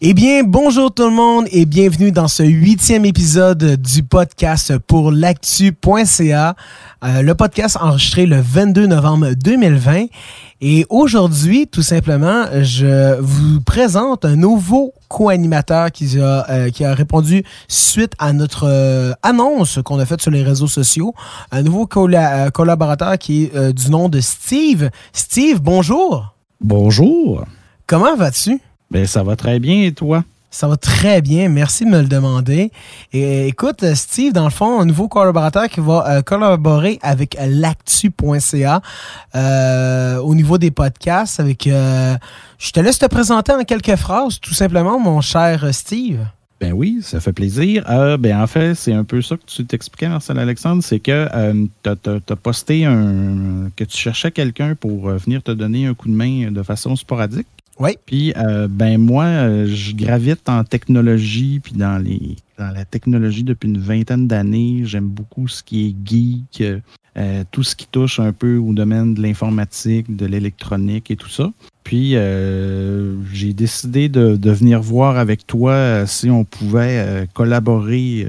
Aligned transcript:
Eh 0.00 0.14
bien, 0.14 0.44
bonjour 0.44 0.94
tout 0.94 1.02
le 1.02 1.10
monde 1.10 1.46
et 1.50 1.66
bienvenue 1.66 2.12
dans 2.12 2.28
ce 2.28 2.44
huitième 2.44 3.04
épisode 3.04 3.82
du 3.82 4.04
podcast 4.04 4.78
pour 4.78 5.10
l'actu.ca, 5.10 6.54
euh, 7.02 7.22
le 7.22 7.34
podcast 7.34 7.76
enregistré 7.80 8.24
le 8.24 8.40
22 8.40 8.86
novembre 8.86 9.30
2020. 9.32 10.04
Et 10.60 10.86
aujourd'hui, 10.88 11.66
tout 11.66 11.82
simplement, 11.82 12.44
je 12.62 13.18
vous 13.18 13.60
présente 13.60 14.24
un 14.24 14.36
nouveau 14.36 14.94
co-animateur 15.08 15.90
qui 15.90 16.20
a, 16.20 16.48
euh, 16.48 16.70
qui 16.70 16.84
a 16.84 16.94
répondu 16.94 17.42
suite 17.66 18.12
à 18.20 18.32
notre 18.32 18.68
euh, 18.68 19.14
annonce 19.24 19.80
qu'on 19.84 19.98
a 19.98 20.06
faite 20.06 20.22
sur 20.22 20.30
les 20.30 20.44
réseaux 20.44 20.68
sociaux. 20.68 21.12
Un 21.50 21.62
nouveau 21.62 21.88
collaborateur 21.88 23.18
qui 23.18 23.46
est 23.52 23.72
du 23.72 23.90
nom 23.90 24.08
de 24.08 24.20
Steve. 24.20 24.90
Steve, 25.12 25.60
bonjour. 25.60 26.36
Bonjour. 26.60 27.44
Comment 27.88 28.14
vas-tu? 28.14 28.60
Ben, 28.90 29.06
ça 29.06 29.22
va 29.22 29.36
très 29.36 29.58
bien 29.58 29.82
et 29.82 29.92
toi? 29.92 30.24
Ça 30.50 30.66
va 30.66 30.78
très 30.78 31.20
bien. 31.20 31.50
Merci 31.50 31.84
de 31.84 31.90
me 31.90 32.00
le 32.00 32.08
demander. 32.08 32.72
Et 33.12 33.48
écoute, 33.48 33.84
Steve, 33.94 34.32
dans 34.32 34.44
le 34.44 34.50
fond, 34.50 34.80
un 34.80 34.86
nouveau 34.86 35.06
collaborateur 35.06 35.68
qui 35.68 35.80
va 35.80 36.06
euh, 36.08 36.22
collaborer 36.22 36.98
avec 37.02 37.36
l'actu.ca 37.38 38.80
euh, 39.34 40.16
au 40.16 40.34
niveau 40.34 40.56
des 40.56 40.70
podcasts. 40.70 41.38
Avec, 41.38 41.66
euh, 41.66 42.16
je 42.58 42.70
te 42.70 42.80
laisse 42.80 42.98
te 42.98 43.04
présenter 43.06 43.52
en 43.52 43.62
quelques 43.64 43.96
phrases, 43.96 44.40
tout 44.40 44.54
simplement, 44.54 44.98
mon 44.98 45.20
cher 45.20 45.68
Steve. 45.72 46.20
Ben 46.60 46.72
oui, 46.72 47.00
ça 47.02 47.20
fait 47.20 47.34
plaisir. 47.34 47.84
ben 48.18 48.40
en 48.40 48.46
fait, 48.46 48.74
c'est 48.74 48.92
un 48.92 49.04
peu 49.04 49.22
ça 49.22 49.36
que 49.36 49.44
tu 49.46 49.64
t'expliquais, 49.64 50.08
Marcel 50.08 50.38
Alexandre, 50.38 50.82
c'est 50.82 50.98
que 50.98 51.28
tu 51.84 51.88
as, 51.88 52.36
posté 52.36 52.84
un, 52.84 53.70
que 53.76 53.84
tu 53.84 53.96
cherchais 53.96 54.32
quelqu'un 54.32 54.74
pour 54.74 55.10
venir 55.10 55.40
te 55.40 55.52
donner 55.52 55.86
un 55.86 55.94
coup 55.94 56.08
de 56.08 56.14
main 56.14 56.50
de 56.50 56.62
façon 56.64 56.96
sporadique. 56.96 57.46
Oui. 57.78 57.96
Puis, 58.06 58.32
euh, 58.36 58.66
ben 58.68 58.98
moi, 58.98 59.24
euh, 59.24 59.66
je 59.66 59.94
gravite 59.94 60.48
en 60.48 60.64
technologie, 60.64 61.60
puis 61.60 61.74
dans, 61.74 62.02
les, 62.02 62.36
dans 62.58 62.72
la 62.72 62.84
technologie 62.84 63.44
depuis 63.44 63.68
une 63.68 63.78
vingtaine 63.78 64.26
d'années. 64.26 64.82
J'aime 64.84 65.06
beaucoup 65.06 65.46
ce 65.46 65.62
qui 65.62 65.88
est 65.88 66.08
geek, 66.08 66.62
euh, 67.16 67.44
tout 67.52 67.62
ce 67.62 67.76
qui 67.76 67.86
touche 67.86 68.18
un 68.18 68.32
peu 68.32 68.56
au 68.56 68.72
domaine 68.72 69.14
de 69.14 69.22
l'informatique, 69.22 70.14
de 70.14 70.26
l'électronique 70.26 71.10
et 71.10 71.16
tout 71.16 71.28
ça. 71.28 71.52
Puis, 71.84 72.16
j'ai 73.32 73.54
décidé 73.54 74.10
de, 74.10 74.36
de, 74.36 74.50
venir 74.50 74.82
voir 74.82 75.16
avec 75.16 75.46
toi 75.46 76.04
si 76.06 76.28
on 76.28 76.44
pouvait 76.44 77.26
collaborer 77.32 78.26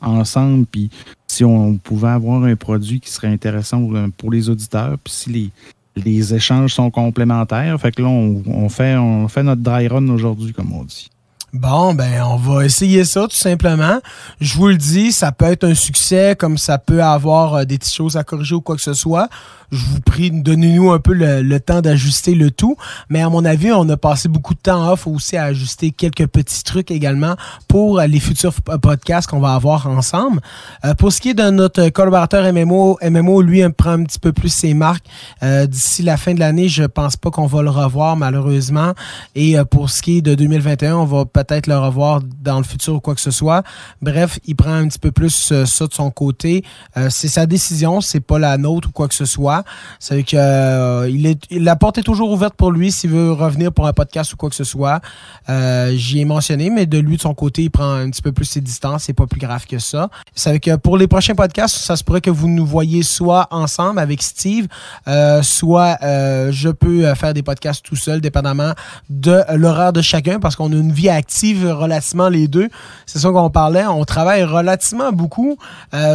ensemble, 0.00 0.64
puis 0.64 0.88
si 1.26 1.44
on 1.44 1.76
pouvait 1.76 2.08
avoir 2.08 2.44
un 2.44 2.56
produit 2.56 3.00
qui 3.00 3.10
serait 3.10 3.28
intéressant 3.28 3.86
pour 4.16 4.30
les 4.30 4.48
auditeurs, 4.48 4.96
puis 4.98 5.12
si 5.12 5.30
les, 5.30 5.50
les 5.96 6.34
échanges 6.34 6.74
sont 6.74 6.90
complémentaires. 6.90 7.78
Fait 7.80 7.92
que 7.92 8.02
là, 8.02 8.08
on, 8.08 8.68
fait, 8.68 8.96
on 8.96 9.28
fait 9.28 9.42
notre 9.42 9.62
dry 9.62 9.88
run 9.88 10.08
aujourd'hui, 10.08 10.52
comme 10.52 10.72
on 10.72 10.84
dit. 10.84 11.10
Bon, 11.52 11.92
ben, 11.92 12.22
on 12.22 12.36
va 12.36 12.64
essayer 12.64 13.04
ça 13.04 13.28
tout 13.28 13.36
simplement. 13.36 14.00
Je 14.40 14.54
vous 14.54 14.68
le 14.68 14.76
dis, 14.76 15.12
ça 15.12 15.32
peut 15.32 15.44
être 15.44 15.64
un 15.64 15.74
succès, 15.74 16.34
comme 16.34 16.56
ça 16.56 16.78
peut 16.78 17.02
avoir 17.02 17.54
euh, 17.54 17.64
des 17.64 17.76
petites 17.76 17.92
choses 17.92 18.16
à 18.16 18.24
corriger 18.24 18.54
ou 18.54 18.62
quoi 18.62 18.74
que 18.74 18.80
ce 18.80 18.94
soit 18.94 19.28
je 19.72 19.86
vous 19.86 20.00
prie, 20.00 20.30
donnez-nous 20.30 20.92
un 20.92 20.98
peu 20.98 21.14
le, 21.14 21.58
temps 21.58 21.80
d'ajuster 21.80 22.34
le 22.34 22.50
tout. 22.50 22.76
Mais 23.08 23.22
à 23.22 23.30
mon 23.30 23.44
avis, 23.44 23.72
on 23.72 23.88
a 23.88 23.96
passé 23.96 24.28
beaucoup 24.28 24.54
de 24.54 24.58
temps 24.58 24.92
off 24.92 25.06
aussi 25.06 25.36
à 25.36 25.44
ajuster 25.44 25.90
quelques 25.90 26.26
petits 26.26 26.62
trucs 26.62 26.90
également 26.90 27.36
pour 27.68 28.00
les 28.00 28.20
futurs 28.20 28.52
podcasts 28.82 29.30
qu'on 29.30 29.40
va 29.40 29.54
avoir 29.54 29.86
ensemble. 29.86 30.40
Euh, 30.84 30.94
pour 30.94 31.12
ce 31.12 31.20
qui 31.20 31.30
est 31.30 31.34
de 31.34 31.48
notre 31.48 31.88
collaborateur 31.88 32.52
MMO, 32.52 32.98
MMO, 33.02 33.40
lui, 33.40 33.62
prend 33.72 33.92
un 33.92 34.04
petit 34.04 34.18
peu 34.18 34.32
plus 34.32 34.50
ses 34.50 34.74
marques. 34.74 35.06
Euh, 35.42 35.66
d'ici 35.66 36.02
la 36.02 36.18
fin 36.18 36.34
de 36.34 36.40
l'année, 36.40 36.68
je 36.68 36.84
pense 36.84 37.16
pas 37.16 37.30
qu'on 37.30 37.46
va 37.46 37.62
le 37.62 37.70
revoir, 37.70 38.16
malheureusement. 38.16 38.92
Et 39.34 39.58
euh, 39.58 39.64
pour 39.64 39.88
ce 39.88 40.02
qui 40.02 40.18
est 40.18 40.22
de 40.22 40.34
2021, 40.34 40.96
on 40.96 41.04
va 41.06 41.24
peut-être 41.44 41.66
le 41.66 41.78
revoir 41.78 42.20
dans 42.42 42.58
le 42.58 42.64
futur 42.64 42.94
ou 42.94 43.00
quoi 43.00 43.14
que 43.14 43.20
ce 43.20 43.30
soit. 43.30 43.62
Bref, 44.00 44.38
il 44.46 44.56
prend 44.56 44.72
un 44.72 44.88
petit 44.88 44.98
peu 44.98 45.12
plus 45.12 45.52
ça 45.64 45.86
de 45.86 45.94
son 45.94 46.10
côté. 46.10 46.64
c'est 47.10 47.28
sa 47.28 47.46
décision, 47.46 48.00
c'est 48.00 48.20
pas 48.20 48.38
la 48.38 48.56
nôtre 48.58 48.88
ou 48.88 48.92
quoi 48.92 49.08
que 49.08 49.14
ce 49.14 49.24
soit. 49.24 49.64
C'est 49.98 50.22
que 50.22 50.36
euh, 50.36 51.34
la 51.50 51.76
porte 51.76 51.98
est 51.98 52.02
toujours 52.02 52.30
ouverte 52.30 52.54
pour 52.54 52.70
lui 52.70 52.92
s'il 52.92 53.10
veut 53.10 53.32
revenir 53.32 53.72
pour 53.72 53.86
un 53.86 53.92
podcast 53.92 54.32
ou 54.32 54.36
quoi 54.36 54.50
que 54.50 54.54
ce 54.54 54.64
soit. 54.64 55.00
Euh, 55.48 55.92
J'y 55.94 56.20
ai 56.20 56.24
mentionné, 56.24 56.70
mais 56.70 56.86
de 56.86 56.98
lui, 56.98 57.16
de 57.16 57.22
son 57.22 57.34
côté, 57.34 57.64
il 57.64 57.70
prend 57.70 57.92
un 57.92 58.10
petit 58.10 58.22
peu 58.22 58.32
plus 58.32 58.44
ses 58.44 58.60
distances. 58.60 59.04
C'est 59.04 59.12
pas 59.12 59.26
plus 59.26 59.40
grave 59.40 59.66
que 59.66 59.78
ça. 59.78 60.08
C'est 60.34 60.60
que 60.60 60.76
pour 60.76 60.96
les 60.96 61.06
prochains 61.06 61.34
podcasts, 61.34 61.76
ça 61.76 61.96
se 61.96 62.04
pourrait 62.04 62.20
que 62.20 62.30
vous 62.30 62.48
nous 62.48 62.66
voyez 62.66 63.02
soit 63.02 63.48
ensemble 63.50 63.98
avec 63.98 64.22
Steve, 64.22 64.66
euh, 65.08 65.42
soit 65.42 65.98
euh, 66.02 66.50
je 66.52 66.68
peux 66.68 67.14
faire 67.14 67.34
des 67.34 67.42
podcasts 67.42 67.84
tout 67.84 67.96
seul, 67.96 68.20
dépendamment 68.20 68.72
de 69.10 69.40
l'horaire 69.54 69.92
de 69.92 70.02
chacun, 70.02 70.40
parce 70.40 70.56
qu'on 70.56 70.72
a 70.72 70.76
une 70.76 70.92
vie 70.92 71.08
active 71.08 71.31
relativement 71.72 72.28
les 72.28 72.48
deux. 72.48 72.68
C'est 73.06 73.18
ça 73.18 73.30
qu'on 73.30 73.50
parlait. 73.50 73.86
On 73.86 74.04
travaille 74.04 74.44
relativement 74.44 75.12
beaucoup 75.12 75.56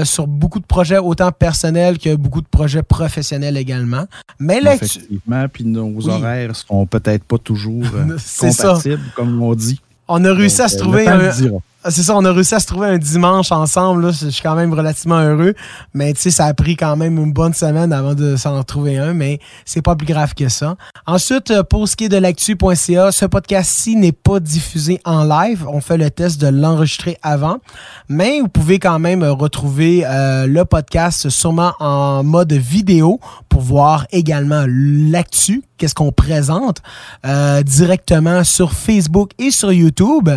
sur 0.03 0.27
beaucoup 0.27 0.59
de 0.59 0.65
projets, 0.65 0.97
autant 0.97 1.31
personnels 1.31 1.97
que 1.97 2.15
beaucoup 2.15 2.41
de 2.41 2.47
projets 2.47 2.83
professionnels 2.83 3.57
également. 3.57 4.05
Mais 4.39 4.61
là, 4.61 4.75
Effectivement, 4.75 5.47
puis 5.51 5.65
nos 5.65 6.07
horaires 6.07 6.55
sont 6.55 6.85
peut-être 6.85 7.23
pas 7.23 7.37
toujours 7.37 7.83
euh, 7.95 8.17
compatibles, 8.39 9.03
comme 9.15 9.41
on 9.41 9.55
dit. 9.55 9.81
On 10.07 10.23
a 10.23 10.33
réussi 10.33 10.61
à 10.61 10.67
se 10.67 10.75
euh, 10.75 10.79
trouver 10.79 11.07
un, 11.07 11.31
c'est 11.85 12.03
ça, 12.03 12.15
on 12.17 12.25
a 12.25 12.31
réussi 12.33 12.55
à 12.55 12.59
se 12.59 12.67
trouver 12.67 12.87
un 12.87 12.97
dimanche 12.97 13.51
ensemble. 13.51 14.11
Je 14.11 14.29
suis 14.29 14.41
quand 14.41 14.55
même 14.55 14.73
relativement 14.73 15.19
heureux. 15.19 15.53
Mais 15.93 16.11
tu 16.13 16.21
sais, 16.21 16.31
ça 16.31 16.45
a 16.45 16.53
pris 16.53 16.75
quand 16.75 16.95
même 16.95 17.17
une 17.17 17.31
bonne 17.31 17.53
semaine 17.53 17.93
avant 17.93 18.13
de 18.13 18.35
s'en 18.35 18.61
trouver 18.63 18.97
un, 18.97 19.13
mais 19.13 19.39
c'est 19.63 19.81
pas 19.81 19.95
plus 19.95 20.07
grave 20.07 20.33
que 20.33 20.49
ça. 20.49 20.75
Ensuite, 21.05 21.51
euh, 21.51 21.63
pour 21.63 21.87
ce 21.87 21.95
qui 21.95 22.05
est 22.05 22.09
de 22.09 22.17
l'actu.ca, 22.17 23.11
ce 23.11 23.25
podcast-ci 23.25 23.95
n'est 23.95 24.11
pas 24.11 24.39
diffusé 24.39 24.99
en 25.05 25.23
live. 25.23 25.65
On 25.67 25.79
fait 25.79 25.97
le 25.97 26.09
test 26.09 26.41
de 26.41 26.47
l'enregistrer 26.47 27.17
avant. 27.21 27.57
Mais 28.09 28.41
vous 28.41 28.49
pouvez 28.49 28.79
quand 28.79 28.99
même 28.99 29.23
retrouver 29.23 30.03
euh, 30.05 30.47
le 30.47 30.65
podcast 30.65 31.29
sûrement 31.29 31.73
en 31.79 32.23
mode 32.23 32.53
vidéo 32.53 33.19
pour 33.49 33.61
voir 33.61 34.07
également 34.11 34.65
l'actu, 34.67 35.63
qu'est-ce 35.77 35.95
qu'on 35.95 36.11
présente 36.11 36.81
euh, 37.25 37.63
directement 37.63 38.43
sur 38.43 38.73
Facebook 38.73 39.31
et 39.39 39.51
sur 39.51 39.71
YouTube. 39.71 40.29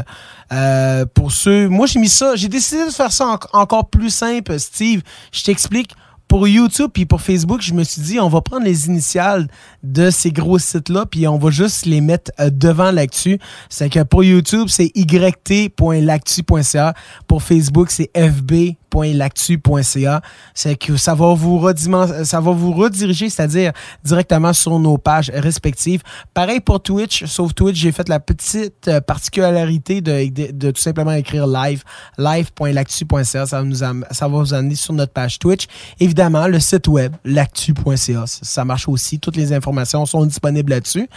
Euh, 0.52 1.06
pour 1.06 1.32
ceux, 1.32 1.68
moi 1.68 1.86
j'ai 1.86 2.00
mis 2.00 2.08
ça, 2.08 2.34
j'ai 2.34 2.48
décidé 2.48 2.86
de 2.86 2.90
faire 2.90 3.12
ça 3.12 3.38
encore 3.52 3.88
plus 3.88 4.10
simple, 4.10 4.58
Steve. 4.58 5.02
Je 5.32 5.44
t'explique. 5.44 5.94
Pour 6.28 6.46
YouTube 6.46 6.90
puis 6.94 7.06
pour 7.06 7.22
Facebook, 7.22 7.60
je 7.60 7.74
me 7.74 7.82
suis 7.82 8.02
dit, 8.02 8.20
on 8.20 8.28
va 8.28 8.40
prendre 8.40 8.64
les 8.64 8.86
initiales 8.86 9.48
de 9.82 10.10
ces 10.10 10.30
gros 10.30 10.60
sites-là, 10.60 11.04
puis 11.04 11.26
on 11.26 11.38
va 11.38 11.50
juste 11.50 11.86
les 11.86 12.00
mettre 12.00 12.30
euh, 12.38 12.50
devant 12.50 12.92
l'actu. 12.92 13.40
C'est 13.68 13.88
que 13.88 14.04
pour 14.04 14.22
YouTube, 14.22 14.68
c'est 14.68 14.92
yt.l'actu.ca. 14.94 16.94
Pour 17.26 17.42
Facebook, 17.42 17.90
c'est 17.90 18.12
fb 18.14 18.76
lactu.ca. 18.94 20.22
C'est 20.54 20.76
que 20.76 20.96
ça 20.96 21.14
va 21.14 21.34
vous 21.34 21.58
rediriger, 21.58 23.30
c'est-à-dire 23.30 23.72
directement 24.04 24.52
sur 24.52 24.78
nos 24.78 24.98
pages 24.98 25.30
respectives. 25.34 26.02
Pareil 26.34 26.60
pour 26.60 26.82
Twitch, 26.82 27.24
sauf 27.26 27.54
Twitch, 27.54 27.76
j'ai 27.76 27.92
fait 27.92 28.08
la 28.08 28.20
petite 28.20 28.88
euh, 28.88 29.00
particularité 29.00 30.00
de, 30.00 30.70
tout 30.70 30.80
simplement 30.80 31.12
écrire 31.12 31.46
live, 31.46 31.82
live.lactu.ca. 32.18 33.46
Ça, 33.46 33.46
ça 33.46 34.28
va 34.28 34.38
vous 34.38 34.54
amener 34.54 34.74
sur 34.74 34.92
notre 34.92 35.12
page 35.12 35.38
Twitch. 35.38 35.66
Évidemment, 35.98 36.46
le 36.46 36.60
site 36.60 36.88
web, 36.88 37.14
lactu.ca. 37.24 38.24
Ça 38.26 38.64
marche 38.64 38.88
aussi. 38.88 39.18
Toutes 39.18 39.36
les 39.36 39.52
informations 39.52 40.06
sont 40.06 40.24
disponibles 40.24 40.70
là-dessus. 40.70 41.08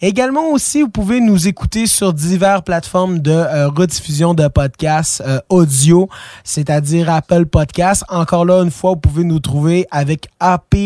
Également 0.00 0.50
aussi, 0.50 0.82
vous 0.82 0.88
pouvez 0.88 1.20
nous 1.20 1.48
écouter 1.48 1.86
sur 1.86 2.12
diverses 2.12 2.62
plateformes 2.62 3.18
de 3.18 3.30
euh, 3.30 3.68
rediffusion 3.68 4.34
de 4.34 4.48
podcasts 4.48 5.22
euh, 5.26 5.40
audio, 5.48 6.08
c'est-à-dire 6.42 7.10
Apple 7.14 7.46
Podcast. 7.46 8.04
Encore 8.08 8.44
là, 8.44 8.62
une 8.62 8.70
fois, 8.70 8.90
vous 8.90 8.96
pouvez 8.96 9.24
nous 9.24 9.38
trouver 9.38 9.86
avec 9.90 10.28
ap.lactu.ca, 10.40 10.80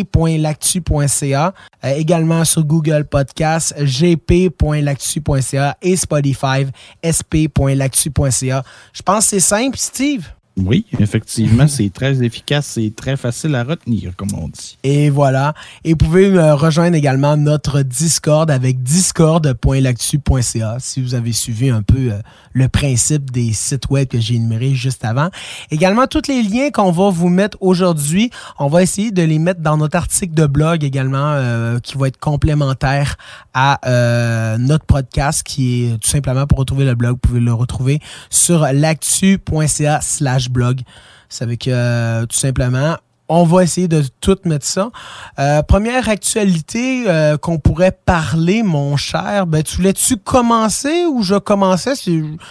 euh, 1.84 1.94
également 1.96 2.44
sur 2.44 2.64
Google 2.64 3.04
Podcast, 3.04 3.74
gp.lactu.ca 3.78 5.76
et 5.82 5.96
Spotify, 5.96 6.66
sp.lactu.ca. 7.02 8.64
Je 8.92 9.02
pense 9.02 9.25
que 9.25 9.30
c'est 9.30 9.40
simple, 9.40 9.78
Steve. 9.78 10.26
Oui, 10.58 10.84
effectivement, 10.99 11.69
c'est 11.69 11.93
très 11.93 12.22
efficace, 12.22 12.66
c'est 12.75 12.93
très 12.94 13.16
facile 13.16 13.55
à 13.55 13.62
retenir, 13.62 14.16
comme 14.16 14.34
on 14.34 14.49
dit. 14.49 14.76
Et 14.82 15.08
voilà. 15.08 15.55
Et 15.84 15.90
vous 15.90 15.96
pouvez 15.96 16.31
me 16.31 16.52
rejoindre 16.55 16.96
également 16.96 17.37
notre 17.37 17.82
Discord 17.82 18.50
avec 18.50 18.82
discord.lactu.ca 18.82 20.76
si 20.81 21.02
vous 21.02 21.14
avez 21.14 21.32
suivi 21.32 21.70
un 21.70 21.82
peu 21.82 22.12
euh, 22.12 22.19
le 22.52 22.69
principe 22.69 23.31
des 23.31 23.52
sites 23.52 23.88
web 23.90 24.08
que 24.08 24.19
j'ai 24.19 24.34
énumérés 24.34 24.75
juste 24.75 25.05
avant. 25.05 25.31
Également, 25.70 26.06
tous 26.06 26.28
les 26.28 26.43
liens 26.43 26.70
qu'on 26.70 26.90
va 26.90 27.10
vous 27.10 27.28
mettre 27.28 27.56
aujourd'hui, 27.60 28.31
on 28.58 28.69
va 28.69 28.82
essayer 28.82 29.10
de 29.10 29.22
les 29.22 29.38
mettre 29.38 29.60
dans 29.60 29.76
notre 29.76 29.96
article 29.96 30.34
de 30.34 30.46
blog 30.46 30.82
également, 30.82 31.32
euh, 31.34 31.78
qui 31.78 31.96
va 31.96 32.08
être 32.08 32.19
complémentaire 32.19 33.16
à 33.55 33.78
euh, 33.88 34.58
notre 34.58 34.84
podcast, 34.84 35.43
qui 35.44 35.84
est 35.84 35.99
tout 35.99 36.08
simplement 36.08 36.46
pour 36.46 36.58
retrouver 36.58 36.84
le 36.84 36.94
blog, 36.94 37.12
vous 37.12 37.28
pouvez 37.28 37.40
le 37.40 37.52
retrouver 37.52 38.00
sur 38.31 38.66
l'actu.ca 38.72 40.00
slash 40.00 40.47
blog. 40.50 40.80
Ça 41.28 41.46
veut 41.46 41.56
que, 41.56 41.70
euh, 41.70 42.26
tout 42.26 42.36
simplement, 42.36 42.96
on 43.28 43.44
va 43.44 43.62
essayer 43.62 43.88
de 43.88 44.02
tout 44.20 44.36
mettre 44.44 44.66
ça. 44.66 44.90
Euh, 45.38 45.62
première 45.62 46.08
actualité 46.08 47.04
euh, 47.06 47.36
qu'on 47.36 47.58
pourrait 47.58 47.96
parler, 48.04 48.62
mon 48.62 48.96
cher, 48.96 49.46
ben, 49.46 49.62
tu 49.62 49.76
voulais-tu 49.76 50.16
commencer 50.16 51.04
ou 51.06 51.22
je 51.22 51.34
commençais? 51.36 51.92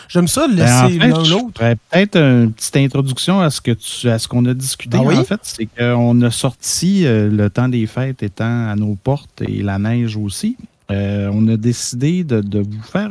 J'aime 0.08 0.28
ça, 0.28 0.48
ben, 0.48 0.56
laisser 0.56 1.00
l'un 1.00 1.24
l'autre. 1.24 1.54
Peut-être 1.54 2.18
une 2.18 2.54
petite 2.54 2.78
introduction 2.78 3.42
à 3.42 3.50
ce 3.50 3.60
que 3.60 3.72
tu, 3.72 4.10
à 4.10 4.20
ce 4.20 4.28
qu'on 4.28 4.46
a 4.46 4.54
discuté. 4.54 4.98
Ah 5.00 5.20
en 5.20 5.24
fait, 5.24 5.40
c'est 5.44 5.66
qu'on 5.66 6.22
a 6.22 6.32
sorti 6.32 7.06
euh, 7.06 7.30
le 7.30 7.50
temps 7.50 7.70
des 7.70 7.88
fêtes 7.88 8.22
étant 8.22 8.70
à 8.70 8.76
nos 8.76 8.96
portes 8.96 9.42
et 9.42 9.64
la 9.64 9.80
neige 9.80 10.16
aussi. 10.16 10.58
on 10.90 11.48
a 11.48 11.58
décidé 11.58 12.24
de, 12.24 12.42
de 12.42 12.60
vous 12.60 12.84
faire 12.84 13.10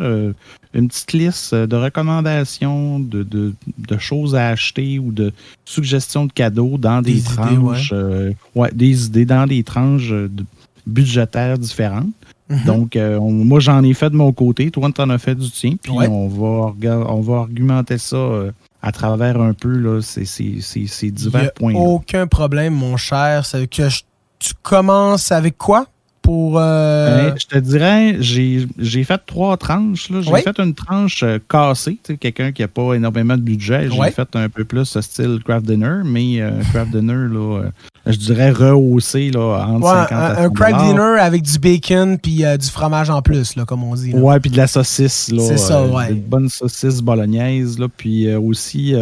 une 0.76 0.88
petite 0.88 1.12
liste 1.12 1.54
de 1.54 1.76
recommandations, 1.76 3.00
de, 3.00 3.54
choses 3.98 4.34
à 4.36 4.48
acheter 4.48 4.98
ou 4.98 5.10
de 5.10 5.32
suggestions 5.64 6.26
de 6.26 6.32
cadeaux 6.32 6.76
dans 6.76 7.00
des, 7.00 7.22
tranches. 7.22 7.90
Euh, 7.92 8.32
ouais. 8.54 8.70
des 8.72 9.06
idées 9.06 9.24
dans 9.24 9.46
des 9.46 9.62
tranches 9.62 10.12
budgétaires 10.86 11.58
différentes. 11.58 12.12
Mhm. 12.48 12.64
Donc, 12.64 12.96
euh, 12.96 13.18
moi, 13.18 13.58
j'en 13.58 13.82
ai 13.82 13.94
fait 13.94 14.10
de 14.10 14.16
mon 14.16 14.32
côté. 14.32 14.70
Toi, 14.70 14.90
tu 14.94 15.00
en 15.00 15.10
as 15.10 15.18
fait 15.18 15.34
du 15.34 15.50
tien. 15.50 15.74
Puis, 15.82 15.92
on, 15.92 16.28
va, 16.28 16.74
on 17.08 17.20
va 17.20 17.36
argumenter 17.36 17.98
ça 17.98 18.16
euh, 18.16 18.52
à 18.82 18.92
travers 18.92 19.40
un 19.40 19.52
peu 19.52 19.76
là, 19.76 20.00
ces, 20.00 20.24
ces, 20.24 21.10
divers 21.10 21.52
points. 21.52 21.74
Aucun 21.74 22.26
problème, 22.26 22.74
mon 22.74 22.96
cher. 22.96 23.44
C'est 23.44 23.66
que 23.66 23.88
tu 24.38 24.52
commences 24.62 25.32
avec 25.32 25.58
quoi? 25.58 25.86
Pour. 26.26 26.58
Euh, 26.58 27.30
ben, 27.30 27.38
je 27.38 27.46
te 27.46 27.58
dirais, 27.58 28.16
j'ai 28.20 29.04
fait 29.04 29.20
trois 29.26 29.56
tranches. 29.56 30.10
J'ai 30.10 30.42
fait 30.42 30.58
une 30.58 30.74
tranche 30.74 31.22
euh, 31.22 31.38
cassée, 31.48 31.98
quelqu'un 32.20 32.52
qui 32.52 32.62
n'a 32.62 32.68
pas 32.68 32.94
énormément 32.94 33.36
de 33.36 33.42
budget. 33.42 33.88
J'ai 33.90 34.10
fait 34.10 34.28
un 34.34 34.48
peu 34.48 34.64
plus 34.64 34.84
ce 34.84 35.00
style 35.00 35.40
craft 35.44 35.66
dinner, 35.66 36.02
mais 36.04 36.40
euh, 36.40 36.50
craft 36.72 36.90
dinner, 36.90 37.28
là, 37.32 37.70
je 38.06 38.16
dirais 38.16 38.50
rehaussé 38.50 39.30
là, 39.30 39.66
entre 39.68 39.86
50 39.86 40.12
un, 40.12 40.44
un 40.44 40.50
craft 40.50 40.84
dinner 40.84 41.20
avec 41.20 41.42
du 41.42 41.58
bacon 41.58 42.18
puis 42.18 42.42
du 42.58 42.66
fromage 42.66 43.10
en 43.10 43.22
plus, 43.22 43.56
là, 43.56 43.64
comme 43.64 43.84
on 43.84 43.94
dit. 43.94 44.12
Ouais, 44.14 44.40
puis 44.40 44.50
de 44.50 44.56
la 44.56 44.66
saucisse. 44.66 45.32
C'est 45.38 45.58
ça, 45.58 45.86
ouais. 45.86 46.10
Une 46.10 46.20
bonne 46.20 46.48
saucisse 46.48 47.00
bolognaise. 47.00 47.78
Là, 47.78 47.86
puis 47.94 48.34
aussi 48.34 48.94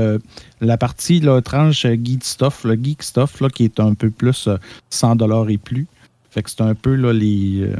la 0.60 0.76
partie 0.76 1.20
là, 1.20 1.40
tranche 1.40 1.86
geek 1.86 2.24
stuff, 2.24 2.64
le 2.64 2.74
geek 2.74 3.02
stuff, 3.02 3.40
là, 3.40 3.48
qui 3.48 3.64
est 3.64 3.80
un 3.80 3.94
peu 3.94 4.10
plus 4.10 4.48
100$ 4.90 5.50
et 5.50 5.58
plus. 5.58 5.86
Fait 6.34 6.42
que 6.42 6.50
c'est 6.50 6.62
un 6.62 6.74
peu 6.74 6.96
là, 6.96 7.12
les. 7.12 7.60
Euh, 7.62 7.76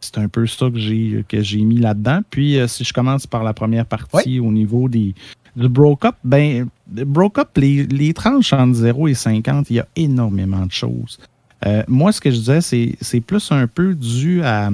c'est 0.00 0.16
un 0.16 0.28
peu 0.28 0.46
ça 0.46 0.70
que 0.70 0.78
j'ai 0.78 1.22
que 1.28 1.42
j'ai 1.42 1.60
mis 1.60 1.76
là-dedans. 1.76 2.20
Puis 2.30 2.58
euh, 2.58 2.66
si 2.66 2.82
je 2.82 2.94
commence 2.94 3.26
par 3.26 3.44
la 3.44 3.52
première 3.52 3.84
partie 3.84 4.40
au 4.40 4.50
niveau 4.50 4.88
des 4.88 5.14
du 5.54 5.68
broke 5.68 6.06
up, 6.06 6.14
ben 6.24 6.68
broke 6.86 7.38
up, 7.38 7.50
les, 7.56 7.84
les 7.84 8.14
tranches 8.14 8.54
entre 8.54 8.72
0 8.72 9.08
et 9.08 9.14
50, 9.14 9.68
il 9.68 9.76
y 9.76 9.80
a 9.80 9.86
énormément 9.96 10.64
de 10.64 10.72
choses. 10.72 11.18
Euh, 11.66 11.82
moi, 11.88 12.12
ce 12.12 12.22
que 12.22 12.30
je 12.30 12.36
disais, 12.36 12.60
c'est, 12.62 12.96
c'est 13.02 13.20
plus 13.20 13.52
un 13.52 13.66
peu 13.66 13.94
dû 13.94 14.42
à, 14.42 14.70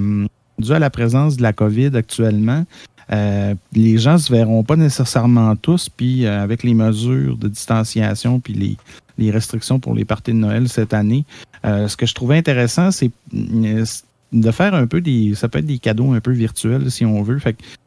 dû 0.58 0.72
à 0.72 0.78
la 0.78 0.90
présence 0.90 1.36
de 1.36 1.42
la 1.42 1.52
COVID 1.52 1.90
actuellement. 1.94 2.64
Les 3.10 3.98
gens 3.98 4.18
se 4.18 4.32
verront 4.32 4.64
pas 4.64 4.76
nécessairement 4.76 5.54
tous, 5.56 5.88
puis 5.88 6.26
avec 6.26 6.62
les 6.62 6.74
mesures 6.74 7.36
de 7.36 7.48
distanciation, 7.48 8.40
puis 8.40 8.76
les, 9.18 9.30
restrictions 9.30 9.78
pour 9.78 9.94
les 9.94 10.04
parties 10.04 10.32
de 10.32 10.36
Noël 10.36 10.68
cette 10.68 10.92
année, 10.92 11.24
euh, 11.66 11.88
ce 11.88 11.96
que 11.96 12.06
je 12.06 12.14
trouvais 12.14 12.36
intéressant, 12.36 12.90
c'est 12.90 13.10
euh, 13.34 13.84
de 14.32 14.50
faire 14.50 14.74
un 14.74 14.86
peu 14.86 15.00
des. 15.00 15.34
Ça 15.34 15.48
peut 15.48 15.58
être 15.58 15.66
des 15.66 15.78
cadeaux 15.78 16.12
un 16.12 16.20
peu 16.20 16.32
virtuels, 16.32 16.90
si 16.90 17.04
on 17.04 17.22
veut. 17.22 17.40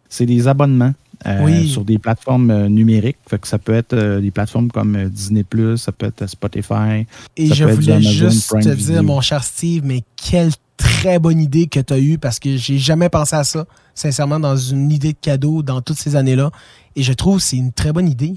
C'est 0.10 0.26
des 0.26 0.48
abonnements. 0.48 0.94
Euh, 1.28 1.64
sur 1.66 1.84
des 1.84 2.00
plateformes 2.00 2.68
numériques. 2.68 3.18
Fait 3.28 3.40
que 3.40 3.48
ça 3.48 3.58
peut 3.58 3.74
être 3.74 4.20
des 4.20 4.32
plateformes 4.32 4.72
comme 4.72 5.10
Disney, 5.10 5.44
ça 5.76 5.92
peut 5.92 6.06
être 6.06 6.28
Spotify. 6.28 7.06
Et 7.36 7.54
je 7.54 7.66
voulais 7.66 8.02
juste 8.02 8.50
te 8.62 8.70
dire, 8.70 9.04
mon 9.04 9.20
cher 9.20 9.44
Steve, 9.44 9.84
mais 9.84 10.04
quelle 10.16 10.52
très 10.78 11.20
bonne 11.20 11.42
idée 11.42 11.68
que 11.68 11.80
tu 11.80 11.94
as 11.94 12.00
eue 12.00 12.18
parce 12.18 12.40
que 12.40 12.56
j'ai 12.58 12.78
jamais 12.78 13.10
pensé 13.10 13.36
à 13.36 13.44
ça, 13.44 13.66
sincèrement, 13.94 14.40
dans 14.40 14.56
une 14.56 14.92
idée 14.92 15.12
de 15.12 15.18
cadeau 15.20 15.62
dans 15.62 15.82
toutes 15.82 15.98
ces 15.98 16.16
années-là. 16.16 16.52
Et 16.96 17.04
je 17.04 17.14
trouve 17.14 17.38
que 17.38 17.44
c'est 17.44 17.58
une 17.58 17.74
très 17.74 17.92
bonne 17.92 18.10
idée. 18.10 18.36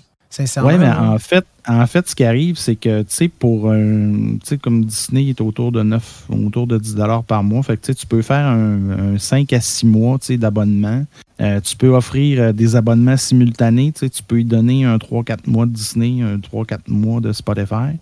Oui, 0.65 0.79
mais 0.79 0.89
en 0.89 1.19
fait, 1.19 1.45
en 1.69 1.87
fait, 1.87 2.09
ce 2.09 2.15
qui 2.15 2.25
arrive, 2.25 2.57
c'est 2.57 2.77
que, 2.77 3.03
tu 3.03 3.09
sais, 3.09 3.29
pour 3.29 3.71
un, 3.71 4.35
tu 4.35 4.41
sais, 4.45 4.59
comme 4.59 4.85
Disney 4.85 5.29
est 5.29 5.41
autour 5.41 5.73
de 5.73 5.83
9, 5.83 6.27
autour 6.47 6.67
de 6.67 6.79
10 6.79 6.97
par 7.27 7.45
mois, 7.45 7.63
fait 7.63 7.77
que, 7.77 7.93
tu 7.93 8.07
peux 8.07 8.23
faire 8.23 8.47
un, 8.47 9.19
5 9.19 9.53
à 9.53 9.61
6 9.61 9.87
mois, 9.87 10.19
tu 10.19 10.27
sais, 10.27 10.37
d'abonnement. 10.39 11.05
Euh, 11.41 11.61
tu 11.61 11.77
peux 11.77 11.89
offrir 11.89 12.41
euh, 12.41 12.53
des 12.53 12.77
abonnements 12.77 13.17
simultanés, 13.17 13.93
tu 13.93 14.01
sais, 14.01 14.11
tu 14.11 14.23
peux 14.23 14.41
y 14.41 14.45
donner 14.45 14.85
un 14.85 14.97
3-4 14.97 15.39
mois 15.47 15.67
de 15.67 15.73
Disney, 15.73 16.23
un 16.23 16.39
3-4 16.39 16.81
mois 16.89 17.21
de 17.21 17.33
Spotify. 17.33 17.99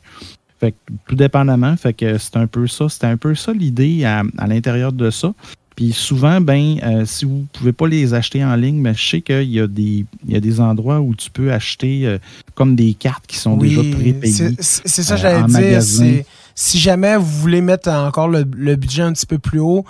Fait 0.61 0.73
que, 0.73 0.76
tout 1.06 1.17
dépendamment, 1.17 1.76
fait 1.76 1.94
que 1.94 2.19
c'est 2.19 2.37
un 2.37 2.47
peu 2.47 2.67
ça, 2.67 2.88
c'était 2.88 3.06
un 3.06 3.17
peu 3.17 3.35
ça 3.35 3.53
l'idée 3.53 4.05
à, 4.05 4.23
à 4.38 4.47
l'intérieur 4.47 4.93
de 4.93 5.11
ça. 5.11 5.33
Puis 5.81 5.94
souvent, 5.94 6.43
ben, 6.43 6.79
euh, 6.82 7.06
si 7.06 7.25
vous 7.25 7.38
ne 7.38 7.59
pouvez 7.59 7.73
pas 7.73 7.88
les 7.88 8.12
acheter 8.12 8.44
en 8.44 8.55
ligne, 8.55 8.79
mais 8.79 8.93
je 8.93 9.03
sais 9.03 9.21
qu'il 9.23 9.50
y, 9.50 9.61
a 9.61 9.67
des, 9.67 10.05
il 10.27 10.31
y 10.31 10.37
a 10.37 10.41
des 10.41 10.61
endroits 10.61 11.00
où 11.00 11.15
tu 11.15 11.31
peux 11.31 11.55
acheter 11.55 12.03
euh, 12.05 12.19
comme 12.55 12.77
des 12.77 12.93
cartes 12.93 13.27
qui 13.27 13.38
sont 13.38 13.56
déjà 13.56 13.81
prépayées. 13.81 14.56
C'est 14.61 14.87
ça, 14.87 15.17
que 15.17 15.21
euh, 15.23 15.47
j'allais 15.49 15.79
dire. 15.79 16.25
Si 16.55 16.79
jamais 16.79 17.17
vous 17.17 17.25
voulez 17.25 17.62
mettre 17.62 17.88
encore 17.88 18.29
le, 18.29 18.44
budget 18.44 19.05
un 19.05 19.15
petit 19.15 19.25
peu 19.25 19.38
plus 19.38 19.61
haut, 19.61 19.87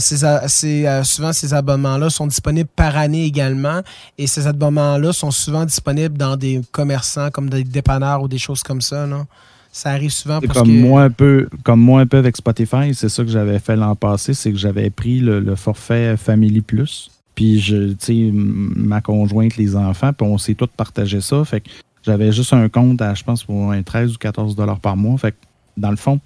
souvent 0.00 1.32
ces 1.32 1.54
abonnements-là 1.54 2.10
sont 2.10 2.26
disponibles 2.26 2.70
par 2.74 2.96
année 2.96 3.24
également. 3.24 3.82
Et 4.18 4.26
ces 4.26 4.48
abonnements-là 4.48 5.12
sont 5.12 5.30
souvent 5.30 5.64
disponibles 5.64 6.18
dans 6.18 6.36
des 6.36 6.62
commerçants 6.72 7.30
comme 7.30 7.48
des 7.48 7.62
dépanneurs 7.62 8.22
ou 8.22 8.26
des 8.26 8.38
choses 8.38 8.64
comme 8.64 8.80
ça. 8.80 9.06
Non? 9.06 9.28
Ça 9.78 9.90
arrive 9.90 10.10
souvent 10.10 10.40
parce 10.40 10.58
comme 10.58 10.76
Moi 10.76 11.04
un 11.04 11.10
peu, 11.10 11.48
comme 11.62 11.78
moi 11.78 12.00
un 12.00 12.06
peu 12.06 12.16
avec 12.16 12.36
Spotify, 12.36 12.92
c'est 12.94 13.08
ça 13.08 13.22
que 13.22 13.30
j'avais 13.30 13.60
fait 13.60 13.76
l'an 13.76 13.94
passé, 13.94 14.34
c'est 14.34 14.50
que 14.50 14.58
j'avais 14.58 14.90
pris 14.90 15.20
le, 15.20 15.54
forfait 15.54 16.16
Family 16.16 16.62
Plus. 16.62 17.12
Puis, 17.36 17.60
je, 17.60 17.94
ma 18.32 19.00
conjointe, 19.00 19.56
les 19.56 19.76
enfants, 19.76 20.12
puis 20.12 20.26
on 20.26 20.36
s'est 20.36 20.54
tous 20.54 20.66
partagé 20.66 21.20
ça. 21.20 21.44
Fait 21.44 21.60
que 21.60 21.68
j'avais 22.02 22.32
juste 22.32 22.52
un 22.54 22.68
compte 22.68 23.00
à, 23.00 23.14
je 23.14 23.22
pense, 23.22 23.44
pour 23.44 23.70
un 23.70 23.80
13 23.84 24.16
ou 24.16 24.18
14 24.18 24.56
dollars 24.56 24.80
par 24.80 24.96
mois. 24.96 25.16
Fait 25.16 25.30
que, 25.30 25.36
dans 25.76 25.90
le 25.90 25.96
fond, 25.96 26.18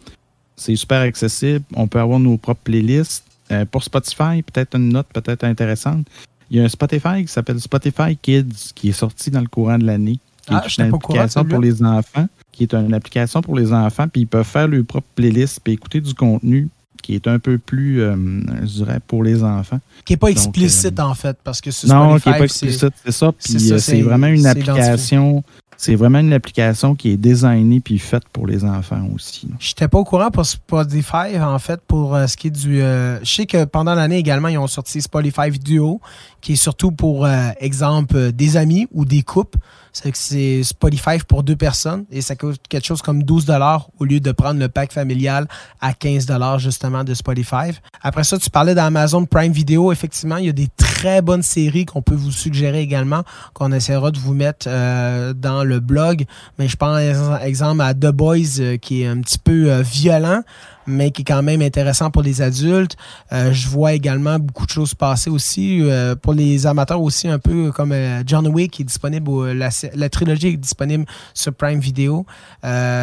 c'est 0.57 0.75
super 0.75 1.03
accessible. 1.03 1.63
On 1.75 1.89
peut 1.89 2.01
avoir 2.01 2.21
nos 2.21 2.39
propres 2.39 2.63
playlists. 2.65 3.27
Euh, 3.51 3.67
pour 3.67 3.83
Spotify, 3.83 4.43
peut-être 4.43 4.79
une 4.79 4.89
note 4.89 5.09
peut-être 5.13 5.45
intéressante. 5.45 6.07
Il 6.51 6.57
y 6.57 6.61
a 6.61 6.65
un 6.65 6.71
Spotify 6.71 7.21
qui 7.21 7.29
s'appelle 7.31 7.61
Spotify 7.61 8.17
Kids 8.17 8.73
qui 8.75 8.89
est 8.89 8.93
sorti 8.93 9.31
dans 9.31 9.43
le 9.43 9.49
courant 9.49 9.77
de 9.77 9.85
l'année, 9.85 10.21
qui 10.47 10.55
ah, 10.55 10.65
est 10.65 10.79
une 10.79 10.95
application 10.95 11.45
pour 11.45 11.61
les 11.61 11.83
enfants 11.83 12.29
qui 12.53 12.63
est 12.65 12.75
une 12.75 12.95
application 12.95 13.41
pour 13.41 13.57
les 13.57 13.73
enfants, 13.73 14.07
puis 14.09 14.23
ils 14.23 14.27
peuvent 14.27 14.47
faire 14.47 14.69
leur 14.69 14.85
propre 14.85 15.07
playlist, 15.15 15.61
puis 15.65 15.73
écouter 15.73 16.01
du 16.01 16.15
contenu 16.15 16.69
qui 17.03 17.15
est 17.15 17.27
un 17.27 17.39
peu 17.39 17.59
plus, 17.59 18.01
euh, 18.01 18.15
je 18.63 18.67
dirais, 18.67 19.01
pour 19.07 19.23
les 19.23 19.43
enfants. 19.43 19.81
Qui 20.05 20.15
n'est 20.15 20.19
pas 20.19 20.29
explicite, 20.29 20.99
euh, 20.99 21.03
en 21.03 21.15
fait, 21.15 21.37
parce 21.45 21.61
que 21.61 21.71
c'est 21.71 21.89
Non, 21.89 22.19
qui 22.19 22.29
n'est 22.29 22.39
pas 22.39 22.45
explicite, 22.45 22.95
c'est 23.05 23.13
ça. 23.13 23.33
Puis 23.33 23.73
euh, 23.73 23.79
c'est 23.79 24.01
vraiment 24.01 24.29
une 24.29 24.47
application 24.47 25.43
c'est 25.79 25.97
vraiment 25.97 26.21
une 26.21 26.33
application 26.33 26.95
qui 26.95 27.11
est 27.11 27.17
designée 27.17 27.81
puis 27.81 27.99
faite 27.99 28.23
pour 28.33 28.47
les 28.47 28.63
enfants 28.63 29.05
aussi. 29.17 29.49
Je 29.59 29.71
n'étais 29.71 29.89
pas 29.89 29.99
au 29.99 30.05
courant 30.05 30.31
pour 30.31 30.47
Spotify, 30.47 31.41
en 31.41 31.59
fait, 31.59 31.81
pour 31.89 32.17
ce 32.29 32.37
qui 32.37 32.49
est 32.49 32.51
du. 32.51 32.79
je 32.79 33.19
sais 33.25 33.47
que 33.47 33.65
pendant 33.65 33.97
l'année 33.97 34.19
également, 34.19 34.47
ils 34.47 34.59
ont 34.59 34.69
sorti 34.69 35.03
Spotify 35.03 35.51
Duo, 35.51 36.01
qui 36.43 36.53
est 36.53 36.57
surtout 36.57 36.93
pour, 36.93 37.27
exemple, 37.61 38.33
des 38.33 38.57
amis 38.59 38.87
ou 38.93 39.07
des 39.07 39.23
couples. 39.23 39.59
C'est 39.93 40.11
que 40.11 40.19
c'est 40.19 40.63
Spotify 40.63 41.19
pour 41.27 41.43
deux 41.43 41.57
personnes 41.57 42.07
et 42.11 42.23
ça 42.23 42.35
coûte 42.35 42.61
quelque 42.69 42.87
chose 42.87 43.03
comme 43.03 43.23
12 43.23 43.45
dollars 43.45 43.89
au 43.99 44.05
lieu 44.05 44.21
de 44.21 44.33
prendre 44.33 44.59
le 44.59 44.69
pack 44.69 44.91
familial 44.91 45.47
à 45.81 45.93
15 45.93 46.27
dollars 46.27 46.59
justement 46.59 47.05
de 47.05 47.13
Spotify. 47.13 47.73
Après 48.01 48.25
ça, 48.25 48.39
tu 48.39 48.49
parlais 48.49 48.75
d'Amazon 48.75 49.27
Prime 49.27 49.53
Video. 49.53 49.93
Effectivement, 49.93 50.39
il 50.39 50.47
y 50.47 50.49
a 50.49 50.53
des 50.53 50.69
très 50.77 51.21
bonnes 51.21 51.43
séries 51.43 51.85
qu'on 51.85 52.01
peut 52.01 52.15
vous 52.15 52.33
suggérer 52.33 52.81
également, 52.81 53.23
qu'on 53.53 53.71
essaiera 53.71 54.11
de 54.11 54.19
vous 54.19 54.35
mettre 54.35 54.67
euh, 54.69 55.35
dans 55.35 55.63
le 55.63 55.81
blog. 55.81 56.25
Mais 56.59 56.69
je 56.69 56.77
pense, 56.77 56.99
exemple, 57.43 57.83
à 57.83 57.93
The 57.93 58.13
Boys, 58.13 58.61
euh, 58.61 58.77
qui 58.79 59.03
est 59.03 59.07
un 59.07 59.21
petit 59.21 59.39
peu 59.39 59.71
euh, 59.71 59.83
violent 59.83 60.43
mais 60.87 61.11
qui 61.11 61.23
est 61.23 61.25
quand 61.25 61.43
même 61.43 61.63
intéressant 61.63 62.11
pour 62.11 62.23
les 62.23 62.43
adultes. 62.43 62.97
Euh, 63.33 63.53
je 63.53 63.69
vois 63.69 63.93
également 63.93 64.39
beaucoup 64.39 64.67
de 64.67 64.71
choses 64.71 64.95
passer 64.95 65.31
aussi 65.31 65.81
euh, 65.83 66.15
pour 66.15 66.35
les 66.35 66.67
amateurs 66.67 67.01
aussi, 67.01 67.29
un 67.29 67.39
peu 67.39 67.73
comme 67.73 67.93
euh, 67.93 68.23
John 68.27 68.47
Wick 68.49 68.73
qui 68.73 68.83
est 68.83 68.85
disponible, 68.85 69.53
la, 69.53 69.71
la, 69.95 70.09
trilogie 70.09 70.49
est 70.49 70.57
disponible 70.57 71.05
sur 71.35 71.53
Prime 71.55 71.81
Video. 71.81 72.27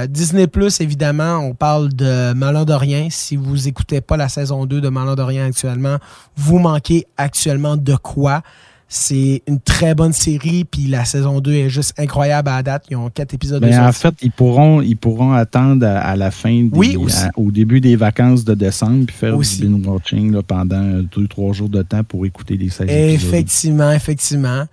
Disney 0.10 0.48
Plus, 0.48 0.82
évidemment, 0.82 1.38
on 1.40 1.54
parle 1.54 1.90
de 1.94 2.34
Malin 2.34 2.66
Si 3.10 3.36
vous 3.36 3.68
écoutez 3.68 4.02
pas 4.02 4.18
la 4.18 4.30
saison 4.30 4.66
2 4.66 4.82
de 4.82 4.90
Malin 4.90 5.46
actuellement, 5.46 5.98
vous 6.36 6.60
manquez 6.60 7.06
actuellement 7.18 7.78
de 7.78 7.96
quoi? 7.96 8.42
C'est 8.92 9.44
une 9.48 9.60
très 9.60 9.94
bonne 9.94 10.14
série, 10.14 10.66
puis 10.66 10.88
la 10.88 11.06
saison 11.06 11.42
2 11.42 11.54
est 11.54 11.70
juste 11.70 11.94
incroyable 12.00 12.50
à 12.50 12.56
la 12.56 12.64
date. 12.64 12.86
Ils 12.90 12.98
ont 12.98 13.12
quatre 13.12 13.36
épisodes 13.36 13.64
Mais 13.64 13.78
En 13.78 13.92
fait, 13.92 14.16
ils 14.24 14.32
pourront, 14.32 14.82
ils 14.82 14.98
pourront 14.98 15.32
attendre 15.32 15.86
à, 15.86 16.16
la 16.16 16.32
fin, 16.32 16.68
au 17.38 17.52
début 17.52 17.82
des 17.82 17.96
vacances 17.96 18.44
de 18.44 18.56
décembre, 18.56 19.06
puis 19.06 19.16
faire 19.16 19.38
du 19.38 19.46
binge-watching 19.46 20.42
pendant 20.42 21.04
deux, 21.04 21.28
trois 21.28 21.54
jours 21.54 21.70
de 21.70 21.84
temps 21.84 22.04
pour 22.04 22.26
écouter 22.26 22.58
les 22.58 22.70
séries. 22.70 23.14
Effectivement, 23.14 23.92
effectivement. 23.92 24.66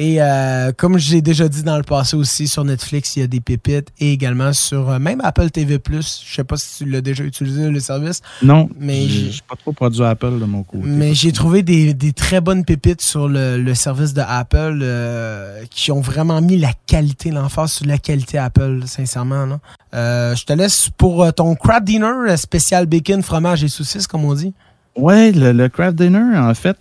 Et 0.00 0.22
euh, 0.22 0.70
comme 0.76 0.96
j'ai 0.96 1.20
déjà 1.22 1.48
dit 1.48 1.64
dans 1.64 1.76
le 1.76 1.82
passé 1.82 2.16
aussi, 2.16 2.46
sur 2.46 2.64
Netflix, 2.64 3.16
il 3.16 3.20
y 3.20 3.22
a 3.24 3.26
des 3.26 3.40
pépites 3.40 3.88
et 3.98 4.12
également 4.12 4.52
sur 4.52 4.90
euh, 4.90 5.00
même 5.00 5.20
Apple 5.24 5.50
TV+. 5.50 5.80
Je 5.90 6.00
sais 6.00 6.44
pas 6.44 6.56
si 6.56 6.84
tu 6.84 6.88
l'as 6.88 7.00
déjà 7.00 7.24
utilisé, 7.24 7.68
le 7.68 7.80
service. 7.80 8.20
Non, 8.40 8.68
mais 8.78 9.08
je 9.08 9.30
suis 9.30 9.42
pas 9.42 9.56
trop 9.56 9.72
produit 9.72 10.04
Apple 10.04 10.38
de 10.38 10.44
mon 10.44 10.62
côté. 10.62 10.84
Mais 10.86 11.14
j'ai 11.14 11.32
trouvé 11.32 11.64
des, 11.64 12.12
très 12.12 12.40
bonnes 12.40 12.64
pépites 12.64 13.00
sur 13.00 13.26
le, 13.28 13.74
service 13.74 14.14
de 14.14 14.22
Apple 14.24 14.78
euh, 14.82 15.64
qui 15.68 15.90
ont 15.90 16.00
vraiment 16.00 16.40
mis 16.40 16.58
la 16.58 16.70
qualité, 16.86 17.32
l'emphase 17.32 17.72
sur 17.72 17.86
la 17.86 17.98
qualité 17.98 18.38
Apple, 18.38 18.82
sincèrement. 18.86 19.58
je 19.92 20.44
te 20.44 20.52
laisse 20.52 20.90
pour 20.96 21.34
ton 21.34 21.56
crab 21.56 21.84
dinner 21.84 22.36
spécial 22.36 22.86
bacon, 22.86 23.20
fromage 23.20 23.64
et 23.64 23.68
saucisses, 23.68 24.06
comme 24.06 24.24
on 24.24 24.34
dit. 24.34 24.54
Ouais, 24.94 25.32
le, 25.32 25.50
le 25.50 25.68
crab 25.68 25.96
dinner, 25.96 26.38
en 26.38 26.54
fait 26.54 26.76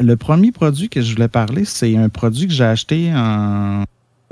le 0.00 0.16
premier 0.16 0.52
produit 0.52 0.88
que 0.88 1.00
je 1.00 1.12
voulais 1.12 1.28
parler, 1.28 1.64
c'est 1.64 1.96
un 1.96 2.08
produit 2.08 2.46
que 2.46 2.52
j'ai 2.52 2.64
acheté 2.64 3.12
en 3.14 3.84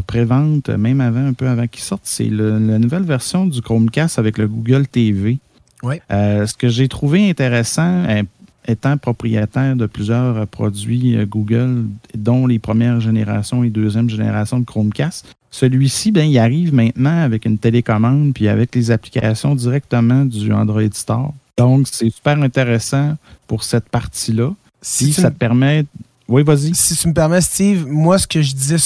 pré-vente, 0.06 0.68
même 0.70 1.00
avant, 1.00 1.26
un 1.26 1.32
peu 1.32 1.48
avant 1.48 1.66
qu'il 1.66 1.82
sorte. 1.82 2.02
C'est 2.04 2.28
la 2.30 2.78
nouvelle 2.78 3.02
version 3.02 3.46
du 3.46 3.60
Chromecast 3.60 4.18
avec 4.18 4.38
le 4.38 4.48
Google 4.48 4.86
TV. 4.86 5.38
Ouais. 5.82 6.00
Euh, 6.10 6.46
ce 6.46 6.54
que 6.54 6.68
j'ai 6.68 6.88
trouvé 6.88 7.28
intéressant, 7.28 8.04
euh, 8.08 8.22
étant 8.66 8.96
propriétaire 8.96 9.76
de 9.76 9.86
plusieurs 9.86 10.46
produits 10.46 11.16
euh, 11.16 11.26
Google, 11.26 11.84
dont 12.14 12.46
les 12.46 12.58
premières 12.58 13.00
générations 13.00 13.62
et 13.62 13.70
deuxième 13.70 14.08
génération 14.08 14.60
de 14.60 14.64
Chromecast, 14.64 15.34
celui-ci, 15.50 16.12
ben, 16.12 16.28
il 16.28 16.38
arrive 16.38 16.74
maintenant 16.74 17.22
avec 17.22 17.44
une 17.44 17.58
télécommande 17.58 18.32
puis 18.34 18.48
avec 18.48 18.74
les 18.74 18.90
applications 18.90 19.54
directement 19.54 20.24
du 20.24 20.52
Android 20.52 20.82
Store. 20.92 21.34
Donc, 21.56 21.88
c'est 21.90 22.10
super 22.10 22.40
intéressant 22.42 23.16
pour 23.46 23.64
cette 23.64 23.88
partie-là. 23.88 24.52
Si, 24.88 25.12
ça 25.12 25.32
te 25.32 25.36
permet. 25.36 25.84
Oui, 26.28 26.44
vas-y. 26.44 26.72
Si 26.74 26.94
tu 26.94 27.08
me 27.08 27.12
permets, 27.12 27.40
Steve, 27.40 27.86
moi, 27.88 28.18
ce 28.18 28.26
que 28.28 28.40
je 28.40 28.54
disais 28.54 28.78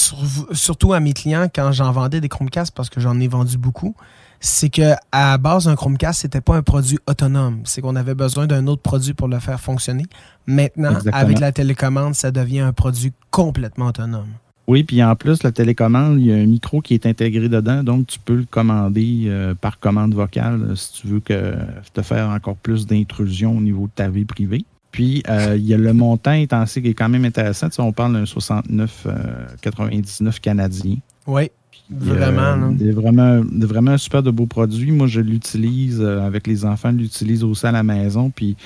surtout 0.51 0.93
à 0.93 0.99
mes 0.99 1.13
clients 1.13 1.47
quand 1.53 1.71
j'en 1.71 1.91
vendais 1.91 2.19
des 2.19 2.27
Chromecast, 2.27 2.73
parce 2.73 2.89
que 2.89 2.99
j'en 2.99 3.19
ai 3.19 3.27
vendu 3.27 3.59
beaucoup, 3.59 3.95
c'est 4.39 4.69
que 4.69 4.93
à 5.11 5.37
base, 5.37 5.67
un 5.67 5.75
Chromecast, 5.75 6.21
c'était 6.21 6.41
pas 6.41 6.55
un 6.55 6.63
produit 6.63 6.97
autonome. 7.05 7.61
C'est 7.65 7.81
qu'on 7.81 7.95
avait 7.95 8.15
besoin 8.15 8.47
d'un 8.47 8.65
autre 8.65 8.81
produit 8.81 9.13
pour 9.13 9.27
le 9.27 9.37
faire 9.37 9.59
fonctionner. 9.59 10.05
Maintenant, 10.47 10.97
avec 11.13 11.39
la 11.39 11.51
télécommande, 11.51 12.15
ça 12.15 12.31
devient 12.31 12.61
un 12.61 12.73
produit 12.73 13.13
complètement 13.29 13.85
autonome. 13.87 14.29
Oui, 14.67 14.83
puis 14.83 15.03
en 15.03 15.15
plus, 15.15 15.43
la 15.43 15.51
télécommande, 15.51 16.19
il 16.19 16.25
y 16.25 16.31
a 16.31 16.35
un 16.35 16.47
micro 16.47 16.81
qui 16.81 16.95
est 16.95 17.05
intégré 17.05 17.47
dedans, 17.47 17.83
donc 17.83 18.07
tu 18.07 18.17
peux 18.19 18.35
le 18.35 18.45
commander 18.49 19.25
euh, 19.25 19.53
par 19.53 19.79
commande 19.79 20.13
vocale 20.15 20.61
euh, 20.61 20.75
si 20.75 20.93
tu 20.93 21.07
veux 21.07 21.19
que, 21.19 21.55
te 21.93 22.01
faire 22.01 22.29
encore 22.29 22.55
plus 22.55 22.87
d'intrusion 22.87 23.57
au 23.57 23.61
niveau 23.61 23.85
de 23.85 23.91
ta 23.93 24.09
vie 24.09 24.25
privée. 24.25 24.65
Puis, 24.91 25.23
euh, 25.29 25.55
il 25.57 25.65
y 25.65 25.73
a 25.73 25.77
le 25.77 25.93
montant 25.93 26.31
intensif 26.31 26.83
qui 26.83 26.89
est 26.89 26.93
quand 26.93 27.09
même 27.09 27.25
intéressant. 27.25 27.69
Tu 27.69 27.75
sais, 27.75 27.81
on 27.81 27.93
parle 27.93 28.13
d'un 28.13 28.23
69,99 28.23 29.07
euh, 29.07 30.31
canadien. 30.41 30.97
Oui, 31.27 31.49
vraiment. 31.89 32.73
C'est 32.77 32.91
vraiment, 32.91 33.41
vraiment 33.59 33.91
un 33.91 33.97
super 33.97 34.21
de 34.21 34.31
beau 34.31 34.45
produit. 34.47 34.91
Moi, 34.91 35.07
je 35.07 35.21
l'utilise 35.21 36.01
euh, 36.01 36.25
avec 36.25 36.45
les 36.45 36.65
enfants, 36.65 36.91
je 36.91 36.97
l'utilise 36.97 37.43
aussi 37.43 37.65
à 37.65 37.71
la 37.71 37.83
maison. 37.83 38.29
Puis, 38.29 38.57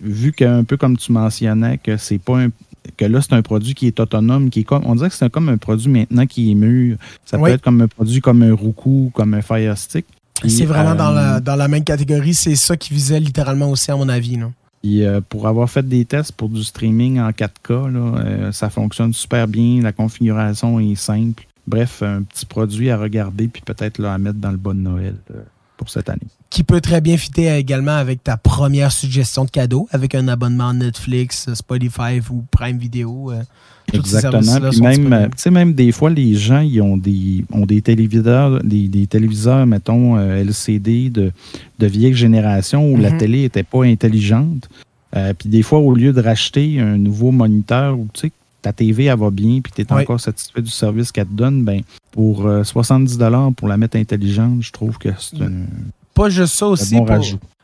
vu 0.00 0.32
qu'un 0.32 0.64
peu 0.64 0.76
comme 0.76 0.98
tu 0.98 1.12
mentionnais, 1.12 1.78
que 1.78 1.96
c'est 1.96 2.18
pas 2.18 2.40
un, 2.40 2.48
que 2.96 3.06
là, 3.06 3.22
c'est 3.22 3.32
un 3.32 3.42
produit 3.42 3.74
qui 3.74 3.86
est 3.86 4.00
autonome, 4.00 4.50
qui 4.50 4.60
est 4.60 4.64
comme, 4.64 4.82
on 4.84 4.94
dirait 4.94 5.08
que 5.08 5.14
c'est 5.14 5.30
comme 5.30 5.48
un 5.48 5.56
produit 5.56 5.90
maintenant 5.90 6.26
qui 6.26 6.50
est 6.50 6.54
mûr. 6.54 6.98
Ça 7.24 7.38
peut 7.38 7.48
être 7.48 7.62
comme 7.62 7.80
un 7.80 7.88
produit 7.88 8.20
comme 8.20 8.42
un 8.42 8.54
Roku, 8.54 9.10
comme 9.14 9.32
un 9.32 9.42
Fire 9.42 9.78
Stick. 9.78 10.04
C'est 10.46 10.66
vraiment 10.66 10.94
dans, 10.94 11.10
la, 11.10 11.40
dans 11.40 11.56
la 11.56 11.66
même 11.66 11.82
catégorie. 11.82 12.34
C'est 12.34 12.54
ça 12.54 12.76
qui 12.76 12.92
visait 12.92 13.18
littéralement 13.18 13.70
aussi, 13.70 13.90
à 13.90 13.96
mon 13.96 14.08
avis. 14.08 14.36
Non? 14.36 14.52
Euh, 14.86 15.20
pour 15.20 15.48
avoir 15.48 15.68
fait 15.68 15.86
des 15.86 16.04
tests 16.04 16.32
pour 16.32 16.48
du 16.48 16.62
streaming 16.62 17.18
en 17.18 17.30
4K, 17.30 17.94
euh, 17.94 18.52
ça 18.52 18.70
fonctionne 18.70 19.12
super 19.12 19.48
bien. 19.48 19.82
La 19.82 19.92
configuration 19.92 20.78
est 20.80 20.94
simple. 20.94 21.46
Bref, 21.66 22.02
un 22.02 22.22
petit 22.22 22.46
produit 22.46 22.90
à 22.90 22.96
regarder 22.96 23.48
puis 23.48 23.62
peut-être 23.62 24.02
à 24.04 24.16
mettre 24.18 24.38
dans 24.38 24.50
le 24.50 24.56
bon 24.56 24.80
Noël 24.80 25.16
euh, 25.34 25.42
pour 25.76 25.90
cette 25.90 26.08
année. 26.08 26.20
Qui 26.50 26.64
peut 26.64 26.80
très 26.80 27.00
bien 27.00 27.16
fitter 27.16 27.54
également 27.56 27.96
avec 27.96 28.24
ta 28.24 28.36
première 28.36 28.90
suggestion 28.90 29.44
de 29.44 29.50
cadeau, 29.50 29.86
avec 29.90 30.14
un 30.14 30.28
abonnement 30.28 30.72
Netflix, 30.72 31.52
Spotify 31.54 32.20
ou 32.30 32.44
Prime 32.50 32.78
Video. 32.78 33.32
Exactement. 33.92 34.70
Puis 34.70 34.80
même, 34.80 35.12
euh, 35.12 35.50
même 35.50 35.72
des 35.72 35.92
fois, 35.92 36.10
les 36.10 36.34
gens 36.34 36.60
ils 36.60 36.80
ont 36.82 36.96
des, 36.96 37.44
ont 37.52 37.66
des 37.66 37.80
téléviseurs, 37.80 38.62
des, 38.62 39.06
téléviseurs, 39.06 39.66
mettons, 39.66 40.16
euh, 40.16 40.42
LCD 40.42 41.10
de, 41.10 41.32
de 41.78 41.86
vieille 41.86 42.14
génération 42.14 42.92
où 42.92 42.96
la 42.96 43.10
mhm. 43.10 43.18
télé 43.18 43.42
n'était 43.42 43.62
pas 43.62 43.84
intelligente. 43.84 44.68
Euh, 45.16 45.32
puis 45.32 45.48
des 45.48 45.62
fois, 45.62 45.78
au 45.78 45.94
lieu 45.94 46.12
de 46.12 46.20
racheter 46.20 46.80
un 46.80 46.98
nouveau 46.98 47.30
moniteur 47.30 47.98
où 47.98 48.08
tu 48.12 48.20
sais, 48.20 48.32
ta 48.60 48.72
TV 48.72 49.04
elle 49.04 49.18
va 49.18 49.30
bien 49.30 49.60
puis 49.60 49.72
tu 49.74 49.82
es 49.82 49.92
encore 49.92 50.20
satisfait 50.20 50.60
du 50.60 50.70
service 50.70 51.12
qu'elle 51.12 51.26
te 51.26 51.32
donne, 51.32 51.64
ben, 51.64 51.82
pour 52.10 52.48
70 52.64 53.18
pour 53.56 53.68
la 53.68 53.76
mettre 53.76 53.96
intelligente, 53.96 54.62
je 54.62 54.72
trouve 54.72 54.98
que 54.98 55.10
c'est 55.18 55.40
un. 55.40 55.52
Pas 56.18 56.30
juste 56.30 56.54
ça 56.54 56.66
aussi. 56.66 56.96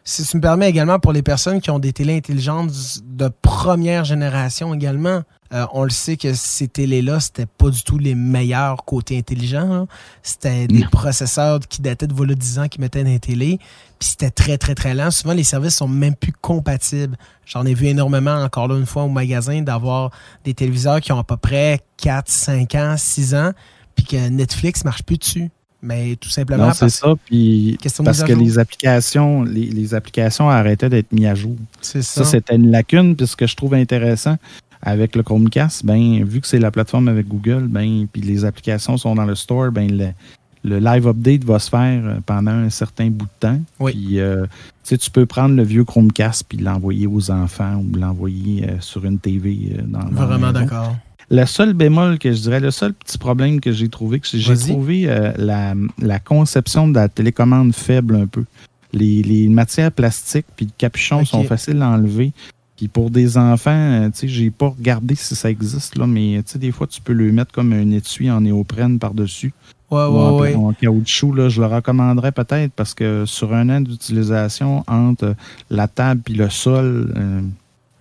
si 0.05 0.25
tu 0.25 0.37
me 0.37 0.43
permets 0.43 0.71
également 0.71 1.01
pour 1.01 1.13
les 1.13 1.23
personnes 1.23 1.61
qui 1.61 1.71
ont 1.71 1.81
des 1.81 1.93
télés 1.93 2.17
intelligentes 2.17 2.71
de 3.05 3.29
première 3.43 4.05
génération 4.05 4.73
également, 4.73 5.23
euh, 5.53 5.67
on 5.73 5.83
le 5.83 5.91
sait 5.91 6.17
que 6.17 6.35
ces 6.35 6.69
télés-là, 6.69 7.19
c'était 7.19 7.47
pas 7.47 7.71
du 7.71 7.83
tout 7.83 7.99
les 7.99 8.15
meilleurs 8.15 8.85
côtés 8.85 9.19
intelligents. 9.19 9.89
C'était 10.23 10.69
des 10.69 10.85
processeurs 10.93 11.59
qui 11.69 11.83
dataient 11.83 12.07
de 12.07 12.15
voilà 12.15 12.35
10 12.35 12.59
ans 12.61 12.69
qui 12.69 12.81
mettaient 12.81 13.03
dans 13.03 13.11
les 13.11 13.19
télés. 13.19 13.59
Puis 13.99 14.11
c'était 14.11 14.31
très, 14.31 14.57
très, 14.57 14.77
très 14.77 14.95
lent. 14.95 15.11
Souvent, 15.11 15.35
les 15.35 15.43
services 15.43 15.75
sont 15.75 15.89
même 15.89 16.15
plus 16.15 16.33
compatibles. 16.33 17.17
J'en 17.47 17.67
ai 17.67 17.75
vu 17.75 17.87
énormément, 17.87 18.37
encore 18.37 18.69
là, 18.69 18.79
une 18.79 18.87
fois 18.87 19.03
au 19.03 19.09
magasin, 19.09 19.63
d'avoir 19.63 20.11
des 20.45 20.55
téléviseurs 20.55 21.01
qui 21.01 21.11
ont 21.11 21.19
à 21.19 21.25
peu 21.25 21.37
près 21.37 21.81
4, 21.97 22.29
5 22.29 22.75
ans, 22.77 22.95
6 22.97 23.35
ans, 23.35 23.51
puis 23.97 24.05
que 24.05 24.29
Netflix 24.29 24.85
marche 24.85 25.03
plus 25.03 25.19
dessus. 25.19 25.51
Mais 25.85 26.17
tout 26.17 26.31
simplement. 26.31 26.73
c'est 26.73 26.89
ça. 26.89 27.15
Puis 27.27 27.79
parce 28.03 28.23
que 28.23 28.33
les 28.33 28.59
applications, 28.59 29.43
les, 29.45 29.95
applications 29.95 30.49
arrêtaient 30.49 30.89
d'être 30.89 31.13
mises 31.13 31.27
à 31.27 31.35
jour. 31.35 31.57
C'est 31.83 32.03
ça. 32.03 32.25
Ça, 32.25 32.31
c'était 32.31 32.57
une 32.57 32.71
lacune. 32.71 33.15
Puis 33.15 33.27
ce 33.27 33.37
que 33.37 33.47
je 33.47 33.55
trouve 33.55 33.75
intéressant, 33.75 34.37
avec 34.85 35.17
le 35.17 35.23
Chromecast, 35.23 35.85
ben, 35.85 36.25
vu 36.25 36.41
que 36.41 36.47
c'est 36.47 36.59
la 36.59 36.71
plateforme 36.71 37.09
avec 37.09 37.27
Google, 37.27 37.67
ben, 37.69 38.07
puis 38.13 38.23
les 38.23 38.45
applications 38.45 38.97
sont 38.97 39.15
dans 39.15 39.25
le 39.25 39.35
store, 39.35 39.71
ben, 39.73 40.15
le, 40.63 40.79
live 40.79 41.07
update 41.07 41.45
va 41.45 41.59
se 41.59 41.69
faire 41.69 42.03
euh, 42.07 42.19
pendant 42.25 42.53
un 42.53 42.71
certain 42.71 43.09
bout 43.09 43.27
de 43.27 43.31
temps. 43.41 43.61
Oui. 43.81 43.93
Puis, 43.93 44.21
euh, 44.21 44.47
tu 44.83 45.11
peux 45.11 45.27
prendre 45.27 45.55
le 45.55 45.63
vieux 45.63 45.85
Chromecast 45.85 46.45
puis 46.49 46.59
l'envoyer 46.59 47.07
aux 47.07 47.31
enfants 47.31 47.77
ou 47.77 47.97
l'envoyer 47.97 48.67
euh, 48.69 48.81
sur 48.81 49.05
une 49.05 49.19
TV 49.19 49.77
dans, 49.87 50.07
Vraiment 50.11 50.53
d'accord. 50.53 50.97
Le 51.31 51.47
seul 51.47 51.73
bémol 51.73 52.19
que 52.19 52.33
je 52.33 52.41
dirais, 52.43 52.61
le 52.61 52.71
seul 52.71 52.93
petit 52.93 53.19
problème 53.19 53.61
que 53.61 53.73
j'ai 53.73 53.89
trouvé, 53.89 54.21
que 54.21 54.27
j'ai 54.33 54.57
trouvé 54.57 55.33
la, 55.37 56.19
conception 56.19 56.89
de 56.89 56.95
la 56.95 57.09
télécommande 57.09 57.75
faible 57.75 58.17
un 58.17 58.27
peu. 58.27 58.45
Les, 58.93 59.49
matières 59.49 59.93
plastiques 59.93 60.47
puis 60.57 60.67
le 60.67 60.73
capuchon 60.77 61.25
sont 61.25 61.45
faciles 61.45 61.83
à 61.83 61.89
enlever. 61.89 62.33
Puis 62.77 62.89
pour 62.89 63.11
des 63.11 63.39
enfants, 63.39 63.71
euh, 63.71 64.09
tu 64.11 64.21
sais, 64.21 64.29
j'ai 64.29 64.51
pas 64.51 64.69
regardé 64.69 65.15
si 65.15 65.37
ça 65.37 65.49
existe, 65.49 65.97
là, 65.97 66.07
mais 66.07 66.43
tu 66.45 66.53
sais, 66.53 66.59
des 66.59 66.73
fois, 66.73 66.87
tu 66.87 67.01
peux 67.01 67.13
le 67.13 67.31
mettre 67.31 67.53
comme 67.53 67.73
un 67.73 67.91
étui 67.93 68.31
en 68.31 68.41
néoprène 68.41 68.99
par-dessus. 68.99 69.53
Ouais, 69.91 70.07
ouais, 70.07 70.55
en, 70.57 70.73
caoutchouc, 70.73 71.35
là, 71.35 71.49
je 71.49 71.61
le 71.61 71.69
recommanderais 71.69 72.33
peut-être 72.33 72.73
parce 72.73 72.95
que 72.95 73.25
sur 73.27 73.55
un 73.55 73.69
an 73.69 73.81
d'utilisation, 73.81 74.83
entre 74.89 75.37
la 75.71 75.87
table 75.87 76.23
et 76.29 76.33
le 76.33 76.51
sol, 76.51 77.15
euh, 77.17 77.43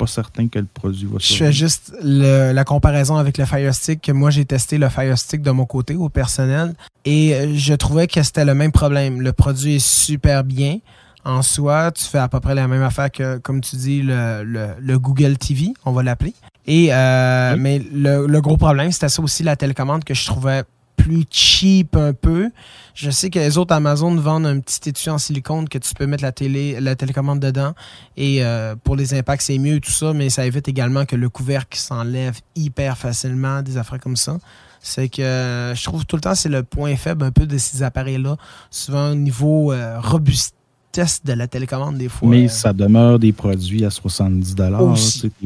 pas 0.04 0.08
certain 0.08 0.48
que 0.48 0.60
le 0.60 0.66
produit 0.66 1.06
va 1.06 1.18
Je 1.20 1.34
fais 1.34 1.52
juste 1.52 1.94
la 2.02 2.64
comparaison 2.64 3.16
avec 3.16 3.38
le 3.38 3.46
Fire 3.46 3.74
Stick. 3.74 4.10
Moi, 4.10 4.30
j'ai 4.32 4.46
testé 4.46 4.78
le 4.78 4.90
Fire 4.90 5.18
Stick 5.18 5.42
de 5.42 5.52
mon 5.52 5.66
côté 5.66 5.96
au 5.96 6.10
personnel 6.10 6.74
et 7.06 7.34
euh, 7.34 7.54
je 7.56 7.74
trouvais 7.74 8.08
que 8.08 8.22
c'était 8.22 8.46
le 8.46 8.54
même 8.54 8.72
problème. 8.72 9.22
Le 9.22 9.34
produit 9.34 9.76
est 9.76 9.86
super 9.86 10.44
bien 10.44 10.80
en 11.26 11.42
soi, 11.42 11.92
tu 11.92 12.04
fais 12.04 12.18
à 12.18 12.28
peu 12.28 12.42
près 12.42 12.54
la 12.54 12.68
même 12.68 12.84
affaire 12.84 13.10
que, 13.10 13.38
comme 13.38 13.62
tu 13.62 13.78
dis, 13.78 14.02
le, 14.04 14.98
Google 14.98 15.38
TV, 15.38 15.74
on 15.86 15.94
va 15.94 16.04
l'appeler. 16.04 16.34
Et 16.68 16.90
euh, 16.92 17.56
mais 17.58 17.82
le, 17.94 18.40
gros 18.42 18.58
problème, 18.58 18.92
c'était 18.92 19.08
ça 19.08 19.22
aussi 19.22 19.44
la 19.44 19.56
télécommande 19.56 20.04
que 20.04 20.14
je 20.14 20.26
trouvais 20.26 20.64
plus 20.98 21.24
cheap 21.30 21.96
un 21.96 22.12
peu. 22.14 22.50
Je 22.94 23.10
sais 23.10 23.30
que 23.30 23.40
les 23.40 23.58
autres 23.58 23.74
Amazon 23.74 24.16
vendent 24.16 24.46
un 24.46 24.60
petit 24.60 24.90
étui 24.90 25.10
en 25.10 25.18
silicone 25.18 25.68
que 25.68 25.80
tu 25.80 25.94
peux 25.96 26.06
mettre 26.06 26.24
la 26.24 26.32
télé, 26.32 26.80
la 26.80 26.96
télécommande 26.96 27.40
dedans. 27.40 27.74
Et 28.18 28.44
euh, 28.44 28.76
pour 28.76 28.96
les 28.96 29.14
impacts, 29.16 29.42
c'est 29.42 29.58
mieux 29.58 29.80
tout 29.80 29.92
ça, 29.92 30.14
mais 30.14 30.30
ça 30.30 30.46
évite 30.46 30.68
également 30.68 31.06
que 31.06 31.16
le 31.16 31.30
couvercle 31.30 31.78
s'enlève 31.78 32.40
hyper 32.56 32.98
facilement, 32.98 33.62
des 33.62 33.78
affaires 33.78 34.00
comme 34.00 34.16
ça. 34.16 34.38
C'est 34.80 35.10
que 35.10 35.22
euh, 35.22 35.74
je 35.74 35.84
trouve 35.84 36.06
tout 36.06 36.18
le 36.18 36.22
temps 36.22 36.36
c'est 36.36 36.50
le 36.50 36.62
point 36.62 36.96
faible 36.96 37.24
un 37.24 37.32
peu 37.32 37.48
de 37.48 37.58
ces 37.58 37.84
appareils-là. 37.84 38.38
Souvent 38.70 39.12
au 39.12 39.16
niveau 39.16 39.72
euh, 39.72 40.00
robuste 40.00 40.56
test 40.92 41.26
de 41.26 41.34
la 41.34 41.48
télécommande 41.48 41.98
des 41.98 42.10
fois. 42.10 42.30
Mais 42.30 42.48
ça 42.48 42.72
demeure 42.72 43.18
des 43.18 43.34
produits 43.34 43.84
à 43.84 43.90
70 43.90 44.54
dollars. 44.54 44.96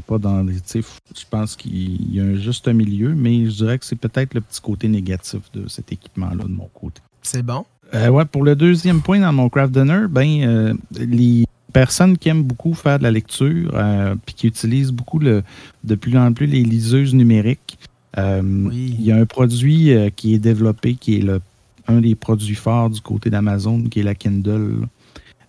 pas 0.05 0.17
dans 0.17 0.45
Je 0.45 1.23
pense 1.29 1.55
qu'il 1.55 2.13
y 2.13 2.19
a 2.19 2.23
un 2.23 2.35
juste 2.35 2.67
milieu, 2.67 3.15
mais 3.15 3.45
je 3.45 3.55
dirais 3.55 3.79
que 3.79 3.85
c'est 3.85 3.95
peut-être 3.95 4.33
le 4.33 4.41
petit 4.41 4.59
côté 4.59 4.89
négatif 4.89 5.39
de 5.53 5.67
cet 5.69 5.93
équipement-là 5.93 6.43
de 6.43 6.49
mon 6.49 6.69
côté. 6.73 7.01
C'est 7.27 7.43
bon. 7.43 7.65
Euh, 7.93 8.07
ouais, 8.07 8.23
pour 8.23 8.45
le 8.45 8.55
deuxième 8.55 9.01
point 9.01 9.19
dans 9.19 9.33
mon 9.33 9.49
craft 9.49 9.73
dinner, 9.73 10.05
ben 10.09 10.43
euh, 10.43 10.73
les 10.97 11.45
personnes 11.73 12.17
qui 12.17 12.29
aiment 12.29 12.43
beaucoup 12.43 12.73
faire 12.73 12.99
de 12.99 13.03
la 13.03 13.11
lecture, 13.11 13.71
euh, 13.73 14.15
puis 14.25 14.33
qui 14.33 14.47
utilisent 14.47 14.93
beaucoup 14.93 15.19
le, 15.19 15.43
de 15.83 15.95
plus 15.95 16.17
en 16.17 16.31
plus 16.31 16.45
les 16.45 16.63
liseuses 16.63 17.13
numériques. 17.13 17.77
Il 18.17 19.01
y 19.01 19.11
a 19.11 19.17
un 19.17 19.25
produit 19.25 19.91
qui 20.15 20.33
est 20.33 20.39
développé 20.39 20.95
qui 20.95 21.17
est 21.17 21.21
le, 21.21 21.39
un 21.87 21.99
des 21.99 22.15
produits 22.15 22.55
forts 22.55 22.89
du 22.89 23.01
côté 23.01 23.29
d'Amazon, 23.29 23.83
qui 23.83 23.99
est 23.99 24.03
la 24.03 24.15
Kindle. 24.15 24.87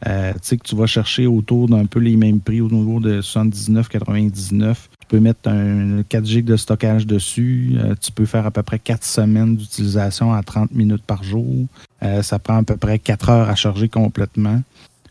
Tu 0.04 0.10
sais 0.42 0.56
que 0.56 0.64
tu 0.64 0.76
vas 0.76 0.86
chercher 0.86 1.26
autour 1.26 1.68
d'un 1.68 1.86
peu 1.86 1.98
les 1.98 2.16
mêmes 2.16 2.40
prix 2.40 2.60
au 2.60 2.70
niveau 2.70 3.00
de 3.00 3.20
79,99 3.20 4.76
tu 5.08 5.16
peux 5.16 5.20
mettre 5.20 5.48
un 5.48 6.02
4 6.06 6.26
GB 6.26 6.42
de 6.42 6.56
stockage 6.56 7.06
dessus. 7.06 7.72
Euh, 7.76 7.94
tu 7.98 8.12
peux 8.12 8.26
faire 8.26 8.44
à 8.44 8.50
peu 8.50 8.62
près 8.62 8.78
4 8.78 9.02
semaines 9.02 9.56
d'utilisation 9.56 10.34
à 10.34 10.42
30 10.42 10.72
minutes 10.72 11.02
par 11.02 11.22
jour. 11.22 11.66
Euh, 12.02 12.22
ça 12.22 12.38
prend 12.38 12.58
à 12.58 12.62
peu 12.62 12.76
près 12.76 12.98
4 12.98 13.30
heures 13.30 13.48
à 13.48 13.54
charger 13.54 13.88
complètement. 13.88 14.60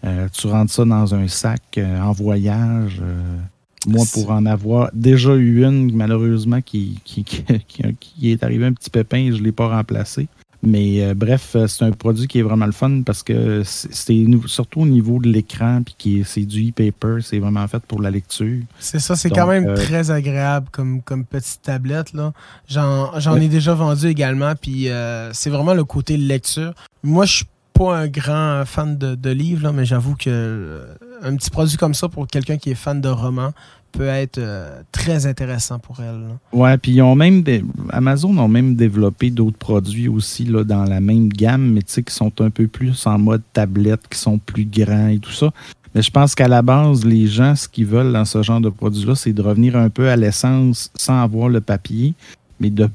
Euh, 0.03 0.27
tu 0.32 0.46
rentres 0.46 0.72
ça 0.72 0.86
dans 0.86 1.15
un 1.15 1.27
sac 1.27 1.79
en 1.79 2.12
voyage. 2.12 3.01
moi, 3.88 4.06
pour 4.13 4.29
en 4.29 4.46
avoir 4.46 4.91
déjà 4.94 5.36
eu 5.36 5.63
une, 5.63 5.91
malheureusement, 5.96 6.62
qui, 6.62 7.00
qui, 7.03 7.24
qui, 8.00 8.32
est 8.32 8.44
arrivé 8.44 8.65
un 8.65 8.74
petit 8.74 8.91
pépin 8.91 9.17
et 9.17 9.32
je 9.32 9.39
ne 9.39 9.46
l'ai 9.46 9.51
pas 9.51 9.67
remplacé. 9.67 10.27
Mais 10.63 11.03
euh, 11.03 11.13
bref, 11.13 11.55
euh, 11.55 11.67
c'est 11.67 11.85
un 11.85 11.91
produit 11.91 12.27
qui 12.27 12.39
est 12.39 12.41
vraiment 12.41 12.65
le 12.65 12.71
fun 12.71 13.01
parce 13.05 13.21
que 13.21 13.61
c'est 13.63 14.25
surtout 14.47 14.81
au 14.81 14.85
niveau 14.85 15.19
de 15.19 15.29
l'écran, 15.29 15.81
puis 15.83 16.23
c'est 16.25 16.45
du 16.45 16.69
e-paper, 16.69 17.19
c'est 17.21 17.39
vraiment 17.39 17.67
fait 17.67 17.81
pour 17.83 18.01
la 18.01 18.09
lecture. 18.09 18.61
C'est 18.79 18.99
ça, 18.99 19.15
c'est 19.15 19.29
quand 19.29 19.47
même 19.47 19.67
euh, 19.67 19.75
très 19.75 20.09
agréable 20.09 20.67
comme, 20.71 21.01
comme 21.01 21.25
petite 21.25 21.61
tablette. 21.61 22.13
J'en 22.67 23.35
ai 23.35 23.47
déjà 23.47 23.73
vendu 23.75 24.07
également, 24.07 24.53
puis 24.55 24.89
c'est 25.33 25.49
vraiment 25.49 25.73
le 25.73 25.83
côté 25.83 26.17
lecture. 26.17 26.73
Moi, 27.03 27.25
je 27.25 27.35
suis 27.37 27.45
pas 27.73 27.95
un 27.95 28.07
grand 28.07 28.63
fan 28.65 28.97
de, 28.97 29.13
de 29.13 29.29
livres, 29.29 29.71
mais 29.71 29.85
j'avoue 29.85 30.15
que 30.15 30.81
un 31.21 31.35
petit 31.35 31.49
produit 31.51 31.77
comme 31.77 31.93
ça 31.93 32.09
pour 32.09 32.27
quelqu'un 32.27 32.57
qui 32.57 32.71
est 32.71 32.75
fan 32.75 33.01
de 33.01 33.09
romans, 33.09 33.53
peut 33.91 34.08
être 34.08 34.38
euh, 34.38 34.82
très 34.91 35.25
intéressant 35.25 35.79
pour 35.79 36.00
elle. 36.00 36.27
Ouais, 36.51 36.77
puis 36.77 36.94
ils 36.94 37.01
ont 37.01 37.15
même 37.15 37.44
Amazon 37.89 38.38
ont 38.38 38.48
même 38.48 38.75
développé 38.75 39.29
d'autres 39.29 39.58
produits 39.58 40.08
aussi 40.08 40.46
dans 40.46 40.84
la 40.84 41.00
même 41.00 41.29
gamme, 41.29 41.74
mais 41.74 41.82
qui 41.82 42.13
sont 42.13 42.32
un 42.41 42.50
peu 42.50 42.67
plus 42.67 43.06
en 43.08 43.17
mode 43.17 43.41
tablette, 43.53 44.08
qui 44.10 44.20
sont 44.20 44.38
plus 44.38 44.65
grands 44.65 45.08
et 45.08 45.20
tout 45.20 45.32
ça. 45.32 45.51
Mais 45.96 46.01
je 46.01 46.12
pense 46.12 46.36
qu'à 46.36 46.48
la 46.48 46.62
base, 46.62 47.06
les 47.06 47.27
gens, 47.27 47.56
ce 47.56 47.67
qu'ils 47.67 47.86
veulent 47.86 48.13
dans 48.13 48.25
ce 48.25 48.44
genre 48.44 48.62
de 48.62 48.70
produit-là, 48.70 49.15
c'est 49.15 49.34
de 49.34 49.41
revenir 49.41 49.75
un 49.75 49.89
peu 49.89 50.10
à 50.10 50.15
l'essence 50.15 50.91
sans 50.96 51.24
avoir 51.24 51.50
le 51.50 51.62
papier, 51.62 52.13
mais 52.59 52.69
de, 52.69 52.89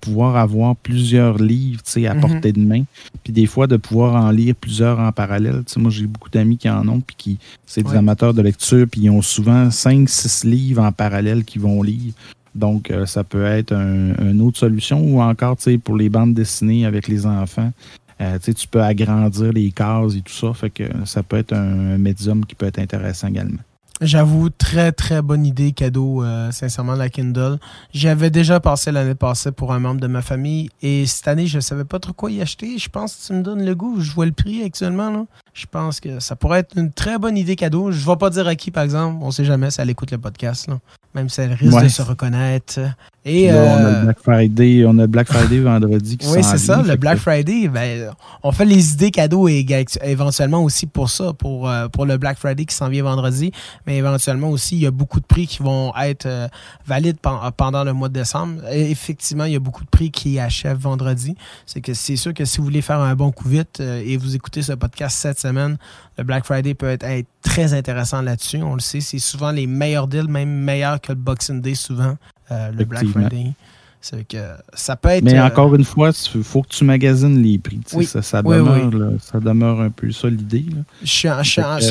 pouvoir 0.00 0.36
avoir 0.36 0.76
plusieurs 0.76 1.38
livres 1.38 1.82
à 1.96 2.14
mhm. 2.14 2.20
portée 2.20 2.52
de 2.52 2.60
main. 2.60 2.84
Puis 3.22 3.32
des 3.32 3.46
fois, 3.46 3.66
de 3.66 3.76
pouvoir 3.76 4.22
en 4.24 4.30
lire 4.30 4.54
plusieurs 4.54 4.98
en 4.98 5.12
parallèle. 5.12 5.62
moi, 5.76 5.90
j'ai 5.90 6.06
beaucoup 6.06 6.30
d'amis 6.30 6.56
qui 6.56 6.68
en 6.68 6.86
ont, 6.88 7.00
puis 7.00 7.16
qui 7.16 7.38
c'est 7.66 7.82
des 7.82 7.94
amateurs 7.94 8.34
de 8.34 8.42
lecture, 8.42 8.86
puis 8.90 9.02
ils 9.02 9.10
ont 9.10 9.22
souvent 9.22 9.68
5-6 9.68 10.46
livres 10.48 10.82
en 10.82 10.92
parallèle 10.92 11.44
qu'ils 11.44 11.62
vont 11.62 11.82
lire. 11.82 12.12
Donc, 12.54 12.90
euh, 12.90 13.06
ça 13.06 13.24
peut 13.24 13.44
être 13.44 13.72
une 13.72 14.40
autre 14.40 14.58
solution. 14.58 15.00
Ou 15.00 15.20
encore, 15.20 15.56
pour 15.84 15.96
les 15.96 16.08
bandes 16.08 16.34
dessinées 16.34 16.86
avec 16.86 17.06
les 17.06 17.26
enfants, 17.26 17.72
euh, 18.20 18.38
tu 18.42 18.66
peux 18.66 18.82
agrandir 18.82 19.52
les 19.52 19.70
cases 19.70 20.16
et 20.16 20.22
tout 20.22 20.32
ça. 20.32 20.52
Fait 20.54 20.70
que 20.70 20.84
ça 21.04 21.22
peut 21.22 21.36
être 21.36 21.52
un 21.52 21.98
médium 21.98 22.44
qui 22.44 22.54
peut 22.54 22.66
être 22.66 22.78
intéressant 22.78 23.28
également. 23.28 23.60
J'avoue, 24.00 24.48
très 24.48 24.92
très 24.92 25.22
bonne 25.22 25.44
idée 25.44 25.72
cadeau, 25.72 26.22
euh, 26.22 26.52
sincèrement, 26.52 26.94
la 26.94 27.08
Kindle. 27.08 27.58
J'avais 27.92 28.30
déjà 28.30 28.60
passé 28.60 28.92
l'année 28.92 29.16
passée 29.16 29.50
pour 29.50 29.72
un 29.72 29.80
membre 29.80 30.00
de 30.00 30.06
ma 30.06 30.22
famille 30.22 30.70
et 30.82 31.04
cette 31.06 31.26
année, 31.26 31.46
je 31.48 31.58
savais 31.58 31.84
pas 31.84 31.98
trop 31.98 32.12
quoi 32.12 32.30
y 32.30 32.40
acheter. 32.40 32.78
Je 32.78 32.88
pense 32.88 33.16
que 33.16 33.26
tu 33.26 33.32
me 33.32 33.42
donnes 33.42 33.64
le 33.64 33.74
goût. 33.74 34.00
Je 34.00 34.12
vois 34.12 34.26
le 34.26 34.32
prix 34.32 34.62
actuellement. 34.62 35.10
Là. 35.10 35.24
Je 35.58 35.66
pense 35.68 35.98
que 35.98 36.20
ça 36.20 36.36
pourrait 36.36 36.60
être 36.60 36.78
une 36.78 36.92
très 36.92 37.18
bonne 37.18 37.36
idée 37.36 37.56
cadeau. 37.56 37.90
Je 37.90 38.00
ne 38.00 38.06
vais 38.06 38.16
pas 38.16 38.30
dire 38.30 38.46
à 38.46 38.54
qui, 38.54 38.70
par 38.70 38.84
exemple. 38.84 39.18
On 39.20 39.26
ne 39.26 39.32
sait 39.32 39.44
jamais 39.44 39.72
si 39.72 39.80
elle 39.80 39.90
écoute 39.90 40.12
le 40.12 40.18
podcast. 40.18 40.68
Là. 40.68 40.78
Même 41.16 41.28
si 41.28 41.40
elle 41.40 41.52
risque 41.52 41.82
de 41.82 41.88
se 41.88 42.00
reconnaître. 42.00 42.78
Et, 43.24 43.52
on 43.52 43.56
a 43.56 43.80
le 43.80 43.86
euh, 43.86 44.02
Black 44.04 44.18
Friday, 44.20 44.84
on 44.86 44.98
a 44.98 45.06
Black 45.06 45.26
Friday 45.26 45.58
vendredi 45.58 46.16
qui 46.16 46.26
Oui, 46.28 46.42
c'est 46.42 46.58
ça, 46.58 46.82
le 46.82 46.96
Black 46.96 47.18
Friday. 47.18 47.68
Ben, 47.68 48.12
on 48.42 48.52
fait 48.52 48.64
les 48.64 48.92
idées 48.92 49.10
cadeaux 49.10 49.48
éventuellement 49.48 50.62
aussi 50.62 50.86
pour 50.86 51.10
ça, 51.10 51.32
pour, 51.32 51.68
euh, 51.68 51.88
pour 51.88 52.06
le 52.06 52.16
Black 52.16 52.38
Friday 52.38 52.64
qui 52.64 52.74
s'en 52.74 52.88
vient 52.88 53.02
vendredi. 53.02 53.52
Mais 53.86 53.98
éventuellement 53.98 54.48
aussi, 54.50 54.76
il 54.76 54.82
y 54.82 54.86
a 54.86 54.90
beaucoup 54.90 55.20
de 55.20 55.26
prix 55.26 55.46
qui 55.46 55.62
vont 55.62 55.92
être 56.00 56.26
euh, 56.26 56.48
valides 56.86 57.18
pendant 57.56 57.84
le 57.84 57.92
mois 57.92 58.08
de 58.08 58.14
décembre. 58.14 58.62
effectivement, 58.70 59.44
il 59.44 59.52
y 59.52 59.56
a 59.56 59.60
beaucoup 59.60 59.84
de 59.84 59.90
prix 59.90 60.10
qui 60.10 60.38
achèvent 60.38 60.78
vendredi. 60.78 61.34
C'est 61.66 61.80
que 61.80 61.92
c'est 61.94 62.16
sûr 62.16 62.32
que 62.32 62.44
si 62.44 62.58
vous 62.58 62.64
voulez 62.64 62.82
faire 62.82 63.00
un 63.00 63.14
bon 63.14 63.32
coup 63.32 63.48
vite 63.48 63.80
et 63.80 64.16
vous 64.16 64.36
écoutez 64.36 64.62
ce 64.62 64.72
podcast 64.72 65.18
cette 65.18 65.38
semaine, 65.48 65.76
le 66.16 66.24
Black 66.24 66.44
Friday 66.44 66.74
peut 66.74 66.88
être, 66.88 67.04
être 67.04 67.28
très 67.42 67.74
intéressant 67.74 68.22
là-dessus. 68.22 68.62
On 68.62 68.74
le 68.74 68.80
sait, 68.80 69.00
c'est 69.00 69.18
souvent 69.18 69.50
les 69.50 69.66
meilleurs 69.66 70.08
deals, 70.08 70.28
même 70.28 70.50
meilleurs 70.50 71.00
que 71.00 71.12
le 71.12 71.18
Boxing 71.18 71.60
Day 71.60 71.74
souvent. 71.74 72.16
Euh, 72.50 72.70
le 72.72 72.84
Black 72.84 73.06
Friday. 73.06 73.52
C'est 74.00 74.26
que 74.26 74.38
ça 74.74 74.94
peut 74.94 75.08
être. 75.08 75.24
Mais 75.24 75.38
euh, 75.38 75.44
encore 75.44 75.74
une 75.74 75.84
fois, 75.84 76.10
il 76.34 76.44
faut 76.44 76.62
que 76.62 76.68
tu 76.68 76.84
magasines 76.84 77.42
les 77.42 77.58
prix. 77.58 77.80
Ça, 78.04 78.42
demeure, 78.42 79.80
un 79.80 79.90
peu 79.90 80.12
ça 80.12 80.28
l'idée. 80.28 80.66
Je 81.02 81.06
suis, 81.06 81.28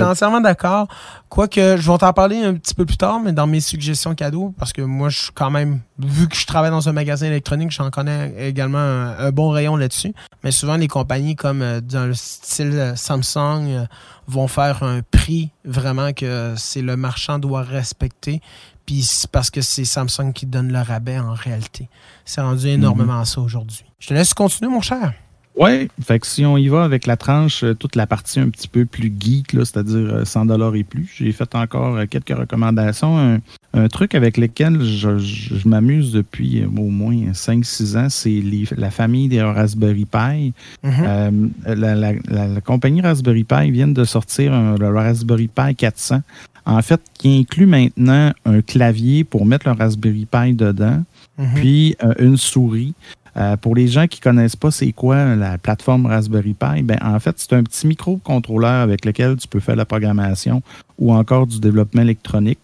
entièrement 0.02 0.40
d'accord. 0.40 0.88
Quoique, 1.28 1.76
je 1.78 1.92
vais 1.92 1.98
t'en 1.98 2.14
parler 2.14 2.38
un 2.38 2.54
petit 2.54 2.74
peu 2.74 2.86
plus 2.86 2.96
tard, 2.96 3.20
mais 3.20 3.34
dans 3.34 3.48
mes 3.48 3.60
suggestions 3.60 4.16
cadeaux, 4.16 4.54
parce 4.58 4.72
que 4.72 4.82
moi, 4.82 5.10
je 5.10 5.20
suis 5.20 5.32
quand 5.34 5.52
même, 5.52 5.82
vu 6.00 6.30
que 6.30 6.36
je 6.38 6.46
travaille 6.46 6.72
dans 6.72 6.88
un 6.88 6.94
magasin 6.94 7.28
électronique, 7.28 7.72
j'en 7.72 7.90
connais 7.90 8.34
également 8.48 8.78
un, 8.78 9.32
bon 9.32 9.50
rayon 9.50 9.76
là-dessus. 9.76 10.14
Mais 10.44 10.52
souvent, 10.52 10.78
les 10.78 10.88
compagnies 10.88 11.36
comme 11.36 11.62
euh, 11.62 11.82
dans 11.82 12.06
le 12.06 12.14
style 12.14 12.94
Samsung 12.96 13.86
vont 14.28 14.48
faire 14.48 14.84
un 14.84 15.02
prix 15.02 15.52
vraiment 15.66 16.14
que 16.14 16.54
c'est 16.56 16.82
le 16.82 16.96
marchand 16.96 17.40
doit 17.40 17.64
respecter. 17.64 18.42
Puis 18.88 19.04
c'est 19.04 19.30
parce 19.30 19.52
que 19.52 19.62
c'est 19.62 19.86
Samsung 19.86 20.32
qui 20.34 20.48
donne 20.48 20.72
le 20.72 20.80
rabais 20.80 21.20
en 21.20 21.34
réalité. 21.34 21.90
C'est 22.26 22.42
rendu 22.42 22.68
énormément 22.68 23.20
mhm. 23.20 23.26
ça 23.26 23.42
aujourd'hui. 23.42 23.84
Je 24.00 24.08
te 24.08 24.14
laisse 24.14 24.34
continuer, 24.34 24.72
mon 24.72 24.82
cher. 24.82 25.14
Oui, 25.58 25.88
fait 26.02 26.20
que 26.20 26.28
si 26.28 26.46
on 26.46 26.56
y 26.56 26.68
va 26.68 26.84
avec 26.84 27.08
la 27.08 27.18
tranche, 27.18 27.64
euh, 27.64 27.74
toute 27.74 27.96
la 27.96 28.06
partie 28.06 28.40
un 28.40 28.50
petit 28.50 28.68
peu 28.68 28.86
plus 28.86 29.12
geek, 29.20 29.52
c'est-à-dire 29.52 30.26
100 30.26 30.50
euh, 30.52 30.74
et 30.74 30.84
plus, 30.84 31.12
j'ai 31.18 31.32
fait 31.32 31.56
encore 31.56 31.98
euh, 31.98 32.06
quelques 32.06 32.38
recommandations. 32.38 33.40
Un, 33.74 33.88
truc 33.90 34.16
avec 34.16 34.38
lequel 34.38 34.82
je, 34.84 35.68
m'amuse 35.68 36.12
depuis 36.12 36.64
au 36.66 36.90
moins 36.90 37.32
5-6 37.32 37.98
ans, 37.98 38.08
c'est 38.10 38.42
la 38.76 38.90
famille 38.90 39.28
des 39.28 39.42
Raspberry 39.42 40.06
Pi. 40.06 40.54
Mhm. 40.84 41.52
la, 41.66 42.62
compagnie 42.62 43.02
Raspberry 43.02 43.44
Pi 43.44 43.70
vient 43.70 43.88
de 43.88 44.04
sortir 44.04 44.52
le 44.78 44.88
Raspberry 44.90 45.48
Pi 45.48 45.76
400 45.76 46.22
en 46.68 46.82
fait, 46.82 47.02
qui 47.14 47.40
inclut 47.40 47.66
maintenant 47.66 48.34
un 48.46 48.62
clavier 48.62 49.24
pour 49.24 49.46
mettre 49.46 49.68
le 49.70 49.74
Raspberry 49.74 50.28
Pi 50.30 50.54
dedans, 50.54 51.02
mhm. 51.38 51.54
puis 51.56 51.96
euh, 52.04 52.14
une 52.20 52.38
souris. 52.38 52.94
Euh, 53.38 53.56
pour 53.56 53.76
les 53.76 53.88
gens 53.88 54.08
qui 54.08 54.20
ne 54.20 54.24
connaissent 54.24 54.56
pas 54.56 54.72
c'est 54.72 54.92
quoi 54.92 55.36
la 55.36 55.60
plateforme 55.60 56.08
Raspberry 56.08 56.54
Pi, 56.54 56.82
ben, 56.84 56.98
en 57.02 57.20
fait, 57.20 57.36
c'est 57.38 57.54
un 57.54 57.64
petit 57.64 57.88
microcontrôleur 57.88 58.82
avec 58.82 59.06
lequel 59.06 59.38
tu 59.38 59.48
peux 59.48 59.60
faire 59.60 59.76
la 59.76 59.86
programmation 59.86 60.62
ou 60.98 61.14
encore 61.14 61.48
du 61.48 61.60
développement 61.60 62.02
électronique. 62.02 62.60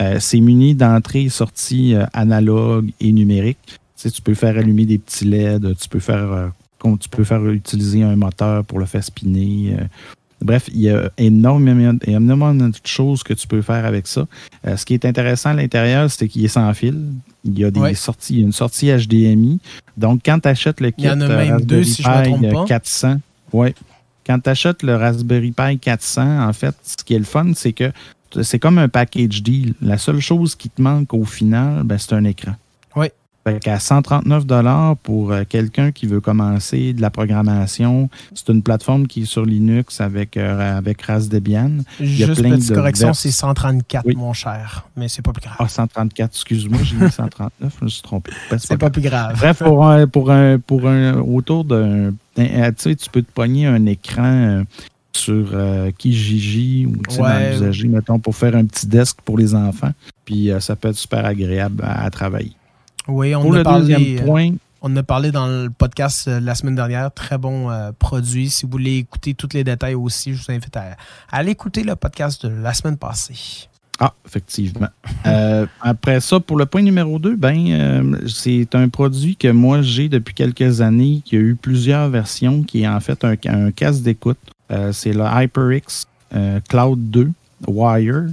Euh, 0.00 0.16
c'est 0.18 0.40
muni 0.40 0.74
d'entrée 0.74 1.24
et 1.24 1.28
sortie 1.28 1.94
analogue 2.12 2.90
et 3.00 3.12
numérique. 3.12 3.58
Tu, 3.96 4.10
tu 4.10 4.22
peux 4.22 4.34
faire 4.34 4.56
allumer 4.56 4.86
des 4.86 4.98
petits 4.98 5.26
LED, 5.26 5.76
tu 5.76 5.88
peux 5.88 6.00
faire, 6.00 6.50
tu 6.82 7.08
peux 7.08 7.24
faire 7.24 7.46
utiliser 7.46 8.02
un 8.02 8.16
moteur 8.16 8.64
pour 8.64 8.80
le 8.80 8.86
faire 8.86 9.04
spinner 9.04 9.76
Bref, 10.44 10.68
il 10.72 10.82
y 10.82 10.90
a 10.90 11.10
énormément, 11.16 11.98
énormément 12.06 12.54
de 12.54 12.72
choses 12.84 13.22
que 13.22 13.32
tu 13.32 13.48
peux 13.48 13.62
faire 13.62 13.86
avec 13.86 14.06
ça. 14.06 14.26
Euh, 14.66 14.76
ce 14.76 14.84
qui 14.84 14.92
est 14.92 15.06
intéressant 15.06 15.50
à 15.50 15.54
l'intérieur, 15.54 16.10
c'est 16.10 16.28
qu'il 16.28 16.44
est 16.44 16.48
sans 16.48 16.72
fil. 16.74 17.12
Il 17.44 17.58
y 17.58 17.64
a 17.64 17.70
des 17.70 17.94
sorties, 17.94 18.42
une 18.42 18.52
sortie 18.52 18.90
HDMI. 18.90 19.58
Donc, 19.96 20.20
quand 20.24 20.38
tu 20.40 20.48
achètes 20.48 20.80
le 20.80 20.90
kit 20.90 21.08
Raspberry 21.08 22.00
Pi 22.00 22.56
400, 22.66 23.16
ouais, 23.52 23.74
quand 24.26 24.38
tu 24.38 24.50
achètes 24.50 24.82
le 24.82 24.96
Raspberry 24.96 25.52
Pi 25.52 25.78
400, 25.78 26.46
en 26.46 26.52
fait, 26.52 26.74
ce 26.82 27.02
qui 27.02 27.14
est 27.14 27.18
le 27.18 27.24
fun, 27.24 27.52
c'est 27.54 27.72
que 27.72 27.90
c'est 28.42 28.58
comme 28.58 28.78
un 28.78 28.88
package 28.88 29.42
deal. 29.42 29.74
La 29.80 29.96
seule 29.96 30.20
chose 30.20 30.54
qui 30.54 30.68
te 30.68 30.82
manque 30.82 31.14
au 31.14 31.24
final, 31.24 31.84
ben, 31.84 31.98
c'est 31.98 32.14
un 32.14 32.24
écran. 32.24 32.54
Fait 33.44 33.60
qu'à 33.60 33.78
139 33.78 34.46
dollars 34.46 34.96
pour 34.96 35.32
euh, 35.32 35.42
quelqu'un 35.46 35.92
qui 35.92 36.06
veut 36.06 36.20
commencer 36.20 36.94
de 36.94 37.02
la 37.02 37.10
programmation, 37.10 38.08
c'est 38.34 38.48
une 38.48 38.62
plateforme 38.62 39.06
qui 39.06 39.22
est 39.22 39.26
sur 39.26 39.44
Linux 39.44 40.00
avec, 40.00 40.38
euh, 40.38 40.78
avec 40.78 41.02
Raspbian. 41.02 41.72
Il 42.00 42.18
y 42.18 42.24
a 42.24 42.28
Juste 42.28 42.40
plein 42.40 42.56
petite 42.56 42.74
correction, 42.74 43.12
c'est 43.12 43.30
134, 43.30 44.14
mon 44.14 44.32
cher, 44.32 44.86
mais 44.96 45.08
c'est 45.08 45.20
pas 45.20 45.32
plus 45.32 45.42
grave. 45.42 45.56
Ah, 45.58 45.68
134, 45.68 46.30
excuse-moi, 46.30 46.78
j'ai 46.84 46.96
mis 46.96 47.10
139, 47.10 47.74
je 47.80 47.84
me 47.84 47.90
suis 47.90 48.02
trompé. 48.02 48.32
Ben, 48.50 48.58
c'est 48.58 48.78
pas, 48.78 48.90
plus 48.90 49.02
grave. 49.02 49.36
Bref, 49.36 49.58
pour 49.58 49.86
un, 49.86 50.06
pour 50.06 50.30
un, 50.30 50.58
pour 50.58 50.88
un, 50.88 51.18
autour 51.18 51.64
d'un, 51.64 52.12
tu 52.36 52.44
sais, 52.76 52.94
tu 52.94 53.10
peux 53.10 53.22
te 53.22 53.30
pogner 53.30 53.66
un 53.66 53.84
écran 53.86 54.22
euh, 54.24 54.64
sur 55.12 55.52
Kijiji 55.98 56.86
ou 56.86 57.22
ouais. 57.22 57.58
dans 57.58 57.88
mettons, 57.90 58.18
pour 58.18 58.34
faire 58.34 58.56
un 58.56 58.64
petit 58.64 58.86
desk 58.86 59.18
pour 59.24 59.38
les 59.38 59.54
enfants. 59.54 59.92
Puis 60.24 60.50
ça 60.60 60.76
peut 60.76 60.88
être 60.88 60.96
super 60.96 61.24
agréable 61.24 61.82
à 61.86 62.10
travailler. 62.10 62.52
Oui, 63.08 63.34
on 63.34 63.52
a 63.52 63.62
parlé, 63.62 64.18
euh, 64.20 64.50
On 64.80 64.96
a 64.96 65.02
parlé 65.02 65.30
dans 65.30 65.46
le 65.46 65.70
podcast 65.70 66.28
euh, 66.28 66.40
la 66.40 66.54
semaine 66.54 66.74
dernière. 66.74 67.12
Très 67.12 67.38
bon 67.38 67.70
euh, 67.70 67.92
produit. 67.98 68.50
Si 68.50 68.64
vous 68.64 68.72
voulez 68.72 68.98
écouter 68.98 69.34
tous 69.34 69.50
les 69.52 69.64
détails 69.64 69.94
aussi, 69.94 70.34
je 70.34 70.42
vous 70.42 70.52
invite 70.52 70.76
à, 70.76 70.96
aller 71.30 71.52
écouter 71.52 71.82
le 71.82 71.96
podcast 71.96 72.46
de 72.46 72.62
la 72.62 72.72
semaine 72.72 72.96
passée. 72.96 73.68
Ah, 74.00 74.12
effectivement. 74.26 74.88
Euh, 75.26 75.64
après 75.80 76.20
ça, 76.20 76.38
pour 76.38 76.58
le 76.58 76.66
point 76.66 76.82
numéro 76.82 77.18
2, 77.18 77.36
ben, 77.36 77.66
euh, 77.70 78.18
c'est 78.28 78.74
un 78.74 78.90
produit 78.90 79.36
que 79.36 79.48
moi 79.48 79.80
j'ai 79.80 80.10
depuis 80.10 80.34
quelques 80.34 80.82
années, 80.82 81.22
qui 81.24 81.36
a 81.36 81.38
eu 81.38 81.54
plusieurs 81.54 82.10
versions, 82.10 82.62
qui 82.62 82.82
est 82.82 82.88
en 82.88 83.00
fait 83.00 83.24
un, 83.24 83.34
un 83.46 83.70
casque 83.70 84.02
d'écoute. 84.02 84.36
Euh, 84.70 84.92
c'est 84.92 85.14
le 85.14 85.24
HyperX 85.24 86.06
Cloud 86.68 87.10
2 87.10 87.30
Wire. 87.66 88.26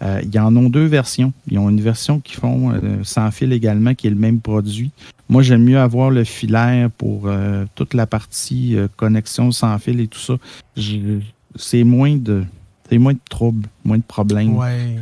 ils 0.00 0.38
en 0.38 0.54
ont 0.56 0.68
deux 0.68 0.86
versions. 0.86 1.32
Ils 1.48 1.58
ont 1.58 1.68
une 1.68 1.80
version 1.80 2.20
qui 2.20 2.34
font 2.34 2.72
sans 3.02 3.30
fil 3.30 3.52
également, 3.52 3.94
qui 3.94 4.06
est 4.06 4.10
le 4.10 4.16
même 4.16 4.40
produit. 4.40 4.90
Moi, 5.28 5.42
j'aime 5.42 5.64
mieux 5.64 5.78
avoir 5.78 6.10
le 6.10 6.24
filaire 6.24 6.90
pour 6.90 7.28
toute 7.74 7.94
la 7.94 8.06
partie 8.06 8.76
connexion 8.96 9.50
sans 9.50 9.78
fil 9.78 10.00
et 10.00 10.08
tout 10.08 10.18
ça. 10.18 10.34
C'est 11.56 11.84
moins 11.84 12.16
de 12.16 12.44
c'est 12.90 12.98
moins 12.98 13.14
de 13.14 13.20
troubles, 13.30 13.68
moins 13.84 13.98
de 13.98 14.02
problèmes. 14.02 14.58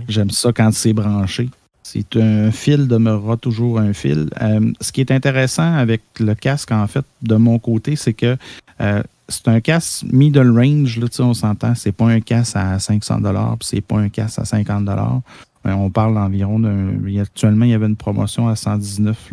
J'aime 0.08 0.30
ça 0.30 0.52
quand 0.52 0.72
c'est 0.72 0.92
branché. 0.92 1.48
C'est 1.82 2.16
un 2.16 2.50
fil 2.50 2.86
demeurera 2.86 3.36
toujours 3.36 3.78
un 3.78 3.92
fil. 3.92 4.30
Euh, 4.40 4.72
ce 4.80 4.92
qui 4.92 5.00
est 5.00 5.10
intéressant 5.10 5.74
avec 5.74 6.00
le 6.20 6.34
casque, 6.34 6.72
en 6.72 6.86
fait, 6.86 7.04
de 7.22 7.34
mon 7.34 7.58
côté, 7.58 7.96
c'est 7.96 8.14
que 8.14 8.36
euh, 8.80 9.02
c'est 9.32 9.48
un 9.48 9.60
casque 9.60 10.04
middle 10.10 10.50
range, 10.50 10.98
là, 10.98 11.06
on 11.20 11.34
s'entend. 11.34 11.74
C'est 11.74 11.92
pas 11.92 12.06
un 12.06 12.20
casque 12.20 12.56
à 12.56 12.78
500 12.78 13.20
dollars, 13.20 13.56
c'est 13.60 13.80
pas 13.80 13.98
un 13.98 14.08
casque 14.08 14.38
à 14.38 14.44
50 14.44 14.84
dollars. 14.84 15.20
Euh, 15.66 15.72
on 15.72 15.90
parle 15.90 16.18
environ 16.18 16.58
d'un. 16.60 16.94
Actuellement, 17.20 17.64
il 17.64 17.70
y 17.70 17.74
avait 17.74 17.86
une 17.86 17.96
promotion 17.96 18.48
à 18.48 18.56
119 18.56 19.30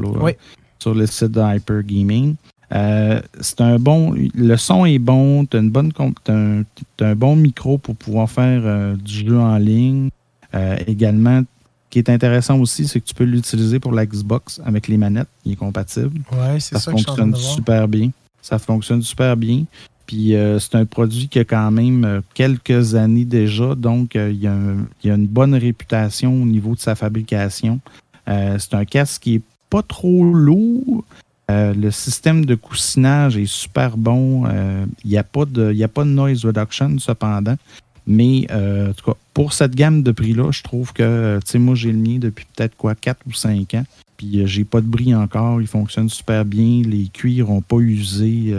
sur 0.80 0.96
le 0.96 1.06
site 1.06 1.32
de 1.32 1.56
Hyper 1.56 1.84
Gaming. 1.84 2.36
Euh, 2.74 3.20
c'est 3.40 3.62
un 3.62 3.80
bon. 3.80 4.14
Le 4.36 4.58
son 4.58 4.86
est 4.86 5.00
bon, 5.00 5.46
tu 5.46 5.58
as, 5.58 5.60
une 5.60 5.70
bonne, 5.70 5.92
un, 6.28 6.64
un, 7.02 7.16
bon 7.16 7.36
micro 7.36 7.78
pour 7.78 7.96
pouvoir 7.96 8.30
faire 8.30 8.62
euh, 8.64 8.96
du 8.96 9.28
jeu 9.28 9.40
en 9.40 9.58
ligne. 9.58 10.10
Euh, 10.54 10.78
également, 10.88 11.42
ce 11.42 11.46
qui 11.90 12.00
est 12.00 12.10
intéressant 12.10 12.60
aussi, 12.60 12.88
c'est 12.88 13.00
que 13.00 13.06
tu 13.06 13.16
peux 13.16 13.24
l'utiliser 13.24 13.80
pour 13.80 13.92
la 13.92 14.06
Xbox 14.06 14.62
avec 14.66 14.88
les 14.88 14.98
manettes. 14.98 15.28
Il 15.46 15.54
est 15.54 15.56
compatible. 15.56 16.22
Ouais, 16.32 16.60
c'est 16.60 16.76
ça. 16.76 16.80
Ça 16.80 16.92
fonctionne 16.92 17.36
super 17.36 17.88
bien. 17.88 18.12
Ça 18.42 18.60
fonctionne 18.60 19.02
super 19.02 19.38
bien. 19.38 19.66
Puis 20.06 20.34
c'est 20.60 20.74
un 20.74 20.86
produit 20.86 21.28
qui 21.28 21.38
a 21.38 21.44
quand 21.44 21.70
même 21.70 22.24
quelques 22.34 22.96
années 22.96 23.26
déjà, 23.26 23.76
donc 23.76 24.16
il, 24.16 24.42
y 24.42 24.48
a 24.48 24.56
il, 25.04 25.08
y 25.08 25.12
a 25.12 25.14
une 25.14 25.28
bonne 25.28 25.54
réputation 25.54 26.34
au 26.34 26.46
niveau 26.46 26.74
de 26.74 26.80
sa 26.80 26.96
fabrication. 26.96 27.80
c'est 28.26 28.74
un 28.74 28.86
casque 28.86 29.22
qui 29.22 29.36
est 29.36 29.42
pas 29.70 29.84
trop 29.84 30.24
lourd, 30.24 31.04
euh, 31.50 31.74
le 31.74 31.90
système 31.90 32.46
de 32.46 32.56
coussinage 32.56 33.38
est 33.38 33.48
super 33.48 33.98
bon. 33.98 34.46
Euh, 34.46 34.86
il 35.04 35.10
n'y 35.10 35.18
a, 35.18 35.24
pas 35.24 35.46
de, 35.46 35.76
a 35.82 35.88
pas 35.88 36.04
de 36.04 36.10
noise 36.10 36.46
reduction, 36.46 37.00
cependant. 37.00 37.56
Mais 38.06 38.48
euh, 38.52 38.90
en 38.90 38.94
tout 38.94 39.12
cas, 39.12 39.18
pour 39.34 39.54
cette 39.54 39.76
gamme 39.76 40.04
de 40.04 40.12
prix-là, 40.12 40.52
je 40.52 40.62
trouve 40.62 40.94
que, 40.94 41.40
tu 41.44 41.52
sais, 41.52 41.60
moi, 41.60 41.76
j'ai 41.76 41.92
le 41.92 41.98
mien 41.98 42.18
depuis 42.20 42.46
peut-être 42.56 42.76
quoi, 42.76 42.94
4 42.94 43.22
ou 43.28 43.34
5 43.34 43.74
ans. 43.76 43.86
Puis 44.20 44.46
j'ai 44.46 44.66
pas 44.66 44.82
de 44.82 44.86
bris 44.86 45.16
encore. 45.16 45.62
Il 45.62 45.68
fonctionne 45.68 46.10
super 46.10 46.46
bien. 46.46 46.84
Les 46.86 47.08
cuirs 47.08 47.48
n'ont 47.48 47.62
pas 47.62 47.78
usé 47.78 48.54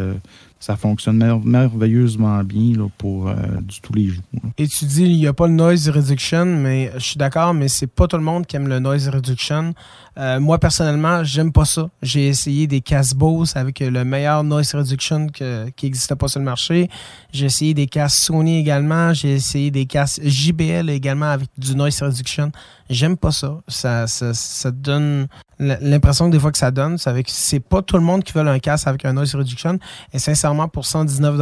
ça 0.61 0.77
fonctionne 0.77 1.41
merveilleusement 1.43 2.45
bien 2.45 2.77
là, 2.77 2.87
pour 2.99 3.29
euh, 3.29 3.35
du 3.63 3.81
tous 3.81 3.95
les 3.95 4.09
jours. 4.09 4.23
Et 4.59 4.69
tu 4.69 4.85
dis 4.85 5.05
il 5.05 5.17
n'y 5.17 5.27
a 5.27 5.33
pas 5.33 5.47
le 5.47 5.55
noise 5.55 5.89
reduction, 5.89 6.45
mais 6.45 6.93
je 6.97 7.05
suis 7.05 7.17
d'accord, 7.17 7.55
mais 7.55 7.69
c'est 7.69 7.87
pas 7.87 8.07
tout 8.07 8.19
le 8.19 8.23
monde 8.23 8.47
qui 8.47 8.57
aime 8.57 8.69
le 8.69 8.79
noise 8.79 9.09
reduction. 9.09 9.75
Euh, 10.19 10.39
moi 10.39 10.59
personnellement, 10.59 11.25
j'aime 11.25 11.51
pas 11.51 11.65
ça. 11.65 11.89
J'ai 12.03 12.29
essayé 12.29 12.67
des 12.67 12.83
Bose 13.17 13.57
avec 13.57 13.81
le 13.81 14.05
meilleur 14.05 14.45
noise 14.45 14.75
reduction 14.75 15.29
qui 15.29 15.45
n'existait 15.83 16.17
pas 16.17 16.29
sur 16.29 16.41
le 16.41 16.45
marché. 16.45 16.91
J'ai 17.33 17.47
essayé 17.47 17.75
des 17.75 17.87
casques 17.87 18.19
Sony 18.19 18.59
également. 18.59 19.13
J'ai 19.13 19.35
essayé 19.35 19.71
des 19.71 19.87
casques 19.87 20.21
JBL 20.25 20.91
également 20.91 21.31
avec 21.31 21.49
du 21.57 21.75
noise 21.75 22.03
reduction. 22.03 22.51
J'aime 22.89 23.17
pas 23.17 23.31
ça. 23.31 23.61
Ça, 23.69 24.07
ça, 24.07 24.35
ça 24.35 24.71
donne 24.71 25.29
l'impression 25.61 26.27
que 26.27 26.33
des 26.33 26.41
fois 26.41 26.51
que 26.51 26.59
ça 26.59 26.71
donne, 26.71 26.97
c'est 27.27 27.61
pas 27.61 27.83
tout 27.83 27.97
le 27.97 28.03
monde 28.03 28.25
qui 28.25 28.33
veut 28.33 28.41
un 28.41 28.59
casque 28.59 28.87
avec 28.87 29.05
un 29.05 29.13
noise 29.13 29.35
reduction. 29.35 29.79
Et 30.13 30.19
sincèrement, 30.19 30.69
pour 30.69 30.87
119 30.87 31.39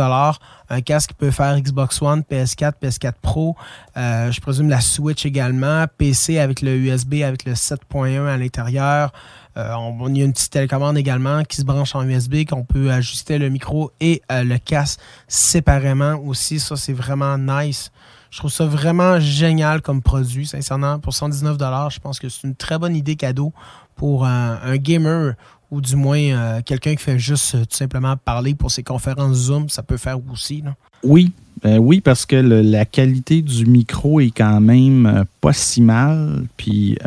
un 0.71 0.81
casque 0.81 1.13
peut 1.17 1.31
faire 1.31 1.59
Xbox 1.59 2.03
One, 2.03 2.23
PS4, 2.29 2.73
PS4 2.83 3.13
Pro, 3.23 3.57
euh, 3.97 4.31
je 4.31 4.41
présume 4.41 4.69
la 4.69 4.81
Switch 4.81 5.25
également, 5.25 5.85
PC 5.97 6.39
avec 6.39 6.61
le 6.63 6.77
USB, 6.77 7.23
avec 7.23 7.45
le 7.45 7.53
7.1 7.53 8.27
à 8.27 8.37
l'intérieur. 8.37 9.13
Euh, 9.59 9.75
on, 9.75 10.15
y 10.15 10.23
a 10.23 10.25
une 10.25 10.33
petite 10.33 10.53
télécommande 10.53 10.97
également 10.97 11.43
qui 11.43 11.57
se 11.57 11.65
branche 11.65 11.95
en 11.97 12.03
USB, 12.03 12.45
qu'on 12.49 12.65
peut 12.65 12.93
ajuster 12.93 13.39
le 13.39 13.49
micro 13.49 13.91
et 14.01 14.23
euh, 14.31 14.45
le 14.45 14.59
casque 14.59 15.01
séparément 15.27 16.15
aussi. 16.25 16.61
Ça, 16.61 16.77
c'est 16.77 16.93
vraiment 16.93 17.37
nice. 17.37 17.91
Je 18.31 18.39
trouve 18.39 18.53
ça 18.53 18.67
vraiment 18.67 19.19
génial 19.19 19.83
comme 19.83 20.01
produit, 20.01 20.47
sincèrement. 20.47 21.01
Pour 21.01 21.15
119 21.15 21.57
je 21.91 21.99
pense 21.99 22.21
que 22.21 22.29
c'est 22.29 22.47
une 22.47 22.55
très 22.55 22.79
bonne 22.79 22.95
idée 22.95 23.17
cadeau 23.17 23.53
pour 23.97 24.27
un, 24.27 24.77
gamer 24.77 25.35
ou 25.71 25.81
du 25.81 25.97
moins 25.97 26.19
euh, 26.19 26.61
quelqu'un 26.65 26.95
qui 26.95 27.03
fait 27.03 27.19
juste 27.19 27.55
euh, 27.55 27.65
tout 27.65 27.77
simplement 27.77 28.17
parler 28.17 28.55
pour 28.55 28.71
ses 28.71 28.83
conférences 28.83 29.37
Zoom, 29.37 29.69
ça 29.69 29.83
peut 29.83 29.97
faire 29.97 30.19
aussi. 30.31 30.63
Oui, 31.03 31.33
ben 31.63 31.79
oui, 31.79 32.01
parce 32.01 32.25
que 32.25 32.37
la 32.37 32.85
qualité 32.85 33.43
du 33.43 33.67
micro 33.67 34.21
est 34.21 34.31
quand 34.31 34.61
même 34.61 35.07
euh, 35.07 35.25
pas 35.41 35.53
si 35.53 35.83
mal. 35.83 36.45
Puis 36.57 36.99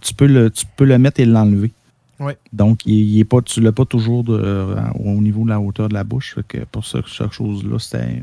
tu, 0.00 0.14
peux 0.14 0.26
le, 0.26 0.50
tu 0.50 0.66
peux 0.76 0.84
le 0.84 0.98
mettre 0.98 1.20
et 1.20 1.26
l'enlever. 1.26 1.72
Oui. 2.20 2.34
Donc, 2.52 2.86
il, 2.86 3.18
est 3.18 3.24
pas, 3.24 3.42
tu 3.42 3.58
ne 3.58 3.64
l'as 3.64 3.72
pas 3.72 3.84
toujours 3.84 4.24
au 4.28 5.20
niveau 5.20 5.44
de 5.44 5.48
la 5.48 5.60
hauteur 5.60 5.88
de 5.88 5.94
la 5.94 6.04
bouche. 6.04 6.36
que 6.46 6.58
pour 6.70 6.86
ça, 6.86 7.00
chaque 7.04 7.32
chose-là, 7.32 7.78
c'était 7.80 8.20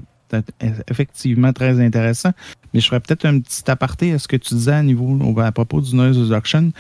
effectivement 0.90 1.52
très 1.52 1.82
intéressant. 1.82 2.32
Mais 2.74 2.80
je 2.80 2.88
ferais 2.88 3.02
peut-être 3.02 3.26
un 3.26 3.40
petit 3.40 3.70
aparté 3.70 4.14
à 4.14 4.20
ce 4.20 4.28
que 4.28 4.38
tu 4.38 4.54
disais 4.54 4.72
à, 4.72 4.84
niveau, 4.84 5.20
à 5.40 5.52
propos 5.52 5.82
du 5.82 5.96
noise 5.96 6.18
reduction 6.18 6.72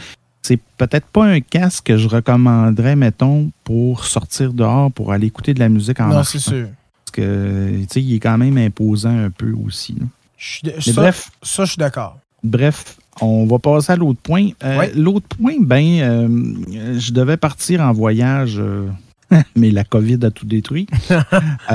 c'est 0.41 0.60
peut-être 0.78 1.08
pas 1.08 1.25
un 1.25 1.41
casque 1.41 1.88
que 1.88 1.97
je 1.97 2.08
recommanderais, 2.08 2.95
mettons, 2.95 3.52
pour 3.63 4.06
sortir 4.06 4.54
dehors, 4.54 4.91
pour 4.91 5.12
aller 5.12 5.28
écouter 5.28 5.54
de 5.54 5.60
la 5.60 5.69
musique 5.69 5.99
en 5.99 6.08
Non, 6.08 6.23
c'est 6.23 6.39
sûr. 6.39 6.67
Parce 7.06 7.12
que, 7.12 7.82
tu 7.82 7.88
sais, 7.89 8.02
il 8.02 8.15
est 8.15 8.19
quand 8.19 8.38
même 8.38 8.58
imposant 8.58 9.17
un 9.17 9.30
peu 9.30 9.54
aussi. 9.65 9.97
ça, 10.38 10.93
bref. 10.93 11.32
Ça, 11.41 11.65
je 11.65 11.71
suis 11.71 11.80
d'accord. 11.80 12.19
Bref, 12.43 12.97
on 13.21 13.45
va 13.45 13.60
passer 13.60 13.91
à 13.91 13.95
l'autre 13.95 14.21
point. 14.21 14.49
Euh, 14.63 14.88
l'autre 14.95 15.28
point, 15.28 15.56
ben, 15.60 15.99
euh, 15.99 16.97
je 16.97 17.12
devais 17.12 17.38
partir 17.38 17.82
en 17.82 17.91
voyage, 17.91 18.58
euh, 18.60 18.88
mais 19.56 19.71
la 19.71 19.84
COVID 19.84 20.19
a 20.23 20.32
tout 20.32 20.45
détruit. 20.45 20.88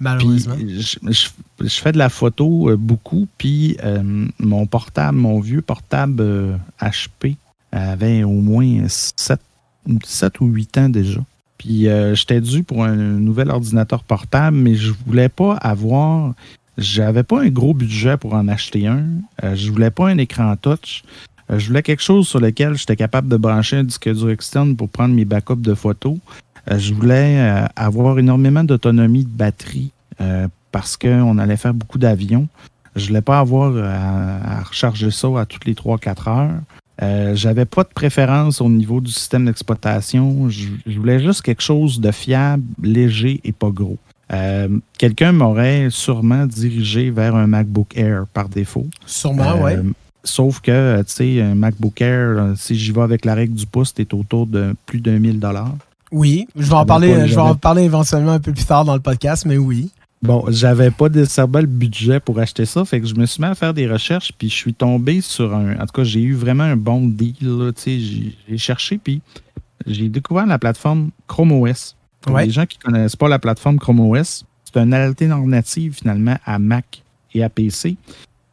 Malheureusement. 0.00 0.56
Je, 0.58 0.96
je, 1.60 1.80
fais 1.80 1.92
de 1.92 1.98
la 1.98 2.08
photo 2.08 2.76
beaucoup, 2.76 3.28
puis 3.38 3.76
mon 4.38 4.66
portable, 4.66 5.18
mon 5.18 5.40
vieux 5.40 5.62
portable 5.62 6.58
HP, 6.80 7.36
avait 7.74 8.22
au 8.22 8.40
moins 8.40 8.86
7, 8.88 9.40
ou 10.40 10.46
8 10.46 10.78
ans 10.78 10.88
déjà. 10.88 11.20
Puis 11.58 11.88
euh, 11.88 12.14
j'étais 12.14 12.40
dû 12.40 12.62
pour 12.62 12.84
un 12.84 12.94
nouvel 12.94 13.50
ordinateur 13.50 14.04
portable, 14.04 14.56
mais 14.56 14.74
je 14.74 14.92
voulais 15.06 15.28
pas 15.28 15.54
avoir. 15.54 16.34
J'avais 16.76 17.22
pas 17.22 17.42
un 17.42 17.48
gros 17.48 17.72
budget 17.72 18.16
pour 18.16 18.34
en 18.34 18.48
acheter 18.48 18.86
un. 18.86 19.04
Euh, 19.42 19.54
je 19.54 19.70
voulais 19.70 19.90
pas 19.90 20.08
un 20.08 20.18
écran 20.18 20.54
touch. 20.56 21.04
Euh, 21.50 21.58
je 21.58 21.68
voulais 21.68 21.82
quelque 21.82 22.02
chose 22.02 22.26
sur 22.26 22.40
lequel 22.40 22.76
j'étais 22.76 22.96
capable 22.96 23.28
de 23.28 23.36
brancher 23.36 23.76
un 23.76 23.84
disque 23.84 24.12
dur 24.12 24.30
externe 24.30 24.76
pour 24.76 24.88
prendre 24.88 25.14
mes 25.14 25.24
backups 25.24 25.62
de 25.62 25.74
photos. 25.74 26.16
je 26.70 26.94
voulais 26.94 27.66
avoir 27.76 28.18
énormément 28.18 28.64
d'autonomie 28.64 29.24
de 29.24 29.36
batterie 29.36 29.90
parce 30.72 30.96
qu'on 30.96 31.38
allait 31.38 31.58
faire 31.58 31.74
beaucoup 31.74 31.98
d'avions. 31.98 32.48
Je 32.96 33.08
voulais 33.08 33.20
pas 33.20 33.38
avoir 33.38 33.76
à 33.76 34.62
recharger 34.62 35.10
ça 35.10 35.28
à 35.38 35.44
toutes 35.44 35.66
les 35.66 35.74
3-4 35.74 36.28
heures. 36.30 36.60
Euh, 37.02 37.34
j'avais 37.34 37.64
pas 37.64 37.82
de 37.82 37.88
préférence 37.88 38.60
au 38.60 38.68
niveau 38.68 39.00
du 39.00 39.10
système 39.10 39.46
d'exploitation. 39.46 40.48
Je, 40.48 40.68
voulais 40.96 41.20
juste 41.20 41.42
quelque 41.42 41.62
chose 41.62 42.00
de 42.00 42.10
fiable, 42.10 42.64
léger 42.82 43.40
et 43.44 43.52
pas 43.52 43.70
gros. 43.70 43.98
Euh, 44.32 44.68
quelqu'un 44.96 45.32
m'aurait 45.32 45.88
sûrement 45.90 46.46
dirigé 46.46 47.10
vers 47.10 47.34
un 47.34 47.46
MacBook 47.46 47.96
Air 47.96 48.24
par 48.32 48.48
défaut. 48.48 48.86
Sûrement, 49.06 49.62
oui. 49.62 49.72
Euh, 49.72 49.82
sauf 50.22 50.60
que, 50.60 51.02
tu 51.02 51.12
sais, 51.12 51.42
un 51.42 51.54
MacBook 51.54 52.00
Air, 52.00 52.54
si 52.56 52.76
j'y 52.76 52.92
vais 52.92 53.02
avec 53.02 53.24
la 53.24 53.34
règle 53.34 53.54
du 53.54 53.66
pouce, 53.66 53.92
c'est 53.94 54.14
autour 54.14 54.46
de 54.46 54.74
plus 54.86 55.00
d'un 55.00 55.18
mille 55.18 55.40
dollars. 55.40 55.74
Oui, 56.12 56.46
je 56.54 56.68
vais, 56.68 56.74
en 56.74 56.86
parler, 56.86 57.26
je 57.26 57.34
vais 57.34 57.40
en 57.40 57.56
parler 57.56 57.82
éventuellement 57.82 58.32
un 58.32 58.38
peu 58.38 58.52
plus 58.52 58.64
tard 58.64 58.84
dans 58.84 58.94
le 58.94 59.00
podcast, 59.00 59.46
mais 59.46 59.58
oui. 59.58 59.90
Bon, 60.24 60.42
j'avais 60.48 60.90
pas 60.90 61.10
nécessairement 61.10 61.60
le 61.60 61.66
budget 61.66 62.18
pour 62.18 62.38
acheter 62.38 62.64
ça, 62.64 62.82
fait 62.86 62.98
que 62.98 63.06
je 63.06 63.14
me 63.14 63.26
suis 63.26 63.42
mis 63.42 63.46
à 63.46 63.54
faire 63.54 63.74
des 63.74 63.86
recherches, 63.86 64.32
puis 64.32 64.48
je 64.48 64.54
suis 64.54 64.72
tombé 64.72 65.20
sur 65.20 65.54
un. 65.54 65.78
En 65.78 65.84
tout 65.84 65.92
cas, 65.92 66.04
j'ai 66.04 66.22
eu 66.22 66.32
vraiment 66.32 66.64
un 66.64 66.76
bon 66.76 67.06
deal. 67.06 67.74
J'ai 67.76 68.56
cherché, 68.56 68.96
puis 68.96 69.20
j'ai 69.86 70.08
découvert 70.08 70.46
la 70.46 70.58
plateforme 70.58 71.10
Chrome 71.26 71.52
OS. 71.52 71.94
Pour 72.22 72.38
les 72.38 72.48
gens 72.48 72.64
qui 72.64 72.78
ne 72.78 72.90
connaissent 72.90 73.16
pas 73.16 73.28
la 73.28 73.38
plateforme 73.38 73.78
Chrome 73.78 74.00
OS, 74.00 74.46
c'est 74.64 74.80
une 74.80 74.94
alternative 74.94 75.96
finalement 75.96 76.38
à 76.46 76.58
Mac 76.58 77.02
et 77.34 77.44
à 77.44 77.50
PC. 77.50 77.98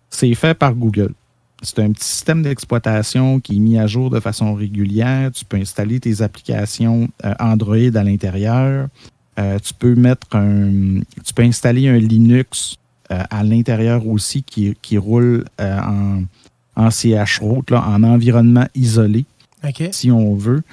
C'est 0.10 0.36
fait 0.36 0.54
par 0.54 0.76
Google. 0.76 1.14
C'est 1.62 1.80
un 1.80 1.94
petit 1.94 2.04
système 2.04 2.42
d'exploitation 2.42 3.40
qui 3.40 3.56
est 3.56 3.60
mis 3.60 3.80
à 3.80 3.88
jour 3.88 4.10
de 4.10 4.20
façon 4.20 4.56
régulière. 4.56 5.32
Tu 5.32 5.46
peux 5.46 5.56
installer 5.56 6.02
tes 6.02 6.22
applications 6.22 7.08
euh, 7.24 7.34
Android 7.40 7.96
à 7.96 8.04
l'intérieur. 8.04 8.90
Euh, 9.42 9.60
tu 9.60 9.74
peux 9.74 9.96
mettre 9.96 10.36
un. 10.36 11.00
Tu 11.26 11.34
peux 11.34 11.44
installer 11.44 11.88
un 11.88 11.98
Linux 11.98 12.78
à 13.10 13.44
l'intérieur 13.44 14.08
aussi 14.08 14.42
qui, 14.42 14.74
qui 14.82 14.98
roule 14.98 15.44
en, 15.60 16.24
en 16.78 16.90
CH 16.90 17.40
route, 17.40 17.70
là, 17.70 17.84
en 17.86 18.04
environnement 18.04 18.66
isolé, 18.74 19.26
si 19.92 20.10
on 20.10 20.34
veut. 20.36 20.64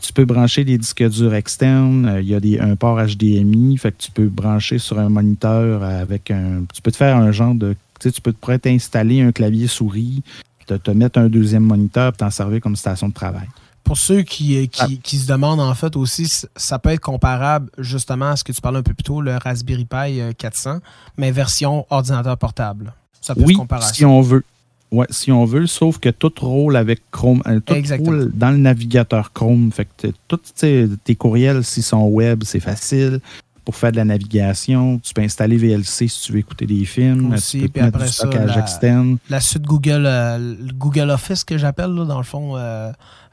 tu 0.00 0.12
peux 0.14 0.24
brancher 0.24 0.64
des 0.64 0.78
disques 0.78 1.06
durs 1.06 1.34
externes. 1.34 2.20
Il 2.22 2.26
y 2.26 2.34
a 2.34 2.40
des, 2.40 2.58
un 2.58 2.74
port 2.74 2.98
HDMI, 2.98 3.76
fait 3.76 3.92
que 3.92 3.98
tu 3.98 4.10
peux 4.10 4.28
brancher 4.28 4.78
sur 4.78 4.98
un 4.98 5.10
moniteur 5.10 5.82
avec 5.82 6.30
un. 6.30 6.62
Tu 6.72 6.80
peux 6.80 6.90
te 6.90 6.96
faire 6.96 7.18
un 7.18 7.32
genre 7.32 7.54
de. 7.54 7.76
Tu 8.00 8.08
sais, 8.08 8.12
tu 8.12 8.22
peux 8.22 8.32
te 8.32 8.56
t'installer 8.56 9.20
un 9.20 9.32
clavier 9.32 9.66
souris, 9.66 10.22
te, 10.66 10.72
te 10.72 10.90
mettre 10.90 11.18
un 11.18 11.28
deuxième 11.28 11.64
moniteur 11.64 12.14
et 12.14 12.16
t'en 12.16 12.30
servir 12.30 12.62
comme 12.62 12.76
station 12.76 13.08
de 13.08 13.14
travail 13.14 13.48
pour 13.88 13.96
ceux 13.96 14.20
qui, 14.20 14.68
ah. 14.80 14.86
qui, 15.02 15.16
se 15.16 15.26
demandent, 15.26 15.60
en 15.60 15.74
fait, 15.74 15.96
aussi, 15.96 16.30
ça 16.54 16.78
peut 16.78 16.90
être 16.90 17.00
comparable 17.00 17.70
justement 17.78 18.26
à 18.26 18.36
ce 18.36 18.44
que 18.44 18.52
tu 18.52 18.60
parlais 18.60 18.80
un 18.80 18.82
peu 18.82 18.92
plus 18.92 19.02
tôt, 19.02 19.22
le 19.22 19.38
Raspberry 19.38 19.86
Pi 19.86 20.20
400, 20.36 20.70
euh, 20.70 20.78
mais 21.16 21.30
version 21.30 21.86
ordinateur 21.88 22.36
portable. 22.36 22.92
Ça 23.22 23.34
peut 23.34 23.44
oui, 23.46 23.56
si 23.94 24.04
on 24.04 24.20
veut. 24.20 24.44
Ouais, 24.92 25.06
si 25.08 25.32
on 25.32 25.46
veut, 25.46 25.66
sauf 25.66 25.98
que 25.98 26.10
tout 26.10 26.32
roule 26.38 26.76
avec 26.76 27.00
Chrome, 27.10 27.42
euh, 27.46 27.60
tout 27.60 27.74
roule 27.98 28.30
dans 28.34 28.50
le 28.50 28.58
navigateur 28.58 29.32
Chrome. 29.32 29.72
Fait 29.72 29.88
que 29.96 30.08
tous 30.28 30.38
tes 30.54 31.16
courriels, 31.16 31.64
s'ils 31.64 31.82
sont 31.82 32.04
web, 32.08 32.42
c'est 32.44 32.60
facile 32.60 33.20
pour 33.64 33.74
faire 33.74 33.92
de 33.92 33.96
la 33.96 34.04
navigation. 34.04 34.98
Tu 34.98 35.14
peux 35.14 35.22
installer 35.22 35.56
VLC 35.56 36.08
si 36.08 36.22
tu 36.22 36.32
veux 36.32 36.38
écouter 36.40 36.66
des 36.66 36.84
films. 36.84 37.32
Aussi, 37.32 37.62
tu 37.62 37.68
peux 37.70 37.80
mettre 37.80 37.98
du 37.98 38.08
stockage 38.08 38.54
la, 38.54 38.60
externe. 38.60 39.16
La 39.30 39.40
suite 39.40 39.64
Google, 39.64 40.04
euh, 40.06 40.56
Google 40.74 41.08
Office 41.08 41.44
que 41.44 41.56
j'appelle, 41.56 41.94
dans 41.94 42.18
le 42.18 42.24
fond, 42.24 42.56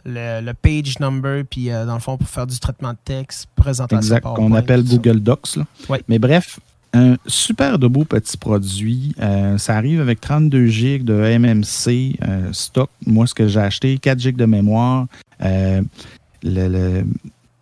le, 0.05 0.51
page 0.53 0.99
number, 0.99 1.43
puis 1.49 1.71
euh, 1.71 1.85
dans 1.85 1.95
le 1.95 1.99
fond, 1.99 2.17
pour 2.17 2.27
faire 2.27 2.47
du 2.47 2.59
traitement 2.59 2.93
de 2.93 2.97
texte, 3.03 3.47
présentation. 3.55 3.97
Exact, 3.97 4.21
qu'on 4.21 4.53
appelle 4.53 4.83
Google 4.83 5.19
Docs. 5.19 5.59
Mais 6.07 6.19
bref, 6.19 6.59
un 6.93 7.15
super 7.27 7.79
de 7.79 7.87
beau 7.87 8.05
petit 8.05 8.37
produit. 8.37 9.15
Euh, 9.19 9.57
ça 9.57 9.75
arrive 9.75 9.99
avec 9.99 10.21
32 10.21 10.67
GB 10.67 11.03
de 11.03 11.37
MMC 11.37 12.17
euh, 12.23 12.53
stock. 12.53 12.89
Moi, 13.05 13.27
ce 13.27 13.33
que 13.33 13.47
j'ai 13.47 13.59
acheté, 13.59 13.97
4 13.97 14.19
GB 14.19 14.37
de 14.37 14.45
mémoire. 14.45 15.07
le, 15.41 17.03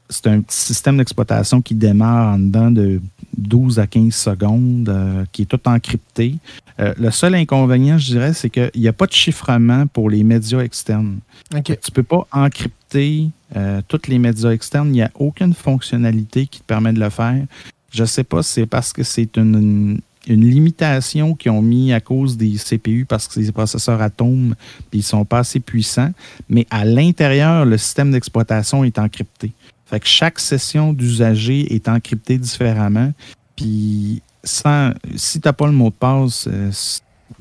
c'est 0.09 0.27
un 0.27 0.41
petit 0.41 0.57
système 0.57 0.97
d'exploitation 0.97 1.61
qui 1.61 1.73
démarre 1.73 2.35
en 2.35 2.39
dedans 2.39 2.69
de 2.69 3.01
12 3.37 3.79
à 3.79 3.87
15 3.87 4.13
secondes, 4.13 5.25
qui 5.31 5.43
est 5.43 5.45
tout 5.45 5.59
encrypté. 5.65 6.35
le 6.77 7.11
seul 7.11 7.35
inconvénient, 7.35 7.97
je 7.97 8.11
dirais, 8.11 8.33
c'est 8.33 8.49
qu'il 8.49 8.71
n'y 8.75 8.87
a 8.87 8.93
pas 8.93 9.07
de 9.07 9.13
chiffrement 9.13 9.87
pour 9.87 10.09
les 10.09 10.23
médias 10.23 10.59
externes. 10.59 11.19
Tu 11.63 11.71
ne 11.71 11.93
peux 11.93 12.03
pas 12.03 12.27
encrypter 12.31 13.29
euh, 13.55 13.81
tous 13.87 14.07
les 14.07 14.17
médias 14.17 14.51
externes. 14.51 14.89
Il 14.89 14.93
n'y 14.93 15.01
a 15.01 15.11
aucune 15.15 15.53
fonctionnalité 15.53 16.47
qui 16.47 16.59
te 16.59 16.65
permet 16.65 16.93
de 16.93 16.99
le 16.99 17.09
faire. 17.09 17.45
Je 17.91 18.01
ne 18.01 18.07
sais 18.07 18.23
pas 18.23 18.41
si 18.41 18.53
c'est 18.53 18.65
parce 18.65 18.93
que 18.93 19.03
c'est 19.03 19.37
une, 19.37 19.99
limitation 20.25 21.35
qu'ils 21.35 21.51
ont 21.51 21.61
mis 21.61 21.91
à 21.91 21.99
cause 21.99 22.37
des 22.37 22.53
CPU 22.55 23.05
parce 23.05 23.27
que 23.27 23.33
c'est 23.33 23.41
des 23.41 23.51
processeurs 23.51 24.01
atomes 24.01 24.55
et 24.93 24.97
ils 24.97 25.03
sont 25.03 25.25
pas 25.25 25.39
assez 25.39 25.59
puissants. 25.59 26.11
Mais 26.49 26.65
à 26.71 26.85
l'intérieur, 26.85 27.65
le 27.65 27.77
système 27.77 28.11
d'exploitation 28.11 28.83
est 28.83 28.97
encrypté. 28.97 29.51
Fait 29.93 29.99
que 29.99 30.07
chaque 30.07 30.39
session 30.39 30.91
d'usager 30.91 31.71
est 31.75 31.87
encryptée 31.87 32.39
différemment. 32.39 33.13
Puis 33.55 34.23
sans, 34.43 34.91
si 35.15 35.39
tu 35.39 35.47
n'as 35.47 35.53
pas 35.53 35.67
le 35.67 35.71
mot 35.71 35.91
de 35.91 35.93
passe, 35.93 36.49
euh, 36.51 36.71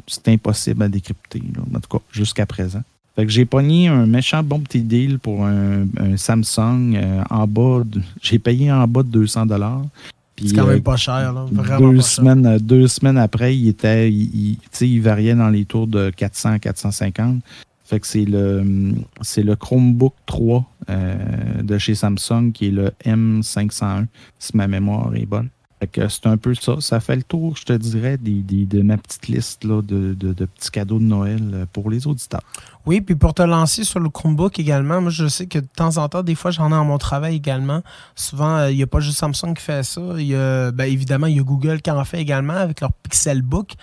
c'est 0.07 0.29
impossible 0.29 0.83
à 0.83 0.89
décrypter, 0.89 1.43
en 1.75 1.81
tout 1.81 1.99
cas 1.99 2.05
jusqu'à 2.13 2.45
présent. 2.45 2.83
Fait 3.17 3.25
que 3.25 3.33
j'ai 3.33 3.47
pogné 3.47 3.89
un 3.89 4.05
méchant 4.05 4.43
bon 4.43 4.61
petit 4.61 4.83
deal 4.83 5.19
pour 5.19 5.47
un, 5.47 5.87
Samsung 6.17 6.95
euh, 6.95 7.23
en 7.31 7.47
bas. 7.47 7.85
J'ai 8.21 8.39
payé 8.39 8.71
en 8.71 8.87
bas 8.87 9.03
de 9.03 9.09
200 9.09 9.47
dollars. 9.47 9.87
C'est 10.37 10.55
quand 10.55 10.67
même 10.67 10.77
euh, 10.77 10.83
pas 10.83 10.97
cher, 10.97 11.33
là. 11.33 11.47
Vraiment 11.51 11.93
deux, 11.93 12.01
semaines, 12.03 12.59
deux 12.59 12.87
semaines 12.87 13.17
après, 13.17 13.57
il 13.57 13.69
était, 13.69 14.13
il, 14.13 14.59
il, 14.79 15.01
variait 15.01 15.35
dans 15.35 15.49
les 15.49 15.65
tours 15.65 15.87
de 15.87 16.11
400 16.11 16.59
450. 16.59 17.43
C'est 18.03 18.25
le, 18.25 18.95
c'est 19.21 19.43
le 19.43 19.57
Chromebook 19.57 20.15
3 20.27 20.65
de 21.63 21.79
chez 21.79 21.95
Samsung 21.95 22.53
qui 22.53 22.69
est 22.69 22.71
le 22.71 22.93
M501, 23.05 24.07
si 24.39 24.57
ma 24.57 24.67
mémoire 24.67 25.15
est 25.15 25.27
bonne 25.27 25.51
c'est 26.09 26.27
un 26.27 26.37
peu 26.37 26.55
ça. 26.55 26.77
Ça 26.81 27.01
fait 27.01 27.17
le 27.17 27.23
tour, 27.23 27.57
je 27.57 27.65
te 27.65 27.73
dirais, 27.73 28.19
de 28.19 28.83
ma 28.83 28.97
petite 28.97 29.29
liste 29.29 29.65
là, 29.65 29.83
de, 29.83 30.15
petits 30.15 30.71
cadeaux 30.71 30.99
de 30.99 31.05
Noël 31.05 31.41
euh, 31.53 31.67
pour 31.73 31.91
les 31.91 32.07
auditeurs. 32.07 32.43
Oui, 32.85 33.01
puis 33.01 33.15
pour 33.15 33.33
te 33.33 33.43
lancer 33.43 33.85
sur 33.85 34.01
le 34.01 34.09
Chromebook 34.09 34.59
également, 34.59 35.01
moi 35.01 35.11
je 35.11 35.29
sais 35.29 35.47
que 35.47 35.59
de 35.61 35.67
temps 35.77 35.99
en 35.99 36.09
temps, 36.09 36.23
des 36.23 36.35
fois 36.35 36.51
j'en 36.51 36.71
ai 36.73 36.75
à 36.75 36.83
mon 36.83 36.99
travail 36.99 37.37
également. 37.37 37.83
Souvent, 38.17 38.57
euh, 38.57 38.71
il 38.71 38.77
n'y 38.77 38.83
a 38.83 38.87
pas 38.87 39.01
juste 39.01 39.19
Samsung 39.19 39.55
qui 39.55 39.63
fait 39.63 39.85
ça. 39.85 40.01
Il 40.19 40.27
y 40.27 40.35
a, 40.35 40.73
ben, 40.73 40.85
évidemment, 40.85 41.27
il 41.27 41.37
y 41.37 41.41
a 41.41 41.43
Google 41.43 41.81
qui 41.81 41.91
en 41.91 42.05
fait 42.05 42.21
également 42.21 42.55
avec 42.55 42.81
leur 42.81 42.93
Pixelbook. 42.93 43.75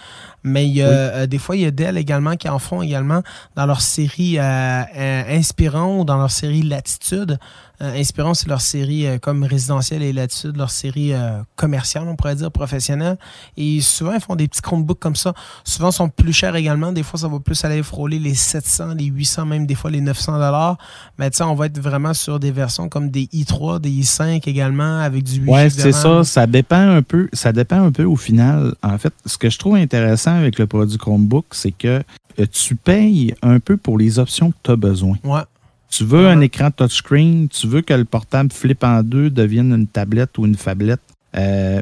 Mais 0.43 0.65
il 0.67 0.75
y 0.75 0.81
a, 0.81 0.87
euh, 0.87 1.27
des 1.27 1.37
fois, 1.37 1.55
il 1.55 1.61
y 1.61 1.65
a 1.65 1.71
Dell 1.71 1.97
également 1.97 2.35
qui 2.35 2.49
en 2.49 2.59
font 2.59 2.81
également 2.81 3.21
dans 3.55 3.65
leur 3.65 3.81
série 3.81 4.37
Inspirant 4.39 5.99
ou 5.99 6.05
dans 6.05 6.17
leur 6.17 6.31
série 6.31 6.61
Latitude. 6.61 7.39
Euh, 7.81 7.97
Inspirons, 7.97 8.33
c'est 8.33 8.49
leur 8.49 8.59
série 8.59 9.07
euh, 9.07 9.17
comme 9.19 9.43
résidentielle 9.43 10.03
et 10.03 10.11
là-dessus, 10.11 10.51
leur 10.51 10.69
série 10.69 11.13
euh, 11.13 11.39
commerciale, 11.55 12.03
on 12.07 12.15
pourrait 12.15 12.35
dire, 12.35 12.51
professionnelle. 12.51 13.17
Et 13.55 13.79
souvent, 13.79 14.13
ils 14.13 14.19
font 14.19 14.35
des 14.35 14.47
petits 14.47 14.61
Chromebooks 14.61 14.99
comme 14.99 15.15
ça. 15.15 15.33
Souvent, 15.63 15.89
ils 15.89 15.93
sont 15.93 16.09
plus 16.09 16.33
chers 16.33 16.55
également. 16.55 16.91
Des 16.91 17.03
fois, 17.03 17.19
ça 17.19 17.27
va 17.29 17.39
plus 17.39 17.63
aller 17.63 17.81
frôler 17.81 18.19
les 18.19 18.33
700, 18.33 18.95
les 18.95 19.05
800, 19.05 19.45
même 19.45 19.65
des 19.65 19.75
fois 19.75 19.91
les 19.91 20.01
900 20.01 20.33
dollars. 20.33 20.77
Mais 21.17 21.29
tu 21.29 21.37
sais, 21.37 21.43
on 21.43 21.55
va 21.55 21.67
être 21.67 21.79
vraiment 21.79 22.13
sur 22.13 22.39
des 22.39 22.51
versions 22.51 22.89
comme 22.89 23.09
des 23.09 23.27
i3, 23.27 23.79
des 23.79 23.89
i5 23.89 24.41
également, 24.49 24.99
avec 24.99 25.23
du 25.23 25.39
8 25.39 25.49
Ouais, 25.49 25.69
c'est 25.69 25.93
ça. 25.93 26.23
Ça 26.23 26.47
dépend 26.47 26.89
un 26.89 27.01
peu. 27.01 27.29
Ça 27.31 27.53
dépend 27.53 27.81
un 27.81 27.91
peu 27.91 28.03
au 28.03 28.17
final. 28.17 28.75
En 28.83 28.97
fait, 28.97 29.13
ce 29.25 29.37
que 29.37 29.49
je 29.49 29.57
trouve 29.57 29.75
intéressant 29.75 30.35
avec 30.35 30.59
le 30.59 30.67
produit 30.67 30.97
Chromebook, 30.97 31.45
c'est 31.51 31.71
que 31.71 32.03
tu 32.51 32.75
payes 32.75 33.33
un 33.41 33.59
peu 33.59 33.77
pour 33.77 33.97
les 33.97 34.19
options 34.19 34.51
que 34.51 34.57
tu 34.63 34.71
as 34.71 34.75
besoin. 34.75 35.17
Ouais. 35.23 35.41
Tu 35.89 36.03
veux 36.03 36.27
un 36.27 36.39
écran 36.41 36.69
touchscreen, 36.71 37.49
tu 37.49 37.67
veux 37.67 37.81
que 37.81 37.93
le 37.93 38.05
portable 38.05 38.51
flippe 38.51 38.83
en 38.83 39.01
deux, 39.01 39.29
devienne 39.29 39.73
une 39.73 39.87
tablette 39.87 40.37
ou 40.37 40.45
une 40.45 40.55
fablette? 40.55 41.01
Euh, 41.35 41.81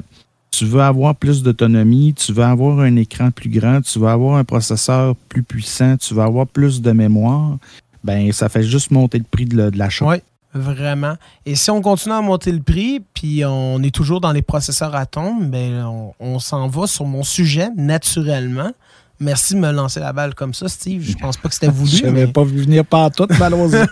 tu 0.51 0.65
veux 0.65 0.81
avoir 0.81 1.15
plus 1.15 1.43
d'autonomie, 1.43 2.13
tu 2.13 2.31
veux 2.31 2.43
avoir 2.43 2.79
un 2.79 2.95
écran 2.95 3.31
plus 3.31 3.49
grand, 3.49 3.81
tu 3.81 3.99
veux 3.99 4.07
avoir 4.07 4.37
un 4.37 4.43
processeur 4.43 5.15
plus 5.29 5.43
puissant, 5.43 5.97
tu 5.97 6.13
veux 6.13 6.23
avoir 6.23 6.47
plus 6.47 6.81
de 6.81 6.91
mémoire, 6.91 7.57
ben 8.03 8.31
ça 8.31 8.49
fait 8.49 8.63
juste 8.63 8.91
monter 8.91 9.17
le 9.17 9.25
prix 9.25 9.45
de, 9.45 9.69
l'achat. 9.75 10.05
Oui, 10.05 10.17
vraiment. 10.53 11.15
Et 11.45 11.55
si 11.55 11.69
on 11.69 11.81
continue 11.81 12.15
à 12.15 12.21
monter 12.21 12.51
le 12.51 12.61
prix, 12.61 13.03
puis 13.13 13.43
on 13.45 13.83
est 13.83 13.93
toujours 13.93 14.21
dans 14.21 14.31
les 14.31 14.41
processeurs 14.41 14.95
atomes, 14.95 15.49
ben 15.49 15.83
on, 15.85 16.13
on 16.19 16.39
s'en 16.39 16.67
va 16.67 16.87
sur 16.87 17.05
mon 17.05 17.23
sujet 17.23 17.69
naturellement. 17.75 18.71
Merci 19.19 19.55
de 19.55 19.59
me 19.59 19.71
lancer 19.71 19.99
la 19.99 20.13
balle 20.13 20.35
comme 20.35 20.53
ça, 20.53 20.67
Steve. 20.67 21.01
Je 21.01 21.17
pense 21.17 21.37
pas 21.37 21.49
que 21.49 21.53
c'était 21.55 21.69
voulu. 21.69 21.89
Je 21.91 22.05
n'avais 22.05 22.27
pas 22.27 22.43
vu 22.43 22.61
venir 22.61 22.85
par 22.85 23.09
tout, 23.11 23.27
malheureusement. 23.39 23.85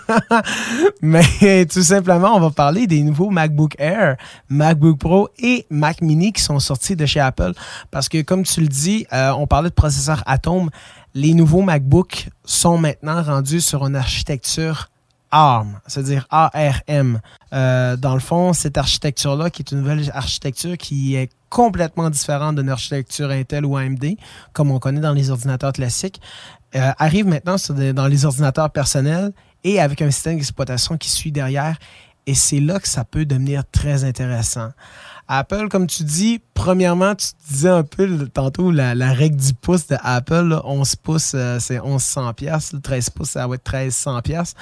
mais 1.02 1.66
tout 1.66 1.82
simplement, 1.82 2.36
on 2.36 2.40
va 2.40 2.50
parler 2.50 2.86
des 2.86 3.02
nouveaux 3.02 3.30
MacBook 3.30 3.74
Air, 3.78 4.16
MacBook 4.48 4.98
Pro 4.98 5.28
et 5.38 5.66
Mac 5.68 6.00
Mini 6.00 6.32
qui 6.32 6.42
sont 6.42 6.60
sortis 6.60 6.94
de 6.94 7.06
chez 7.06 7.20
Apple. 7.20 7.52
Parce 7.90 8.08
que, 8.08 8.22
comme 8.22 8.44
tu 8.44 8.60
le 8.60 8.68
dis, 8.68 9.06
euh, 9.12 9.32
on 9.32 9.46
parlait 9.46 9.70
de 9.70 9.74
processeurs 9.74 10.22
Atom. 10.26 10.70
Les 11.14 11.34
nouveaux 11.34 11.62
MacBook 11.62 12.28
sont 12.44 12.78
maintenant 12.78 13.22
rendus 13.22 13.62
sur 13.62 13.86
une 13.86 13.96
architecture 13.96 14.90
ARM, 15.30 15.80
c'est-à-dire 15.86 16.26
ARM. 16.30 17.20
Euh, 17.52 17.96
dans 17.96 18.14
le 18.14 18.20
fond, 18.20 18.52
cette 18.52 18.78
architecture-là, 18.78 19.50
qui 19.50 19.62
est 19.62 19.72
une 19.72 19.78
nouvelle 19.78 20.10
architecture 20.14 20.76
qui 20.76 21.16
est 21.16 21.30
complètement 21.56 22.10
différente 22.10 22.56
d'une 22.56 22.68
architecture 22.68 23.30
Intel 23.30 23.64
ou 23.64 23.78
AMD, 23.78 24.04
comme 24.52 24.70
on 24.70 24.78
connaît 24.78 25.00
dans 25.00 25.14
les 25.14 25.30
ordinateurs 25.30 25.72
classiques, 25.72 26.20
euh, 26.74 26.92
arrive 26.98 27.26
maintenant 27.26 27.56
dans 27.94 28.06
les 28.06 28.26
ordinateurs 28.26 28.68
personnels 28.68 29.32
et 29.64 29.80
avec 29.80 30.02
un 30.02 30.10
système 30.10 30.36
d'exploitation 30.36 30.98
qui 30.98 31.08
suit 31.08 31.32
derrière. 31.32 31.78
Et 32.26 32.34
c'est 32.34 32.60
là 32.60 32.78
que 32.78 32.86
ça 32.86 33.04
peut 33.04 33.24
devenir 33.24 33.62
très 33.72 34.04
intéressant. 34.04 34.68
Apple, 35.28 35.68
comme 35.68 35.86
tu 35.86 36.04
dis, 36.04 36.40
premièrement, 36.54 37.14
tu 37.14 37.28
disais 37.48 37.68
un 37.68 37.82
peu 37.82 38.28
tantôt 38.28 38.70
la, 38.70 38.94
règle 39.12 39.36
du 39.36 39.54
pouce 39.54 39.86
de 39.86 39.96
Apple, 40.02 40.60
11 40.64 40.96
pouces, 40.96 41.32
euh, 41.34 41.58
c'est 41.60 41.80
1100 41.80 42.34
pièces, 42.34 42.74
13 42.82 43.10
pouces, 43.10 43.30
ça 43.30 43.46
va 43.46 43.54
être 43.56 43.72
1300 43.72 44.20
pièces. 44.22 44.54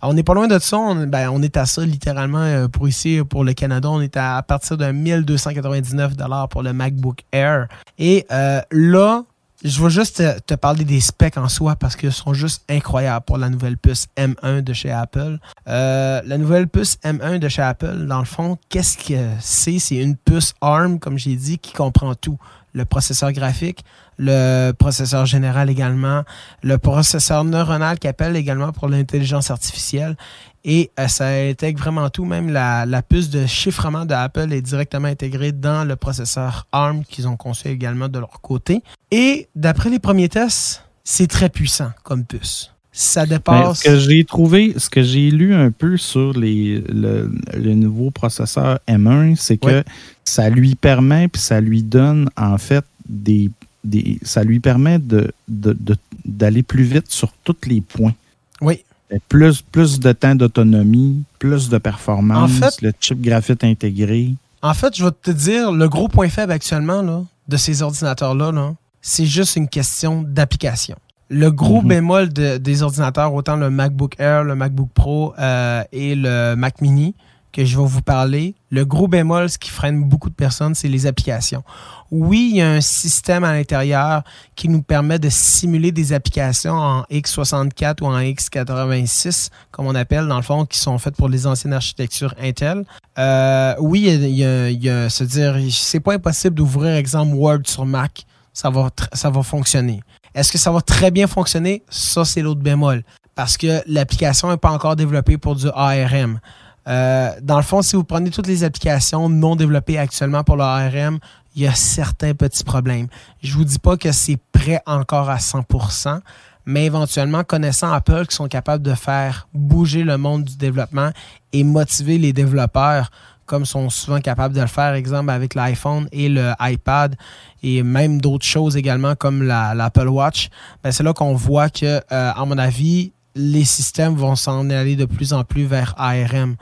On 0.00 0.14
n'est 0.14 0.22
pas 0.22 0.34
loin 0.34 0.48
de 0.48 0.58
ça, 0.58 0.78
on, 0.78 1.06
ben, 1.06 1.42
est 1.42 1.56
à 1.56 1.66
ça 1.66 1.84
littéralement 1.84 2.38
euh, 2.38 2.68
pour 2.68 2.88
ici, 2.88 3.20
pour 3.28 3.44
le 3.44 3.52
Canada, 3.52 3.90
on 3.90 4.00
est 4.00 4.16
à, 4.16 4.42
partir 4.42 4.76
de 4.76 4.90
1299 4.90 6.16
dollars 6.16 6.48
pour 6.48 6.62
le 6.62 6.72
MacBook 6.72 7.24
Air. 7.32 7.68
Et 7.98 8.26
euh, 8.30 8.60
là, 8.70 9.24
je 9.64 9.82
vais 9.82 9.90
juste 9.90 10.22
te, 10.46 10.54
parler 10.54 10.84
des 10.84 11.00
specs 11.00 11.36
en 11.36 11.48
soi 11.48 11.76
parce 11.76 11.96
qu'ils 11.96 12.12
sont 12.12 12.34
juste 12.34 12.64
incroyables 12.68 13.24
pour 13.24 13.38
la 13.38 13.48
nouvelle 13.48 13.76
puce 13.76 14.08
M1 14.16 14.62
de 14.62 14.72
chez 14.72 14.90
Apple. 14.90 15.38
Euh, 15.68 16.20
la 16.24 16.38
nouvelle 16.38 16.68
puce 16.68 16.98
M1 17.04 17.38
de 17.38 17.48
chez 17.48 17.62
Apple, 17.62 18.06
dans 18.06 18.18
le 18.18 18.24
fond, 18.24 18.58
qu'est-ce 18.68 18.98
que 18.98 19.28
c'est? 19.40 19.78
C'est 19.78 19.96
une 19.96 20.16
puce 20.16 20.54
ARM, 20.60 20.98
comme 20.98 21.18
j'ai 21.18 21.36
dit, 21.36 21.58
qui 21.58 21.72
comprend 21.72 22.14
tout. 22.14 22.38
le 22.74 22.86
processeur 22.86 23.32
graphique, 23.32 23.84
le 24.16 24.72
processeur 24.72 25.26
général 25.26 25.68
également, 25.68 26.22
le 26.62 26.78
processeur 26.78 27.44
neuronal 27.44 27.98
qui 27.98 28.08
appelle 28.08 28.34
également 28.34 28.72
pour 28.72 28.88
l'intelligence 28.88 29.50
artificielle. 29.50 30.16
Et 30.64 30.90
euh, 30.98 31.08
ça 31.08 31.26
intègre 31.26 31.80
vraiment 31.80 32.08
tout, 32.08 32.24
même 32.24 32.50
la, 32.50 33.02
puce 33.02 33.30
de 33.30 33.46
chiffrement 33.46 34.04
d'Apple 34.04 34.52
est 34.52 34.62
directement 34.62 35.08
intégrée 35.08 35.52
dans 35.52 35.84
le 35.84 35.96
processeur 35.96 36.66
ARM 36.72 37.04
qu'ils 37.04 37.26
ont 37.26 37.36
conçu 37.36 37.68
également 37.68 38.08
de 38.08 38.18
leur 38.18 38.40
côté. 38.40 38.82
Et 39.10 39.48
d'après 39.56 39.90
les 39.90 39.98
premiers 39.98 40.28
tests, 40.28 40.84
c'est 41.04 41.26
très 41.26 41.48
puissant 41.48 41.90
comme 42.04 42.24
puce. 42.24 42.70
Ça 42.94 43.24
dépasse. 43.24 43.80
ce 43.80 43.84
que 43.84 43.98
j'ai 43.98 44.22
trouvé, 44.24 44.74
ce 44.76 44.90
que 44.90 45.02
j'ai 45.02 45.30
lu 45.30 45.54
un 45.54 45.70
peu 45.70 45.96
sur 45.96 46.34
les, 46.34 46.84
le, 46.88 47.30
nouveau 47.74 48.10
processeur 48.10 48.80
M1, 48.86 49.34
c'est 49.36 49.56
que 49.56 49.82
ça 50.24 50.50
lui 50.50 50.74
permet, 50.74 51.28
puis 51.28 51.40
ça 51.40 51.60
lui 51.60 51.82
donne 51.82 52.28
en 52.36 52.58
fait 52.58 52.84
des. 53.08 53.50
des 53.82 54.18
ça 54.22 54.44
lui 54.44 54.60
permet 54.60 54.98
de, 54.98 55.32
d'aller 55.48 56.62
plus 56.62 56.84
vite 56.84 57.10
sur 57.10 57.32
tous 57.44 57.56
les 57.66 57.80
points. 57.80 58.14
Oui. 58.60 58.84
Plus, 59.28 59.62
plus 59.62 60.00
de 60.00 60.12
temps 60.12 60.34
d'autonomie, 60.34 61.24
plus 61.38 61.68
de 61.68 61.78
performance, 61.78 62.80
le 62.80 62.92
chip 63.00 63.20
graphite 63.20 63.64
intégré. 63.64 64.34
En 64.62 64.74
fait, 64.74 64.96
je 64.96 65.04
vais 65.04 65.10
te 65.10 65.30
dire, 65.30 65.72
le 65.72 65.88
gros 65.88 66.08
point 66.08 66.28
faible 66.28 66.52
actuellement 66.52 67.02
là, 67.02 67.22
de 67.48 67.56
ces 67.56 67.82
ordinateurs-là, 67.82 68.52
là, 68.52 68.74
c'est 69.00 69.26
juste 69.26 69.56
une 69.56 69.68
question 69.68 70.22
d'application. 70.22 70.96
Le 71.28 71.50
gros 71.50 71.80
mhm. 71.82 71.88
bémol 71.88 72.28
des 72.28 72.82
ordinateurs, 72.82 73.34
autant 73.34 73.56
le 73.56 73.70
MacBook 73.70 74.14
Air, 74.18 74.44
le 74.44 74.54
MacBook 74.54 74.90
Pro 74.94 75.34
euh, 75.38 75.82
et 75.90 76.14
le 76.14 76.54
Mac 76.54 76.80
Mini, 76.80 77.14
que 77.52 77.64
je 77.64 77.76
vais 77.78 77.84
vous 77.84 78.02
parler, 78.02 78.54
le 78.70 78.84
gros 78.84 79.08
bémol, 79.08 79.50
ce 79.50 79.58
qui 79.58 79.70
freine 79.70 80.04
beaucoup 80.04 80.30
de 80.30 80.34
personnes, 80.34 80.74
c'est 80.74 80.88
les 80.88 81.06
applications. 81.06 81.62
Oui, 82.10 82.48
il 82.52 82.56
y 82.56 82.62
a 82.62 82.70
un 82.70 82.80
système 82.80 83.44
à 83.44 83.52
l'intérieur 83.52 84.22
qui 84.56 84.68
nous 84.68 84.82
permet 84.82 85.18
de 85.18 85.28
simuler 85.28 85.92
des 85.92 86.12
applications 86.12 86.74
en 86.74 87.02
x64 87.10 88.02
ou 88.02 88.06
en 88.06 88.18
x86, 88.18 89.50
comme 89.70 89.86
on 89.86 89.94
appelle, 89.94 90.26
dans 90.26 90.36
le 90.36 90.42
fond, 90.42 90.64
qui 90.64 90.78
sont 90.78 90.98
faites 90.98 91.16
pour 91.16 91.28
les 91.28 91.46
anciennes 91.46 91.74
architectures 91.74 92.34
Intel. 92.40 92.84
Euh, 93.18 93.74
oui, 93.78 94.08
il 94.08 94.30
y 94.30 94.44
a, 94.44 94.70
il 94.70 94.82
y 94.82 94.88
a, 94.88 95.10
se 95.10 95.24
dire, 95.24 95.56
c'est 95.70 96.00
pas 96.00 96.14
impossible 96.14 96.54
d'ouvrir, 96.54 96.96
exemple, 96.96 97.34
Word 97.34 97.60
sur 97.66 97.84
Mac. 97.84 98.24
Ça 98.54 98.70
va, 98.70 98.90
ça 99.12 99.30
va 99.30 99.42
fonctionner. 99.42 100.02
Est-ce 100.34 100.52
que 100.52 100.58
ça 100.58 100.70
va 100.70 100.80
très 100.80 101.10
bien 101.10 101.26
fonctionner? 101.26 101.82
Ça, 101.88 102.24
c'est 102.24 102.40
l'autre 102.40 102.60
bémol. 102.60 103.02
Parce 103.34 103.56
que 103.56 103.82
l'application 103.86 104.50
n'est 104.50 104.56
pas 104.58 104.70
encore 104.70 104.96
développée 104.96 105.38
pour 105.38 105.56
du 105.56 105.68
ARM. 105.74 106.40
Euh, 106.88 107.30
dans 107.42 107.56
le 107.56 107.62
fond, 107.62 107.82
si 107.82 107.96
vous 107.96 108.04
prenez 108.04 108.30
toutes 108.30 108.46
les 108.46 108.64
applications 108.64 109.28
non 109.28 109.56
développées 109.56 109.98
actuellement 109.98 110.42
pour 110.44 110.56
le 110.56 110.64
ARM, 110.64 111.18
il 111.54 111.62
y 111.62 111.66
a 111.66 111.74
certains 111.74 112.34
petits 112.34 112.64
problèmes. 112.64 113.08
Je 113.42 113.54
vous 113.54 113.64
dis 113.64 113.78
pas 113.78 113.96
que 113.96 114.10
c'est 114.12 114.38
prêt 114.52 114.80
encore 114.86 115.30
à 115.30 115.36
100%, 115.36 116.20
mais 116.64 116.86
éventuellement, 116.86 117.44
connaissant 117.44 117.92
Apple 117.92 118.26
qui 118.26 118.36
sont 118.36 118.48
capables 118.48 118.82
de 118.82 118.94
faire 118.94 119.48
bouger 119.52 120.02
le 120.02 120.16
monde 120.16 120.44
du 120.44 120.56
développement 120.56 121.10
et 121.52 121.64
motiver 121.64 122.18
les 122.18 122.32
développeurs 122.32 123.10
comme 123.44 123.66
sont 123.66 123.90
souvent 123.90 124.20
capables 124.20 124.54
de 124.54 124.60
le 124.60 124.66
faire, 124.66 124.94
exemple 124.94 125.30
avec 125.30 125.54
l'iPhone 125.54 126.08
et 126.12 126.28
le 126.28 126.52
iPad 126.60 127.16
et 127.62 127.82
même 127.82 128.20
d'autres 128.20 128.46
choses 128.46 128.76
également 128.76 129.14
comme 129.14 129.42
l'Apple 129.42 130.08
Watch, 130.08 130.48
ben 130.82 130.90
c'est 130.90 131.02
là 131.02 131.12
qu'on 131.12 131.34
voit 131.34 131.68
que, 131.68 131.84
euh, 131.84 132.00
à 132.10 132.44
mon 132.46 132.56
avis, 132.56 133.12
les 133.34 133.64
systèmes 133.64 134.14
vont 134.14 134.36
s'en 134.36 134.68
aller 134.70 134.96
de 134.96 135.04
plus 135.04 135.32
en 135.32 135.44
plus 135.44 135.64
vers 135.64 135.94
ARM. 135.96 136.56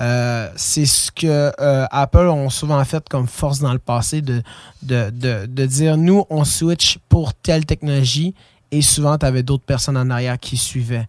Euh, 0.00 0.48
c'est 0.56 0.86
ce 0.86 1.10
que 1.10 1.52
euh, 1.60 1.86
Apple 1.90 2.28
ont 2.28 2.48
souvent 2.48 2.82
fait 2.84 3.06
comme 3.08 3.26
force 3.26 3.58
dans 3.60 3.72
le 3.72 3.78
passé 3.78 4.22
de, 4.22 4.42
de, 4.82 5.66
dire 5.66 5.96
nous, 5.96 6.24
on 6.30 6.44
switch 6.44 6.98
pour 7.08 7.34
telle 7.34 7.66
technologie 7.66 8.34
et 8.70 8.80
souvent, 8.80 9.18
tu 9.18 9.26
avais 9.26 9.42
d'autres 9.42 9.64
personnes 9.64 9.98
en 9.98 10.08
arrière 10.08 10.38
qui 10.38 10.56
suivaient. 10.56 11.06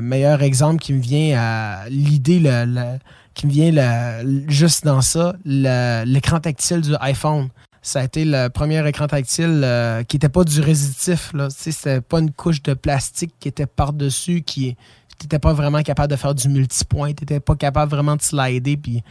meilleur 0.00 0.40
exemple 0.42 0.80
qui 0.80 0.94
me 0.94 1.02
vient 1.02 1.38
à 1.38 1.88
l'idée, 1.90 2.40
qui 3.34 3.46
me 3.46 3.52
vient 3.52 4.22
juste 4.48 4.86
dans 4.86 5.02
ça, 5.02 5.34
l'écran 5.44 6.40
tactile 6.40 6.80
du 6.80 6.94
iPhone 7.00 7.50
ça 7.84 8.00
a 8.00 8.04
été 8.04 8.24
le 8.24 8.48
premier 8.48 8.86
écran 8.88 9.06
tactile 9.06 9.60
euh, 9.62 10.02
qui 10.04 10.16
n'était 10.16 10.30
pas 10.30 10.42
du 10.42 10.58
résistif. 10.62 11.32
C'était 11.50 12.00
pas 12.00 12.18
une 12.18 12.32
couche 12.32 12.62
de 12.62 12.72
plastique 12.72 13.34
qui 13.38 13.46
était 13.46 13.66
par-dessus, 13.66 14.40
qui 14.40 14.74
n'était 15.20 15.38
pas 15.38 15.52
vraiment 15.52 15.82
capable 15.82 16.10
de 16.10 16.16
faire 16.16 16.34
du 16.34 16.48
multipoint, 16.48 17.12
tu 17.12 17.40
pas 17.40 17.56
capable 17.56 17.90
vraiment 17.90 18.16
de 18.16 18.22
slider. 18.22 18.78
Puis, 18.78 19.02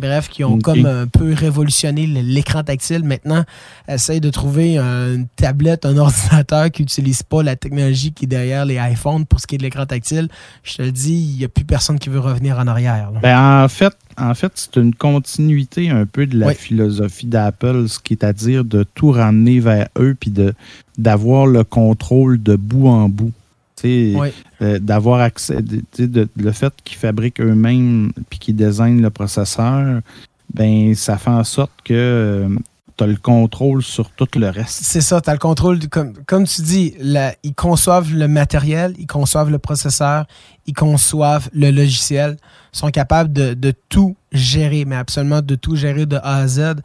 bref, 0.00 0.28
qui 0.28 0.42
ont 0.44 0.58
comme 0.58 0.86
un 0.86 1.06
peu 1.06 1.32
révolutionné 1.32 2.06
l'écran 2.06 2.62
tactile. 2.64 3.04
Maintenant, 3.04 3.44
essaye 3.88 4.20
de 4.20 4.30
trouver 4.30 4.78
une 4.78 5.26
tablette, 5.36 5.86
un 5.86 5.96
ordinateur 5.98 6.70
qui 6.70 6.82
n'utilise 6.82 7.22
pas 7.22 7.42
la 7.42 7.56
technologie 7.56 8.12
qui 8.12 8.24
est 8.24 8.28
derrière 8.28 8.64
les 8.64 8.76
iPhones 8.76 9.26
pour 9.26 9.40
ce 9.40 9.46
qui 9.46 9.54
est 9.54 9.58
de 9.58 9.62
l'écran 9.62 9.86
tactile. 9.86 10.28
Je 10.62 10.74
te 10.74 10.82
le 10.82 10.92
dis, 10.92 11.14
il 11.14 11.38
n'y 11.38 11.44
a 11.44 11.48
plus 11.48 11.64
personne 11.64 11.98
qui 11.98 12.08
veut 12.08 12.20
revenir 12.20 12.58
en 12.58 12.66
arrière. 12.66 13.10
Ben, 13.22 13.62
en 13.64 13.68
fait, 13.68 13.94
en 14.18 14.34
fait, 14.34 14.52
c'est 14.54 14.76
une 14.76 14.94
continuité 14.94 15.90
un 15.90 16.06
peu 16.06 16.26
de 16.26 16.38
la 16.38 16.54
philosophie 16.54 17.26
d'Apple, 17.26 17.88
ce 17.88 17.98
qui 17.98 18.14
est 18.14 18.24
à 18.24 18.32
dire 18.32 18.64
de 18.64 18.82
tout 18.82 19.10
ramener 19.10 19.60
vers 19.60 19.88
eux 19.98 20.16
puis 20.18 20.32
d'avoir 20.98 21.46
le 21.46 21.64
contrôle 21.64 22.42
de 22.42 22.56
bout 22.56 22.88
en 22.88 23.08
bout. 23.08 23.32
Euh, 23.86 24.78
d'avoir 24.78 25.20
accès, 25.20 25.58
le 25.98 26.52
fait 26.52 26.72
qu'ils 26.84 26.98
fabriquent 26.98 27.40
eux-mêmes 27.40 28.12
puis 28.28 28.38
qu'ils 28.38 28.56
désignent 28.56 29.00
le 29.00 29.10
processeur, 29.10 30.00
ben 30.52 30.94
ça 30.94 31.16
fait 31.16 31.30
en 31.30 31.44
sorte 31.44 31.72
que 31.84 31.94
euh, 31.94 32.48
tu 32.96 33.04
as 33.04 33.06
le 33.06 33.16
contrôle 33.16 33.82
sur 33.82 34.10
tout 34.10 34.28
le 34.36 34.48
reste. 34.48 34.80
C'est 34.82 35.00
ça, 35.00 35.20
tu 35.20 35.30
as 35.30 35.32
le 35.32 35.38
contrôle, 35.38 35.78
comme, 35.88 36.12
comme 36.26 36.44
tu 36.44 36.62
dis, 36.62 36.94
ils 37.42 37.54
conçoivent 37.54 38.12
le 38.12 38.28
matériel, 38.28 38.94
ils 38.98 39.06
conçoivent 39.06 39.50
le 39.50 39.58
processeur, 39.58 40.26
conçoivent 40.72 41.48
le 41.52 41.70
logiciel 41.70 42.36
sont 42.72 42.90
capables 42.90 43.32
de, 43.32 43.74
tout 43.88 44.16
gérer, 44.32 44.84
mais 44.84 44.96
absolument 44.96 45.42
de 45.42 45.54
tout 45.56 45.76
gérer 45.76 46.06
de 46.06 46.16
A 46.16 46.36
à 46.36 46.46
Z. 46.46 46.76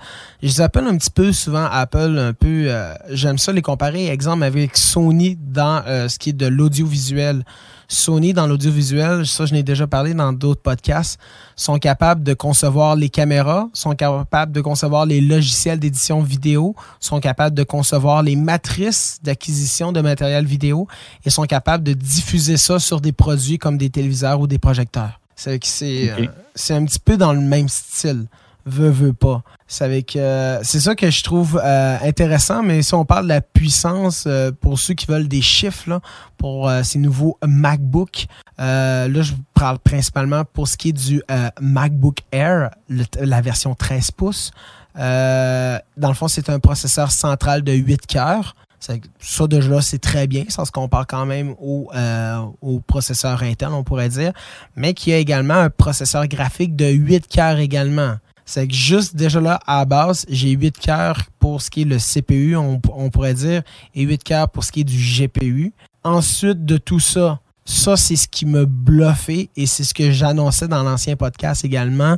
Je 0.41 0.47
les 0.47 0.61
appelle 0.61 0.87
un 0.87 0.97
petit 0.97 1.11
peu 1.11 1.31
souvent 1.31 1.65
Apple, 1.71 2.17
un 2.17 2.33
peu, 2.33 2.65
euh, 2.67 2.93
j'aime 3.11 3.37
ça 3.37 3.51
les 3.51 3.61
comparer, 3.61 4.07
exemple 4.07 4.43
avec 4.43 4.77
Sony 4.77 5.37
dans 5.39 5.83
euh, 5.85 6.07
ce 6.07 6.17
qui 6.17 6.31
est 6.31 6.33
de 6.33 6.47
l'audiovisuel. 6.47 7.43
Sony 7.87 8.33
dans 8.33 8.47
l'audiovisuel, 8.47 9.27
ça 9.27 9.45
je 9.45 9.53
n'ai 9.53 9.61
déjà 9.61 9.85
parlé 9.85 10.15
dans 10.15 10.33
d'autres 10.33 10.61
podcasts, 10.63 11.19
sont 11.55 11.77
capables 11.77 12.23
de 12.23 12.33
concevoir 12.33 12.95
les 12.95 13.09
caméras, 13.09 13.69
sont 13.73 13.93
capables 13.93 14.51
de 14.51 14.61
concevoir 14.61 15.05
les 15.05 15.21
logiciels 15.21 15.79
d'édition 15.79 16.21
vidéo, 16.21 16.75
sont 16.99 17.19
capables 17.19 17.55
de 17.55 17.61
concevoir 17.61 18.23
les 18.23 18.35
matrices 18.35 19.19
d'acquisition 19.21 19.91
de 19.91 20.01
matériel 20.01 20.45
vidéo 20.45 20.87
et 21.25 21.29
sont 21.29 21.43
capables 21.43 21.83
de 21.83 21.93
diffuser 21.93 22.57
ça 22.57 22.79
sur 22.79 23.01
des 23.01 23.11
produits 23.11 23.59
comme 23.59 23.74
des 23.77 23.89
téléviseurs 23.89 24.39
ou 24.39 24.47
des 24.47 24.59
projecteurs. 24.59 25.19
C'est 25.35 25.59
euh, 25.83 26.27
c'est 26.55 26.73
un 26.73 26.85
petit 26.85 26.99
peu 26.99 27.17
dans 27.17 27.33
le 27.33 27.41
même 27.41 27.69
style. 27.69 28.27
Veux, 28.67 28.89
veux 28.89 29.13
pas. 29.13 29.43
C'est 29.67 30.15
euh, 30.15 30.59
c'est 30.63 30.79
ça 30.79 30.95
que 30.95 31.11
je 31.11 31.23
trouve 31.23 31.61
euh, 31.63 31.97
intéressant, 32.01 32.63
mais 32.63 32.81
si 32.81 32.95
on 32.95 33.05
parle 33.05 33.25
de 33.25 33.29
la 33.29 33.41
puissance 33.41 34.27
pour 34.59 34.79
ceux 34.79 34.95
qui 34.95 35.05
veulent 35.05 35.27
des 35.27 35.41
chiffres 35.41 36.01
pour 36.37 36.71
ces 36.83 36.97
nouveaux 36.97 37.37
MacBook, 37.45 38.25
là 38.57 39.07
je 39.07 39.33
parle 39.53 39.77
principalement 39.77 40.45
pour 40.45 40.67
ce 40.67 40.77
qui 40.77 40.89
est 40.89 40.93
du 40.93 41.21
MacBook 41.61 42.19
Air, 42.31 42.71
la 43.19 43.41
version 43.41 43.75
13 43.75 44.11
pouces. 44.11 44.51
dans 44.95 45.79
le 45.95 46.13
fond, 46.15 46.27
c'est 46.27 46.49
un 46.49 46.59
processeur 46.59 47.11
central 47.11 47.61
de 47.61 47.73
8 47.73 48.07
cœurs. 48.07 48.55
Ça, 48.79 49.47
déjà, 49.47 49.81
c'est 49.81 49.99
très 49.99 50.27
bien. 50.27 50.45
Ça 50.49 50.65
se 50.65 50.71
compare 50.71 51.07
quand 51.07 51.25
même 51.25 51.55
au, 51.59 51.89
euh, 51.95 52.41
au, 52.61 52.79
processeur 52.79 53.41
interne, 53.43 53.73
on 53.73 53.83
pourrait 53.83 54.09
dire. 54.09 54.31
Mais 54.75 54.93
qui 54.93 55.11
a 55.13 55.17
également 55.17 55.55
un 55.55 55.69
processeur 55.69 56.27
graphique 56.27 56.75
de 56.75 56.85
8 56.85 57.27
cœurs 57.27 57.57
également. 57.57 58.15
C'est 58.45 58.67
que 58.67 58.73
juste 58.73 59.15
déjà 59.15 59.41
là, 59.41 59.59
à 59.65 59.79
la 59.79 59.85
base, 59.85 60.25
j'ai 60.29 60.51
8 60.51 60.77
cœurs 60.77 61.21
pour 61.39 61.61
ce 61.61 61.71
qui 61.71 61.81
est 61.81 61.85
le 61.85 61.97
CPU, 61.97 62.55
on, 62.55 62.79
pourrait 63.09 63.33
dire, 63.33 63.63
et 63.95 64.03
8 64.03 64.23
cœurs 64.23 64.49
pour 64.49 64.63
ce 64.63 64.71
qui 64.71 64.81
est 64.81 64.83
du 64.83 64.97
GPU. 64.97 65.73
Ensuite 66.03 66.63
de 66.63 66.77
tout 66.77 66.99
ça, 66.99 67.39
ça, 67.65 67.97
c'est 67.97 68.15
ce 68.15 68.27
qui 68.27 68.45
me 68.45 68.67
bluffé 68.67 69.49
et 69.55 69.65
c'est 69.65 69.83
ce 69.83 69.95
que 69.95 70.11
j'annonçais 70.11 70.67
dans 70.67 70.83
l'ancien 70.83 71.15
podcast 71.15 71.65
également 71.65 72.17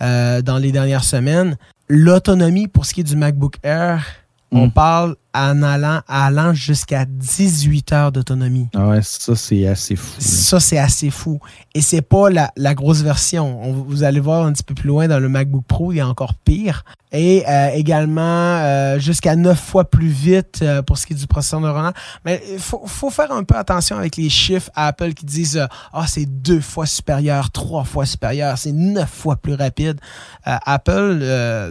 euh, 0.00 0.42
dans 0.42 0.58
les 0.58 0.72
dernières 0.72 1.04
semaines. 1.04 1.56
L'autonomie 1.88 2.66
pour 2.66 2.84
ce 2.84 2.94
qui 2.94 3.00
est 3.02 3.04
du 3.04 3.14
MacBook 3.14 3.58
Air, 3.62 4.04
on 4.50 4.66
mm. 4.66 4.72
parle 4.72 5.16
en 5.38 5.62
allant, 5.62 6.00
allant 6.08 6.52
jusqu'à 6.52 7.04
18 7.04 7.92
heures 7.92 8.12
d'autonomie. 8.12 8.68
Ah 8.74 8.88
ouais, 8.88 9.00
ça, 9.02 9.36
c'est 9.36 9.66
assez 9.66 9.96
fou. 9.96 10.14
Ça, 10.18 10.60
c'est 10.60 10.78
assez 10.78 11.10
fou. 11.10 11.38
Et 11.74 11.80
c'est 11.80 12.02
pas 12.02 12.30
la, 12.30 12.50
la, 12.56 12.74
grosse 12.74 13.02
version. 13.02 13.72
vous 13.72 14.02
allez 14.02 14.20
voir 14.20 14.46
un 14.46 14.52
petit 14.52 14.62
peu 14.62 14.74
plus 14.74 14.88
loin 14.88 15.08
dans 15.08 15.20
le 15.20 15.28
MacBook 15.28 15.64
Pro, 15.66 15.92
il 15.92 15.96
y 15.96 16.00
a 16.00 16.08
encore 16.08 16.34
pire 16.34 16.84
et 17.12 17.44
euh, 17.48 17.70
également 17.70 18.20
euh, 18.20 18.98
jusqu'à 18.98 19.34
neuf 19.36 19.58
fois 19.58 19.88
plus 19.88 20.08
vite 20.08 20.60
euh, 20.62 20.82
pour 20.82 20.98
ce 20.98 21.06
qui 21.06 21.14
est 21.14 21.16
du 21.16 21.26
processeur 21.26 21.60
neuronal. 21.60 21.94
Mais 22.24 22.42
il 22.52 22.58
faut, 22.58 22.82
faut, 22.86 23.10
faire 23.10 23.32
un 23.32 23.44
peu 23.44 23.56
attention 23.56 23.96
avec 23.96 24.16
les 24.16 24.28
chiffres 24.28 24.70
Apple 24.74 25.14
qui 25.14 25.24
disent 25.24 25.66
Ah, 25.92 26.06
c'est 26.06 26.26
deux 26.26 26.60
fois 26.60 26.86
supérieur, 26.86 27.50
trois 27.50 27.84
fois 27.84 28.06
supérieur, 28.06 28.58
c'est 28.58 28.72
neuf 28.72 29.10
fois 29.10 29.36
plus 29.36 29.54
rapide. 29.54 30.00
Apple, 30.44 31.18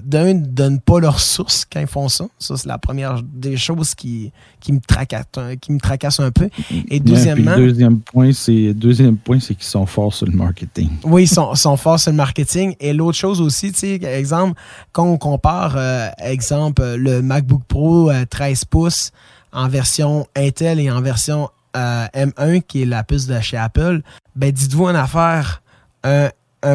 d'un, 0.03 0.33
ne 0.33 0.45
donne 0.45 0.79
pas 0.79 0.99
leurs 0.99 1.19
sources 1.19 1.65
quand 1.71 1.79
ils 1.79 1.87
font 1.87 2.09
ça. 2.09 2.25
Ça, 2.37 2.57
c'est 2.57 2.67
la 2.67 2.77
première 2.77 3.21
des 3.23 3.56
choses 3.57 3.95
qui, 3.95 4.31
qui, 4.59 4.73
me, 4.73 4.79
tracasse, 4.79 5.25
qui 5.61 5.71
me 5.71 5.79
un 6.19 6.31
peu. 6.31 6.49
Et 6.89 6.99
deuxièmement. 6.99 7.55
le 7.55 7.67
deuxième 7.67 7.99
point, 7.99 8.31
c'est 8.33 8.73
deuxième 8.73 9.17
point, 9.17 9.39
c'est 9.39 9.55
qu'ils 9.55 9.65
sont 9.65 9.85
forts 9.85 10.13
sur 10.13 10.27
le 10.27 10.33
marketing. 10.33 10.89
Oui, 11.03 11.23
ils 11.23 11.27
sont, 11.27 11.55
sont 11.55 11.77
forts 11.77 11.99
sur 11.99 12.11
le 12.11 12.17
marketing. 12.17 12.75
Et 12.79 12.93
l'autre 12.93 13.17
chose 13.17 13.41
aussi, 13.41 13.71
tu 13.71 13.79
sais, 13.79 13.95
exemple, 14.03 14.59
quand 14.91 15.05
on 15.05 15.17
compare, 15.17 15.75
euh, 15.77 16.09
exemple, 16.19 16.83
le 16.95 17.21
MacBook 17.21 17.63
Pro 17.67 18.11
13 18.29 18.61
euh, 18.61 18.65
pouces 18.69 19.11
en 19.51 19.67
version 19.67 20.27
Intel 20.35 20.79
et 20.79 20.91
en 20.91 21.01
version 21.01 21.49
euh, 21.75 22.05
M1, 22.13 22.61
qui 22.61 22.83
est 22.83 22.85
la 22.85 23.03
puce 23.03 23.27
de 23.27 23.39
chez 23.39 23.57
Apple, 23.57 24.01
ben 24.35 24.51
dites-vous 24.51 24.87
une 24.87 24.95
affaire, 24.95 25.61
un, 26.03 26.29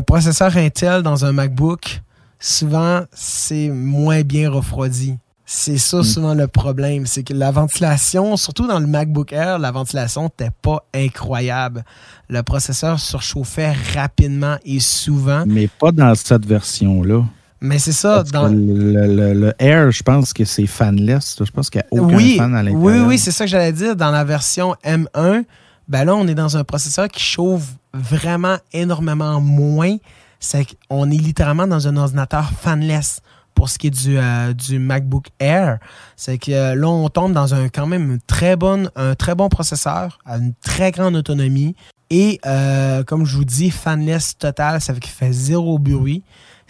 processeur 0.07 0.57
Intel 0.57 1.03
dans 1.03 1.24
un 1.24 1.33
MacBook, 1.33 2.03
souvent, 2.39 3.03
c'est 3.12 3.68
moins 3.68 4.22
bien 4.22 4.51
refroidi. 4.51 5.18
C'est 5.45 5.78
ça 5.78 5.99
hmm. 5.99 6.05
souvent 6.05 6.34
le 6.34 6.47
problème, 6.47 7.05
c'est 7.07 7.24
que 7.24 7.34
la 7.34 7.51
ventilation, 7.51 8.36
surtout 8.36 8.66
dans 8.66 8.78
le 8.78 8.86
MacBook 8.86 9.32
Air, 9.32 9.59
la 9.59 9.70
ventilation 9.70 10.24
n'était 10.24 10.53
pas 10.62 10.86
incroyable. 10.95 11.84
Le 12.28 12.43
processeur 12.43 13.01
surchauffait 13.01 13.74
rapidement 13.95 14.57
et 14.64 14.80
souvent. 14.80 15.45
Mais 15.47 15.68
pas 15.68 15.93
dans 15.93 16.14
cette 16.14 16.47
version-là. 16.47 17.24
Mais 17.61 17.78
c'est 17.78 17.93
ça. 17.93 18.24
Dans... 18.24 18.49
Le, 18.49 19.53
Air, 19.59 19.93
je 19.93 20.03
pense 20.03 20.32
que 20.32 20.45
c'est 20.45 20.66
fanless. 20.66 21.36
Je 21.38 21.51
pense 21.51 21.70
qu'il 21.70 21.82
n'y 21.93 21.99
a 21.99 22.03
aucun 22.03 22.18
fan 22.36 22.55
à 22.55 22.62
l'intérieur. 22.62 22.82
Oui, 22.82 22.99
oui, 23.07 23.18
c'est 23.18 23.30
ça 23.30 23.45
que 23.45 23.51
j'allais 23.51 23.72
dire. 23.72 23.95
Dans 23.95 24.11
la 24.11 24.24
version 24.24 24.74
M1, 24.84 25.45
ben 25.88 26.05
là, 26.05 26.16
on 26.16 26.26
est 26.26 26.34
dans 26.34 26.57
un 26.57 26.64
processeur 26.64 27.09
qui 27.09 27.22
chauffe 27.22 27.74
vraiment 27.95 28.57
énormément 28.72 29.40
moins. 29.40 29.97
C'est 30.40 30.66
qu'on 30.88 31.09
est 31.11 31.16
littéralement 31.16 31.68
dans 31.68 31.86
un 31.86 31.97
ordinateur 31.97 32.51
fanless 32.51 33.20
pour 33.55 33.69
ce 33.69 33.79
qui 33.79 33.89
est 33.89 33.91
du, 33.91 34.19
euh, 34.19 34.53
du 34.53 34.79
MacBook 34.79 35.29
Air. 35.39 35.79
C'est 36.17 36.39
que 36.39 36.53
euh, 36.53 36.75
là, 36.75 36.89
on 36.89 37.09
tombe 37.09 37.33
dans 37.33 37.55
un 37.55 37.69
quand 37.69 37.87
même 37.87 38.19
très 38.27 38.57
bon, 38.57 38.89
un 38.97 39.15
très 39.15 39.35
bon 39.35 39.49
processeur, 39.49 40.19
à 40.25 40.39
une 40.39 40.55
très 40.63 40.91
grande 40.91 41.17
autonomie. 41.17 41.75
Et 42.11 42.41
euh, 42.45 43.05
comme 43.05 43.25
je 43.25 43.37
vous 43.37 43.45
dis, 43.45 43.71
fanless 43.71 44.37
total, 44.37 44.81
ça 44.81 44.95
fait 44.95 45.33
zéro 45.33 45.79
bruit 45.79 46.23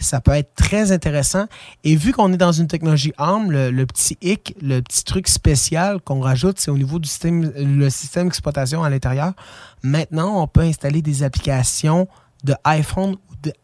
ça 0.03 0.21
peut 0.21 0.31
être 0.31 0.53
très 0.55 0.91
intéressant. 0.91 1.45
Et 1.83 1.95
vu 1.95 2.13
qu'on 2.13 2.31
est 2.33 2.37
dans 2.37 2.51
une 2.51 2.67
technologie 2.67 3.13
ARM, 3.17 3.51
le, 3.51 3.85
petit 3.85 4.17
hic, 4.21 4.55
le 4.61 4.81
petit 4.81 5.03
truc 5.03 5.27
spécial 5.27 5.99
qu'on 6.01 6.19
rajoute, 6.19 6.59
c'est 6.59 6.71
au 6.71 6.77
niveau 6.77 6.99
du 6.99 7.07
système, 7.07 7.51
le 7.55 7.89
système 7.89 8.25
d'exploitation 8.25 8.83
à 8.83 8.89
l'intérieur. 8.89 9.33
Maintenant, 9.81 10.41
on 10.41 10.47
peut 10.47 10.61
installer 10.61 11.01
des 11.01 11.23
applications 11.23 12.07
de 12.43 12.53
iPhone 12.65 13.15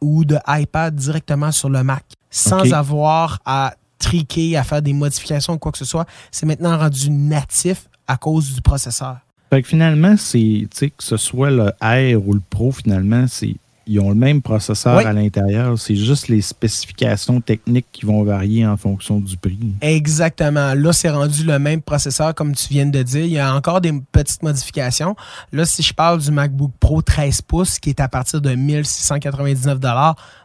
ou 0.02 0.26
de, 0.26 0.38
iPad 0.48 0.96
directement 0.96 1.52
sur 1.52 1.70
le 1.70 1.84
Mac 1.84 2.04
sans 2.30 2.74
avoir 2.74 3.40
à 3.46 3.74
triquer, 3.98 4.58
à 4.58 4.64
faire 4.64 4.82
des 4.82 4.94
modifications 4.94 5.54
ou 5.54 5.58
quoi 5.58 5.72
que 5.72 5.78
ce 5.78 5.86
soit. 5.86 6.06
C'est 6.32 6.46
maintenant 6.46 6.78
rendu 6.78 7.10
natif 7.10 7.90
à 8.08 8.18
cause 8.18 8.54
du 8.54 8.62
processeur. 8.62 9.18
Fait 9.50 9.62
que 9.62 9.68
finalement, 9.68 10.16
c'est 10.18 10.68
que 10.72 11.04
ce 11.04 11.18
soit 11.18 11.50
le 11.50 11.72
Air 11.82 12.28
ou 12.28 12.34
le 12.34 12.42
Pro, 12.50 12.72
finalement, 12.72 13.26
c'est 13.28 13.56
ils 13.90 14.00
ont 14.00 14.10
le 14.10 14.16
même 14.16 14.44
processeur 14.44 14.98
à 14.98 15.14
l'intérieur. 15.14 15.80
C'est 15.80 15.96
juste 15.96 16.28
les 16.28 16.42
spécifications 16.42 17.42
techniques 17.42 17.88
qui 17.92 18.06
vont 18.06 18.24
varier 18.24 18.66
en 18.66 18.78
fonction 18.78 19.20
du 19.20 19.36
prix. 19.36 19.58
Exactement. 19.82 20.76
Là, 20.76 20.94
c'est 20.94 21.10
rendu 21.10 21.44
le 21.44 21.58
même 21.58 21.82
processeur, 21.82 22.36
comme 22.36 22.54
tu 22.54 22.68
viens 22.70 22.86
de 22.86 23.02
dire. 23.02 23.26
Il 23.26 23.32
y 23.32 23.40
a 23.40 23.52
encore 23.52 23.82
des 23.82 23.92
petites 24.12 24.44
modifications. 24.44 25.16
Là, 25.52 25.66
si 25.66 25.82
je 25.82 25.92
parle 25.92 26.22
du 26.22 26.30
MacBook 26.30 26.72
Pro 26.80 27.02
13 27.02 27.42
pouces, 27.42 27.80
qui 27.80 27.90
est 27.90 28.00
à 28.00 28.08
partir 28.08 28.42
de 28.42 28.54
1699 28.54 29.80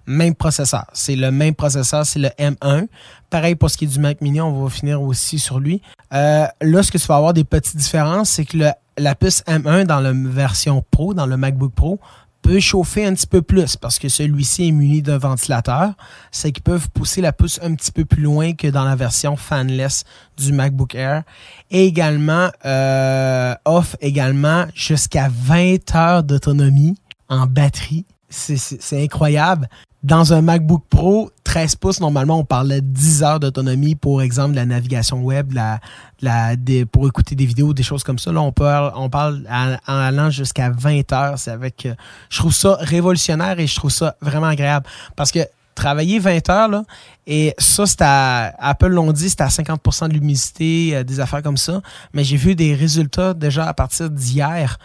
même 0.07 0.35
processeur. 0.35 0.87
C'est 0.93 1.17
le 1.17 1.31
même 1.31 1.55
processeur, 1.55 2.07
c'est 2.07 2.19
le 2.19 2.29
M1. 2.39 2.87
Pareil 3.31 3.57
pour 3.57 3.71
ce 3.71 3.77
qui 3.77 3.85
est 3.85 3.89
du 3.89 3.99
Mac 3.99 4.21
Mini, 4.21 4.41
on 4.41 4.63
va 4.63 4.71
finir 4.71 5.03
aussi 5.03 5.39
sur 5.39 5.61
lui. 5.61 5.83
Euh, 6.13 6.47
là, 6.61 6.83
ce 6.83 6.91
que 6.91 6.99
tu 6.99 7.07
vas 7.07 7.17
avoir 7.17 7.35
des 7.35 7.45
petites 7.45 7.77
différences, 7.77 8.31
c'est 8.31 8.45
que 8.45 8.57
la 8.97 9.15
puce 9.15 9.43
M1 9.47 9.85
dans 9.85 10.01
la 10.01 10.13
version 10.13 10.85
Pro, 10.91 11.15
dans 11.15 11.27
le 11.27 11.37
MacBook 11.37 11.73
Pro, 11.73 12.01
peut 12.45 12.61
chauffer 12.61 13.07
un 13.07 13.15
petit 13.15 13.27
peu 13.27 13.41
plus 13.41 13.75
parce 13.77 13.99
que 13.99 14.11
celui-ci 14.11 14.69
est 14.69 14.71
muni 14.71 15.01
d'un 15.01 15.17
ventilateur. 15.17 15.95
C'est 16.31 16.53
qu'ils 16.53 16.63
peuvent 16.63 16.91
pousser 16.91 17.23
la 17.23 17.33
pousse 17.33 17.59
un 17.63 17.75
petit 17.75 17.91
peu 17.91 18.05
plus 18.05 18.23
loin 18.23 18.53
que 18.53 18.69
dans 18.69 18.85
la 18.85 18.95
version 18.97 19.35
fanless 19.35 20.05
du 20.37 20.53
MacBook 20.53 20.95
Air. 20.95 21.23
Et 21.71 21.87
également, 21.87 22.51
euh, 22.67 23.55
off 23.65 23.97
également 24.03 24.67
jusqu'à 24.75 25.31
20 25.33 25.95
heures 25.97 26.23
d'autonomie 26.23 26.99
en 27.31 27.47
batterie. 27.47 28.05
C'est 28.29 29.03
incroyable. 29.03 29.69
Dans 30.05 30.35
un 30.35 30.43
MacBook 30.43 30.83
Pro 30.91 31.31
13 31.45 31.77
pouces, 31.77 31.99
normalement, 31.99 32.39
on 32.39 32.45
parlait 32.45 32.83
de 32.83 32.87
10 32.87 33.23
heures 33.23 33.41
d'autonomie 33.41 33.95
pour 33.95 34.21
exemple 34.21 34.55
la 34.55 34.67
navigation 34.67 35.23
web, 35.23 35.53
la, 35.53 35.81
la, 36.21 36.57
pour 36.93 37.09
écouter 37.09 37.35
des 37.35 37.47
vidéos, 37.47 37.73
des 37.73 37.83
choses 37.83 38.05
comme 38.05 38.19
ça. 38.19 38.31
Là, 38.31 38.43
on 38.43 38.53
parle, 38.53 38.93
on 38.97 39.09
parle 39.09 39.47
en, 39.51 39.77
allant 39.87 40.29
jusqu'à 40.29 40.69
20 40.69 41.11
heures. 41.15 41.39
C'est 41.39 41.53
avec, 41.53 41.87
euh, 41.87 41.95
je 42.29 42.39
trouve 42.39 42.53
ça 42.53 42.77
révolutionnaire 42.81 43.59
et 43.59 43.67
je 43.67 43.77
trouve 43.77 43.91
ça 43.91 44.15
vraiment 44.21 44.49
agréable. 44.49 44.87
Parce 45.17 45.33
que 45.33 45.39
travailler 45.75 46.19
20 46.19 46.51
heures, 46.51 46.69
là, 46.69 46.85
et 47.27 47.55
ça, 47.57 47.87
c'est 47.87 48.03
à, 48.03 48.53
Apple 48.59 48.89
l'ont 48.89 49.11
dit, 49.11 49.31
c'est 49.31 49.41
à 49.41 49.49
50% 49.49 50.09
de 50.09 50.13
l'humidité, 50.13 50.97
euh, 50.97 51.03
des 51.03 51.19
affaires 51.19 51.43
comme 51.43 51.57
ça. 51.57 51.81
Mais 52.13 52.25
j'ai 52.25 52.37
vu 52.37 52.55
des 52.55 52.75
résultats 52.75 53.33
déjà 53.33 53.67
à 53.67 53.73
partir 53.73 54.11
d'hier. 54.11 54.77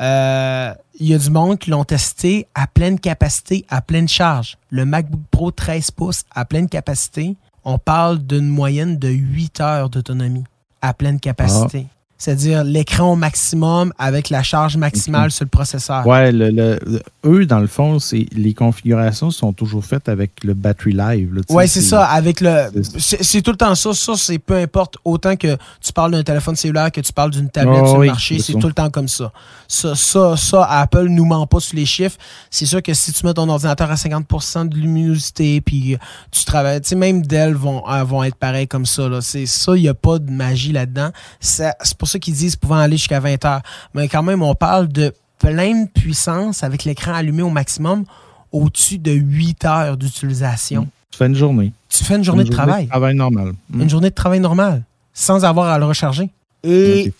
Euh, 0.00 0.74
il 1.00 1.08
y 1.08 1.14
a 1.14 1.18
du 1.18 1.30
monde 1.30 1.58
qui 1.58 1.70
l'ont 1.70 1.84
testé 1.84 2.46
à 2.54 2.66
pleine 2.66 2.98
capacité, 3.00 3.64
à 3.68 3.80
pleine 3.80 4.08
charge. 4.08 4.58
Le 4.70 4.84
MacBook 4.84 5.20
Pro 5.30 5.50
13 5.50 5.90
pouces 5.90 6.24
à 6.34 6.44
pleine 6.44 6.68
capacité, 6.68 7.36
on 7.64 7.78
parle 7.78 8.18
d'une 8.18 8.48
moyenne 8.48 8.98
de 8.98 9.08
8 9.08 9.60
heures 9.60 9.90
d'autonomie 9.90 10.44
à 10.80 10.94
pleine 10.94 11.20
capacité. 11.20 11.86
C'est-à-dire 12.18 12.64
l'écran 12.64 13.12
au 13.12 13.16
maximum 13.16 13.92
avec 13.96 14.28
la 14.28 14.42
charge 14.42 14.76
maximale 14.76 15.30
sur 15.30 15.44
le 15.44 15.50
processeur. 15.50 16.04
Ouais, 16.04 16.32
le, 16.32 16.78
eux, 17.24 17.46
dans 17.46 17.60
le 17.60 17.68
fond, 17.68 18.00
c'est 18.00 18.26
les 18.32 18.54
configurations 18.54 19.30
sont 19.30 19.52
toujours 19.52 19.84
faites 19.84 20.08
avec 20.08 20.42
le 20.42 20.54
battery 20.54 20.92
live. 20.92 21.42
Oui, 21.48 21.68
c'est 21.68 21.80
ça. 21.80 22.04
Avec 22.04 22.40
le, 22.40 22.70
c'est 22.98 23.40
tout 23.40 23.52
le 23.52 23.56
temps 23.56 23.74
ça. 23.76 23.94
Ça, 23.94 24.14
c'est 24.16 24.38
peu 24.38 24.56
importe 24.56 24.96
autant 25.04 25.36
que 25.36 25.56
tu 25.80 25.92
parles 25.92 26.12
d'un 26.12 26.24
téléphone 26.24 26.56
cellulaire 26.56 26.90
que 26.90 27.00
tu 27.00 27.12
parles 27.12 27.30
d'une 27.30 27.50
tablette 27.50 27.86
sur 27.86 27.98
le 27.98 28.06
marché, 28.06 28.38
c'est 28.40 28.54
tout 28.54 28.66
le 28.66 28.72
temps 28.72 28.90
comme 28.90 29.08
ça. 29.08 29.32
Ça, 29.68 29.94
ça, 29.94 30.36
ça, 30.36 30.64
Apple 30.64 31.06
nous 31.08 31.24
ment 31.24 31.46
pas 31.46 31.60
sur 31.60 31.76
les 31.76 31.86
chiffres. 31.86 32.16
C'est 32.50 32.66
sûr 32.66 32.82
que 32.82 32.94
si 32.94 33.12
tu 33.12 33.24
mets 33.26 33.34
ton 33.34 33.48
ordinateur 33.48 33.90
à 33.90 33.94
50% 33.94 34.68
de 34.68 34.74
luminosité, 34.74 35.60
puis 35.60 35.96
tu 36.32 36.44
travailles, 36.44 36.80
tu 36.80 36.88
sais, 36.88 36.94
même 36.96 37.22
Dell 37.22 37.54
vont, 37.54 37.88
euh, 37.88 38.02
vont 38.02 38.24
être 38.24 38.36
pareils 38.36 38.66
comme 38.66 38.86
ça. 38.86 39.08
C'est 39.20 39.46
ça, 39.46 39.76
il 39.76 39.82
n'y 39.82 39.88
a 39.88 39.94
pas 39.94 40.18
de 40.18 40.30
magie 40.30 40.72
là-dedans. 40.72 41.10
C'est 41.40 41.72
pour 41.96 42.07
ceux 42.08 42.18
qui 42.18 42.32
disent 42.32 42.56
pouvant 42.56 42.76
aller 42.76 42.96
jusqu'à 42.96 43.20
20 43.20 43.44
heures. 43.44 43.62
Mais 43.94 44.08
quand 44.08 44.22
même, 44.22 44.42
on 44.42 44.54
parle 44.54 44.88
de 44.88 45.14
pleine 45.38 45.88
puissance 45.88 46.62
avec 46.64 46.84
l'écran 46.84 47.14
allumé 47.14 47.42
au 47.42 47.50
maximum 47.50 48.04
au-dessus 48.50 48.98
de 48.98 49.12
8 49.12 49.64
heures 49.64 49.96
d'utilisation. 49.96 50.88
Tu 51.10 51.18
fais 51.18 51.26
une 51.26 51.34
journée. 51.34 51.72
Tu 51.88 52.04
fais 52.04 52.16
une 52.16 52.24
journée, 52.24 52.44
de 52.44 52.50
travail. 52.50 52.84
De 52.84 52.90
travail 52.90 53.14
normal. 53.14 53.52
Une 53.72 53.84
hmm. 53.84 53.88
journée 53.88 54.10
de 54.10 54.14
travail 54.14 54.40
normal, 54.40 54.82
sans 55.12 55.44
avoir 55.44 55.68
à 55.68 55.78
le 55.78 55.84
recharger. 55.84 56.30
Et, 56.64 57.12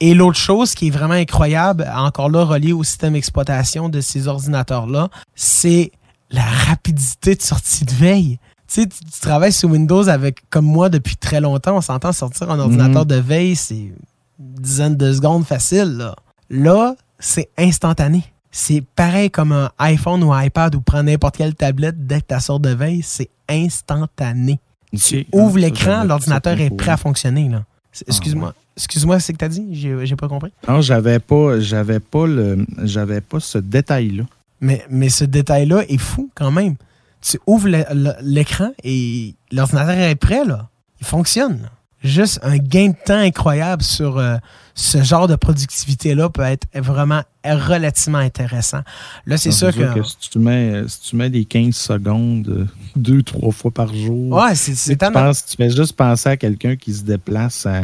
et 0.00 0.14
l'autre 0.14 0.38
chose 0.38 0.74
qui 0.74 0.88
est 0.88 0.90
vraiment 0.90 1.14
incroyable, 1.14 1.90
encore 1.94 2.30
là, 2.30 2.44
relié 2.44 2.72
au 2.72 2.84
système 2.84 3.14
d'exploitation 3.14 3.88
de 3.88 4.00
ces 4.00 4.28
ordinateurs-là, 4.28 5.08
c'est 5.34 5.90
la 6.30 6.44
rapidité 6.44 7.34
de 7.34 7.42
sortie 7.42 7.84
de 7.84 7.92
veille 7.92 8.38
tu 8.68 8.82
sais, 8.82 8.88
tu 8.88 9.20
travailles 9.20 9.52
sur 9.52 9.70
Windows 9.70 10.08
avec, 10.08 10.38
comme 10.50 10.64
moi, 10.66 10.88
depuis 10.88 11.16
très 11.16 11.40
longtemps. 11.40 11.76
On 11.76 11.80
s'entend 11.80 12.12
sortir 12.12 12.50
un 12.50 12.58
ordinateur 12.58 13.02
mhm. 13.02 13.08
de 13.08 13.14
veille, 13.14 13.56
c'est 13.56 13.76
une 13.76 13.94
dizaine 14.38 14.96
de 14.96 15.12
secondes 15.12 15.44
facile. 15.44 15.96
Là, 15.96 16.16
là 16.50 16.96
c'est 17.18 17.50
instantané. 17.58 18.24
C'est 18.50 18.82
pareil 18.94 19.30
comme 19.30 19.52
un 19.52 19.70
iPhone 19.78 20.22
ou 20.22 20.32
un 20.32 20.44
iPad 20.44 20.74
ou 20.74 20.80
prendre 20.80 21.04
n'importe 21.04 21.36
quelle 21.36 21.54
tablette 21.54 22.06
dès 22.06 22.20
que 22.20 22.34
tu 22.34 22.40
sors 22.40 22.60
de 22.60 22.70
veille, 22.70 23.02
c'est 23.02 23.28
instantané. 23.48 24.58
Tu 24.98 25.26
ouvres 25.32 25.58
l'écran, 25.58 26.04
l'ordinateur 26.04 26.58
est 26.58 26.70
prêt 26.70 26.92
à 26.92 26.96
fonctionner. 26.96 27.48
Là. 27.48 27.64
Excuse-moi. 28.06 28.54
Ah 28.56 28.60
excuse-moi, 28.76 29.20
c'est 29.20 29.32
que 29.32 29.38
tu 29.38 29.44
as 29.44 29.48
dit? 29.48 29.68
J'ai 29.74 30.16
pas 30.16 30.28
compris. 30.28 30.52
Non, 30.68 30.80
j'avais 30.80 31.18
pas, 31.18 31.60
j'avais 31.60 32.00
pas 32.00 32.26
le, 32.26 32.66
j'avais 32.82 33.20
pas 33.20 33.40
ce 33.40 33.58
détail-là. 33.58 34.24
Mais, 34.60 34.84
mais 34.88 35.10
ce 35.10 35.24
détail-là 35.24 35.84
est 35.88 35.98
fou 35.98 36.30
quand 36.34 36.50
même 36.50 36.76
tu 37.26 37.38
ouvres 37.46 37.68
l'écran 38.22 38.70
et 38.84 39.34
l'ordinateur 39.50 39.98
est 39.98 40.14
prêt, 40.14 40.44
là. 40.44 40.68
Il 41.00 41.06
fonctionne. 41.06 41.68
Juste 42.06 42.40
un 42.42 42.56
gain 42.56 42.88
de 42.88 43.04
temps 43.04 43.18
incroyable 43.18 43.82
sur 43.82 44.18
euh, 44.18 44.36
ce 44.74 45.02
genre 45.02 45.28
de 45.28 45.36
productivité-là 45.36 46.28
peut 46.28 46.42
être 46.42 46.66
vraiment 46.74 47.22
relativement 47.44 48.18
intéressant. 48.18 48.80
Là, 49.26 49.36
c'est 49.36 49.52
sûr 49.52 49.74
que... 49.74 50.02
si, 50.02 50.30
tu 50.30 50.38
mets, 50.38 50.82
si 50.88 51.10
tu 51.10 51.16
mets 51.16 51.30
des 51.30 51.44
15 51.44 51.74
secondes 51.74 52.48
euh, 52.48 52.66
deux, 52.94 53.22
trois 53.22 53.52
fois 53.52 53.70
par 53.70 53.94
jour, 53.94 54.32
ouais, 54.32 54.54
c'est 54.54 54.74
tu, 54.74 54.96
tu 54.96 55.56
fais 55.56 55.70
juste 55.70 55.94
penser 55.94 56.30
à 56.30 56.36
quelqu'un 56.36 56.76
qui 56.76 56.92
se 56.92 57.02
déplace 57.02 57.66
à 57.66 57.82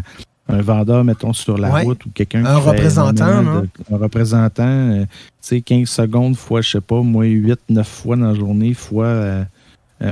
un 0.48 0.60
vendeur, 0.60 1.04
mettons, 1.04 1.32
sur 1.32 1.56
la 1.56 1.82
route 1.82 2.04
ou 2.04 2.10
quelqu'un 2.10 2.44
Un 2.44 2.58
représentant, 2.58 3.42
non? 3.42 3.66
un 3.90 3.96
représentant, 3.96 4.64
euh, 4.66 5.04
tu 5.04 5.08
sais, 5.40 5.60
15 5.60 5.88
secondes 5.88 6.36
fois, 6.36 6.60
je 6.60 6.70
sais 6.70 6.80
pas, 6.80 7.00
moi, 7.00 7.24
8, 7.24 7.58
9 7.70 7.88
fois 7.88 8.16
dans 8.16 8.28
la 8.28 8.34
journée, 8.34 8.74
fois 8.74 9.06
euh, 9.06 9.44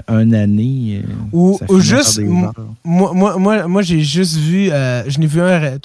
un 0.08 0.32
année. 0.32 1.02
Euh, 1.04 1.12
ou, 1.32 1.58
juste, 1.80 2.20
moi, 2.20 2.52
moi, 2.84 3.36
moi, 3.38 3.66
moi 3.66 3.82
j'ai 3.82 4.00
juste 4.00 4.36
vu, 4.36 4.70
euh, 4.70 5.08
je 5.08 5.18
n'ai 5.18 5.26
vu 5.26 5.40
un, 5.40 5.78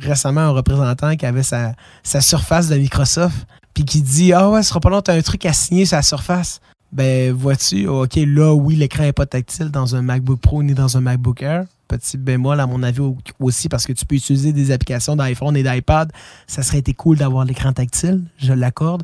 récemment 0.00 0.40
un 0.40 0.50
représentant 0.50 1.16
qui 1.16 1.26
avait 1.26 1.42
sa, 1.42 1.74
sa 2.02 2.20
surface 2.20 2.68
de 2.68 2.76
Microsoft, 2.76 3.46
puis 3.74 3.84
qui 3.84 4.02
dit 4.02 4.32
Ah 4.32 4.50
ouais, 4.50 4.62
ce 4.62 4.68
sera 4.68 4.80
pas 4.80 4.90
long, 4.90 5.02
tu 5.02 5.10
as 5.10 5.14
un 5.14 5.22
truc 5.22 5.46
à 5.46 5.52
signer 5.52 5.86
sur 5.86 5.96
la 5.96 6.02
surface. 6.02 6.60
Ben, 6.90 7.32
vois-tu, 7.32 7.86
OK, 7.86 8.14
là, 8.16 8.54
oui, 8.54 8.74
l'écran 8.74 9.02
n'est 9.02 9.12
pas 9.12 9.26
tactile 9.26 9.70
dans 9.70 9.94
un 9.94 10.02
MacBook 10.02 10.40
Pro 10.40 10.62
ni 10.62 10.72
dans 10.72 10.96
un 10.96 11.00
MacBook 11.00 11.42
Air. 11.42 11.64
Petit 11.86 12.16
bémol, 12.16 12.60
à 12.60 12.66
mon 12.66 12.82
avis, 12.82 13.00
aussi, 13.40 13.68
parce 13.68 13.86
que 13.86 13.92
tu 13.92 14.04
peux 14.04 14.14
utiliser 14.14 14.52
des 14.52 14.70
applications 14.70 15.16
d'iPhone 15.16 15.56
et 15.56 15.62
d'iPad. 15.62 16.10
Ça 16.46 16.62
serait 16.62 16.78
été 16.78 16.94
cool 16.94 17.16
d'avoir 17.18 17.44
l'écran 17.44 17.72
tactile, 17.72 18.22
je 18.38 18.52
l'accorde. 18.52 19.02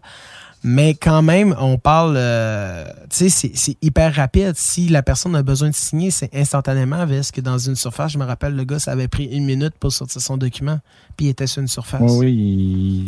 Mais 0.66 0.94
quand 0.94 1.20
même, 1.20 1.54
on 1.58 1.76
parle, 1.76 2.14
euh, 2.16 2.86
tu 3.10 3.28
sais, 3.28 3.52
c'est 3.54 3.76
hyper 3.82 4.14
rapide. 4.14 4.54
Si 4.56 4.88
la 4.88 5.02
personne 5.02 5.36
a 5.36 5.42
besoin 5.42 5.68
de 5.68 5.74
signer, 5.74 6.10
c'est 6.10 6.34
instantanément. 6.34 7.06
Parce 7.06 7.30
que 7.30 7.42
dans 7.42 7.58
une 7.58 7.76
surface, 7.76 8.12
je 8.12 8.18
me 8.18 8.24
rappelle, 8.24 8.56
le 8.56 8.64
gars, 8.64 8.78
ça 8.78 8.92
avait 8.92 9.06
pris 9.06 9.26
une 9.26 9.44
minute 9.44 9.74
pour 9.78 9.92
sortir 9.92 10.22
son 10.22 10.38
document, 10.38 10.80
puis 11.18 11.26
il 11.26 11.28
était 11.28 11.46
sur 11.46 11.60
une 11.60 11.68
surface. 11.68 12.00
Oui, 12.02 13.04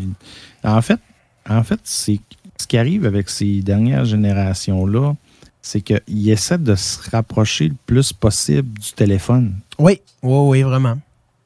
En 0.62 0.82
fait, 0.82 1.00
en 1.48 1.62
fait 1.62 1.80
c'est 1.82 2.20
ce 2.58 2.66
qui 2.66 2.76
arrive 2.76 3.06
avec 3.06 3.30
ces 3.30 3.62
dernières 3.62 4.04
générations-là, 4.04 5.14
c'est 5.62 5.80
qu'ils 5.80 6.30
essaient 6.30 6.58
de 6.58 6.74
se 6.74 7.10
rapprocher 7.10 7.68
le 7.68 7.76
plus 7.86 8.12
possible 8.12 8.78
du 8.78 8.92
téléphone. 8.92 9.54
Oui, 9.78 10.00
oui, 10.22 10.38
oui, 10.48 10.62
vraiment. 10.62 10.98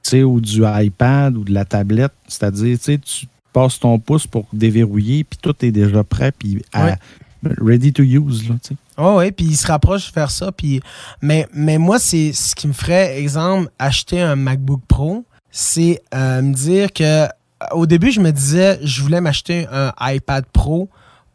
Tu 0.03 0.11
sais, 0.11 0.23
ou 0.25 0.41
du 0.41 0.63
iPad 0.67 1.37
ou 1.37 1.45
de 1.45 1.53
la 1.53 1.65
tablette. 1.65 2.13
C'est-à-dire, 2.27 2.79
tu 2.79 2.85
sais, 2.85 2.99
tu 2.99 3.27
passes 3.53 3.79
ton 3.79 3.99
pouce 3.99 4.27
pour 4.27 4.47
déverrouiller, 4.53 5.25
puis 5.25 5.39
tout 5.41 5.55
est 5.65 5.73
déjà 5.73 6.05
prêt, 6.05 6.33
puis 6.33 6.63
ready 7.43 7.93
to 7.93 8.03
use. 8.03 8.49
Là, 8.49 8.57
oh 8.99 9.17
oui, 9.19 9.33
puis 9.33 9.47
il 9.47 9.57
se 9.57 9.67
rapproche 9.67 10.13
vers 10.13 10.31
ça. 10.31 10.53
Puis, 10.53 10.81
mais, 11.23 11.47
mais 11.53 11.79
moi, 11.79 11.99
c'est 11.99 12.33
ce 12.33 12.55
qui 12.55 12.69
me 12.69 12.73
ferait, 12.73 13.19
exemple, 13.19 13.71
acheter 13.79 14.21
un 14.21 14.37
MacBook 14.37 14.83
Pro, 14.87 15.25
c'est 15.51 16.03
euh, 16.15 16.43
me 16.43 16.55
dire 16.55 16.93
que 16.93 17.27
au 17.73 17.85
début, 17.87 18.11
je 18.11 18.21
me 18.21 18.31
disais, 18.31 18.79
je 18.83 19.03
voulais 19.03 19.21
m'acheter 19.21 19.67
un 19.71 19.93
iPad 20.01 20.45
Pro 20.53 20.89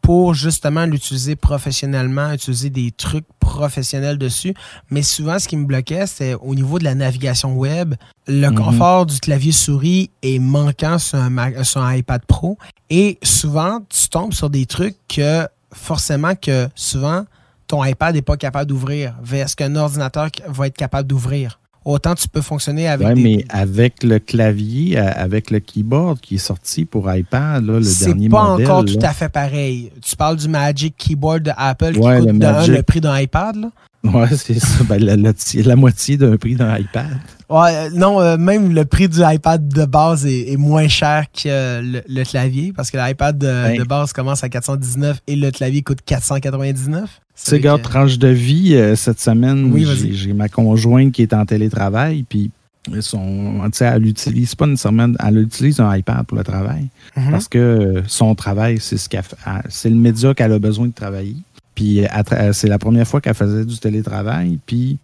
pour 0.05 0.35
justement 0.35 0.85
l'utiliser 0.85 1.35
professionnellement, 1.35 2.31
utiliser 2.31 2.69
des 2.69 2.91
trucs 2.91 3.25
professionnels 3.39 4.19
dessus. 4.19 4.53
Mais 4.91 5.01
souvent, 5.01 5.39
ce 5.39 5.47
qui 5.47 5.57
me 5.57 5.65
bloquait, 5.65 6.05
c'est 6.05 6.35
au 6.35 6.53
niveau 6.53 6.77
de 6.77 6.83
la 6.83 6.93
navigation 6.93 7.55
web. 7.55 7.95
Le 8.27 8.49
mhm. 8.49 8.55
confort 8.55 9.07
du 9.07 9.19
clavier 9.19 9.51
souris 9.51 10.11
est 10.21 10.37
manquant 10.37 10.99
sur 10.99 11.17
un, 11.17 11.63
sur 11.63 11.81
un 11.81 11.95
iPad 11.95 12.23
Pro. 12.27 12.59
Et 12.91 13.17
souvent, 13.23 13.79
tu 13.89 14.07
tombes 14.09 14.31
sur 14.31 14.51
des 14.51 14.67
trucs 14.67 14.95
que 15.07 15.47
forcément 15.73 16.35
que 16.35 16.69
souvent, 16.75 17.25
ton 17.67 17.83
iPad 17.83 18.13
n'est 18.13 18.21
pas 18.21 18.37
capable 18.37 18.69
d'ouvrir. 18.69 19.15
Est-ce 19.33 19.55
qu'un 19.55 19.75
ordinateur 19.75 20.29
va 20.47 20.67
être 20.67 20.77
capable 20.77 21.07
d'ouvrir? 21.07 21.59
Autant 21.85 22.15
tu 22.15 22.27
peux 22.27 22.41
fonctionner 22.41 22.87
avec 22.87 23.07
ouais, 23.07 23.15
mais 23.15 23.45
avec 23.49 24.03
le 24.03 24.19
clavier, 24.19 24.97
euh, 24.97 25.11
avec 25.15 25.51
le 25.51 25.59
keyboard 25.59 26.19
qui 26.19 26.35
est 26.35 26.39
sorti 26.39 26.85
pour 26.85 27.13
iPad, 27.13 27.63
là, 27.63 27.79
le 27.79 28.05
dernier 28.05 28.27
modèle. 28.27 28.57
C'est 28.57 28.63
pas 28.65 28.71
encore 28.73 28.85
tout 28.85 28.99
à 29.01 29.13
fait 29.13 29.29
pareil. 29.29 29.91
Tu 30.01 30.15
parles 30.15 30.37
du 30.37 30.47
Magic 30.47 30.95
Keyboard 30.97 31.43
de 31.43 31.51
Apple 31.55 31.93
qui 31.93 31.99
coûte 31.99 32.67
le, 32.67 32.81
prix 32.81 33.01
d'un 33.01 33.17
iPad, 33.19 33.55
là? 33.55 33.69
Ouais, 34.13 34.27
c'est 34.35 34.59
ça. 34.59 34.83
Ben, 34.83 35.03
la, 35.03 35.75
moitié 35.75 36.17
d'un 36.17 36.37
prix 36.37 36.55
d'un 36.55 36.77
iPad. 36.77 37.17
Ouais, 37.49 37.75
euh, 37.75 37.89
non, 37.93 38.21
euh, 38.21 38.37
même 38.37 38.73
le 38.73 38.85
prix 38.85 39.07
du 39.07 39.19
iPad 39.23 39.67
de 39.67 39.85
base 39.85 40.25
est, 40.25 40.57
moins 40.57 40.87
cher 40.87 41.25
que 41.31 41.81
le, 41.81 42.23
clavier 42.23 42.73
parce 42.75 42.91
que 42.91 42.97
l'iPad 42.97 43.37
de, 43.37 43.45
ben. 43.45 43.77
de, 43.77 43.83
base 43.83 44.13
commence 44.13 44.43
à 44.43 44.49
419 44.49 45.21
et 45.27 45.35
le 45.35 45.51
clavier 45.51 45.81
coûte 45.81 45.99
499. 46.05 47.03
Tu 47.43 47.61
sais, 47.61 47.79
tranche 47.83 48.17
de 48.17 48.29
vie, 48.29 48.75
euh, 48.75 48.95
cette 48.95 49.19
semaine, 49.19 49.73
j'ai 50.11 50.33
ma 50.33 50.47
conjointe 50.47 51.11
qui 51.11 51.21
est 51.21 51.33
en 51.33 51.45
télétravail, 51.45 52.23
puis 52.23 52.49
son, 53.01 53.69
elle 53.79 54.05
utilise 54.05 54.55
pas 54.55 54.67
nécessairement, 54.67 55.11
elle 55.25 55.39
utilise 55.39 55.79
un 55.79 55.95
iPad 55.95 56.25
pour 56.25 56.37
le 56.37 56.43
travail, 56.43 56.87
mhm. 57.17 57.31
parce 57.31 57.47
que 57.47 58.03
son 58.07 58.35
travail, 58.35 58.77
c'est 58.79 58.97
ce 58.97 59.09
c'est 59.69 59.89
le 59.89 59.95
média 59.95 60.33
qu'elle 60.33 60.53
a 60.53 60.59
besoin 60.59 60.87
de 60.87 60.93
travailler. 60.93 61.35
Puis 61.75 62.01
c'est 62.53 62.69
la 62.69 62.79
première 62.79 63.07
fois 63.07 63.21
qu'elle 63.21 63.33
faisait 63.33 63.65
du 63.65 63.77
télétravail, 63.77 64.57
puis 64.65 64.97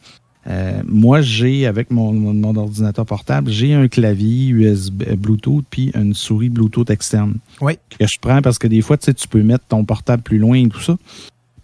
euh, 0.47 0.81
moi, 0.87 1.21
j'ai, 1.21 1.67
avec 1.67 1.91
mon, 1.91 2.13
mon, 2.13 2.55
ordinateur 2.55 3.05
portable, 3.05 3.51
j'ai 3.51 3.73
un 3.73 3.87
clavier 3.87 4.47
USB 4.47 5.03
Bluetooth 5.15 5.63
puis 5.69 5.91
une 5.93 6.13
souris 6.13 6.49
Bluetooth 6.49 6.89
externe. 6.89 7.35
Oui. 7.61 7.73
Que 7.99 8.07
je 8.07 8.17
prends 8.19 8.41
parce 8.41 8.57
que 8.57 8.67
des 8.67 8.81
fois, 8.81 8.97
tu 8.97 9.05
sais, 9.05 9.13
tu 9.13 9.27
peux 9.27 9.43
mettre 9.43 9.65
ton 9.65 9.85
portable 9.85 10.23
plus 10.23 10.39
loin 10.39 10.57
et 10.57 10.67
tout 10.67 10.81
ça. 10.81 10.97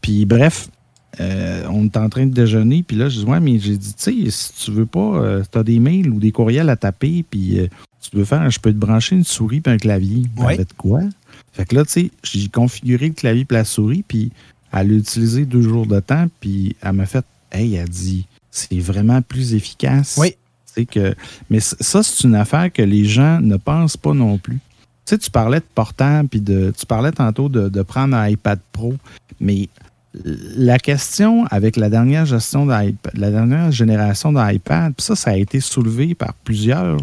Puis 0.01 0.25
bref, 0.25 0.69
euh, 1.19 1.63
on 1.69 1.85
est 1.85 1.97
en 1.97 2.09
train 2.09 2.27
de 2.27 2.33
déjeuner, 2.33 2.83
puis 2.83 2.95
là, 2.95 3.09
je 3.09 3.19
dis, 3.21 3.25
ouais, 3.25 3.39
mais 3.39 3.57
j'ai 3.57 3.77
dit, 3.77 3.93
tu 3.95 4.25
sais, 4.25 4.29
si 4.29 4.65
tu 4.65 4.71
veux 4.71 4.85
pas, 4.85 4.99
euh, 4.99 5.43
tu 5.51 5.57
as 5.57 5.63
des 5.63 5.79
mails 5.79 6.09
ou 6.09 6.19
des 6.19 6.31
courriels 6.31 6.69
à 6.69 6.75
taper, 6.75 7.25
puis 7.27 7.59
euh, 7.59 7.67
tu 7.99 8.15
veux 8.15 8.25
faire, 8.25 8.47
je 8.51 8.59
peux 8.59 8.71
te 8.71 8.77
brancher 8.77 9.15
une 9.15 9.23
souris 9.23 9.61
puis 9.61 9.73
un 9.73 9.77
clavier. 9.77 10.23
Ouais. 10.37 10.57
de 10.57 10.65
quoi? 10.77 11.01
Fait 11.51 11.65
que 11.65 11.73
là, 11.73 11.83
tu 11.85 11.91
sais, 11.91 12.11
j'ai 12.23 12.47
configuré 12.49 13.07
le 13.07 13.13
clavier 13.15 13.45
puis 13.45 13.57
la 13.57 13.65
souris, 13.65 14.03
puis 14.07 14.31
elle 14.73 14.89
l'a 14.89 14.93
utilisé 14.95 15.45
deux 15.45 15.61
jours 15.61 15.85
de 15.85 15.99
temps, 15.99 16.27
puis 16.39 16.75
elle 16.81 16.93
m'a 16.93 17.05
fait, 17.05 17.25
hey, 17.51 17.75
elle 17.75 17.89
dit, 17.89 18.25
c'est 18.51 18.79
vraiment 18.79 19.21
plus 19.21 19.53
efficace. 19.53 20.17
Oui. 20.19 20.35
Que, 20.91 21.15
mais 21.49 21.59
ça, 21.59 22.03
c'est 22.03 22.23
une 22.23 22.35
affaire 22.35 22.71
que 22.71 22.83
les 22.83 23.03
gens 23.03 23.41
ne 23.41 23.57
pensent 23.57 23.97
pas 23.97 24.13
non 24.13 24.37
plus. 24.37 24.59
Tu 25.07 25.15
sais, 25.15 25.17
tu 25.17 25.31
parlais 25.31 25.59
de 25.59 25.65
portable, 25.73 26.29
puis 26.29 26.39
de, 26.39 26.71
tu 26.77 26.85
parlais 26.85 27.11
tantôt 27.11 27.49
de, 27.49 27.67
de 27.67 27.81
prendre 27.81 28.15
un 28.15 28.29
iPad 28.29 28.59
Pro, 28.73 28.93
mais 29.39 29.69
la 30.23 30.79
question 30.79 31.45
avec 31.47 31.77
la 31.77 31.89
dernière 31.89 32.25
gestion 32.25 32.65
la 32.65 32.91
dernière 33.13 33.71
génération 33.71 34.31
d'iPad, 34.31 34.93
ça, 34.97 35.15
ça 35.15 35.31
a 35.31 35.35
été 35.35 35.59
soulevé 35.59 36.15
par 36.15 36.33
plusieurs, 36.33 36.99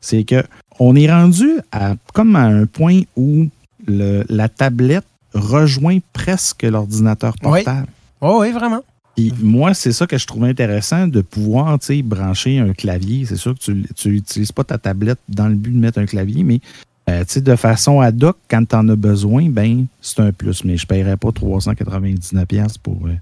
c'est 0.00 0.24
que 0.24 0.44
on 0.78 0.94
est 0.94 1.10
rendu 1.10 1.48
à 1.72 1.94
comme 2.12 2.36
à 2.36 2.44
un 2.44 2.66
point 2.66 3.02
où 3.16 3.48
la 3.88 4.48
tablette 4.48 5.04
rejoint 5.36 5.98
presque 6.12 6.62
l'ordinateur 6.62 7.34
portable. 7.38 7.88
Oui. 8.20 8.30
oui, 8.40 8.52
vraiment. 8.52 8.82
Puis 9.16 9.32
moi, 9.40 9.72
c'est 9.72 9.92
ça 9.92 10.06
que 10.06 10.18
je 10.18 10.26
trouve 10.26 10.44
intéressant 10.44 11.06
de 11.06 11.22
pouvoir 11.22 11.78
brancher 12.04 12.58
un 12.58 12.72
clavier. 12.74 13.24
C'est 13.24 13.36
sûr 13.36 13.54
que 13.54 13.60
tu 13.94 14.08
n'utilises 14.08 14.52
pas 14.52 14.64
ta 14.64 14.76
tablette 14.76 15.18
dans 15.28 15.48
le 15.48 15.54
but 15.54 15.72
de 15.72 15.78
mettre 15.78 15.98
un 15.98 16.06
clavier, 16.06 16.44
mais 16.44 16.60
euh, 17.08 17.24
de 17.36 17.56
façon 17.56 18.00
ad 18.00 18.22
hoc, 18.22 18.36
quand 18.50 18.64
tu 18.68 18.76
en 18.76 18.88
as 18.88 18.96
besoin, 18.96 19.48
ben, 19.48 19.86
c'est 20.02 20.20
un 20.20 20.32
plus. 20.32 20.64
Mais 20.64 20.76
je 20.76 20.84
ne 20.84 20.88
paierais 20.88 21.16
pas 21.16 21.28
399$ 21.28 22.76
pour 22.82 23.06
euh, 23.06 23.14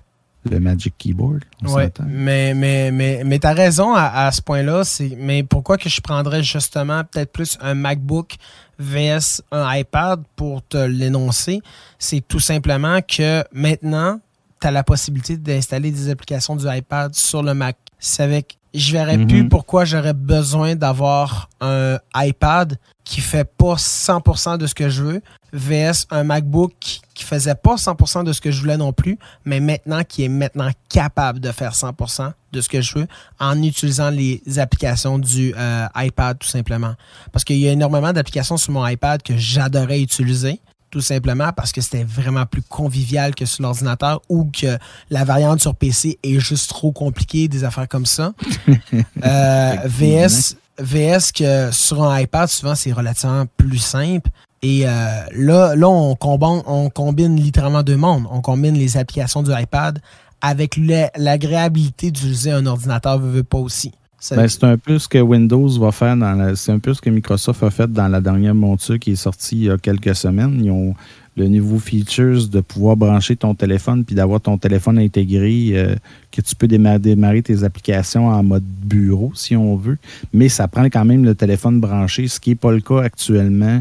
le 0.50 0.60
Magic 0.60 0.94
Keyboard. 0.98 1.44
Oui, 1.62 1.82
mais, 2.06 2.54
mais, 2.54 2.90
mais, 2.90 3.22
mais 3.24 3.38
tu 3.38 3.46
as 3.46 3.52
raison 3.52 3.94
à, 3.94 4.30
ce 4.30 4.42
point-là. 4.42 4.82
Mais 5.18 5.42
pourquoi 5.42 5.78
que 5.78 5.88
je 5.88 6.00
prendrais 6.00 6.42
justement 6.42 7.02
peut-être 7.04 7.32
plus 7.32 7.58
un 7.60 7.74
MacBook 7.74 8.36
vs 8.78 9.42
un 9.50 9.74
iPad 9.74 10.22
pour 10.36 10.66
te 10.66 10.76
l'énoncer? 10.76 11.60
C'est 11.98 12.26
tout 12.26 12.40
simplement 12.40 13.00
que 13.00 13.44
maintenant, 13.52 14.20
tu 14.60 14.66
as 14.66 14.70
la 14.70 14.84
possibilité 14.84 15.36
d'installer 15.36 15.90
des 15.90 16.10
applications 16.10 16.56
du 16.56 16.66
iPad 16.68 17.14
sur 17.14 17.42
le 17.42 17.54
Mac. 17.54 17.76
C'est 17.98 18.22
avec 18.22 18.58
je 18.74 18.92
verrais 18.92 19.18
plus 19.18 19.44
mhm. 19.44 19.48
pourquoi 19.48 19.84
j'aurais 19.84 20.12
besoin 20.12 20.74
d'avoir 20.74 21.48
un 21.60 21.98
iPad 22.16 22.76
qui 23.04 23.20
fait 23.20 23.44
pas 23.44 23.74
100% 23.74 24.58
de 24.58 24.66
ce 24.66 24.74
que 24.74 24.88
je 24.88 25.02
veux, 25.02 25.22
vs 25.52 26.06
un 26.10 26.24
MacBook 26.24 26.72
qui 27.14 27.24
faisait 27.24 27.54
pas 27.54 27.76
100% 27.76 28.24
de 28.24 28.32
ce 28.32 28.40
que 28.40 28.50
je 28.50 28.60
voulais 28.60 28.76
non 28.76 28.92
plus, 28.92 29.18
mais 29.44 29.60
maintenant 29.60 30.02
qui 30.02 30.24
est 30.24 30.28
maintenant 30.28 30.70
capable 30.88 31.38
de 31.38 31.52
faire 31.52 31.72
100% 31.72 32.32
de 32.52 32.60
ce 32.60 32.68
que 32.68 32.80
je 32.80 32.98
veux 32.98 33.06
en 33.38 33.62
utilisant 33.62 34.10
les 34.10 34.42
applications 34.58 35.18
du 35.18 35.54
euh, 35.56 35.86
iPad 35.96 36.38
tout 36.38 36.48
simplement. 36.48 36.94
Parce 37.30 37.44
qu'il 37.44 37.58
y 37.58 37.68
a 37.68 37.72
énormément 37.72 38.12
d'applications 38.12 38.56
sur 38.56 38.72
mon 38.72 38.86
iPad 38.86 39.22
que 39.22 39.36
j'adorais 39.36 40.00
utiliser 40.00 40.60
tout 40.94 41.00
simplement 41.00 41.50
parce 41.50 41.72
que 41.72 41.80
c'était 41.80 42.04
vraiment 42.04 42.46
plus 42.46 42.62
convivial 42.62 43.34
que 43.34 43.46
sur 43.46 43.64
l'ordinateur 43.64 44.22
ou 44.28 44.44
que 44.44 44.78
la 45.10 45.24
variante 45.24 45.60
sur 45.60 45.74
PC 45.74 46.20
est 46.22 46.38
juste 46.38 46.70
trop 46.70 46.92
compliquée, 46.92 47.48
des 47.48 47.64
affaires 47.64 47.88
comme 47.88 48.06
ça. 48.06 48.32
euh, 49.24 49.76
VS, 49.86 50.54
VS 50.78 51.32
que 51.34 51.72
sur 51.72 52.04
un 52.04 52.20
iPad, 52.20 52.48
souvent, 52.48 52.76
c'est 52.76 52.92
relativement 52.92 53.44
plus 53.56 53.78
simple. 53.78 54.30
Et 54.62 54.86
euh, 54.86 54.90
là, 55.32 55.74
là 55.74 55.88
on, 55.88 56.14
combine, 56.14 56.62
on 56.64 56.90
combine 56.90 57.34
littéralement 57.34 57.82
deux 57.82 57.96
mondes. 57.96 58.28
On 58.30 58.40
combine 58.40 58.74
les 58.78 58.96
applications 58.96 59.42
du 59.42 59.50
iPad 59.50 60.00
avec 60.40 60.78
l'agréabilité 61.16 62.12
d'utiliser 62.12 62.52
un 62.52 62.66
ordinateur, 62.66 63.18
veut, 63.18 63.32
veut 63.32 63.42
pas 63.42 63.58
aussi. 63.58 63.90
Ben, 64.30 64.48
c'est 64.48 64.64
un 64.64 64.78
peu 64.78 64.98
ce 64.98 65.08
que 65.08 65.18
Windows 65.18 65.68
va 65.78 65.92
faire 65.92 66.16
dans 66.16 66.54
c'est 66.56 66.72
un 66.72 66.78
peu 66.78 66.94
ce 66.94 67.00
que 67.00 67.10
Microsoft 67.10 67.62
a 67.62 67.70
fait 67.70 67.92
dans 67.92 68.08
la 68.08 68.20
dernière 68.20 68.54
monture 68.54 68.98
qui 68.98 69.12
est 69.12 69.16
sortie 69.16 69.56
il 69.56 69.64
y 69.64 69.70
a 69.70 69.76
quelques 69.76 70.14
semaines. 70.14 70.60
Ils 70.64 70.70
ont 70.70 70.94
le 71.36 71.46
niveau 71.46 71.78
features 71.78 72.48
de 72.48 72.60
pouvoir 72.60 72.96
brancher 72.96 73.36
ton 73.36 73.54
téléphone 73.54 74.04
puis 74.04 74.14
d'avoir 74.14 74.40
ton 74.40 74.56
téléphone 74.56 74.98
intégré, 74.98 75.70
euh, 75.72 75.96
que 76.30 76.40
tu 76.40 76.54
peux 76.54 76.68
démarrer, 76.68 77.42
tes 77.42 77.64
applications 77.64 78.28
en 78.28 78.42
mode 78.42 78.62
bureau 78.62 79.32
si 79.34 79.56
on 79.56 79.76
veut, 79.76 79.98
mais 80.32 80.48
ça 80.48 80.68
prend 80.68 80.84
quand 80.84 81.04
même 81.04 81.24
le 81.24 81.34
téléphone 81.34 81.80
branché, 81.80 82.28
ce 82.28 82.38
qui 82.38 82.50
n'est 82.50 82.56
pas 82.56 82.72
le 82.72 82.80
cas 82.80 83.02
actuellement 83.02 83.80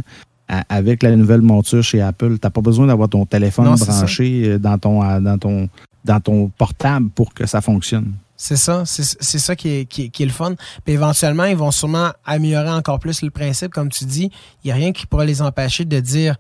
avec 0.70 1.04
la 1.04 1.16
nouvelle 1.16 1.42
monture 1.42 1.84
chez 1.84 2.02
Apple. 2.02 2.34
Tu 2.34 2.40
n'as 2.44 2.50
pas 2.50 2.62
besoin 2.62 2.88
d'avoir 2.88 3.10
ton 3.10 3.26
téléphone 3.26 3.76
branché 3.76 4.44
euh, 4.46 4.60
dans 4.60 4.78
ton, 4.78 5.00
dans, 5.22 5.38
ton, 5.38 5.70
dans 6.04 6.20
ton 6.20 6.50
portable 6.50 7.10
pour 7.10 7.34
que 7.34 7.46
ça 7.46 7.62
fonctionne. 7.62 8.14
C'est 8.36 8.58
ça, 8.58 8.84
c'est 8.86 9.40
ça 9.40 9.56
qui 9.56 9.70
est, 9.70 9.86
qui, 9.86 10.04
est, 10.06 10.26
le 10.26 10.32
fun. 10.32 10.56
Puis 10.84 10.94
éventuellement, 10.96 11.46
ils 11.46 11.56
vont 11.56 11.72
sûrement 11.72 12.12
améliorer 12.26 12.72
encore 12.72 13.00
plus 13.00 13.22
le 13.22 13.30
principe. 13.30 13.72
Comme 13.72 13.90
tu 13.90 14.06
dis, 14.06 14.32
il 14.64 14.68
n'y 14.68 14.72
a 14.72 14.76
rien 14.76 14.92
qui 14.92 15.06
pourrait 15.06 15.28
les 15.28 15.42
empêcher 15.42 15.86
de 15.86 16.00
dire 16.00 16.36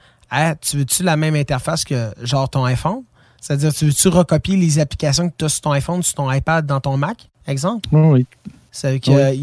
tu 0.62 0.78
veux-tu 0.78 1.04
la 1.04 1.16
même 1.16 1.36
interface 1.36 1.84
que 1.84 2.12
genre 2.22 2.50
ton 2.50 2.66
iPhone? 2.66 3.04
C'est-à-dire, 3.40 3.74
tu 3.74 3.86
veux-tu 3.86 4.08
recopier 4.08 4.56
les 4.56 4.80
applications 4.80 5.30
que 5.30 5.36
tu 5.38 5.46
as 5.46 5.50
sur 5.50 5.62
ton 5.62 5.72
iPhone, 5.72 6.02
sur 6.02 6.16
ton 6.16 6.32
iPad, 6.32 6.66
dans 6.66 6.80
ton 6.80 6.98
Mac, 6.98 7.30
exemple? 7.46 7.90
Oui. 7.92 8.26
C'est 8.72 8.98
il 9.06 9.42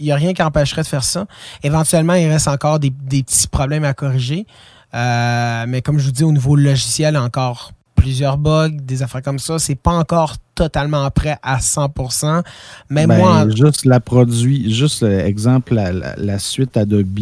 n'y 0.00 0.10
a, 0.10 0.16
rien 0.16 0.34
qui 0.34 0.42
empêcherait 0.42 0.82
de 0.82 0.88
faire 0.88 1.04
ça. 1.04 1.26
Éventuellement, 1.62 2.14
il 2.14 2.26
reste 2.28 2.48
encore 2.48 2.80
des, 2.80 2.90
petits 2.90 3.46
problèmes 3.46 3.84
à 3.84 3.94
corriger. 3.94 4.46
Euh, 4.94 5.64
mais 5.68 5.80
comme 5.80 5.98
je 5.98 6.06
vous 6.06 6.12
dis, 6.12 6.24
au 6.24 6.32
niveau 6.32 6.56
logiciel, 6.56 7.16
encore 7.16 7.72
plusieurs 7.94 8.38
bugs, 8.38 8.70
des 8.70 9.02
affaires 9.02 9.22
comme 9.22 9.38
ça. 9.38 9.58
C'est 9.58 9.74
pas 9.74 9.92
encore 9.92 10.36
totalement 10.54 11.10
prêt 11.10 11.36
à 11.42 11.58
100%. 11.58 12.42
Mais 12.90 13.06
ben, 13.06 13.18
moi. 13.18 13.46
Juste 13.48 13.84
la 13.84 14.00
produit, 14.00 14.72
juste 14.72 15.02
exemple, 15.02 15.74
la, 15.74 16.38
suite 16.38 16.76
Adobe. 16.76 17.18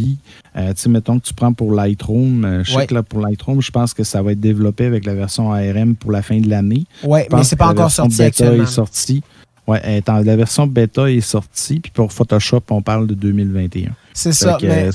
Euh, 0.55 0.73
tu 0.73 0.81
sais, 0.81 0.89
mettons 0.89 1.19
que 1.19 1.25
tu 1.25 1.33
prends 1.33 1.53
pour 1.53 1.73
Lightroom. 1.73 2.45
Euh, 2.45 2.63
je 2.63 2.73
sais 2.73 2.87
que 2.87 2.93
là, 2.93 3.03
pour 3.03 3.19
Lightroom, 3.19 3.61
je 3.61 3.71
pense 3.71 3.93
que 3.93 4.03
ça 4.03 4.21
va 4.21 4.33
être 4.33 4.39
développé 4.39 4.85
avec 4.85 5.05
la 5.05 5.15
version 5.15 5.51
ARM 5.51 5.95
pour 5.95 6.11
la 6.11 6.21
fin 6.21 6.39
de 6.39 6.49
l'année. 6.49 6.85
Oui, 7.03 7.21
mais 7.31 7.43
c'est 7.43 7.55
pas 7.55 7.67
encore 7.67 7.91
sorti 7.91 8.21
actuellement. 8.21 8.63
Est 8.63 8.67
sorti. 8.67 9.23
Ouais, 9.65 10.03
la 10.05 10.35
version 10.35 10.67
bêta 10.67 11.09
est 11.09 11.21
sortie, 11.21 11.79
puis 11.79 11.91
pour 11.91 12.11
Photoshop, 12.11 12.63
on 12.69 12.81
parle 12.81 13.07
de 13.07 13.13
2021. 13.13 13.91
C'est 14.13 14.33
ça. 14.33 14.57
mais... 14.61 14.89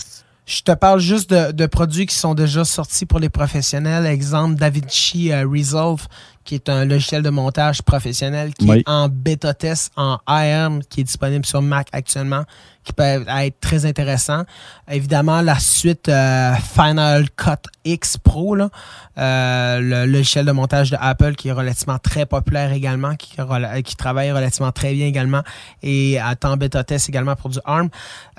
Je 0.49 0.63
te 0.63 0.73
parle 0.73 0.99
juste 0.99 1.29
de, 1.31 1.67
produits 1.67 2.07
qui 2.07 2.15
sont 2.15 2.35
déjà 2.35 2.65
sortis 2.65 3.05
pour 3.05 3.19
les 3.19 3.29
professionnels. 3.29 4.07
Exemple, 4.07 4.55
DaVinci 4.55 5.31
euh, 5.31 5.47
Resolve, 5.47 6.09
qui 6.49 6.55
est 6.55 6.71
un 6.71 6.87
logiciel 6.87 7.23
de 7.23 7.29
montage 7.29 7.83
professionnel 7.83 8.55
qui 8.55 8.71
est 8.71 8.89
en 8.89 9.11
bêta 9.11 9.53
test 9.53 9.93
en 9.97 10.19
ARM, 10.27 10.83
qui 10.83 11.03
est 11.03 11.05
disponible 11.05 11.45
sur 11.45 11.61
Mac 11.61 11.89
actuellement 11.93 12.45
qui 12.89 12.95
peut 12.95 13.03
être 13.03 13.61
très 13.61 13.85
intéressant. 13.85 14.45
Évidemment, 14.91 15.43
la 15.43 15.59
suite 15.59 16.09
euh, 16.09 16.55
Final 16.55 17.29
Cut 17.37 17.69
X 17.85 18.17
Pro, 18.17 18.55
là, 18.55 18.71
euh, 19.19 19.81
le 19.81 20.11
logiciel 20.11 20.47
de 20.47 20.53
montage 20.53 20.91
de 20.91 20.97
Apple 20.99 21.35
qui 21.35 21.49
est 21.49 21.53
relativement 21.53 21.99
très 21.99 22.25
populaire 22.25 22.73
également, 22.73 23.15
qui, 23.17 23.37
qui 23.85 23.97
travaille 23.97 24.33
relativement 24.33 24.73
très 24.73 24.95
bien 24.95 25.07
également 25.07 25.43
et 25.83 26.19
attend 26.19 26.57
bêta 26.57 26.83
test 26.83 27.11
également 27.11 27.37
pour 27.37 27.51
du 27.51 27.59
ARM. 27.67 27.91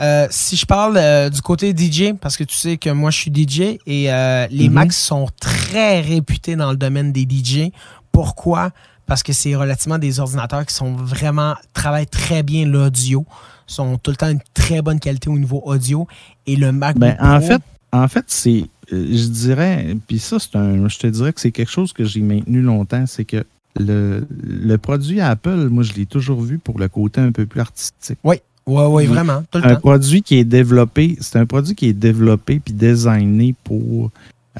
Euh, 0.01 0.27
si 0.31 0.55
je 0.55 0.65
parle 0.65 1.29
du 1.29 1.41
côté 1.41 1.75
DJ, 1.75 2.13
parce 2.19 2.35
que 2.35 2.43
tu 2.43 2.55
sais 2.55 2.77
que 2.77 2.89
moi 2.89 3.11
je 3.11 3.17
suis 3.19 3.31
DJ 3.31 3.59
et 3.61 3.77
les 3.85 4.09
mm-hmm. 4.49 4.69
Macs 4.69 4.93
sont 4.93 5.27
très 5.39 6.01
réputés 6.01 6.55
dans 6.55 6.71
le 6.71 6.77
domaine 6.77 7.11
des 7.11 7.27
DJ. 7.29 7.71
Pourquoi? 8.11 8.71
Parce 9.05 9.23
que 9.23 9.33
c'est 9.33 9.55
relativement 9.55 9.97
des 9.97 10.19
ordinateurs 10.19 10.65
qui 10.65 10.73
sont 10.73 10.93
vraiment 10.93 11.55
travaillent 11.73 12.07
très 12.07 12.43
bien 12.43 12.65
l'audio 12.65 13.25
sont 13.69 13.97
tout 13.97 14.11
le 14.11 14.17
temps 14.17 14.29
une 14.29 14.41
très 14.53 14.81
bonne 14.81 14.99
qualité 14.99 15.29
au 15.29 15.37
niveau 15.37 15.61
audio. 15.65 16.07
Et 16.45 16.55
le 16.55 16.71
MacBook 16.71 17.01
ben, 17.01 17.17
en 17.19 17.39
fait, 17.41 17.61
en 17.91 18.07
fait, 18.07 18.25
c'est, 18.27 18.65
euh, 18.91 19.07
je 19.11 19.27
dirais, 19.27 19.95
puis 20.07 20.19
ça, 20.19 20.37
c'est 20.39 20.55
un, 20.55 20.87
je 20.87 20.97
te 20.97 21.07
dirais 21.07 21.33
que 21.33 21.41
c'est 21.41 21.51
quelque 21.51 21.71
chose 21.71 21.93
que 21.93 22.03
j'ai 22.03 22.21
maintenu 22.21 22.61
longtemps, 22.61 23.05
c'est 23.07 23.25
que 23.25 23.45
le, 23.79 24.27
le 24.43 24.77
produit 24.77 25.21
Apple, 25.21 25.69
moi, 25.69 25.83
je 25.83 25.93
l'ai 25.93 26.05
toujours 26.05 26.41
vu 26.41 26.57
pour 26.57 26.79
le 26.79 26.87
côté 26.87 27.21
un 27.21 27.31
peu 27.31 27.45
plus 27.45 27.61
artistique. 27.61 28.19
Oui, 28.23 28.37
oui, 28.65 28.83
oui, 28.87 29.05
vraiment. 29.05 29.43
Tout 29.51 29.59
le 29.59 29.67
un 29.67 29.75
produit 29.75 30.21
qui 30.21 30.37
est 30.37 30.43
développé, 30.43 31.17
c'est 31.21 31.37
un 31.37 31.45
produit 31.45 31.75
qui 31.75 31.87
est 31.87 31.93
développé 31.93 32.59
puis 32.59 32.73
designé 32.73 33.55
pour 33.63 34.11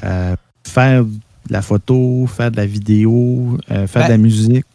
euh, 0.02 0.36
faire 0.64 1.04
de 1.46 1.52
la 1.52 1.62
photo, 1.62 2.26
faire 2.26 2.50
de 2.50 2.56
la 2.56 2.66
vidéo, 2.66 3.58
euh, 3.70 3.86
faire 3.86 4.04
de 4.04 4.08
la 4.10 4.16
ben, 4.16 4.22
musique. 4.22 4.66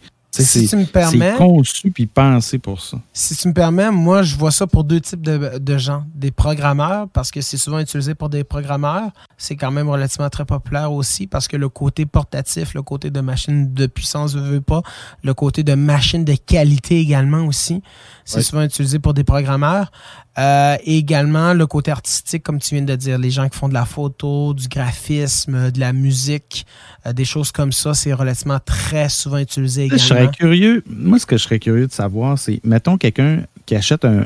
Si 0.43 0.68
tu 0.68 0.76
me 0.76 0.86
permets. 0.86 1.32
C'est 1.32 1.38
conçu 1.38 1.91
puis 1.91 2.05
pensé 2.07 2.59
pour 2.59 2.82
ça. 2.82 2.97
Si 3.13 3.36
tu 3.36 3.47
me 3.47 3.53
permets, 3.53 3.91
moi, 3.91 4.22
je 4.24 4.36
vois 4.36 4.51
ça 4.51 4.68
pour 4.68 4.84
deux 4.84 4.99
types 4.99 5.22
de, 5.22 5.78
gens. 5.78 6.05
Des 6.13 6.32
programmeurs, 6.32 7.07
parce 7.09 7.32
que 7.32 7.41
c'est 7.41 7.57
souvent 7.57 7.80
utilisé 7.80 8.16
pour 8.16 8.30
des 8.30 8.43
programmeurs. 8.43 9.11
C'est 9.38 9.55
quand 9.55 9.72
même 9.72 9.89
relativement 9.89 10.30
très 10.30 10.45
populaire 10.45 10.91
aussi, 10.91 11.28
parce 11.28 11.47
que 11.47 11.57
le 11.57 11.70
côté 11.70 12.05
portatif, 12.05 12.74
le 12.74 12.82
côté 12.82 13.09
de 13.09 13.22
machine 13.22 13.74
de 13.74 13.88
puissance 13.88 14.36
ne 14.36 14.41
veut 14.41 14.61
pas, 14.61 14.82
le 15.24 15.34
côté 15.34 15.63
de 15.63 15.74
machine 15.74 16.26
de 16.26 16.36
qualité 16.36 16.99
également 16.99 17.45
aussi. 17.45 17.82
C'est 18.26 18.41
souvent 18.41 18.63
utilisé 18.63 18.97
pour 18.97 19.13
des 19.13 19.23
programmeurs. 19.23 19.91
Euh, 20.38 20.76
et 20.84 20.97
également 20.97 21.53
le 21.53 21.65
côté 21.65 21.91
artistique, 21.91 22.43
comme 22.43 22.59
tu 22.59 22.76
viens 22.76 22.84
de 22.84 22.95
dire, 22.95 23.17
les 23.17 23.30
gens 23.30 23.47
qui 23.47 23.57
font 23.57 23.69
de 23.69 23.73
la 23.73 23.86
photo, 23.86 24.53
du 24.53 24.67
graphisme, 24.67 25.71
de 25.71 25.80
la 25.80 25.93
musique, 25.93 26.65
euh, 27.05 27.13
des 27.13 27.23
choses 27.23 27.51
comme 27.53 27.71
ça, 27.71 27.93
c'est 27.93 28.11
relativement 28.11 28.59
très 28.59 29.07
souvent 29.07 29.38
utilisé 29.38 29.86
également. 29.86 30.03
Je 30.03 30.07
serais 30.07 30.32
curieux, 30.32 30.84
moi 30.89 31.19
ce 31.19 31.26
que 31.26 31.38
je 31.38 31.43
serais 31.43 31.59
curieux 31.59 31.88
de 31.88 31.93
savoir, 31.93 32.38
c'est, 32.38 32.59
mettons 32.65 32.97
quelqu'un 32.97 33.43
qui 33.65 33.76
achète 33.76 34.03
un, 34.03 34.19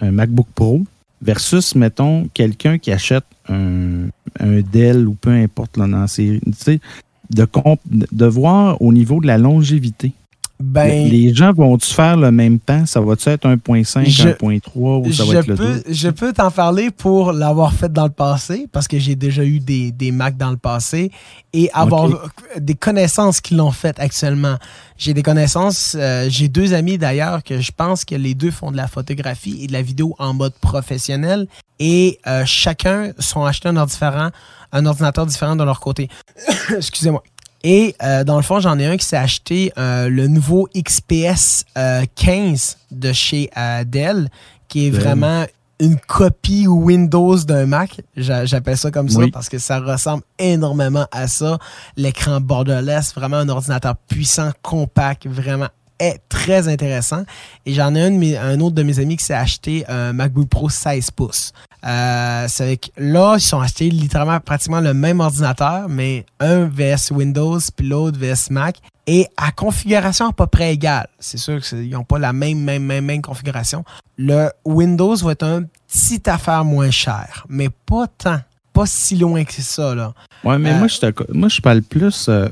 MacBook 0.00 0.46
Pro 0.54 0.82
versus, 1.22 1.74
mettons, 1.74 2.28
quelqu'un 2.32 2.78
qui 2.78 2.92
achète 2.92 3.24
un, 3.48 4.08
Dell 4.70 5.08
ou 5.08 5.14
peu 5.14 5.30
importe 5.30 5.78
là, 5.78 5.88
dans 5.88 6.06
de 7.30 8.26
voir 8.26 8.80
au 8.82 8.92
niveau 8.92 9.20
de 9.20 9.26
la 9.26 9.38
longévité. 9.38 10.12
Ben, 10.58 11.06
les 11.08 11.34
gens 11.34 11.52
vont-tu 11.52 11.92
faire 11.92 12.16
le 12.16 12.32
même 12.32 12.58
temps? 12.58 12.86
Ça 12.86 13.00
va-tu 13.00 13.28
être 13.28 13.46
1.5, 13.46 14.06
1.3 14.06 15.06
ou 15.06 15.12
ça 15.12 15.24
va 15.26 15.34
être 15.40 15.48
le 15.48 15.54
peux, 15.54 15.82
Je 15.90 16.08
peux 16.08 16.32
t'en 16.32 16.50
parler 16.50 16.90
pour 16.90 17.32
l'avoir 17.32 17.74
fait 17.74 17.92
dans 17.92 18.04
le 18.04 18.10
passé, 18.10 18.66
parce 18.72 18.88
que 18.88 18.98
j'ai 18.98 19.16
déjà 19.16 19.44
eu 19.44 19.60
des, 19.60 19.92
des 19.92 20.12
Macs 20.12 20.38
dans 20.38 20.50
le 20.50 20.56
passé, 20.56 21.10
et 21.52 21.70
avoir 21.72 22.30
des 22.58 22.74
connaissances 22.74 23.42
qui 23.42 23.54
l'ont 23.54 23.70
fait 23.70 24.00
actuellement. 24.00 24.56
J'ai 24.96 25.12
des 25.12 25.22
connaissances, 25.22 25.94
euh, 25.98 26.26
j'ai 26.30 26.48
deux 26.48 26.72
amis 26.72 26.96
d'ailleurs 26.96 27.42
que 27.42 27.60
je 27.60 27.70
pense 27.70 28.06
que 28.06 28.14
les 28.14 28.34
deux 28.34 28.50
font 28.50 28.70
de 28.70 28.78
la 28.78 28.88
photographie 28.88 29.58
et 29.62 29.66
de 29.66 29.74
la 29.74 29.82
vidéo 29.82 30.16
en 30.18 30.32
mode 30.32 30.54
professionnel, 30.54 31.48
et 31.78 32.18
euh, 32.26 32.44
chacun 32.46 33.12
sont 33.18 33.44
achetés 33.44 33.68
un 33.68 33.84
différent, 33.84 34.30
un 34.72 34.86
ordinateur 34.86 35.26
différent 35.26 35.54
de 35.54 35.64
leur 35.64 35.80
côté. 35.80 36.08
Excusez-moi. 36.74 37.22
Et 37.68 37.96
euh, 38.00 38.22
dans 38.22 38.36
le 38.36 38.42
fond, 38.42 38.60
j'en 38.60 38.78
ai 38.78 38.86
un 38.86 38.96
qui 38.96 39.04
s'est 39.04 39.16
acheté 39.16 39.72
euh, 39.76 40.08
le 40.08 40.28
nouveau 40.28 40.68
XPS 40.76 41.64
15 41.74 41.74
euh, 41.76 42.04
de 42.92 43.12
chez 43.12 43.50
Dell, 43.86 44.28
qui 44.68 44.86
est 44.86 44.90
vraiment 44.90 45.44
une 45.80 45.98
copie 45.98 46.68
Windows 46.68 47.36
d'un 47.38 47.66
Mac. 47.66 48.02
J'appelle 48.16 48.76
ça 48.76 48.92
comme 48.92 49.08
ça 49.08 49.22
parce 49.32 49.48
que 49.48 49.58
ça 49.58 49.80
ressemble 49.80 50.22
énormément 50.38 51.06
à 51.10 51.26
ça. 51.26 51.58
L'écran 51.96 52.40
borderless, 52.40 53.12
vraiment 53.16 53.38
un 53.38 53.48
ordinateur 53.48 53.96
puissant, 53.96 54.52
compact, 54.62 55.26
vraiment 55.26 55.68
est 55.98 56.20
très 56.28 56.68
intéressant. 56.68 57.24
Et 57.64 57.72
j'en 57.72 57.94
ai 57.94 58.02
un, 58.02 58.42
un, 58.42 58.60
autre 58.60 58.74
de 58.74 58.82
mes 58.82 58.98
amis 58.98 59.16
qui 59.16 59.24
s'est 59.24 59.34
acheté 59.34 59.84
un 59.88 60.12
MacBook 60.12 60.48
Pro 60.48 60.68
16 60.68 61.10
pouces. 61.10 61.52
Euh, 61.86 62.48
là, 62.96 63.36
ils 63.36 63.40
sont 63.40 63.60
achetés 63.60 63.90
littéralement 63.90 64.40
pratiquement 64.40 64.80
le 64.80 64.92
même 64.92 65.20
ordinateur, 65.20 65.88
mais 65.88 66.26
un 66.40 66.64
VS 66.64 67.12
Windows 67.12 67.58
puis 67.76 67.86
l'autre 67.86 68.18
VS 68.18 68.50
Mac. 68.50 68.78
Et 69.06 69.28
à 69.36 69.52
configuration 69.52 70.28
à 70.28 70.32
peu 70.32 70.48
près 70.48 70.72
égale. 70.72 71.06
C'est 71.20 71.38
sûr 71.38 71.60
qu'ils 71.60 71.90
n'ont 71.90 72.02
pas 72.02 72.18
la 72.18 72.32
même, 72.32 72.58
même, 72.58 72.82
même, 72.82 73.04
même 73.04 73.22
configuration. 73.22 73.84
Le 74.18 74.50
Windows 74.64 75.14
va 75.14 75.32
être 75.32 75.44
un 75.44 75.62
petit 75.62 76.28
affaire 76.28 76.64
moins 76.64 76.90
cher, 76.90 77.46
mais 77.48 77.68
pas 77.68 78.08
tant. 78.08 78.40
Pas 78.72 78.86
si 78.86 79.16
loin 79.16 79.44
que 79.44 79.62
ça. 79.62 79.94
Là. 79.94 80.12
Ouais, 80.42 80.58
mais 80.58 80.76
moi, 80.76 80.88
je 80.88 81.32
moi, 81.32 81.48
je 81.48 81.60
parle 81.60 81.82
plus. 81.82 82.26
Euh, 82.28 82.48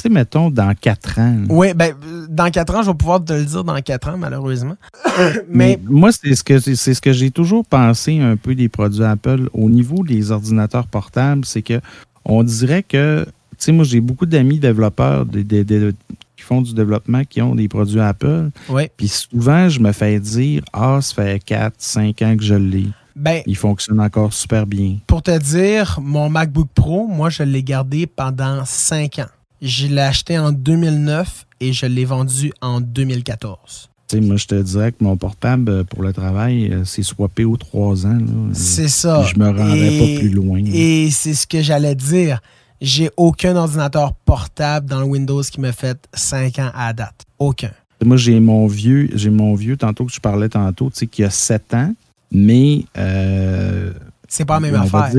sais, 0.00 0.08
mettons, 0.08 0.50
dans 0.50 0.74
quatre 0.74 1.18
ans. 1.18 1.36
Oui, 1.48 1.74
ben, 1.74 1.94
dans 2.28 2.50
quatre 2.50 2.74
ans, 2.74 2.82
je 2.82 2.90
vais 2.90 2.96
pouvoir 2.96 3.24
te 3.24 3.32
le 3.32 3.44
dire 3.44 3.64
dans 3.64 3.80
quatre 3.80 4.08
ans, 4.08 4.16
malheureusement. 4.18 4.76
Mais, 5.48 5.78
moi, 5.84 6.10
c'est 6.12 6.34
ce 6.34 6.42
que 6.42 6.58
c'est 6.58 6.94
ce 6.94 7.00
que 7.00 7.12
j'ai 7.12 7.30
toujours 7.30 7.64
pensé 7.64 8.20
un 8.20 8.36
peu 8.36 8.54
des 8.54 8.68
produits 8.68 9.04
Apple 9.04 9.48
au 9.52 9.68
niveau 9.68 10.02
des 10.04 10.30
ordinateurs 10.30 10.86
portables, 10.86 11.44
c'est 11.44 11.62
que 11.62 11.80
on 12.24 12.42
dirait 12.42 12.82
que, 12.82 13.24
tu 13.24 13.56
sais, 13.58 13.72
moi, 13.72 13.84
j'ai 13.84 14.00
beaucoup 14.00 14.26
d'amis 14.26 14.58
développeurs 14.58 15.26
qui 15.26 16.42
font 16.42 16.62
du 16.62 16.74
développement 16.74 17.22
qui 17.24 17.42
ont 17.42 17.54
des 17.54 17.68
produits 17.68 18.00
Apple. 18.00 18.50
Oui. 18.68 18.84
Puis 18.96 19.08
souvent, 19.08 19.68
je 19.68 19.80
me 19.80 19.92
fais 19.92 20.20
dire, 20.20 20.62
ah, 20.72 20.98
ça 21.00 21.14
fait 21.14 21.44
4, 21.44 21.74
5 21.78 22.22
ans 22.22 22.36
que 22.36 22.44
je 22.44 22.54
l'ai. 22.54 22.86
Ben, 23.14 23.42
il 23.46 23.56
fonctionne 23.56 24.00
encore 24.00 24.32
super 24.32 24.66
bien. 24.66 24.98
Pour 25.06 25.22
te 25.22 25.36
dire, 25.36 25.98
mon 26.02 26.30
MacBook 26.30 26.68
Pro, 26.74 27.06
moi, 27.06 27.28
je 27.28 27.42
l'ai 27.42 27.62
gardé 27.62 28.06
pendant 28.06 28.64
5 28.64 29.18
ans. 29.18 29.26
Je 29.64 29.86
l'ai 29.86 30.02
acheté 30.02 30.36
en 30.40 30.50
2009 30.50 31.46
et 31.60 31.72
je 31.72 31.86
l'ai 31.86 32.04
vendu 32.04 32.52
en 32.60 32.80
2014. 32.80 33.90
moi, 34.14 34.36
je 34.36 34.46
te 34.46 34.60
dirais 34.60 34.90
que 34.90 35.04
mon 35.04 35.16
portable 35.16 35.70
euh, 35.70 35.84
pour 35.84 36.02
le 36.02 36.12
travail, 36.12 36.72
euh, 36.72 36.84
c'est 36.84 37.04
swappé 37.04 37.44
aux 37.44 37.56
trois 37.56 38.04
ans. 38.04 38.18
C'est 38.52 38.88
ça. 38.88 39.22
Je 39.22 39.38
me 39.38 39.46
rendrais 39.46 39.98
pas 39.98 40.18
plus 40.18 40.30
loin. 40.30 40.60
Et 40.66 41.10
c'est 41.12 41.34
ce 41.34 41.46
que 41.46 41.62
j'allais 41.62 41.94
dire. 41.94 42.40
J'ai 42.80 43.10
aucun 43.16 43.54
ordinateur 43.54 44.14
portable 44.24 44.88
dans 44.88 44.98
le 44.98 45.06
Windows 45.06 45.42
qui 45.42 45.60
me 45.60 45.70
fait 45.70 46.08
cinq 46.12 46.58
ans 46.58 46.72
à 46.74 46.92
date. 46.92 47.22
Aucun. 47.38 47.70
Moi, 48.04 48.16
j'ai 48.16 48.40
mon 48.40 48.66
vieux, 48.66 49.10
j'ai 49.14 49.30
mon 49.30 49.54
vieux, 49.54 49.76
tantôt 49.76 50.06
que 50.06 50.12
je 50.12 50.18
parlais 50.18 50.48
tantôt, 50.48 50.90
tu 50.90 50.98
sais, 50.98 51.06
qui 51.06 51.22
a 51.22 51.30
sept 51.30 51.72
ans, 51.72 51.94
mais. 52.32 52.84
Euh, 52.98 53.92
c'est 54.32 54.46
pas 54.46 54.54
la 54.54 54.60
même 54.60 54.74
affaire. 54.74 55.10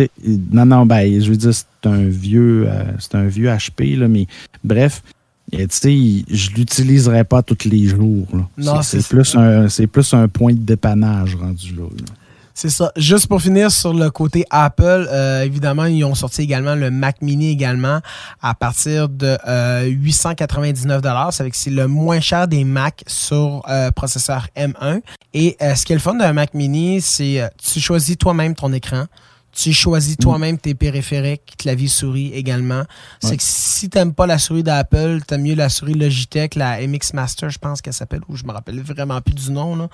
non, 0.51 0.65
non, 0.65 0.85
ben, 0.85 1.21
je 1.21 1.29
veux 1.29 1.37
dire, 1.37 1.53
c'est 1.53 1.87
un 1.87 2.05
vieux, 2.05 2.67
c'est 2.97 3.15
un 3.15 3.25
vieux 3.25 3.47
HP, 3.47 3.97
là, 3.97 4.07
mais 4.07 4.25
bref, 4.63 5.03
tu 5.51 5.67
sais, 5.69 6.25
je 6.29 6.51
l'utiliserai 6.51 7.23
pas 7.23 7.43
tous 7.43 7.69
les 7.69 7.85
jours. 7.85 8.27
c'est 8.81 9.07
plus, 9.07 9.35
un, 9.35 9.67
plus 9.91 10.13
un 10.13 10.27
point 10.27 10.53
de 10.53 10.59
dépannage 10.59 11.35
rendu 11.35 11.75
là. 11.75 11.83
C'est 12.55 12.69
ça. 12.69 12.91
Juste 12.95 13.27
pour 13.27 13.41
finir 13.41 13.71
sur 13.71 13.93
le 13.93 14.11
côté 14.11 14.45
Apple, 14.51 15.07
euh, 15.11 15.41
évidemment, 15.41 15.85
ils 15.85 16.03
ont 16.05 16.13
sorti 16.13 16.43
également 16.43 16.75
le 16.75 16.91
Mac 16.91 17.21
Mini 17.21 17.49
également 17.49 17.99
à 18.41 18.53
partir 18.53 19.09
de 19.09 19.37
899 19.87 21.01
euh, 21.03 21.49
C'est 21.51 21.69
le 21.71 21.87
moins 21.87 22.19
cher 22.19 22.47
des 22.47 22.63
Mac 22.63 23.03
sur 23.07 23.63
euh, 23.67 23.89
processeur 23.91 24.47
M1. 24.55 25.01
Et 25.33 25.57
ce 25.59 25.83
qui 25.83 25.93
est 25.93 25.95
le 25.95 26.01
fun 26.01 26.13
d'un 26.13 26.33
Mac 26.33 26.53
Mini, 26.53 27.01
c'est 27.01 27.49
tu 27.57 27.79
choisis 27.79 28.17
toi-même 28.17 28.53
ton 28.53 28.71
écran. 28.71 29.05
Tu 29.53 29.71
choisis 29.71 30.17
toi-même 30.17 30.57
tes 30.57 30.73
périphériques, 30.73 31.55
clavier 31.57 31.87
souris 31.87 32.33
également. 32.33 32.83
C'est 33.21 33.37
que 33.37 33.43
si 33.43 33.87
tu 33.87 33.97
n'aimes 33.97 34.13
pas 34.13 34.25
la 34.25 34.39
souris 34.39 34.63
d'Apple, 34.63 35.19
tu 35.27 35.33
aimes 35.33 35.43
mieux 35.43 35.55
la 35.55 35.69
souris 35.69 35.93
Logitech, 35.93 36.55
la 36.55 36.85
MX 36.85 37.13
Master, 37.13 37.49
je 37.49 37.59
pense 37.59 37.81
qu'elle 37.81 37.93
s'appelle, 37.93 38.21
ou 38.27 38.35
je 38.35 38.45
me 38.45 38.51
rappelle 38.51 38.81
vraiment 38.81 39.21
plus 39.21 39.35
du 39.35 39.51
nom. 39.51 39.75
Là. 39.75 39.89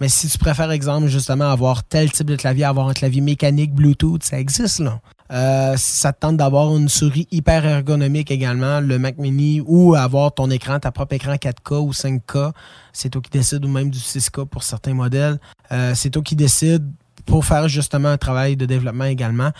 Mais 0.00 0.08
si 0.08 0.28
tu 0.28 0.36
préfères, 0.38 0.70
exemple, 0.72 1.06
justement, 1.06 1.50
avoir 1.50 1.84
tel 1.84 2.10
type 2.10 2.26
de 2.26 2.36
clavier, 2.36 2.64
avoir 2.64 2.88
un 2.88 2.92
clavier 2.92 3.20
mécanique 3.20 3.72
Bluetooth, 3.72 4.24
ça 4.24 4.38
existe. 4.38 4.80
là. 4.80 5.00
Euh, 5.32 5.74
ça 5.76 6.12
te 6.12 6.20
tente 6.20 6.36
d'avoir 6.36 6.76
une 6.76 6.88
souris 6.88 7.26
hyper 7.30 7.64
ergonomique 7.64 8.30
également, 8.30 8.80
le 8.80 8.98
Mac 8.98 9.16
Mini, 9.18 9.62
ou 9.64 9.94
avoir 9.94 10.34
ton 10.34 10.50
écran, 10.50 10.78
ta 10.78 10.92
propre 10.92 11.14
écran 11.14 11.34
4K 11.34 11.80
ou 11.80 11.92
5K, 11.92 12.52
c'est 12.92 13.08
toi 13.08 13.22
qui 13.22 13.30
décides, 13.30 13.64
ou 13.64 13.68
même 13.68 13.90
du 13.90 13.98
6K 13.98 14.46
pour 14.46 14.62
certains 14.62 14.94
modèles. 14.94 15.38
Euh, 15.72 15.94
c'est 15.94 16.10
toi 16.10 16.22
qui 16.22 16.36
décides 16.36 16.90
pour 17.26 17.44
faire 17.44 17.68
justement 17.68 18.08
un 18.08 18.18
travail 18.18 18.56
de 18.56 18.66
développement 18.66 19.04
également. 19.04 19.50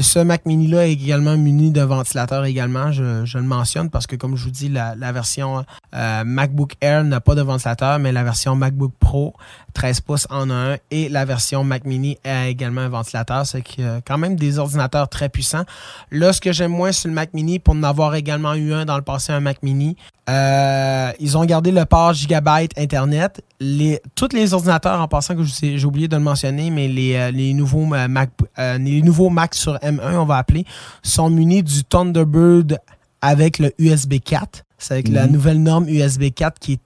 Ce 0.00 0.18
Mac 0.18 0.44
Mini-là 0.46 0.88
est 0.88 0.92
également 0.92 1.36
muni 1.36 1.70
de 1.70 1.80
ventilateur 1.82 2.44
également, 2.44 2.92
je, 2.92 3.38
le 3.38 3.44
mentionne 3.44 3.90
parce 3.90 4.06
que 4.06 4.16
comme 4.16 4.36
je 4.36 4.44
vous 4.44 4.50
dis, 4.50 4.68
la, 4.68 4.94
version 5.12 5.64
euh, 5.94 6.24
MacBook 6.24 6.74
Air 6.80 7.04
n'a 7.04 7.20
pas 7.20 7.34
de 7.34 7.42
ventilateur, 7.42 7.98
mais 7.98 8.12
la 8.12 8.24
version 8.24 8.54
MacBook 8.54 8.92
Pro 8.98 9.34
13 9.72 10.00
pouces 10.00 10.26
en 10.30 10.50
a 10.50 10.54
un 10.54 10.76
et 10.90 11.08
la 11.08 11.24
version 11.24 11.64
Mac 11.64 11.84
Mini 11.84 12.18
a 12.24 12.48
également 12.48 12.82
un 12.82 12.88
ventilateur. 12.88 13.46
C'est 13.46 13.62
quand 14.06 14.18
même 14.18 14.36
des 14.36 14.58
ordinateurs 14.58 15.08
très 15.08 15.28
puissants. 15.28 15.64
Là, 16.10 16.32
ce 16.32 16.40
que 16.40 16.52
j'aime 16.52 16.72
moins 16.72 16.92
sur 16.92 17.08
le 17.08 17.14
Mac 17.14 17.34
Mini, 17.34 17.58
pour 17.58 17.74
en 17.74 17.82
avoir 17.82 18.14
également 18.14 18.54
eu 18.54 18.72
un 18.72 18.84
dans 18.84 18.96
le 18.96 19.02
passé, 19.02 19.32
un 19.32 19.40
Mac 19.40 19.62
Mini, 19.62 19.96
euh, 20.28 21.10
ils 21.18 21.36
ont 21.36 21.44
gardé 21.44 21.72
le 21.72 21.84
port 21.84 22.12
Gigabyte 22.12 22.78
Internet. 22.78 23.42
Les, 23.60 24.00
tous 24.14 24.28
les 24.32 24.54
ordinateurs, 24.54 25.00
en 25.00 25.08
passant 25.08 25.34
que 25.34 25.42
j'ai 25.42 25.84
oublié 25.84 26.08
de 26.08 26.16
le 26.16 26.22
mentionner, 26.22 26.70
mais 26.70 26.88
les, 26.88 27.14
euh, 27.16 27.30
les 27.30 27.54
nouveaux 27.54 27.88
euh, 27.94 28.78
les 28.78 29.02
nouveaux 29.02 29.30
Mac 29.30 29.54
sur 29.54 29.74
M1, 29.76 30.16
on 30.16 30.24
va 30.24 30.36
appeler, 30.36 30.64
sont 31.02 31.30
munis 31.30 31.62
du 31.62 31.84
Thunderbird 31.84 32.78
avec 33.20 33.58
le 33.58 33.72
USB 33.78 34.14
4. 34.24 34.64
C'est 34.78 34.94
avec 34.94 35.08
la 35.08 35.26
mhm. 35.26 35.32
nouvelle 35.32 35.62
norme 35.62 35.88
USB 35.88 36.24
4 36.34 36.58
qui, 36.58 36.80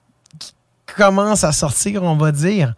commence 0.96 1.44
à 1.44 1.52
sortir, 1.52 2.02
on 2.02 2.16
va 2.16 2.32
dire. 2.32 2.74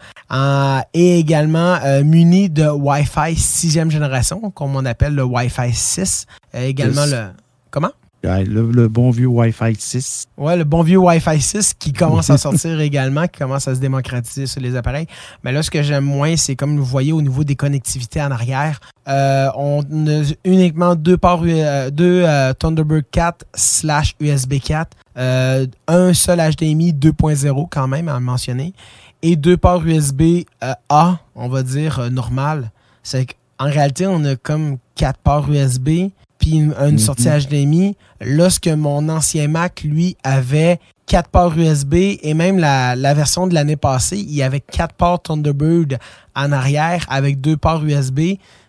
et 0.92 1.18
également 1.18 1.78
muni 2.04 2.50
de 2.50 2.68
Wi-Fi 2.68 3.34
6e 3.34 3.90
génération, 3.90 4.50
comme 4.50 4.76
on 4.76 4.84
appelle 4.84 5.14
le 5.14 5.24
Wi-Fi 5.24 5.72
6. 5.72 6.26
également 6.54 7.06
le. 7.06 7.28
Comment? 7.70 7.90
Le, 8.22 8.88
bon 8.88 9.10
vieux 9.10 9.26
Wi-Fi 9.26 9.74
6. 9.78 10.26
Ouais, 10.36 10.56
le 10.56 10.64
bon 10.64 10.82
vieux 10.82 10.98
Wi-Fi 10.98 11.40
6 11.40 11.74
qui 11.74 11.92
commence 11.92 12.30
à 12.30 12.38
sortir 12.38 12.80
également, 12.80 13.26
qui 13.28 13.38
commence 13.38 13.68
à 13.68 13.74
se 13.74 13.80
démocratiser 13.80 14.46
sur 14.46 14.60
les 14.60 14.74
appareils. 14.74 15.06
Mais 15.44 15.52
là, 15.52 15.62
ce 15.62 15.70
que 15.70 15.82
j'aime 15.82 16.04
moins, 16.04 16.36
c'est 16.36 16.56
comme 16.56 16.76
vous 16.76 16.84
voyez 16.84 17.12
au 17.12 17.22
niveau 17.22 17.44
des 17.44 17.54
connectivités 17.54 18.20
en 18.20 18.30
arrière, 18.30 18.80
euh, 19.08 19.48
on 19.56 19.82
a 19.82 20.32
uniquement 20.44 20.94
deux 20.96 21.16
ports, 21.16 21.44
euh, 21.46 21.90
deux 21.90 22.24
euh, 22.26 22.52
Thunderbird 22.54 23.04
4 23.10 23.46
slash 23.54 24.14
USB 24.20 24.54
4, 24.60 24.96
un 25.16 26.12
seul 26.12 26.38
HDMI 26.38 26.92
2.0 26.92 27.68
quand 27.70 27.88
même 27.88 28.08
à 28.08 28.18
mentionner, 28.20 28.74
et 29.22 29.36
deux 29.36 29.56
ports 29.56 29.84
USB 29.86 30.44
A, 30.88 31.18
on 31.34 31.48
va 31.48 31.62
dire 31.62 32.10
normal. 32.10 32.70
C'est 33.02 33.26
qu'en 33.26 33.66
réalité, 33.66 34.06
on 34.06 34.24
a 34.24 34.36
comme 34.36 34.78
quatre 34.94 35.18
ports 35.20 35.48
USB 35.50 36.10
puis 36.38 36.52
une, 36.52 36.74
mhm. 36.74 36.98
sortie 36.98 37.28
HDMI. 37.28 37.96
Lorsque 38.20 38.68
mon 38.68 39.08
ancien 39.08 39.48
Mac, 39.48 39.82
lui, 39.82 40.16
avait 40.22 40.78
quatre 41.06 41.30
ports 41.30 41.56
USB 41.56 41.94
et 42.22 42.34
même 42.34 42.58
la, 42.58 43.14
version 43.14 43.46
de 43.46 43.54
l'année 43.54 43.76
passée, 43.76 44.18
il 44.18 44.34
y 44.34 44.42
avait 44.42 44.60
quatre 44.60 44.94
ports 44.94 45.22
Thunderbird 45.22 45.98
en 46.36 46.52
arrière 46.52 47.04
avec 47.08 47.40
deux 47.40 47.56
ports 47.56 47.84
USB. 47.84 48.20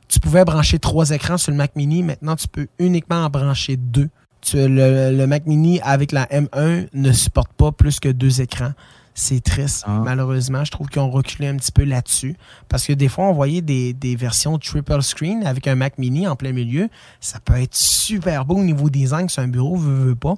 Tu 0.07 0.19
pouvais 0.19 0.43
brancher 0.43 0.79
trois 0.79 1.11
écrans 1.11 1.37
sur 1.37 1.51
le 1.51 1.57
Mac 1.57 1.75
Mini. 1.75 2.01
Maintenant, 2.01 2.35
tu 2.35 2.47
peux 2.47 2.67
uniquement 2.79 3.23
en 3.25 3.29
brancher 3.29 3.77
deux. 3.77 4.09
le, 4.53 5.15
le, 5.15 5.27
Mac 5.27 5.45
Mini 5.45 5.79
avec 5.81 6.11
la 6.11 6.25
M1 6.25 6.87
ne 6.93 7.11
supporte 7.11 7.51
pas 7.53 7.71
plus 7.71 7.99
que 7.99 8.09
deux 8.09 8.41
écrans. 8.41 8.71
C'est 9.19 9.43
triste, 9.43 9.83
ah. 9.85 9.99
malheureusement. 10.05 10.63
Je 10.63 10.71
trouve 10.71 10.87
qu'ils 10.87 11.01
ont 11.01 11.11
reculé 11.11 11.49
un 11.49 11.57
petit 11.57 11.73
peu 11.73 11.83
là-dessus. 11.83 12.37
Parce 12.69 12.85
que 12.87 12.93
des 12.93 13.09
fois, 13.09 13.25
on 13.25 13.33
voyait 13.33 13.61
des, 13.61 14.15
versions 14.15 14.57
triple 14.57 15.01
screen 15.01 15.45
avec 15.45 15.67
un 15.67 15.75
Mac 15.75 15.97
mini 15.97 16.25
en 16.25 16.37
plein 16.37 16.53
milieu. 16.53 16.87
Ça 17.19 17.41
peut 17.41 17.61
être 17.61 17.75
super 17.75 18.45
beau 18.45 18.55
au 18.55 18.63
niveau 18.63 18.89
design 18.89 19.27
sur 19.27 19.43
un 19.43 19.49
bureau, 19.49 19.75
veut, 19.75 20.05
veut 20.05 20.15
pas. 20.15 20.35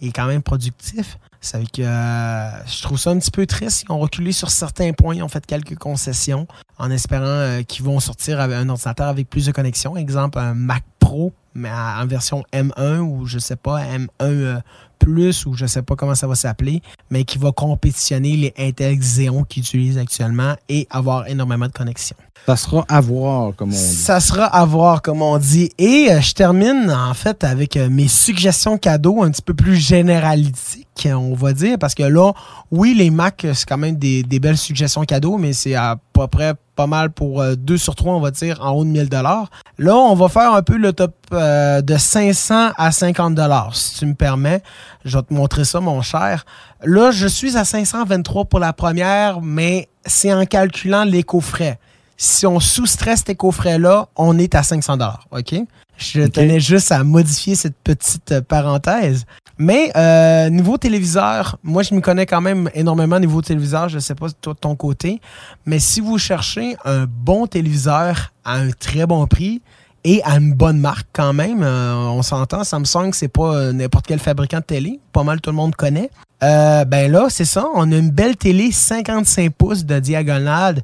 Et 0.00 0.10
quand 0.10 0.26
même 0.26 0.42
productif. 0.42 1.16
C'est 1.40 1.70
que 1.70 1.82
euh, 1.82 2.66
je 2.66 2.82
trouve 2.82 2.98
ça 2.98 3.10
un 3.10 3.18
petit 3.20 3.30
peu 3.30 3.46
triste. 3.46 3.84
Ils 3.88 3.92
ont 3.92 4.00
reculé 4.00 4.32
sur 4.32 4.50
certains 4.50 4.92
points. 4.92 5.14
Ils 5.14 5.22
ont 5.22 5.28
fait 5.28 5.46
quelques 5.46 5.76
concessions 5.76 6.48
en 6.78 6.90
espérant 6.90 7.26
euh, 7.26 7.62
qu'ils 7.62 7.84
vont 7.84 8.00
sortir 8.00 8.40
avec 8.40 8.56
un 8.56 8.68
ordinateur 8.68 9.06
avec 9.06 9.30
plus 9.30 9.46
de 9.46 9.52
connexions. 9.52 9.96
Exemple, 9.96 10.40
un 10.40 10.54
Mac 10.54 10.82
Pro, 10.98 11.32
mais 11.54 11.70
en 11.70 12.04
version 12.06 12.42
M1 12.52 12.98
ou 12.98 13.26
je 13.26 13.38
sais 13.38 13.56
pas, 13.56 13.84
M1 13.84 14.60
plus, 15.04 15.44
ou 15.46 15.54
je 15.54 15.64
ne 15.64 15.68
sais 15.68 15.82
pas 15.82 15.96
comment 15.96 16.14
ça 16.14 16.26
va 16.26 16.34
s'appeler, 16.34 16.80
mais 17.10 17.24
qui 17.24 17.38
va 17.38 17.52
compétitionner 17.52 18.36
les 18.36 18.54
Intel 18.58 18.98
Xeon 18.98 19.44
qu'ils 19.44 19.62
utilisent 19.62 19.98
actuellement 19.98 20.54
et 20.68 20.86
avoir 20.90 21.28
énormément 21.28 21.66
de 21.66 21.72
connexions. 21.72 22.16
Ça 22.46 22.56
sera 22.56 22.84
à 22.88 23.00
voir, 23.00 23.54
comme 23.56 23.70
on 23.70 23.72
dit. 23.72 23.78
Ça 23.78 24.20
sera 24.20 24.44
à 24.44 24.64
voir, 24.64 25.02
comme 25.02 25.22
on 25.22 25.38
dit. 25.38 25.70
Et 25.78 26.08
euh, 26.10 26.20
je 26.20 26.34
termine, 26.34 26.90
en 26.90 27.14
fait, 27.14 27.42
avec 27.42 27.76
euh, 27.76 27.88
mes 27.88 28.08
suggestions 28.08 28.76
cadeaux 28.76 29.22
un 29.22 29.30
petit 29.30 29.42
peu 29.42 29.54
plus 29.54 29.76
généralistiques, 29.76 31.08
on 31.10 31.34
va 31.34 31.52
dire, 31.52 31.78
parce 31.78 31.94
que 31.94 32.02
là, 32.02 32.32
oui, 32.70 32.94
les 32.94 33.10
Mac, 33.10 33.46
c'est 33.54 33.66
quand 33.66 33.78
même 33.78 33.96
des, 33.96 34.22
belles 34.40 34.58
suggestions 34.58 35.04
cadeaux, 35.04 35.38
mais 35.38 35.52
c'est 35.52 35.74
à 35.74 35.96
peu 36.12 36.26
près 36.26 36.54
pas 36.74 36.86
mal 36.86 37.10
pour 37.10 37.42
2 37.44 37.74
euh, 37.74 37.76
sur 37.76 37.94
3, 37.94 38.14
on 38.14 38.20
va 38.20 38.30
dire, 38.30 38.60
en 38.62 38.72
haut 38.72 38.84
de 38.84 38.90
1000 38.90 39.08
Là, 39.10 39.96
on 39.96 40.14
va 40.14 40.28
faire 40.28 40.54
un 40.54 40.62
peu 40.62 40.76
le 40.76 40.92
top 40.92 41.14
de 41.30 41.96
500 41.96 42.72
à 42.76 42.92
50 42.92 43.38
si 43.72 43.98
tu 43.98 44.06
me 44.06 44.14
permets. 44.14 44.62
Je 45.04 45.16
vais 45.16 45.22
te 45.22 45.34
montrer 45.34 45.64
ça, 45.64 45.80
mon 45.80 46.02
cher. 46.02 46.44
Là, 46.84 47.10
je 47.10 47.26
suis 47.26 47.56
à 47.56 47.64
523 47.64 48.44
pour 48.44 48.60
la 48.60 48.72
première, 48.72 49.40
mais 49.40 49.88
c'est 50.06 50.32
en 50.32 50.44
calculant 50.46 51.04
les 51.04 51.22
coffrets. 51.22 51.78
Si 52.16 52.46
on 52.46 52.60
soustrait 52.60 53.16
ces 53.16 53.34
coffrets-là, 53.34 54.08
on 54.16 54.38
est 54.38 54.54
à 54.54 54.62
500 54.62 54.98
OK? 55.32 55.54
Je 55.96 56.22
tenais 56.22 56.60
juste 56.60 56.92
à 56.92 57.04
modifier 57.04 57.54
cette 57.54 57.76
petite 57.76 58.32
euh, 58.32 58.40
parenthèse. 58.40 59.26
Mais 59.58 59.92
euh, 59.96 60.50
niveau 60.50 60.76
téléviseur, 60.78 61.58
moi 61.62 61.82
je 61.82 61.94
me 61.94 62.00
connais 62.00 62.26
quand 62.26 62.40
même 62.40 62.70
énormément 62.74 63.20
niveau 63.20 63.40
téléviseur, 63.40 63.88
je 63.88 63.96
ne 63.96 64.00
sais 64.00 64.14
pas 64.14 64.26
toi 64.40 64.54
de 64.54 64.58
ton 64.58 64.74
côté, 64.74 65.20
mais 65.64 65.78
si 65.78 66.00
vous 66.00 66.18
cherchez 66.18 66.76
un 66.84 67.06
bon 67.06 67.46
téléviseur 67.46 68.32
à 68.44 68.56
un 68.56 68.70
très 68.70 69.06
bon 69.06 69.26
prix, 69.26 69.62
et 70.04 70.22
à 70.22 70.36
une 70.36 70.52
bonne 70.52 70.78
marque 70.78 71.08
quand 71.12 71.32
même. 71.32 71.62
Euh, 71.62 71.94
on 71.94 72.22
s'entend, 72.22 72.62
Samsung, 72.62 73.12
c'est 73.12 73.28
pas 73.28 73.54
euh, 73.54 73.72
n'importe 73.72 74.06
quel 74.06 74.18
fabricant 74.18 74.58
de 74.58 74.64
télé. 74.64 75.00
Pas 75.12 75.24
mal 75.24 75.40
tout 75.40 75.50
le 75.50 75.56
monde 75.56 75.74
connaît. 75.74 76.10
Euh, 76.42 76.84
ben 76.84 77.10
là, 77.10 77.28
c'est 77.30 77.46
ça. 77.46 77.66
On 77.74 77.90
a 77.90 77.96
une 77.96 78.10
belle 78.10 78.36
télé 78.36 78.70
55 78.70 79.52
pouces 79.54 79.84
de 79.84 79.98
diagonale 79.98 80.82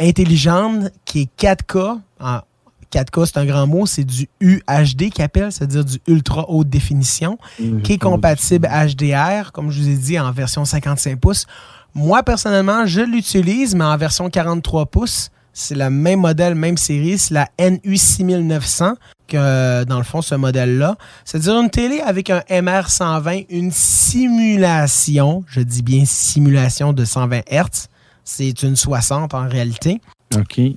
intelligente 0.00 0.90
qui 1.04 1.22
est 1.22 1.40
4K. 1.40 2.00
4K, 2.94 3.26
c'est 3.26 3.38
un 3.38 3.46
grand 3.46 3.66
mot, 3.66 3.86
c'est 3.86 4.04
du 4.04 4.28
UHD 4.40 5.10
qui 5.10 5.22
appelle, 5.22 5.50
c'est-à-dire 5.50 5.84
du 5.84 5.98
ultra 6.06 6.48
haute 6.48 6.68
définition, 6.68 7.38
mmh, 7.58 7.80
qui 7.82 7.94
est 7.94 7.98
compatible 7.98 8.68
HDR, 8.68 9.52
comme 9.52 9.70
je 9.70 9.80
vous 9.80 9.88
ai 9.88 9.96
dit, 9.96 10.18
en 10.18 10.30
version 10.32 10.64
55 10.64 11.18
pouces. 11.18 11.46
Moi, 11.94 12.22
personnellement, 12.22 12.86
je 12.86 13.00
l'utilise, 13.00 13.74
mais 13.74 13.84
en 13.84 13.96
version 13.96 14.28
43 14.28 14.86
pouces 14.86 15.30
C'est 15.52 15.76
le 15.76 15.88
même 15.90 16.20
modèle, 16.20 16.54
même 16.56 16.76
série. 16.76 17.18
C'est 17.18 17.34
la 17.34 17.48
NU6900 17.58 18.94
que, 19.28 19.84
dans 19.84 19.98
le 19.98 20.04
fond, 20.04 20.20
ce 20.20 20.34
modèle-là. 20.34 20.96
C'est-à-dire 21.24 21.60
une 21.60 21.70
télé 21.70 22.00
avec 22.00 22.30
un 22.30 22.40
MR120, 22.50 23.46
une 23.48 23.70
simulation, 23.70 25.44
je 25.46 25.60
dis 25.60 25.82
bien 25.82 26.04
simulation 26.04 26.92
de 26.92 27.04
120 27.04 27.42
Hz. 27.50 27.88
C'est 28.24 28.62
une 28.62 28.74
60 28.74 29.34
en 29.34 29.48
réalité. 29.48 30.00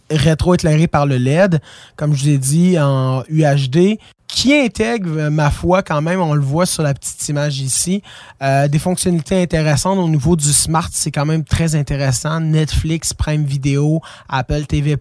Rétro-éclairé 0.09 0.87
par 0.87 1.05
le 1.05 1.17
LED, 1.17 1.59
comme 1.95 2.13
je 2.13 2.23
vous 2.23 2.29
ai 2.29 2.37
dit, 2.37 2.79
en 2.79 3.23
UHD 3.29 3.97
qui 4.27 4.53
intègre, 4.53 5.29
ma 5.29 5.49
foi, 5.49 5.81
quand 5.81 6.01
même, 6.01 6.21
on 6.21 6.33
le 6.33 6.41
voit 6.41 6.65
sur 6.65 6.83
la 6.83 6.93
petite 6.93 7.27
image 7.29 7.59
ici, 7.59 8.03
euh, 8.43 8.67
des 8.67 8.77
fonctionnalités 8.77 9.41
intéressantes 9.41 9.97
au 9.97 10.09
niveau 10.09 10.35
du 10.35 10.51
smart, 10.51 10.89
c'est 10.91 11.11
quand 11.11 11.25
même 11.25 11.43
très 11.43 11.75
intéressant. 11.75 12.39
Netflix, 12.41 13.13
Prime 13.13 13.45
Video, 13.45 14.01
Apple 14.29 14.65
TV+, 14.65 14.97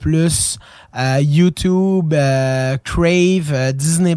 euh, 0.97 1.21
YouTube, 1.21 2.15
euh, 2.15 2.77
Crave, 2.85 3.73
Disney+, 3.75 4.17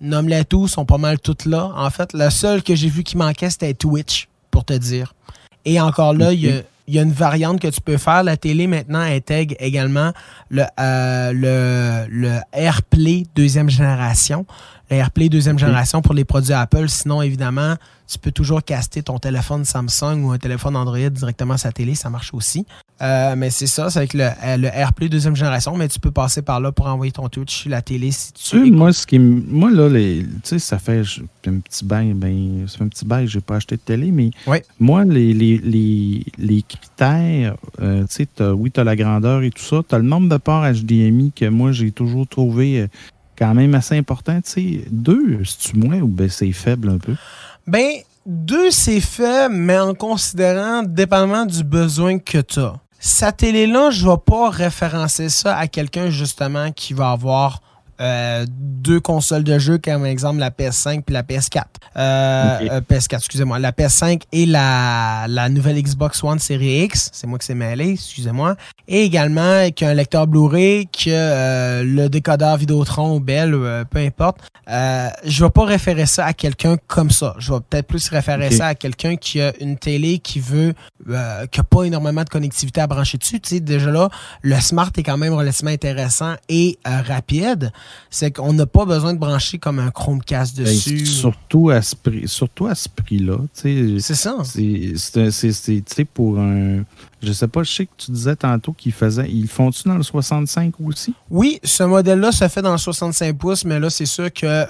nomme-les 0.00 0.44
tous, 0.44 0.68
sont 0.68 0.86
pas 0.86 0.98
mal 0.98 1.18
toutes 1.18 1.44
là. 1.44 1.72
En 1.76 1.90
fait, 1.90 2.12
le 2.14 2.30
seul 2.30 2.62
que 2.62 2.74
j'ai 2.74 2.88
vu 2.88 3.02
qui 3.02 3.16
manquait, 3.16 3.50
c'était 3.50 3.74
Twitch, 3.74 4.28
pour 4.50 4.64
te 4.64 4.72
dire. 4.74 5.12
Et 5.64 5.80
encore 5.80 6.14
là, 6.14 6.32
il 6.32 6.40
y 6.40 6.50
a 6.50 6.62
il 6.90 6.96
y 6.96 6.98
a 6.98 7.02
une 7.02 7.12
variante 7.12 7.60
que 7.60 7.68
tu 7.68 7.80
peux 7.80 7.98
faire. 7.98 8.24
La 8.24 8.36
télé 8.36 8.66
maintenant 8.66 8.98
intègre 8.98 9.54
également 9.60 10.12
le, 10.50 10.64
euh, 10.80 11.32
le, 11.32 12.08
le 12.10 12.40
AirPlay 12.52 13.26
deuxième 13.36 13.70
génération. 13.70 14.44
Le 14.90 14.96
AirPlay 14.96 15.28
deuxième 15.28 15.58
génération 15.58 16.02
pour 16.02 16.14
les 16.14 16.24
produits 16.24 16.52
Apple. 16.52 16.88
Sinon, 16.88 17.22
évidemment, 17.22 17.76
tu 18.08 18.18
peux 18.18 18.32
toujours 18.32 18.64
caster 18.64 19.04
ton 19.04 19.18
téléphone 19.20 19.64
Samsung 19.64 20.24
ou 20.24 20.32
un 20.32 20.38
téléphone 20.38 20.74
Android 20.74 21.10
directement 21.10 21.54
à 21.54 21.58
sa 21.58 21.70
télé, 21.70 21.94
ça 21.94 22.10
marche 22.10 22.34
aussi. 22.34 22.66
Euh, 23.00 23.34
mais 23.36 23.50
c'est 23.50 23.68
ça, 23.68 23.88
c'est 23.88 24.00
avec 24.00 24.14
le, 24.14 24.24
euh, 24.24 24.56
le, 24.56 24.66
AirPlay 24.66 25.08
deuxième 25.08 25.36
génération, 25.36 25.76
mais 25.76 25.88
tu 25.88 26.00
peux 26.00 26.10
passer 26.10 26.42
par 26.42 26.60
là 26.60 26.72
pour 26.72 26.86
envoyer 26.86 27.12
ton 27.12 27.28
Twitch 27.28 27.62
sur 27.62 27.70
la 27.70 27.82
télé 27.82 28.10
si 28.10 28.32
tu 28.32 28.58
veux. 28.58 28.70
Moi, 28.70 28.92
ce 28.92 29.06
qui 29.06 29.18
moi 29.18 29.70
là, 29.70 29.88
les, 29.88 30.24
tu 30.24 30.40
sais, 30.42 30.58
ça 30.58 30.78
fait 30.78 31.02
un 31.46 31.60
petit 31.60 31.84
bail, 31.84 32.12
ben, 32.12 32.66
ça 32.66 32.78
fait 32.78 32.84
un 32.84 32.88
petit 32.88 33.06
bail, 33.06 33.28
j'ai 33.28 33.40
pas 33.40 33.56
acheté 33.56 33.76
de 33.76 33.80
télé, 33.80 34.10
mais 34.10 34.30
moi, 34.80 35.04
les, 35.04 35.32
les, 35.32 35.58
les, 35.58 36.26
les 36.36 36.62
critères, 36.62 37.56
euh, 37.80 38.04
tu 38.06 38.26
sais, 38.26 38.44
oui, 38.50 38.70
tu 38.70 38.80
as 38.80 38.84
la 38.84 38.96
grandeur 38.96 39.42
et 39.42 39.50
tout 39.50 39.62
ça, 39.62 39.82
tu 39.88 39.94
as 39.94 39.98
le 39.98 40.04
nombre 40.04 40.28
de 40.28 40.36
ports 40.36 40.64
HDMI 40.64 41.32
que 41.32 41.46
moi, 41.46 41.70
j'ai 41.70 41.92
toujours 41.92 42.26
trouvé 42.26 42.88
quand 43.40 43.54
même 43.54 43.74
assez 43.74 43.96
important. 43.96 44.38
Tu 44.42 44.50
sais, 44.50 44.84
deux, 44.90 45.42
c'est-tu 45.44 45.76
moins 45.76 46.00
ou 46.00 46.06
ben 46.06 46.28
c'est 46.28 46.52
faible 46.52 46.90
un 46.90 46.98
peu? 46.98 47.14
Ben, 47.66 47.90
deux, 48.26 48.70
c'est 48.70 49.00
fait, 49.00 49.48
mais 49.48 49.78
en 49.78 49.94
considérant 49.94 50.82
dépendamment 50.82 51.46
du 51.46 51.64
besoin 51.64 52.18
que 52.18 52.38
tu 52.38 52.60
as. 52.60 52.74
Cette 52.98 53.38
télé-là, 53.38 53.90
je 53.90 54.04
ne 54.04 54.10
vais 54.10 54.18
pas 54.24 54.50
référencer 54.50 55.30
ça 55.30 55.56
à 55.56 55.66
quelqu'un 55.68 56.10
justement 56.10 56.70
qui 56.70 56.92
va 56.92 57.12
avoir 57.12 57.62
euh, 58.00 58.46
deux 58.48 58.98
consoles 58.98 59.44
de 59.44 59.58
jeu, 59.58 59.78
comme 59.78 60.06
exemple 60.06 60.38
la 60.38 60.50
PS5 60.50 61.02
puis 61.02 61.12
la 61.12 61.22
PS4. 61.22 61.64
Euh, 61.96 62.58
euh, 62.70 62.80
PS4, 62.80 63.16
excusez-moi. 63.16 63.58
La 63.58 63.72
PS5 63.72 64.22
et 64.32 64.46
la, 64.46 65.26
la 65.28 65.48
nouvelle 65.50 65.80
Xbox 65.82 66.24
One 66.24 66.38
Series 66.38 66.84
X. 66.84 67.10
C'est 67.12 67.26
moi 67.26 67.38
qui 67.38 67.46
s'est 67.46 67.54
mêlé, 67.54 67.90
excusez-moi. 67.90 68.56
Et 68.88 69.02
également 69.04 69.70
qu'un 69.70 69.92
lecteur 69.92 70.26
Blu-ray, 70.26 70.86
que 70.86 71.82
le 71.82 72.08
décodeur 72.08 72.56
Vidéotron 72.56 73.16
ou 73.16 73.20
Bell, 73.20 73.54
peu 73.90 73.98
importe. 73.98 74.38
je 74.66 75.44
vais 75.44 75.50
pas 75.50 75.64
référer 75.64 76.06
ça 76.06 76.24
à 76.24 76.32
quelqu'un 76.32 76.76
comme 76.86 77.10
ça. 77.10 77.34
Je 77.38 77.52
vais 77.52 77.60
peut-être 77.60 77.86
plus 77.86 78.08
référer 78.08 78.50
ça 78.50 78.68
à 78.68 78.74
quelqu'un 78.74 79.16
qui 79.16 79.40
a 79.40 79.52
une 79.60 79.76
télé 79.76 80.18
qui 80.18 80.40
veut, 80.40 80.74
qui 81.06 81.60
n'a 81.60 81.64
pas 81.64 81.84
énormément 81.84 82.24
de 82.24 82.28
connectivité 82.30 82.80
à 82.80 82.86
brancher 82.86 83.18
dessus. 83.18 83.40
Tu 83.40 83.56
sais, 83.56 83.60
déjà 83.60 83.90
là, 83.90 84.08
le 84.42 84.58
Smart 84.58 84.90
est 84.96 85.02
quand 85.02 85.18
même 85.18 85.34
relativement 85.34 85.70
intéressant 85.70 86.34
et 86.48 86.78
rapide 86.84 87.72
c'est 88.10 88.30
qu'on 88.30 88.52
n'a 88.52 88.66
pas 88.66 88.84
besoin 88.84 89.14
de 89.14 89.18
brancher 89.18 89.58
comme 89.58 89.78
un 89.78 89.90
Chromecast 89.90 90.56
ben, 90.56 90.64
dessus. 90.64 91.06
surtout 91.06 91.70
à 91.70 91.82
ce 91.82 91.94
prix, 91.96 92.26
surtout 92.26 92.66
à 92.66 92.74
ce 92.74 92.88
prix-là. 92.88 93.38
C'est 93.54 93.98
ça. 94.00 94.36
C'est 94.44 96.04
pour 96.04 96.38
un. 96.38 96.84
Je 97.22 97.32
sais 97.32 97.48
pas, 97.48 97.62
je 97.62 97.70
sais 97.70 97.86
que 97.86 97.92
tu 97.98 98.12
disais 98.12 98.34
tantôt 98.34 98.72
qu'ils 98.72 98.92
faisaient. 98.92 99.28
Ils 99.28 99.46
font-tu 99.46 99.86
dans 99.86 99.96
le 99.96 100.02
65 100.02 100.74
aussi? 100.80 101.12
Oui, 101.28 101.60
ce 101.62 101.82
modèle-là 101.82 102.32
se 102.32 102.48
fait 102.48 102.62
dans 102.62 102.72
le 102.72 102.78
65 102.78 103.36
pouces, 103.36 103.64
mais 103.66 103.78
là, 103.78 103.90
c'est 103.90 104.06
sûr 104.06 104.32
que 104.32 104.66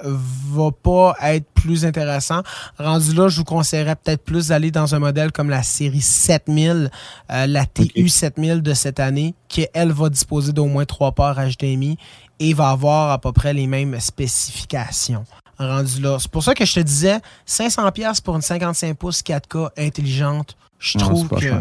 va 0.53 0.71
pas 0.71 1.15
être 1.21 1.45
plus 1.53 1.85
intéressant. 1.85 2.41
Rendu 2.77 3.13
là, 3.13 3.29
je 3.29 3.37
vous 3.37 3.45
conseillerais 3.45 3.95
peut-être 3.95 4.23
plus 4.23 4.49
d'aller 4.49 4.69
dans 4.69 4.93
un 4.93 4.99
modèle 4.99 5.31
comme 5.31 5.49
la 5.49 5.63
série 5.63 6.01
7000, 6.01 6.91
euh, 7.31 7.47
la 7.47 7.65
TU 7.65 8.09
7000 8.09 8.61
de 8.61 8.73
cette 8.73 8.99
année, 8.99 9.33
qui, 9.47 9.67
elle, 9.73 9.91
va 9.91 10.09
disposer 10.09 10.51
d'au 10.51 10.65
moins 10.65 10.85
trois 10.85 11.13
ports 11.13 11.35
HDMI 11.35 11.97
et 12.41 12.53
va 12.53 12.71
avoir 12.71 13.11
à 13.11 13.19
peu 13.19 13.31
près 13.31 13.53
les 13.53 13.67
mêmes 13.67 13.99
spécifications. 13.99 15.25
Rendu 15.59 16.01
là. 16.01 16.17
C'est 16.19 16.31
pour 16.31 16.43
ça 16.43 16.55
que 16.55 16.65
je 16.65 16.73
te 16.73 16.79
disais 16.79 17.19
500$ 17.47 18.21
pour 18.23 18.35
une 18.35 18.41
55 18.41 18.97
pouces 18.97 19.21
4K 19.21 19.69
intelligente. 19.77 20.57
Je 20.79 20.97
trouve 20.97 21.29
que 21.29 21.53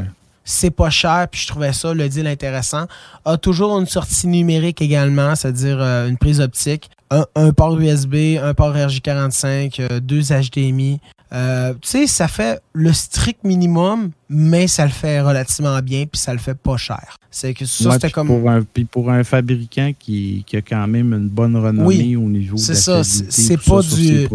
c'est 0.42 0.70
pas 0.70 0.88
cher, 0.88 1.28
puis 1.30 1.42
je 1.42 1.48
trouvais 1.48 1.74
ça, 1.74 1.92
le 1.92 2.08
deal 2.08 2.26
intéressant. 2.26 2.86
A 3.26 3.36
toujours 3.36 3.78
une 3.78 3.86
sortie 3.86 4.26
numérique 4.26 4.80
également, 4.80 5.36
c'est-à-dire 5.36 5.76
euh, 5.80 6.08
une 6.08 6.16
prise 6.16 6.40
optique, 6.40 6.90
un, 7.10 7.52
port 7.52 7.78
USB, 7.78 8.38
un 8.42 8.54
port 8.54 8.74
RJ45, 8.74 9.80
euh, 9.80 10.00
deux 10.00 10.22
HDMI. 10.32 11.00
Euh, 11.32 11.74
tu 11.74 11.88
sais, 11.88 12.06
ça 12.08 12.26
fait 12.26 12.60
le 12.72 12.92
strict 12.92 13.44
minimum, 13.44 14.10
mais 14.28 14.66
ça 14.66 14.84
le 14.84 14.90
fait 14.90 15.20
relativement 15.20 15.78
bien, 15.80 16.06
puis 16.06 16.20
ça 16.20 16.32
le 16.32 16.40
fait 16.40 16.56
pas 16.56 16.76
cher. 16.76 17.16
C'est 17.30 17.54
que 17.54 17.64
ça, 17.64 17.92
c'était 17.92 18.10
comme. 18.10 18.26
Pour 18.26 18.50
un, 18.50 18.62
puis 18.62 18.84
pour 18.84 19.10
un 19.10 19.22
fabricant 19.22 19.92
qui, 19.96 20.44
a 20.52 20.56
quand 20.56 20.88
même 20.88 21.12
une 21.12 21.28
bonne 21.28 21.56
renommée 21.56 22.16
au 22.16 22.28
niveau 22.28 22.56
de 22.56 22.68
la 22.68 22.74
ça, 22.74 23.04
c'est 23.04 23.56
pas 23.62 23.82
du. 23.82 24.28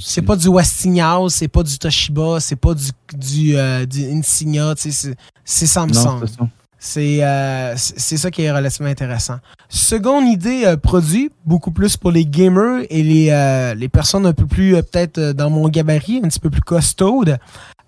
C'est 0.00 0.22
pas 0.22 0.36
du 0.36 0.48
Westinghouse, 0.48 1.34
c'est 1.34 1.48
pas 1.48 1.62
du 1.62 1.78
Toshiba, 1.78 2.40
c'est 2.40 2.56
pas 2.56 2.74
du, 2.74 2.90
du, 3.16 3.54
du 3.86 4.04
Insignia, 4.12 4.74
tu 4.74 4.92
sais, 4.92 5.14
c'est 5.44 5.66
Samsung. 5.66 6.22
Euh, 6.22 6.44
c'est 6.84 8.16
ça 8.18 8.30
qui 8.30 8.42
est 8.42 8.52
relativement 8.52 8.90
intéressant. 8.90 9.38
Seconde 9.68 10.26
idée, 10.28 10.64
euh, 10.66 10.76
produit, 10.76 11.30
beaucoup 11.44 11.70
plus 11.70 11.96
pour 11.96 12.10
les 12.12 12.26
gamers 12.26 12.84
et 12.90 13.02
les, 13.02 13.30
euh, 13.30 13.74
les 13.74 13.88
personnes 13.88 14.26
un 14.26 14.32
peu 14.32 14.46
plus, 14.46 14.72
peut-être 14.74 15.32
dans 15.32 15.50
mon 15.50 15.68
gabarit, 15.68 16.20
un 16.22 16.28
petit 16.28 16.40
peu 16.40 16.50
plus 16.50 16.60
costaude. 16.60 17.38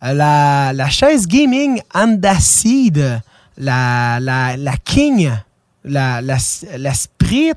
La, 0.00 0.72
la, 0.72 0.88
chaise 0.88 1.26
gaming 1.26 1.80
Andacid, 1.94 3.20
la, 3.58 4.18
la, 4.20 4.56
la 4.56 4.76
King, 4.78 5.30
la, 5.84 6.20
la, 6.22 6.36
la 6.76 6.94
Sprit 6.94 7.52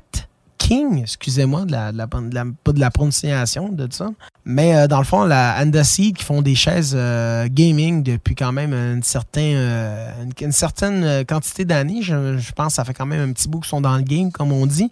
Excusez-moi 0.70 1.64
de 1.64 1.72
la, 1.72 2.06
pas 2.06 2.72
de 2.72 2.80
la 2.80 2.90
prononciation 2.90 3.68
de 3.68 3.88
ça. 3.90 4.10
Mais 4.44 4.76
euh, 4.76 4.86
dans 4.86 4.98
le 4.98 5.04
fond, 5.04 5.24
la 5.24 5.56
Andaseed 5.60 6.16
qui 6.16 6.24
font 6.24 6.42
des 6.42 6.54
chaises 6.54 6.94
euh, 6.96 7.48
gaming 7.50 8.02
depuis 8.02 8.34
quand 8.34 8.52
même 8.52 8.72
une, 8.72 9.02
euh, 9.36 10.50
certaine 10.52 11.24
quantité 11.24 11.64
d'années. 11.64 12.02
Je, 12.02 12.52
pense 12.52 12.68
que 12.68 12.72
ça 12.74 12.84
fait 12.84 12.94
quand 12.94 13.06
même 13.06 13.30
un 13.30 13.32
petit 13.32 13.48
bout 13.48 13.60
qu'ils 13.60 13.68
sont 13.68 13.80
dans 13.80 13.96
le 13.96 14.02
game, 14.02 14.30
comme 14.30 14.52
on 14.52 14.66
dit. 14.66 14.90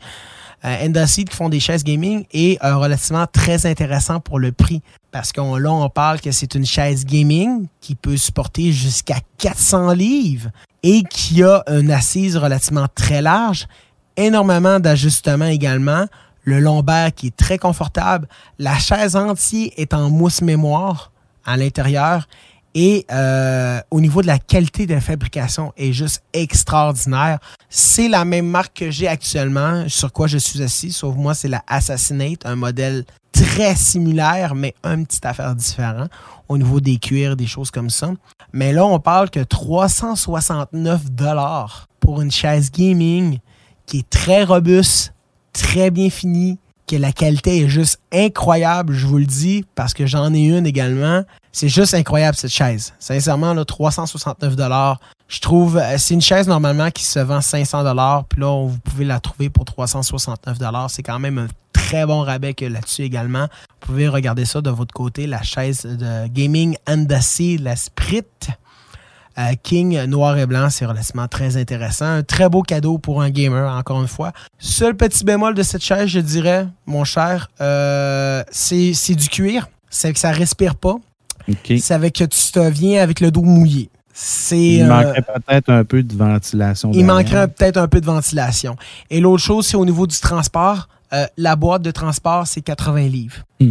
Andaseed 0.64 1.28
qui 1.28 1.36
font 1.36 1.48
des 1.48 1.60
chaises 1.60 1.84
gaming 1.84 2.24
est 2.32 2.58
relativement 2.60 3.26
très 3.30 3.64
intéressant 3.64 4.18
pour 4.18 4.40
le 4.40 4.50
prix. 4.50 4.82
Parce 5.12 5.32
qu'on 5.32 5.56
là, 5.56 5.70
on 5.70 5.88
parle 5.88 6.20
que 6.20 6.32
c'est 6.32 6.56
une 6.56 6.66
chaise 6.66 7.04
gaming 7.04 7.68
qui 7.80 7.94
peut 7.94 8.16
supporter 8.16 8.72
jusqu'à 8.72 9.18
400 9.38 9.92
livres 9.92 10.50
et 10.82 11.04
qui 11.04 11.44
a 11.44 11.62
une 11.68 11.92
assise 11.92 12.36
relativement 12.36 12.86
très 12.92 13.22
large 13.22 13.68
énormément 14.18 14.80
d'ajustements 14.80 15.46
également. 15.46 16.06
Le 16.44 16.60
lombaire 16.60 17.14
qui 17.14 17.28
est 17.28 17.36
très 17.36 17.58
confortable. 17.58 18.28
La 18.58 18.78
chaise 18.78 19.16
entière 19.16 19.70
est 19.76 19.94
en 19.94 20.10
mousse 20.10 20.42
mémoire 20.42 21.12
à 21.44 21.56
l'intérieur. 21.56 22.26
Et 22.74 23.06
euh, 23.10 23.80
au 23.90 24.00
niveau 24.00 24.22
de 24.22 24.26
la 24.26 24.38
qualité 24.38 24.86
de 24.86 24.98
fabrication 25.00 25.72
est 25.76 25.92
juste 25.92 26.22
extraordinaire. 26.32 27.38
C'est 27.70 28.08
la 28.08 28.24
même 28.24 28.46
marque 28.46 28.78
que 28.78 28.90
j'ai 28.90 29.08
actuellement, 29.08 29.88
sur 29.88 30.12
quoi 30.12 30.26
je 30.26 30.38
suis 30.38 30.62
assis, 30.62 30.92
sauf 30.92 31.16
moi, 31.16 31.34
c'est 31.34 31.48
la 31.48 31.62
Assassinate, 31.66 32.44
un 32.44 32.56
modèle 32.56 33.04
très 33.32 33.74
similaire, 33.74 34.54
mais 34.54 34.74
un 34.84 35.02
petit 35.04 35.26
affaire 35.26 35.54
différent 35.54 36.06
au 36.48 36.58
niveau 36.58 36.80
des 36.80 36.98
cuirs, 36.98 37.36
des 37.36 37.46
choses 37.46 37.70
comme 37.70 37.90
ça. 37.90 38.10
Mais 38.52 38.72
là, 38.72 38.84
on 38.84 39.00
parle 39.00 39.30
que 39.30 39.40
369 39.40 41.02
pour 42.00 42.20
une 42.20 42.30
chaise 42.30 42.70
gaming 42.70 43.38
qui 43.88 44.00
est 44.00 44.10
très 44.10 44.44
robuste, 44.44 45.14
très 45.54 45.90
bien 45.90 46.10
fini, 46.10 46.58
que 46.86 46.96
la 46.96 47.10
qualité 47.10 47.62
est 47.62 47.68
juste 47.68 48.00
incroyable, 48.12 48.92
je 48.92 49.06
vous 49.06 49.18
le 49.18 49.26
dis, 49.26 49.64
parce 49.74 49.94
que 49.94 50.06
j'en 50.06 50.32
ai 50.32 50.40
une 50.40 50.66
également. 50.66 51.24
C'est 51.52 51.68
juste 51.68 51.94
incroyable 51.94 52.36
cette 52.36 52.52
chaise. 52.52 52.94
Sincèrement, 52.98 53.54
là, 53.54 53.64
369 53.64 54.54
Je 55.28 55.40
trouve, 55.40 55.78
euh, 55.78 55.96
c'est 55.96 56.14
une 56.14 56.20
chaise 56.20 56.46
normalement 56.46 56.90
qui 56.90 57.04
se 57.04 57.18
vend 57.18 57.40
500 57.40 57.82
puis 58.28 58.40
là, 58.40 58.66
vous 58.66 58.78
pouvez 58.78 59.04
la 59.04 59.20
trouver 59.20 59.48
pour 59.48 59.64
369 59.64 60.58
C'est 60.88 61.02
quand 61.02 61.18
même 61.18 61.38
un 61.38 61.48
très 61.72 62.04
bon 62.04 62.20
rabais 62.20 62.54
là-dessus 62.60 63.02
également. 63.02 63.48
Vous 63.80 63.86
pouvez 63.86 64.08
regarder 64.08 64.44
ça 64.44 64.60
de 64.60 64.70
votre 64.70 64.92
côté, 64.92 65.26
la 65.26 65.42
chaise 65.42 65.82
de 65.82 66.26
gaming 66.28 66.76
Andacy, 66.86 67.56
la 67.56 67.76
Sprit. 69.38 69.56
King 69.62 70.04
noir 70.04 70.38
et 70.38 70.46
blanc, 70.46 70.68
c'est 70.70 70.86
relativement 70.86 71.28
très 71.28 71.56
intéressant. 71.56 72.06
Un 72.06 72.22
très 72.22 72.48
beau 72.48 72.62
cadeau 72.62 72.98
pour 72.98 73.22
un 73.22 73.30
gamer, 73.30 73.72
encore 73.72 74.00
une 74.00 74.08
fois. 74.08 74.32
Seul 74.58 74.96
petit 74.96 75.24
bémol 75.24 75.54
de 75.54 75.62
cette 75.62 75.82
chaise, 75.82 76.08
je 76.08 76.20
dirais, 76.20 76.66
mon 76.86 77.04
cher, 77.04 77.48
c'est 78.50 79.14
du 79.14 79.28
cuir. 79.28 79.68
C'est 79.90 80.12
que 80.12 80.18
ça 80.18 80.32
respire 80.32 80.74
pas. 80.74 80.96
C'est 81.64 81.94
avec 81.94 82.14
que 82.14 82.24
tu 82.24 82.52
te 82.52 82.68
viens 82.68 83.02
avec 83.02 83.20
le 83.20 83.30
dos 83.30 83.42
mouillé. 83.42 83.90
Il 84.50 84.84
manquerait 84.86 85.22
peut-être 85.22 85.70
un 85.70 85.84
peu 85.84 86.02
de 86.02 86.14
ventilation. 86.14 86.90
Il 86.92 87.04
manquerait 87.04 87.48
peut-être 87.48 87.76
un 87.76 87.88
peu 87.88 88.00
de 88.00 88.06
ventilation. 88.06 88.76
Et 89.10 89.20
l'autre 89.20 89.42
chose, 89.42 89.66
c'est 89.66 89.76
au 89.76 89.84
niveau 89.84 90.06
du 90.06 90.18
transport. 90.18 90.88
Euh, 91.12 91.26
la 91.36 91.56
boîte 91.56 91.82
de 91.82 91.90
transport, 91.90 92.46
c'est 92.46 92.60
80 92.60 93.08
livres. 93.08 93.44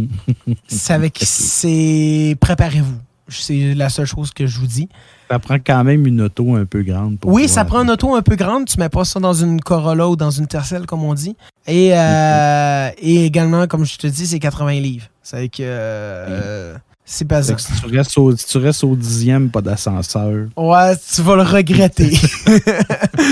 c'est 0.66 0.94
avec. 0.94 1.18
C'est. 1.22 2.36
Préparez-vous. 2.40 2.98
C'est 3.28 3.74
la 3.74 3.90
seule 3.90 4.06
chose 4.06 4.32
que 4.32 4.46
je 4.46 4.58
vous 4.58 4.66
dis. 4.66 4.88
Ça 5.30 5.38
prend 5.38 5.56
quand 5.56 5.84
même 5.84 6.06
une 6.06 6.22
auto 6.22 6.54
un 6.54 6.64
peu 6.64 6.82
grande. 6.82 7.18
oui, 7.24 7.48
ça 7.48 7.64
prend 7.64 7.82
une 7.82 7.90
auto 7.90 8.14
un 8.14 8.22
peu 8.22 8.36
grande. 8.36 8.66
Tu 8.66 8.78
mets 8.78 8.88
pas 8.88 9.04
ça 9.04 9.20
dans 9.20 9.34
une 9.34 9.60
Corolla 9.60 10.08
ou 10.08 10.16
dans 10.16 10.30
une 10.30 10.46
Tercel, 10.46 10.86
comme 10.86 11.04
on 11.04 11.14
dit. 11.14 11.36
Et, 11.66 11.90
euh, 11.92 12.90
et 12.98 13.26
également, 13.26 13.66
comme 13.66 13.84
je 13.84 13.98
te 13.98 14.06
dis, 14.06 14.26
c'est 14.26 14.38
80 14.38 14.80
livres. 14.80 15.06
C'est. 15.22 15.50
Euh, 15.60 16.74
c'est 17.10 17.24
pas 17.24 17.42
ça. 17.42 17.56
Si 17.56 17.72
tu, 17.80 17.86
restes 17.86 18.18
au, 18.18 18.34
tu 18.34 18.58
restes 18.58 18.84
au 18.84 18.94
dixième, 18.94 19.48
pas 19.50 19.62
d'ascenseur. 19.62 20.48
Ouais, 20.56 20.94
tu 21.14 21.22
vas 21.22 21.36
le 21.36 21.42
regretter. 21.42 22.12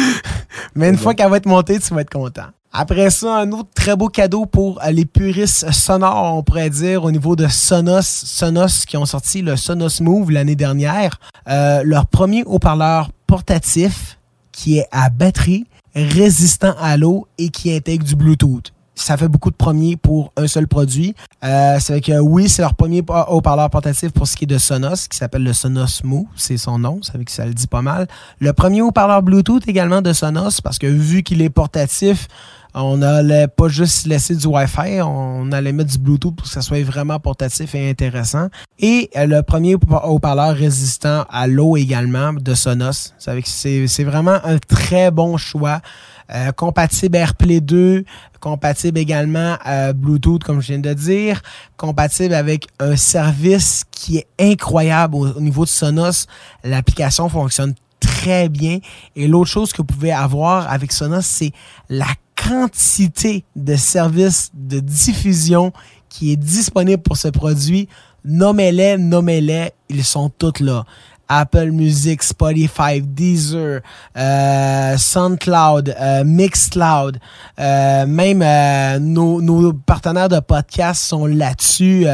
Mais 0.75 0.89
une 0.89 0.97
fois 0.97 1.15
qu'elle 1.15 1.29
va 1.29 1.37
être 1.37 1.47
montée, 1.47 1.79
tu 1.79 1.93
vas 1.93 2.01
être 2.01 2.11
content. 2.11 2.47
Après 2.73 3.11
ça, 3.11 3.37
un 3.37 3.53
autre 3.53 3.69
très 3.75 3.95
beau 3.95 4.09
cadeau 4.09 4.47
pour 4.47 4.83
euh, 4.83 4.91
les 4.91 5.05
puristes 5.05 5.71
sonores, 5.73 6.35
on 6.37 6.43
pourrait 6.43 6.71
dire, 6.71 7.05
au 7.05 7.11
niveau 7.11 7.37
de 7.37 7.47
Sonos. 7.49 8.03
Sonos 8.03 8.87
qui 8.87 8.97
ont 8.97 9.07
sorti 9.07 9.43
le 9.43 9.57
Sonos 9.57 10.01
Move 10.01 10.31
l'année 10.31 10.57
dernière. 10.57 11.21
Euh, 11.49 11.83
leur 11.85 12.07
premier 12.07 12.45
haut-parleur 12.45 13.11
portatif 13.27 14.19
qui 14.53 14.79
est 14.79 14.89
à 14.91 15.11
batterie, 15.11 15.67
résistant 15.95 16.75
à 16.81 16.97
l'eau 16.97 17.29
et 17.37 17.51
qui 17.51 17.75
intègre 17.75 18.05
du 18.05 18.17
Bluetooth 18.17 18.73
ça 18.97 19.17
fait 19.17 19.29
beaucoup 19.29 19.51
de 19.51 19.57
premiers 19.57 19.97
pour 19.97 20.33
un 20.37 20.49
seul 20.49 20.67
produit. 20.67 21.15
Euh, 21.45 21.77
c'est 21.79 22.01
que 22.01 22.19
oui, 22.19 22.49
c'est 22.49 22.63
leur 22.63 22.75
premier 22.75 23.05
haut-parleur 23.29 23.71
portatif 23.71 24.11
pour 24.11 24.27
ce 24.27 24.37
qui 24.37 24.45
est 24.45 24.49
de 24.49 24.59
Sonos, 24.59 25.07
qui 25.09 25.17
s'appelle 25.17 25.45
le 25.45 25.53
Sonos 25.53 26.01
Move, 26.03 26.25
c'est 26.35 26.57
son 26.57 26.79
nom, 26.79 27.01
ça, 27.03 27.13
que 27.19 27.31
ça 27.31 27.47
le 27.47 27.55
dit 27.55 27.67
pas 27.67 27.83
mal. 27.83 28.09
Le 28.41 28.53
premier 28.53 28.83
haut-parleur 28.83 29.23
Bluetooth 29.23 29.69
également 29.69 30.03
de 30.03 30.13
Sonos, 30.13 30.61
parce 30.63 30.79
que 30.79 30.87
vu 30.87 31.23
qu'il 31.23 31.43
est 31.43 31.51
portatif, 31.51 32.27
on 32.79 32.99
n'allait 32.99 33.49
pas 33.49 33.69
juste 33.69 34.07
laisser 34.07 34.35
du 34.35 34.47
Wi-Fi, 34.47 35.01
on 35.03 35.51
allait 35.53 35.73
mettre 35.73 35.91
du 35.91 35.99
Bluetooth 35.99 36.37
pour 36.37 36.47
que 36.47 36.53
ça 36.53 36.61
soit 36.61 36.83
vraiment 36.83 37.19
portatif 37.19 37.75
et 37.75 37.89
intéressant. 37.89 38.49
Et 38.79 39.11
euh, 39.17 39.27
le 39.27 39.43
premier 39.43 39.77
haut-parleur 40.05 40.55
résistant 40.55 41.25
à 41.31 41.47
l'eau 41.47 41.77
également 41.77 42.35
de 42.35 42.55
Sonos. 42.55 43.15
C'est 43.19 44.05
vraiment 44.05 44.39
un 44.45 44.59
très 44.59 45.11
bon 45.11 45.37
choix. 45.39 45.81
Euh, 46.33 46.51
compatible 46.53 47.17
AirPlay 47.17 47.61
2, 47.61 48.05
compatible 48.41 48.99
également 48.99 49.57
à 49.63 49.93
Bluetooth, 49.93 50.43
comme 50.43 50.61
je 50.61 50.69
viens 50.69 50.79
de 50.81 50.93
dire, 50.93 51.41
compatible 51.77 52.35
avec 52.35 52.67
un 52.81 52.97
service 52.97 53.85
qui 53.93 54.19
est 54.19 54.27
incroyable 54.39 55.15
au, 55.15 55.41
niveau 55.41 55.65
de 55.65 55.71
Sonos. 55.71 56.27
L'application 56.65 57.29
fonctionne 57.29 57.75
très 58.01 58.49
bien. 58.49 58.79
Et 59.15 59.29
l'autre 59.29 59.51
chose 59.51 59.73
que 59.73 59.79
vous 59.79 59.85
pouvez 59.85 60.13
avoir 60.13 60.71
avec 60.71 60.91
Sonos, 60.91 61.23
c'est 61.23 61.53
la 61.89 62.09
quantité 62.37 63.45
de 63.55 63.77
services 63.77 64.51
de 64.55 64.81
diffusion 64.81 65.73
qui 66.09 66.33
est 66.33 66.37
disponible 66.37 67.03
pour 67.03 67.17
ce 67.17 67.29
produit. 67.29 67.89
Nommez-les, 68.25 68.99
nommez-les, 68.99 69.71
ils 69.89 70.05
sont 70.05 70.29
tous 70.29 70.61
là. 70.61 70.85
Apple 71.29 71.71
Music, 71.71 72.23
Spotify, 72.23 73.01
Deezer, 73.01 73.81
euh, 74.17 74.97
SoundCloud, 74.97 75.95
euh, 76.01 76.25
Mixcloud, 76.25 77.19
euh, 77.59 78.07
même 78.07 78.43
euh, 78.43 78.99
nos, 78.99 79.41
nos, 79.41 79.73
partenaires 79.73 80.29
de 80.29 80.41
podcast 80.41 81.03
sont 81.03 81.27
là-dessus, 81.27 82.07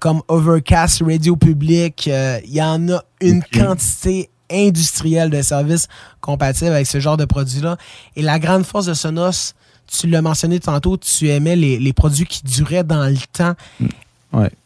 comme 0.00 0.22
Overcast, 0.28 1.02
Radio 1.04 1.36
Public. 1.36 2.06
Il 2.06 2.52
y 2.52 2.62
en 2.62 2.88
a 2.90 3.02
une 3.20 3.42
quantité 3.42 4.30
industrielle 4.50 5.30
de 5.30 5.42
services 5.42 5.88
compatibles 6.20 6.72
avec 6.72 6.86
ce 6.86 7.00
genre 7.00 7.16
de 7.16 7.24
produits-là. 7.24 7.76
Et 8.16 8.22
la 8.22 8.38
grande 8.38 8.64
force 8.64 8.86
de 8.86 8.94
Sonos, 8.94 9.54
tu 9.86 10.06
l'as 10.06 10.22
mentionné 10.22 10.60
tantôt, 10.60 10.96
tu 10.96 11.28
aimais 11.28 11.56
les, 11.56 11.78
les, 11.78 11.92
produits 11.92 12.26
qui 12.26 12.42
duraient 12.44 12.84
dans 12.84 13.06
le 13.06 13.18
temps. 13.32 13.54
Mm. 13.80 13.86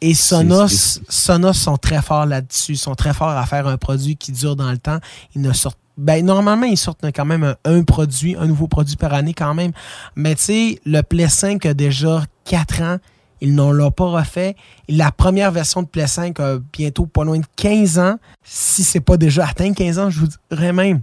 Et 0.01 0.15
Sonos, 0.15 1.01
Sonos 1.09 1.53
sont 1.53 1.77
très 1.77 2.03
forts 2.03 2.27
là-dessus. 2.27 2.73
Ils 2.73 2.79
sont 2.79 2.95
très 2.95 3.15
forts 3.15 3.31
à 3.31 3.47
faire 3.47 3.67
un 3.67 3.77
produit 3.77 4.17
qui 4.17 4.33
dure 4.33 4.57
dans 4.57 4.71
le 4.71 4.79
temps. 4.79 4.99
Ils 5.35 5.43
ne 5.43 5.53
sortent 5.53 5.79
ben, 5.99 6.25
normalement, 6.25 6.65
ils 6.65 6.79
sortent 6.79 7.05
quand 7.15 7.27
même 7.27 7.55
un, 7.65 7.83
produit, 7.83 8.35
un 8.37 8.47
nouveau 8.47 8.67
produit 8.67 8.97
par 8.97 9.13
année 9.13 9.35
quand 9.35 9.53
même. 9.53 9.73
Mais 10.17 10.35
tu 10.35 10.43
sais, 10.43 10.81
le 10.87 11.03
Play 11.03 11.29
5 11.29 11.67
a 11.67 11.75
déjà 11.75 12.25
4 12.47 12.83
ans. 12.83 12.97
Ils 13.43 13.55
n'ont 13.55 13.73
l'ont 13.73 13.91
pas 13.91 14.07
refait. 14.07 14.57
La 14.89 15.11
première 15.11 15.53
version 15.53 15.83
de 15.83 15.89
Play 15.89 16.07
5 16.07 16.41
a 16.41 16.59
bientôt 16.73 17.07
pas 17.07 17.25
loin 17.25 17.39
de 17.39 17.45
15 17.57 17.99
ans. 17.99 18.17
Si 18.43 18.85
c'est 18.85 19.01
pas 19.01 19.17
déjà 19.17 19.47
atteint 19.47 19.73
15 19.73 19.99
ans, 19.99 20.11
je 20.11 20.21
vous 20.21 20.29
dirais 20.51 20.73
même 20.73 21.03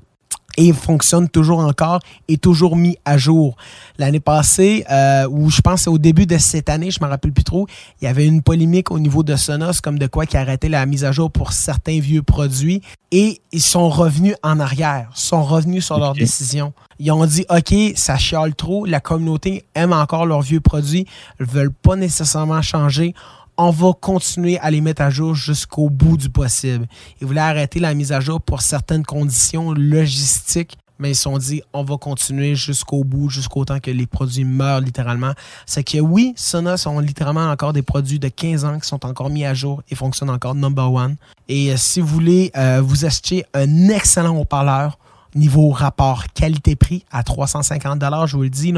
et 0.59 0.73
fonctionne 0.73 1.29
toujours 1.29 1.59
encore 1.59 2.01
et 2.27 2.37
toujours 2.37 2.75
mis 2.75 2.97
à 3.05 3.17
jour. 3.17 3.55
L'année 3.97 4.19
passée, 4.19 4.85
euh, 4.91 5.25
ou 5.29 5.49
je 5.49 5.61
pense 5.61 5.87
au 5.87 5.97
début 5.97 6.25
de 6.25 6.37
cette 6.37 6.67
année, 6.67 6.91
je 6.91 7.01
me 7.01 7.07
rappelle 7.07 7.31
plus 7.31 7.45
trop, 7.45 7.65
il 8.01 8.05
y 8.05 8.07
avait 8.07 8.27
une 8.27 8.41
polémique 8.41 8.91
au 8.91 8.99
niveau 8.99 9.23
de 9.23 9.37
Sonos 9.37 9.79
comme 9.81 9.97
de 9.97 10.05
quoi 10.05 10.25
qui 10.25 10.35
arrêtait 10.35 10.67
la 10.67 10.85
mise 10.85 11.05
à 11.05 11.13
jour 11.13 11.31
pour 11.31 11.53
certains 11.53 11.99
vieux 11.99 12.23
produits 12.23 12.81
et 13.11 13.41
ils 13.53 13.61
sont 13.61 13.87
revenus 13.89 14.35
en 14.43 14.59
arrière, 14.59 15.09
sont 15.15 15.43
revenus 15.43 15.85
sur 15.85 15.97
leur 15.97 16.13
décision. 16.13 16.73
Ils 16.99 17.11
ont 17.13 17.25
dit 17.25 17.45
OK, 17.49 17.73
ça 17.95 18.17
chiale 18.17 18.53
trop, 18.53 18.85
la 18.85 18.99
communauté 18.99 19.63
aime 19.75 19.93
encore 19.93 20.25
leurs 20.25 20.41
vieux 20.41 20.59
produits, 20.59 21.05
ils 21.39 21.45
veulent 21.45 21.71
pas 21.71 21.95
nécessairement 21.95 22.61
changer 22.61 23.15
on 23.61 23.71
va 23.71 23.91
continuer 23.91 24.57
à 24.59 24.71
les 24.71 24.79
mettre 24.79 25.01
à 25.01 25.09
jour 25.09 25.35
jusqu'au 25.35 25.89
bout 25.89 26.15
du 26.15 26.29
possible. 26.29 26.87
Ils 27.19 27.27
voulaient 27.27 27.41
arrêter 27.41 27.81
la 27.81 27.93
mise 27.93 28.13
à 28.13 28.21
jour 28.21 28.39
pour 28.39 28.61
certaines 28.61 29.03
conditions 29.03 29.73
logistiques, 29.73 30.77
mais 30.97 31.11
ils 31.11 31.15
se 31.15 31.23
sont 31.23 31.37
dit 31.37 31.61
on 31.73 31.83
va 31.83 31.97
continuer 31.97 32.55
jusqu'au 32.55 33.03
bout, 33.03 33.29
jusqu'au 33.29 33.65
temps 33.65 33.81
que 33.81 33.91
les 33.91 34.07
produits 34.07 34.45
meurent 34.45 34.79
littéralement. 34.79 35.33
C'est 35.65 35.83
que 35.83 35.97
oui, 35.97 36.31
Sonos 36.37 36.87
ont 36.87 36.99
littéralement 36.99 37.51
encore 37.51 37.73
des 37.73 37.81
produits 37.81 38.17
de 38.17 38.29
15 38.29 38.63
ans 38.63 38.79
qui 38.79 38.87
sont 38.87 39.05
encore 39.05 39.29
mis 39.29 39.43
à 39.43 39.53
jour 39.53 39.83
et 39.89 39.95
fonctionnent 39.95 40.29
encore 40.29 40.55
number 40.55 40.89
one. 40.89 41.17
Et 41.49 41.73
euh, 41.73 41.75
si 41.75 41.99
vous 41.99 42.07
voulez 42.07 42.51
euh, 42.55 42.81
vous 42.81 43.03
acheter 43.03 43.43
un 43.53 43.89
excellent 43.89 44.37
haut-parleur, 44.37 44.97
niveau 45.35 45.69
rapport 45.69 46.25
qualité-prix 46.33 47.05
à 47.11 47.23
350 47.23 47.99
je 48.25 48.35
vous 48.35 48.43
le 48.43 48.49
dis. 48.49 48.73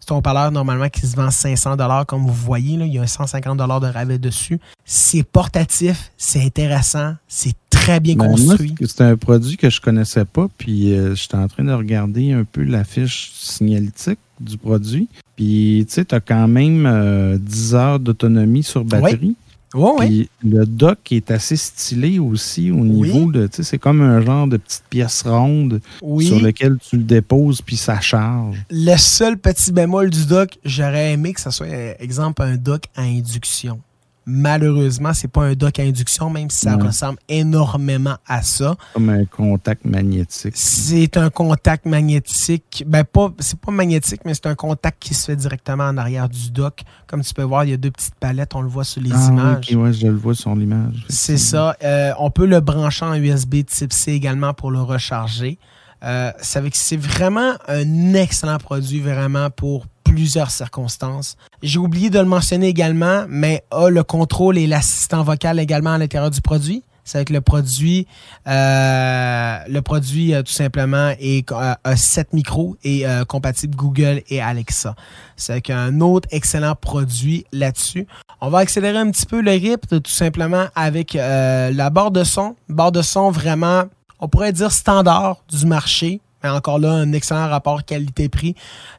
C'est 0.00 0.12
un 0.12 0.16
haut-parleur 0.16 0.50
normalement 0.52 0.88
qui 0.88 1.06
se 1.06 1.16
vend 1.16 1.30
500 1.30 1.76
comme 2.06 2.26
vous 2.26 2.32
voyez. 2.32 2.76
Là, 2.76 2.86
il 2.86 2.94
y 2.94 2.98
a 2.98 3.02
un 3.02 3.06
150 3.06 3.58
de 3.58 3.86
rabais 3.86 4.18
dessus. 4.18 4.60
C'est 4.84 5.22
portatif, 5.22 6.10
c'est 6.16 6.42
intéressant, 6.42 7.14
c'est 7.28 7.54
très 7.70 8.00
bien 8.00 8.16
ben, 8.16 8.30
construit. 8.30 8.74
C'est 8.80 9.02
un 9.02 9.16
produit 9.16 9.56
que 9.56 9.70
je 9.70 9.80
connaissais 9.80 10.24
pas, 10.24 10.46
puis 10.58 10.92
euh, 10.92 11.14
j'étais 11.14 11.36
en 11.36 11.48
train 11.48 11.64
de 11.64 11.72
regarder 11.72 12.32
un 12.32 12.44
peu 12.44 12.62
la 12.62 12.84
fiche 12.84 13.32
signalétique 13.34 14.18
du 14.40 14.58
produit. 14.58 15.08
Puis, 15.36 15.84
tu 15.88 15.94
sais, 15.94 16.04
tu 16.04 16.14
as 16.14 16.20
quand 16.20 16.48
même 16.48 17.38
10 17.38 17.74
euh, 17.74 17.76
heures 17.76 18.00
d'autonomie 18.00 18.62
sur 18.62 18.84
batterie. 18.84 19.18
Oui, 19.22 19.36
Le 19.74 20.64
dock 20.64 21.10
est 21.10 21.30
assez 21.30 21.56
stylé 21.56 22.18
aussi 22.18 22.70
au 22.70 22.76
niveau 22.76 23.30
de. 23.30 23.46
Tu 23.46 23.56
sais, 23.56 23.62
c'est 23.64 23.78
comme 23.78 24.00
un 24.00 24.20
genre 24.20 24.46
de 24.46 24.56
petite 24.56 24.84
pièce 24.88 25.22
ronde 25.22 25.80
sur 26.20 26.40
lequel 26.40 26.78
tu 26.78 26.96
le 26.96 27.02
déposes 27.02 27.60
puis 27.60 27.76
ça 27.76 28.00
charge. 28.00 28.64
Le 28.70 28.96
seul 28.96 29.36
petit 29.36 29.72
bémol 29.72 30.10
du 30.10 30.26
dock, 30.26 30.58
j'aurais 30.64 31.12
aimé 31.12 31.32
que 31.32 31.40
ça 31.40 31.50
soit, 31.50 31.66
exemple, 32.00 32.42
un 32.42 32.56
dock 32.56 32.84
à 32.94 33.02
induction. 33.02 33.80
Malheureusement, 34.26 35.12
c'est 35.12 35.28
pas 35.28 35.42
un 35.42 35.54
dock 35.54 35.78
à 35.78 35.82
induction, 35.82 36.30
même 36.30 36.48
si 36.48 36.60
ça 36.60 36.76
ressemble 36.76 37.18
énormément 37.28 38.16
à 38.26 38.42
ça. 38.42 38.74
Comme 38.94 39.10
un 39.10 39.24
contact 39.26 39.84
magnétique. 39.84 40.54
C'est 40.56 41.16
un 41.16 41.28
contact 41.28 41.84
magnétique. 41.84 42.84
Ben, 42.86 43.04
pas, 43.04 43.32
c'est 43.38 43.58
pas 43.58 43.70
magnétique, 43.70 44.22
mais 44.24 44.32
c'est 44.34 44.46
un 44.46 44.54
contact 44.54 45.02
qui 45.02 45.14
se 45.14 45.26
fait 45.26 45.36
directement 45.36 45.84
en 45.84 45.98
arrière 45.98 46.28
du 46.28 46.50
dock. 46.50 46.82
Comme 47.06 47.22
tu 47.22 47.34
peux 47.34 47.42
voir, 47.42 47.64
il 47.64 47.70
y 47.70 47.74
a 47.74 47.76
deux 47.76 47.90
petites 47.90 48.14
palettes, 48.14 48.54
on 48.54 48.62
le 48.62 48.68
voit 48.68 48.84
sur 48.84 49.02
les 49.02 49.12
ah, 49.12 49.28
images. 49.28 49.70
Oui, 49.74 49.92
je 49.92 50.06
le 50.06 50.16
vois 50.16 50.34
sur 50.34 50.54
l'image. 50.54 51.04
C'est 51.08 51.38
ça. 51.38 51.76
Euh, 51.84 52.12
on 52.18 52.30
peut 52.30 52.46
le 52.46 52.60
brancher 52.60 53.04
en 53.04 53.14
USB 53.14 53.64
type 53.66 53.92
C 53.92 54.12
également 54.12 54.54
pour 54.54 54.70
le 54.70 54.80
recharger. 54.80 55.58
Euh, 56.02 56.32
c'est 56.40 56.96
vraiment 56.96 57.54
un 57.68 58.14
excellent 58.14 58.58
produit, 58.58 59.00
vraiment, 59.00 59.50
pour 59.50 59.86
plusieurs 60.14 60.52
circonstances. 60.52 61.36
J'ai 61.60 61.80
oublié 61.80 62.08
de 62.08 62.20
le 62.20 62.24
mentionner 62.24 62.68
également, 62.68 63.24
mais 63.28 63.64
le 63.72 64.02
contrôle 64.02 64.56
et 64.58 64.68
l'assistant 64.68 65.24
vocal 65.24 65.58
également 65.58 65.94
à 65.94 65.98
l'intérieur 65.98 66.30
du 66.30 66.40
produit. 66.40 66.84
C'est 67.02 67.18
avec 67.18 67.30
le 67.30 67.40
produit, 67.40 68.06
euh, 68.46 69.58
le 69.68 69.80
produit 69.82 70.32
euh, 70.32 70.42
tout 70.42 70.52
simplement 70.52 71.12
est 71.18 71.50
euh, 71.50 71.74
a 71.82 71.96
7 71.96 72.32
micros 72.32 72.76
et 72.84 73.04
compatible 73.28 73.74
Google 73.74 74.22
et 74.30 74.40
Alexa. 74.40 74.94
C'est 75.36 75.68
un 75.70 76.00
autre 76.00 76.28
excellent 76.30 76.76
produit 76.76 77.44
là-dessus. 77.52 78.06
On 78.40 78.50
va 78.50 78.58
accélérer 78.58 78.98
un 78.98 79.10
petit 79.10 79.26
peu 79.26 79.42
le 79.42 79.50
rythme 79.50 80.00
tout 80.00 80.10
simplement 80.12 80.66
avec 80.76 81.14
la 81.14 81.90
barre 81.90 82.12
de 82.12 82.22
son. 82.22 82.54
Barre 82.68 82.92
de 82.92 83.02
son 83.02 83.32
vraiment 83.32 83.84
on 84.20 84.28
pourrait 84.28 84.52
dire 84.52 84.72
standard 84.72 85.38
du 85.50 85.66
marché, 85.66 86.20
encore 86.52 86.78
là, 86.78 86.92
un 86.92 87.12
excellent 87.12 87.48
rapport 87.48 87.84
qualité-prix. 87.84 88.54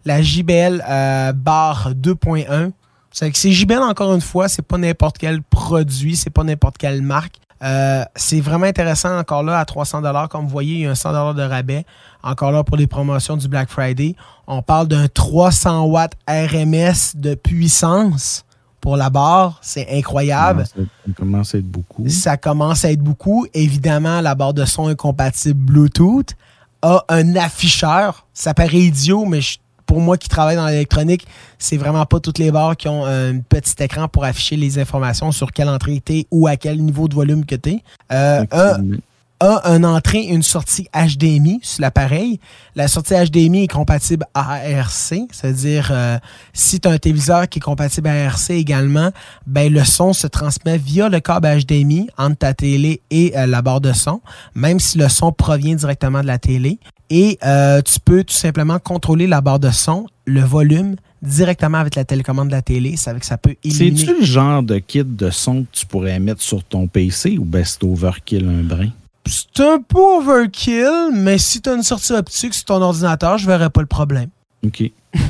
La 0.05 0.21
JBL 0.21 0.83
euh, 0.87 1.33
barre 1.33 1.91
2.1. 1.93 2.71
C'est 3.11 3.51
JBL, 3.51 3.79
encore 3.79 4.13
une 4.13 4.21
fois, 4.21 4.49
c'est 4.49 4.61
pas 4.61 4.77
n'importe 4.77 5.17
quel 5.17 5.41
produit, 5.41 6.17
c'est 6.17 6.29
pas 6.29 6.43
n'importe 6.43 6.77
quelle 6.77 7.01
marque. 7.01 7.35
Euh, 7.63 8.03
c'est 8.15 8.41
vraiment 8.41 8.65
intéressant 8.65 9.17
encore 9.17 9.41
là 9.41 9.59
à 9.59 9.65
300 9.65 10.01
Comme 10.29 10.43
vous 10.43 10.49
voyez, 10.49 10.75
il 10.75 10.79
y 10.81 10.85
a 10.85 10.91
un 10.91 10.95
100 10.95 11.33
de 11.33 11.41
rabais. 11.41 11.85
Encore 12.23 12.51
là 12.51 12.63
pour 12.63 12.75
les 12.75 12.87
promotions 12.87 13.37
du 13.37 13.47
Black 13.47 13.69
Friday. 13.69 14.15
On 14.47 14.61
parle 14.61 14.87
d'un 14.87 15.07
300 15.07 15.85
watts 15.85 16.13
RMS 16.27 17.15
de 17.15 17.35
puissance 17.35 18.45
pour 18.81 18.97
la 18.97 19.09
barre. 19.09 19.57
C'est 19.61 19.87
incroyable. 19.89 20.65
Ça 20.67 20.81
commence 21.15 21.55
à 21.55 21.57
être 21.57 21.67
beaucoup. 21.67 22.09
Ça 22.09 22.37
commence 22.37 22.85
à 22.85 22.91
être 22.91 23.01
beaucoup. 23.01 23.47
Évidemment, 23.53 24.21
la 24.21 24.35
barre 24.35 24.53
de 24.53 24.65
son 24.65 24.89
est 24.89 24.95
compatible 24.95 25.59
Bluetooth. 25.59 26.35
A 26.87 27.03
un 27.09 27.35
afficheur. 27.35 28.27
Ça 28.31 28.53
paraît 28.53 28.77
idiot, 28.77 29.25
mais 29.25 29.39
pour 29.87 30.01
moi 30.01 30.17
qui 30.17 30.29
travaille 30.29 30.55
dans 30.55 30.67
l'électronique, 30.67 31.25
c'est 31.57 31.77
vraiment 31.77 32.05
pas 32.05 32.19
toutes 32.19 32.37
les 32.37 32.51
barres 32.51 32.77
qui 32.77 32.87
ont 32.87 33.05
un 33.05 33.39
petit 33.39 33.73
écran 33.81 34.07
pour 34.07 34.23
afficher 34.23 34.55
les 34.55 34.77
informations 34.77 35.31
sur 35.31 35.51
quelle 35.51 35.69
entrée 35.69 35.99
tu 36.05 36.25
ou 36.29 36.45
à 36.45 36.57
quel 36.57 36.79
niveau 36.83 37.07
de 37.07 37.15
volume 37.15 37.43
que 37.43 37.55
tu 37.55 37.71
es. 37.71 37.83
Euh, 38.11 38.45
a 39.39 39.61
une 39.65 39.85
entrée 39.85 40.19
et 40.19 40.33
une 40.33 40.43
sortie 40.43 40.87
HDMI 40.93 41.59
sur 41.61 41.81
l'appareil. 41.81 42.39
La 42.75 42.87
sortie 42.87 43.13
HDMI 43.13 43.63
est 43.63 43.67
compatible 43.67 44.25
ARC, 44.33 45.13
c'est-à-dire 45.31 45.89
euh, 45.91 46.17
si 46.53 46.79
tu 46.79 46.87
as 46.87 46.91
un 46.91 46.97
téléviseur 46.97 47.49
qui 47.49 47.59
est 47.59 47.61
compatible 47.61 48.07
ARC 48.07 48.49
également, 48.49 49.11
ben 49.45 49.71
le 49.71 49.83
son 49.83 50.13
se 50.13 50.27
transmet 50.27 50.77
via 50.77 51.09
le 51.09 51.19
câble 51.19 51.47
HDMI 51.47 52.07
entre 52.17 52.37
ta 52.37 52.53
télé 52.53 53.01
et 53.11 53.37
euh, 53.37 53.45
la 53.45 53.61
barre 53.61 53.81
de 53.81 53.93
son, 53.93 54.21
même 54.53 54.79
si 54.79 54.97
le 54.97 55.09
son 55.09 55.31
provient 55.31 55.75
directement 55.75 56.21
de 56.21 56.27
la 56.27 56.37
télé. 56.37 56.79
Et 57.09 57.37
euh, 57.45 57.81
tu 57.81 57.99
peux 57.99 58.23
tout 58.23 58.33
simplement 58.33 58.79
contrôler 58.79 59.27
la 59.27 59.41
barre 59.41 59.59
de 59.59 59.69
son, 59.69 60.07
le 60.25 60.41
volume, 60.41 60.95
directement 61.21 61.77
avec 61.77 61.95
la 61.95 62.05
télécommande 62.05 62.47
de 62.47 62.53
la 62.53 62.61
télé. 62.61 62.95
Ça, 62.95 63.13
ça 63.21 63.37
peut 63.37 63.55
éliminer... 63.63 63.97
C'est-tu 63.97 64.19
le 64.19 64.25
genre 64.25 64.63
de 64.63 64.79
kit 64.79 65.03
de 65.03 65.29
son 65.29 65.63
que 65.63 65.67
tu 65.71 65.85
pourrais 65.85 66.19
mettre 66.19 66.41
sur 66.41 66.63
ton 66.63 66.87
PC 66.87 67.37
ou 67.37 67.45
best 67.45 67.83
overkill 67.83 68.47
un 68.47 68.63
brin? 68.63 68.89
C'est 69.25 69.61
un 69.61 69.79
peu 69.79 69.99
overkill, 69.99 71.09
mais 71.13 71.37
si 71.37 71.61
tu 71.61 71.69
as 71.69 71.73
une 71.73 71.83
sortie 71.83 72.13
optique 72.13 72.53
sur 72.53 72.65
ton 72.65 72.81
ordinateur, 72.81 73.37
je 73.37 73.47
verrais 73.47 73.69
pas 73.69 73.81
le 73.81 73.87
problème. 73.87 74.29
OK. 74.65 74.91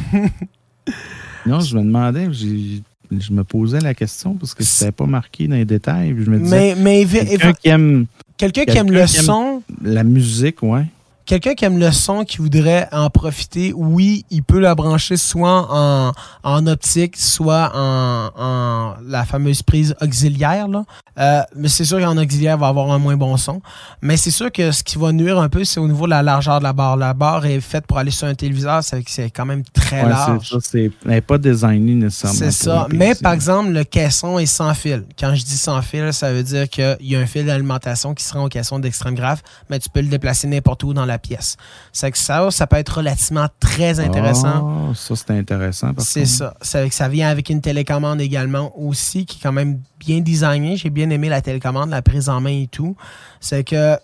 non, 1.45 1.59
je 1.59 1.77
me 1.77 1.83
demandais, 1.83 2.27
je 2.33 3.31
me 3.31 3.43
posais 3.43 3.79
la 3.79 3.93
question 3.93 4.33
parce 4.33 4.53
que 4.53 4.63
c'était 4.63 4.91
pas 4.91 5.05
marqué 5.05 5.47
dans 5.47 5.55
les 5.55 5.65
détails. 5.65 6.15
Je 6.17 6.29
me 6.29 6.39
disais, 6.39 6.75
mais, 6.75 7.05
quelqu'un 7.05 7.53
qui 7.53 7.69
aime, 7.69 8.05
quelqu'un 8.37 8.65
qui 8.65 8.77
aime 8.77 8.91
le 8.91 9.07
son. 9.07 9.63
La 9.81 10.03
musique, 10.03 10.61
ouais 10.63 10.85
quelqu'un 11.25 11.53
qui 11.53 11.65
aime 11.65 11.77
le 11.77 11.91
son, 11.91 12.23
qui 12.23 12.37
voudrait 12.37 12.87
en 12.91 13.09
profiter, 13.09 13.73
oui, 13.75 14.25
il 14.29 14.43
peut 14.43 14.59
la 14.59 14.75
brancher 14.75 15.17
soit 15.17 15.67
en, 15.69 16.11
en 16.43 16.67
optique, 16.67 17.17
soit 17.17 17.71
en, 17.73 18.29
en, 18.37 18.93
la 19.05 19.25
fameuse 19.25 19.61
prise 19.63 19.95
auxiliaire. 20.01 20.67
Là. 20.67 20.85
Euh, 21.17 21.41
mais 21.55 21.67
c'est 21.67 21.85
sûr 21.85 21.99
qu'en 21.99 22.17
auxiliaire, 22.17 22.57
il 22.57 22.59
va 22.59 22.67
avoir 22.67 22.91
un 22.91 22.99
moins 22.99 23.17
bon 23.17 23.35
son. 23.37 23.61
Mais 24.01 24.17
c'est 24.17 24.31
sûr 24.31 24.51
que 24.51 24.71
ce 24.71 24.83
qui 24.83 24.97
va 24.97 25.11
nuire 25.11 25.39
un 25.39 25.49
peu, 25.49 25.63
c'est 25.63 25.79
au 25.79 25.87
niveau 25.87 26.05
de 26.05 26.11
la 26.11 26.23
largeur 26.23 26.59
de 26.59 26.63
la 26.63 26.73
barre. 26.73 26.97
La 26.97 27.13
barre 27.13 27.45
est 27.45 27.59
faite 27.59 27.87
pour 27.87 27.97
aller 27.97 28.11
sur 28.11 28.27
un 28.27 28.35
téléviseur, 28.35 28.81
c'est 28.83 29.29
quand 29.31 29.45
même 29.45 29.63
très 29.73 30.07
large. 30.07 30.55
C'est 30.61 30.91
elle 31.05 31.11
n'est 31.11 31.21
pas 31.21 31.37
designée 31.37 31.95
nécessairement. 31.95 32.37
C'est 32.37 32.51
ça. 32.51 32.87
Mais 32.91 33.15
par 33.15 33.33
exemple, 33.33 33.71
le 33.71 33.83
caisson 33.83 34.39
est 34.39 34.45
sans 34.45 34.73
fil. 34.73 35.03
Quand 35.19 35.33
je 35.35 35.43
dis 35.43 35.57
sans 35.57 35.81
fil, 35.81 36.11
ça 36.13 36.31
veut 36.31 36.43
dire 36.43 36.69
qu'il 36.69 36.97
y 37.01 37.15
a 37.15 37.19
un 37.19 37.25
fil 37.25 37.45
d'alimentation 37.45 38.13
qui 38.13 38.23
sera 38.23 38.39
en 38.39 38.47
caisson 38.47 38.79
d'extrême 38.79 39.15
grave, 39.15 39.41
mais 39.69 39.79
tu 39.79 39.89
peux 39.89 40.01
le 40.01 40.07
déplacer 40.07 40.47
n'importe 40.47 40.83
où 40.83 40.93
dans 40.93 41.05
la 41.05 41.14
pièce. 41.17 41.57
C'est 41.91 42.11
que 42.11 42.17
ça, 42.17 42.49
ça 42.51 42.67
peut 42.67 42.77
être 42.77 42.97
relativement 42.97 43.47
très 43.59 43.99
intéressant. 43.99 44.89
Ah, 44.89 44.93
ça, 44.95 45.15
c'est 45.15 45.31
intéressant. 45.31 45.91
C'est 45.99 46.25
ça. 46.25 46.55
Ça, 46.61 46.89
ça 46.89 47.07
vient 47.07 47.29
avec 47.29 47.49
une 47.49 47.61
télécommande 47.61 48.21
également 48.21 48.71
aussi, 48.79 49.25
qui 49.25 49.37
est 49.37 49.41
quand 49.41 49.51
même 49.51 49.79
bien 49.99 50.21
designé. 50.21 50.77
J'ai 50.77 50.89
bien 50.89 51.09
aimé 51.09 51.29
la 51.29 51.41
télécommande, 51.41 51.89
la 51.89 52.01
prise 52.01 52.29
en 52.29 52.41
main 52.41 52.61
et 52.61 52.67
tout. 52.67 52.95
C'est 53.39 53.63
que 53.63 53.97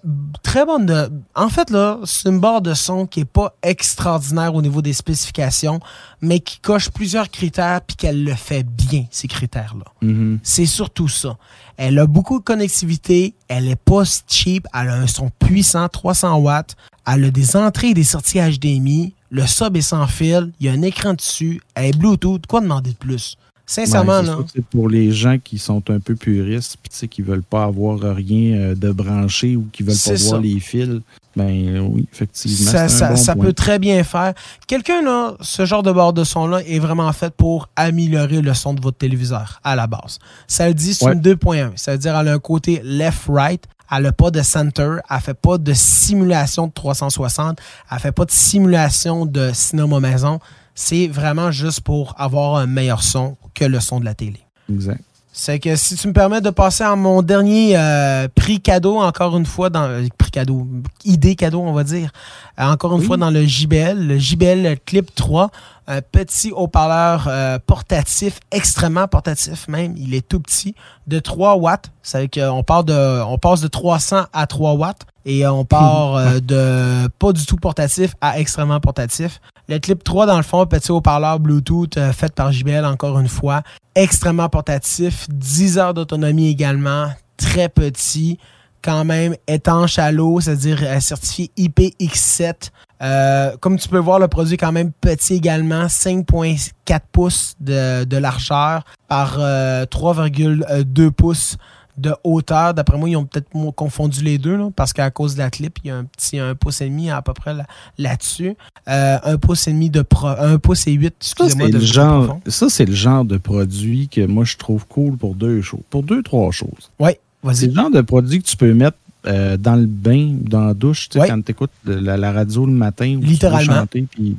très 0.43 0.66
bonne 0.66 0.86
de. 0.86 1.12
En 1.36 1.49
fait, 1.49 1.70
là, 1.70 1.99
c'est 2.05 2.30
une 2.30 2.39
barre 2.39 2.62
de 2.62 2.74
son 2.74 3.05
qui 3.05 3.22
est 3.22 3.26
pas 3.26 3.55
extraordinaire 3.64 4.53
au 4.55 4.62
niveau 4.62 4.82
des 4.82 4.93
spécifications, 4.93 5.80
mais 6.22 6.39
qui 6.39 6.59
coche 6.59 6.89
plusieurs 6.89 7.30
critères 7.30 7.82
puis 7.82 7.95
qu'elle 7.95 8.24
le 8.24 8.36
fait 8.36 8.64
bien, 8.64 9.05
ces 9.09 9.28
critères-là. 9.28 9.86
Mm-hmm. 10.03 10.39
C'est 10.43 10.66
surtout 10.66 11.07
ça. 11.07 11.38
Elle 11.84 11.98
a 11.98 12.06
beaucoup 12.06 12.38
de 12.38 12.44
connectivité, 12.44 13.34
elle 13.48 13.68
est 13.68 13.76
pas 13.76 14.04
cheap, 14.28 14.68
elle 14.72 14.90
a 14.90 14.94
un 14.94 15.08
son 15.08 15.32
puissant, 15.40 15.90
300 15.90 16.38
watts, 16.38 16.76
elle 17.08 17.24
a 17.24 17.32
des 17.32 17.56
entrées 17.56 17.88
et 17.88 17.94
des 17.96 18.04
sorties 18.04 18.38
HDMI, 18.38 19.16
le 19.32 19.48
sub 19.48 19.76
est 19.76 19.82
sans 19.82 20.06
fil, 20.06 20.52
il 20.60 20.68
y 20.68 20.70
a 20.70 20.74
un 20.74 20.84
écran 20.84 21.16
dessus, 21.16 21.60
elle 21.74 21.86
est 21.86 21.98
Bluetooth, 21.98 22.46
quoi 22.46 22.62
demander 22.62 22.92
de 22.92 22.98
plus? 22.98 23.36
Sincèrement, 23.72 24.22
non. 24.22 24.45
C'est 24.53 24.65
pour 24.65 24.89
les 24.89 25.13
gens 25.13 25.38
qui 25.41 25.57
sont 25.57 25.89
un 25.89 26.01
peu 26.01 26.15
puristes, 26.15 26.76
puis 26.84 27.07
qui 27.07 27.22
veulent 27.22 27.41
pas 27.41 27.63
avoir 27.63 27.99
rien 27.99 28.57
euh, 28.57 28.76
de 28.76 28.91
branché 28.91 29.55
ou 29.55 29.65
qui 29.72 29.84
veulent 29.84 29.95
pas 29.95 30.13
voir 30.13 30.41
les 30.41 30.59
fils. 30.59 30.99
Ben 31.38 31.80
oui, 31.80 32.05
effectivement. 32.11 32.89
Ça, 33.15 33.36
peut 33.38 33.53
très 33.53 33.80
bien 33.80 34.03
faire. 34.03 34.34
Quelqu'un, 34.67 35.01
là, 35.01 35.36
ce 35.39 35.63
genre 35.63 35.84
de 35.84 35.91
bord 35.93 36.11
de 36.11 36.26
son-là 36.26 36.61
est 36.67 36.80
vraiment 36.80 37.13
fait 37.13 37.34
pour 37.34 37.69
améliorer 37.78 38.41
le 38.41 38.53
son 38.53 38.74
de 38.74 38.82
votre 38.82 38.97
téléviseur 38.97 39.61
à 39.63 39.78
la 39.78 39.88
base. 39.88 40.19
Ça 40.47 40.67
le 40.67 40.74
dit, 40.74 40.93
c'est 40.93 41.05
une 41.05 41.22
2.1. 41.22 41.78
Ça 41.78 41.93
veut 41.93 41.97
dire 41.97 42.17
elle 42.19 42.28
a 42.28 42.34
un 42.34 42.39
côté 42.39 42.82
left-right. 42.84 43.63
Elle 43.89 44.03
n'a 44.03 44.11
pas 44.11 44.32
de 44.32 44.41
center. 44.41 44.97
Elle 45.09 45.15
ne 45.15 45.22
fait 45.22 45.34
pas 45.34 45.57
de 45.57 45.72
simulation 45.74 46.67
de 46.67 46.74
360. 46.74 47.57
Elle 47.89 47.95
ne 47.95 48.01
fait 48.01 48.11
pas 48.11 48.26
de 48.26 48.32
simulation 48.32 49.26
de 49.26 49.51
cinéma 49.53 50.01
maison. 50.01 50.41
C'est 50.76 51.07
vraiment 51.07 51.51
juste 51.51 51.82
pour 51.82 52.15
avoir 52.17 52.55
un 52.55 52.67
meilleur 52.67 53.03
son 53.03 53.38
que 53.53 53.65
le 53.65 53.80
son 53.80 53.99
de 53.99 54.05
la 54.05 54.13
télé. 54.13 54.39
Exact. 54.72 55.01
C'est 55.34 55.59
que 55.59 55.78
si 55.78 55.95
tu 55.95 56.09
me 56.09 56.13
permets 56.13 56.41
de 56.41 56.49
passer 56.49 56.84
à 56.84 56.95
mon 56.97 57.22
dernier 57.22 57.78
euh, 57.78 58.28
prix 58.36 58.59
cadeau, 58.59 58.97
encore 58.97 59.38
une 59.38 59.45
fois, 59.45 59.69
dans 59.69 59.84
euh, 59.84 60.05
prix 60.17 60.30
cadeau, 60.30 60.67
idée 61.05 61.36
cadeau, 61.36 61.61
on 61.61 61.72
va 61.72 61.86
dire, 61.86 62.11
euh, 62.59 62.63
encore 62.65 62.97
une 62.97 63.01
fois 63.01 63.15
dans 63.15 63.30
le 63.30 63.45
JBL, 63.45 64.07
le 64.07 64.17
JBL 64.17 64.76
Clip 64.86 65.09
3, 65.15 65.49
un 65.88 66.01
petit 66.01 66.51
haut-parleur 66.51 67.59
portatif, 67.65 68.39
extrêmement 68.51 69.07
portatif 69.07 69.67
même, 69.67 69.95
il 69.97 70.13
est 70.13 70.28
tout 70.28 70.39
petit, 70.39 70.76
de 71.07 71.19
3 71.19 71.55
watts. 71.55 71.91
C'est 72.03 72.28
qu'on 72.28 72.63
part 72.63 72.84
de, 72.84 73.22
on 73.24 73.38
passe 73.38 73.61
de 73.61 73.67
300 73.67 74.26
à 74.34 74.47
3 74.47 74.74
watts 74.74 75.01
et 75.26 75.47
on 75.47 75.63
part 75.65 76.41
de 76.41 77.07
pas 77.19 77.32
du 77.32 77.45
tout 77.45 77.57
portatif 77.57 78.15
à 78.19 78.39
extrêmement 78.39 78.80
portatif. 78.80 79.39
Le 79.72 79.80
Clip 79.80 80.03
3, 80.03 80.26
dans 80.26 80.36
le 80.36 80.43
fond, 80.43 80.65
petit 80.65 80.91
haut-parleur 80.91 81.39
Bluetooth 81.39 81.97
fait 82.11 82.36
par 82.36 82.51
JBL, 82.51 82.84
encore 82.84 83.17
une 83.17 83.30
fois 83.30 83.61
extrêmement 83.95 84.49
portatif, 84.49 85.28
10 85.30 85.78
heures 85.78 85.93
d'autonomie 85.93 86.49
également, 86.49 87.07
très 87.38 87.69
petit, 87.69 88.38
quand 88.82 89.05
même 89.05 89.34
étanche 89.47 89.97
à 89.97 90.11
l'eau, 90.11 90.41
c'est-à-dire 90.41 90.80
euh, 90.84 90.99
certifié 90.99 91.51
IPX7. 91.57 92.72
Euh, 93.01 93.55
comme 93.61 93.78
tu 93.78 93.88
peux 93.88 93.97
voir, 93.97 94.19
le 94.19 94.28
produit 94.28 94.55
est 94.55 94.57
quand 94.57 94.74
même 94.74 94.91
petit 94.91 95.36
également, 95.36 95.86
5.4 95.86 96.99
pouces 97.09 97.55
de, 97.61 98.17
largeur 98.17 98.84
par 99.07 99.38
3,2 99.38 100.65
euh, 100.69 101.11
pouces 101.11 101.55
de 101.98 102.14
hauteur. 102.24 102.74
D'après 102.74 102.98
moi, 102.98 103.10
ils 103.10 103.16
ont 103.16 103.26
peut-être 103.26 103.50
confondu 103.76 104.24
les 104.24 104.38
deux, 104.38 104.58
parce 104.76 104.94
qu'à 104.94 105.10
cause 105.12 105.36
de 105.36 105.39
la 105.39 105.50
clip, 105.50 105.80
il 105.84 105.88
y 105.88 105.92
a 105.92 105.98
un 105.98 106.06
petit 106.06 106.39
un 106.39 106.56
pouce 106.56 106.82
et 106.82 106.89
demi 106.89 107.10
à, 107.10 107.22
peu 107.22 107.34
près 107.34 107.54
là-dessus. 107.98 108.56
Euh, 108.88 109.18
un 109.24 109.38
pouce 109.38 109.68
et 109.68 109.72
demi 109.72 109.89
de 109.89 110.02
pro, 110.02 110.28
un 110.28 110.58
pouce 110.58 110.88
et 110.88 110.94
huit, 110.94 111.16
excusez-moi. 111.20 111.68
Ça, 111.68 111.72
c'est 111.72 111.80
le, 111.80 111.86
genre, 111.86 112.39
ça, 112.48 112.70
c'est 112.70 112.86
le 112.86 112.96
genre 112.96 113.26
de 113.26 113.38
produit 113.38 114.08
que 114.08 114.26
moi, 114.26 114.44
je 114.44 114.58
trouve 114.58 114.86
cool 114.88 115.18
pour 115.18 115.36
deux 115.36 115.62
choses. 115.62 115.82
Pour 115.89 116.04
deux, 116.04 116.24
trois 116.24 116.52
choses. 116.52 116.92
Oui, 117.00 117.12
vas-y. 117.44 117.56
C'est 117.56 117.68
le 117.68 117.74
genre 117.74 117.92
de 117.92 118.02
produit 118.02 118.42
que 118.42 118.48
tu 118.48 118.58
peux 118.58 118.74
mettre 118.74 118.98
euh, 119.28 119.56
dans 119.56 119.76
le 119.76 119.86
bain 119.86 120.36
ou 120.42 120.50
dans 120.50 120.66
la 120.66 120.74
douche, 120.74 121.10
tu 121.10 121.20
sais, 121.20 121.28
quand 121.28 121.39
tu 121.44 121.52
écoutes 121.52 121.72
la, 121.86 122.32
radio 122.32 122.66
le 122.66 122.72
matin 122.72 123.18
ou 123.18 123.22
Littéralement. 123.22 123.82
chanter, 123.82 124.08
puis 124.10 124.36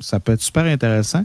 ça 0.00 0.20
peut 0.20 0.32
être 0.32 0.42
super 0.42 0.64
intéressant. 0.64 1.24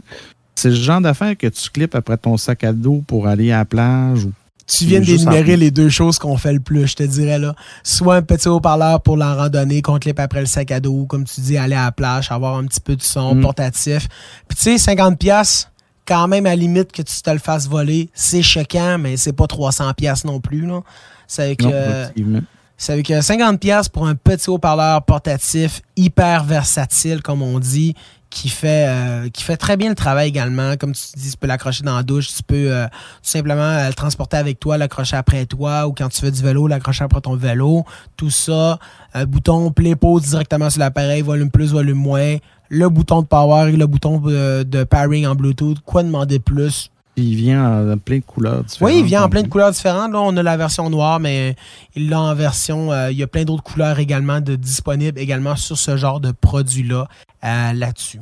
C'est 0.54 0.70
le 0.70 0.76
genre 0.76 1.00
d'affaire 1.00 1.36
que 1.36 1.46
tu 1.48 1.68
clips 1.70 1.94
après 1.94 2.16
ton 2.16 2.36
sac 2.36 2.64
à 2.64 2.72
dos 2.72 3.02
pour 3.06 3.26
aller 3.26 3.52
à 3.52 3.58
la 3.58 3.64
plage 3.64 4.24
ou 4.24 4.32
tu 4.66 4.86
viens 4.86 5.00
d'énumérer 5.00 5.56
les 5.56 5.70
deux 5.70 5.88
choses 5.88 6.18
qu'on 6.18 6.36
fait 6.36 6.52
le 6.52 6.60
plus, 6.60 6.86
je 6.86 6.96
te 6.96 7.02
dirais 7.02 7.38
là. 7.38 7.54
Soit 7.82 8.16
un 8.16 8.22
petit 8.22 8.48
haut-parleur 8.48 9.02
pour 9.02 9.16
la 9.16 9.34
randonnée 9.34 9.82
qu'on 9.82 9.98
clip 9.98 10.18
après 10.18 10.40
le 10.40 10.46
sac 10.46 10.70
à 10.70 10.80
dos, 10.80 11.04
comme 11.06 11.24
tu 11.24 11.40
dis, 11.40 11.56
aller 11.56 11.74
à 11.74 11.84
la 11.84 11.92
plage, 11.92 12.30
avoir 12.30 12.56
un 12.56 12.64
petit 12.64 12.80
peu 12.80 12.96
de 12.96 13.02
son 13.02 13.34
mm. 13.34 13.40
portatif. 13.42 14.08
Puis 14.48 14.56
tu 14.56 14.62
sais, 14.62 14.78
50 14.78 15.18
pièces 15.18 15.68
quand 16.06 16.28
même 16.28 16.46
à 16.46 16.54
limite 16.54 16.92
que 16.92 17.02
tu 17.02 17.22
te 17.22 17.30
le 17.30 17.38
fasses 17.38 17.68
voler, 17.68 18.10
c'est 18.14 18.42
choquant, 18.42 18.98
mais 18.98 19.16
c'est 19.16 19.32
pas 19.32 19.46
300 19.46 19.92
pièces 19.94 20.24
non 20.24 20.40
plus 20.40 20.66
là. 20.66 20.80
C'est 21.26 21.56
que 21.56 21.66
c'est 22.76 22.92
avec 22.92 23.12
50 23.20 23.60
pièces 23.60 23.88
pour 23.88 24.06
un 24.06 24.14
petit 24.14 24.50
haut-parleur 24.50 25.02
portatif 25.04 25.80
hyper 25.96 26.44
versatile 26.44 27.22
comme 27.22 27.40
on 27.40 27.58
dit 27.58 27.94
qui 28.34 28.48
fait, 28.48 29.30
qui 29.32 29.44
fait 29.44 29.56
très 29.56 29.76
bien 29.76 29.88
le 29.88 29.94
travail 29.94 30.28
également. 30.28 30.76
Comme 30.76 30.92
tu 30.92 31.02
dis, 31.16 31.30
tu 31.30 31.36
peux 31.36 31.46
l'accrocher 31.46 31.84
dans 31.84 31.96
la 31.96 32.02
douche, 32.02 32.34
tu 32.34 32.42
peux 32.42 32.68
tout 32.68 33.30
simplement 33.30 33.86
le 33.86 33.94
transporter 33.94 34.36
avec 34.36 34.58
toi, 34.58 34.76
l'accrocher 34.76 35.16
après 35.16 35.46
toi, 35.46 35.86
ou 35.86 35.92
quand 35.92 36.08
tu 36.08 36.20
fais 36.20 36.30
du 36.30 36.42
vélo, 36.42 36.66
l'accrocher 36.66 37.04
après 37.04 37.20
ton 37.20 37.36
vélo. 37.36 37.84
Tout 38.16 38.30
ça, 38.30 38.78
bouton 39.28 39.70
play 39.70 39.94
pause 39.94 40.22
directement 40.22 40.68
sur 40.68 40.80
l'appareil, 40.80 41.22
volume 41.22 41.50
plus, 41.50 41.72
volume 41.72 41.98
moins 41.98 42.36
le 42.68 42.88
bouton 42.88 43.22
de 43.22 43.26
power 43.26 43.72
et 43.72 43.76
le 43.76 43.86
bouton 43.86 44.18
de, 44.18 44.84
pairing 44.84 45.26
en 45.26 45.34
Bluetooth. 45.34 45.80
Quoi 45.84 46.02
demander 46.02 46.38
plus? 46.38 46.90
Il 47.16 47.36
vient 47.36 47.92
en 47.92 47.98
plein 47.98 48.18
de 48.18 48.24
couleurs 48.24 48.64
différentes. 48.64 48.92
Oui, 48.92 49.00
il 49.00 49.04
vient 49.04 49.22
en 49.22 49.28
plein 49.28 49.42
de 49.42 49.48
couleurs 49.48 49.70
différentes. 49.70 50.12
Là, 50.12 50.20
on 50.20 50.36
a 50.36 50.42
la 50.42 50.56
version 50.56 50.90
noire, 50.90 51.20
mais 51.20 51.54
il 51.94 52.08
l'a 52.08 52.20
en 52.20 52.34
version. 52.34 52.92
Euh, 52.92 53.12
il 53.12 53.16
y 53.16 53.22
a 53.22 53.26
plein 53.28 53.44
d'autres 53.44 53.62
couleurs 53.62 53.98
également 54.00 54.40
de, 54.40 54.56
disponibles 54.56 55.18
également 55.18 55.54
sur 55.54 55.78
ce 55.78 55.96
genre 55.96 56.18
de 56.18 56.32
produit-là 56.32 57.06
euh, 57.44 57.72
là-dessus. 57.72 58.20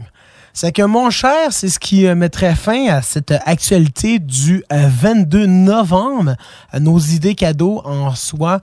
C'est 0.52 0.72
que 0.72 0.82
mon 0.82 1.08
cher, 1.08 1.50
c'est 1.50 1.70
ce 1.70 1.78
qui 1.78 2.06
euh, 2.06 2.14
mettrait 2.14 2.54
fin 2.54 2.88
à 2.88 3.00
cette 3.00 3.32
actualité 3.46 4.18
du 4.18 4.62
22 4.70 5.46
novembre. 5.46 6.36
Nos 6.78 6.98
idées 6.98 7.34
cadeaux 7.34 7.80
en 7.86 8.14
soi 8.14 8.60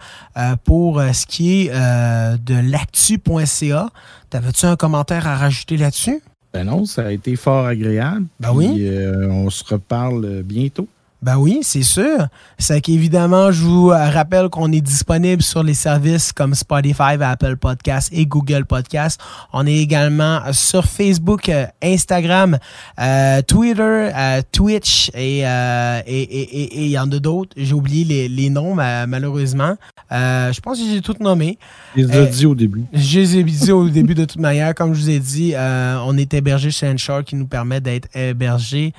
pour 0.64 1.02
ce 1.02 1.26
qui 1.26 1.66
est 1.66 1.72
de 1.72 2.72
l'actu.ca. 2.72 3.90
T'avais-tu 4.30 4.66
un 4.68 4.76
commentaire 4.76 5.28
à 5.28 5.36
rajouter 5.36 5.78
là-dessus? 5.78 6.22
Ben 6.54 6.64
non, 6.64 6.86
ça 6.86 7.06
a 7.06 7.12
été 7.12 7.36
fort 7.36 7.66
agréable. 7.66 8.26
Ben 8.40 8.52
oui. 8.54 8.88
Euh, 8.88 9.28
on 9.30 9.50
se 9.50 9.64
reparle 9.64 10.42
bientôt. 10.44 10.88
Ben 11.22 11.36
oui, 11.38 11.60
c'est 11.64 11.84
sûr. 11.84 12.28
C'est 12.58 12.80
qu'évidemment, 12.80 13.52
je 13.52 13.64
vous 13.64 13.88
rappelle 13.88 14.48
qu'on 14.48 14.72
est 14.72 14.80
disponible 14.80 15.42
sur 15.42 15.64
les 15.64 15.74
services 15.74 16.32
comme 16.32 16.56
Spotify, 16.56 17.18
Apple 17.20 17.58
Podcasts 17.58 18.10
et 18.14 18.26
Google 18.26 18.66
Podcasts. 18.66 19.20
On 19.52 19.68
est 19.68 19.76
également 19.78 20.40
sur 20.54 20.86
Facebook, 20.86 21.50
euh, 21.50 21.66
Instagram, 21.84 22.58
euh, 23.00 23.42
Twitter, 23.42 23.82
euh, 24.16 24.42
Twitch 24.50 25.12
et 25.14 25.40
il 25.42 26.88
y 26.88 26.98
en 26.98 27.12
a 27.12 27.20
d'autres. 27.20 27.52
J'ai 27.58 27.74
oublié 27.74 28.30
les, 28.30 28.50
noms, 28.50 28.76
malheureusement. 28.76 29.76
je 30.10 30.60
pense 30.62 30.80
que 30.80 30.86
j'ai 30.86 31.02
tout 31.02 31.16
nommé. 31.20 31.58
Je 31.98 32.04
les 32.04 32.18
ai 32.18 32.28
dit 32.28 32.46
au 32.46 32.56
début. 32.56 32.86
Je 32.94 33.20
les 33.20 33.38
ai 33.38 33.44
dit 33.44 33.72
au 33.74 33.90
début 33.90 34.16
de 34.16 34.24
toute 34.24 34.40
manière. 34.40 34.74
Comme 34.74 34.94
je 34.94 35.02
vous 35.02 35.10
ai 35.10 35.20
dit, 35.20 35.54
on 35.58 36.18
est 36.18 36.34
hébergé 36.34 36.72
chez 36.72 36.88
Ensure 36.88 37.26
qui 37.26 37.36
nous 37.36 37.48
permet 37.48 37.82
d'être 37.82 38.08
hébergé 38.16 38.94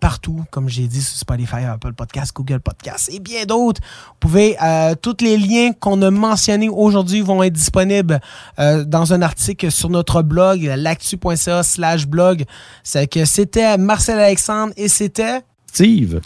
partout, 0.00 0.44
comme 0.50 0.68
j'ai 0.68 0.86
dit, 0.86 1.02
sur 1.02 1.18
Spotify 1.18 1.64
Apple 1.64 1.92
Podcast, 1.92 2.32
Google 2.34 2.60
Podcast 2.60 3.10
et 3.12 3.20
bien 3.20 3.44
d'autres. 3.44 3.80
Vous 4.08 4.28
pouvez, 4.28 4.56
euh, 4.62 4.94
tous 5.00 5.16
les 5.20 5.36
liens 5.36 5.72
qu'on 5.72 6.00
a 6.02 6.10
mentionnés 6.10 6.68
aujourd'hui 6.68 7.20
vont 7.20 7.42
être 7.42 7.52
disponibles 7.52 8.20
euh, 8.58 8.84
dans 8.84 9.12
un 9.12 9.22
article 9.22 9.70
sur 9.70 9.90
notre 9.90 10.22
blog, 10.22 10.62
l'actu.ca 10.76 11.62
slash 11.62 12.06
blog. 12.06 12.44
C'est 12.82 13.06
que 13.06 13.24
c'était 13.24 13.76
Marcel 13.78 14.18
Alexandre 14.18 14.72
et 14.76 14.88
c'était 14.88 15.40
Steve 15.66 16.20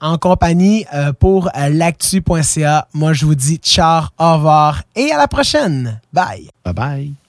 en 0.00 0.18
compagnie 0.18 0.84
euh, 0.94 1.12
pour 1.12 1.50
l'actu.ca. 1.54 2.88
Moi, 2.92 3.12
je 3.12 3.24
vous 3.24 3.34
dis 3.34 3.56
ciao, 3.56 4.04
au 4.18 4.34
revoir 4.34 4.82
et 4.94 5.10
à 5.10 5.18
la 5.18 5.28
prochaine. 5.28 6.00
Bye. 6.12 6.50
Bye 6.64 6.74
bye. 6.74 7.25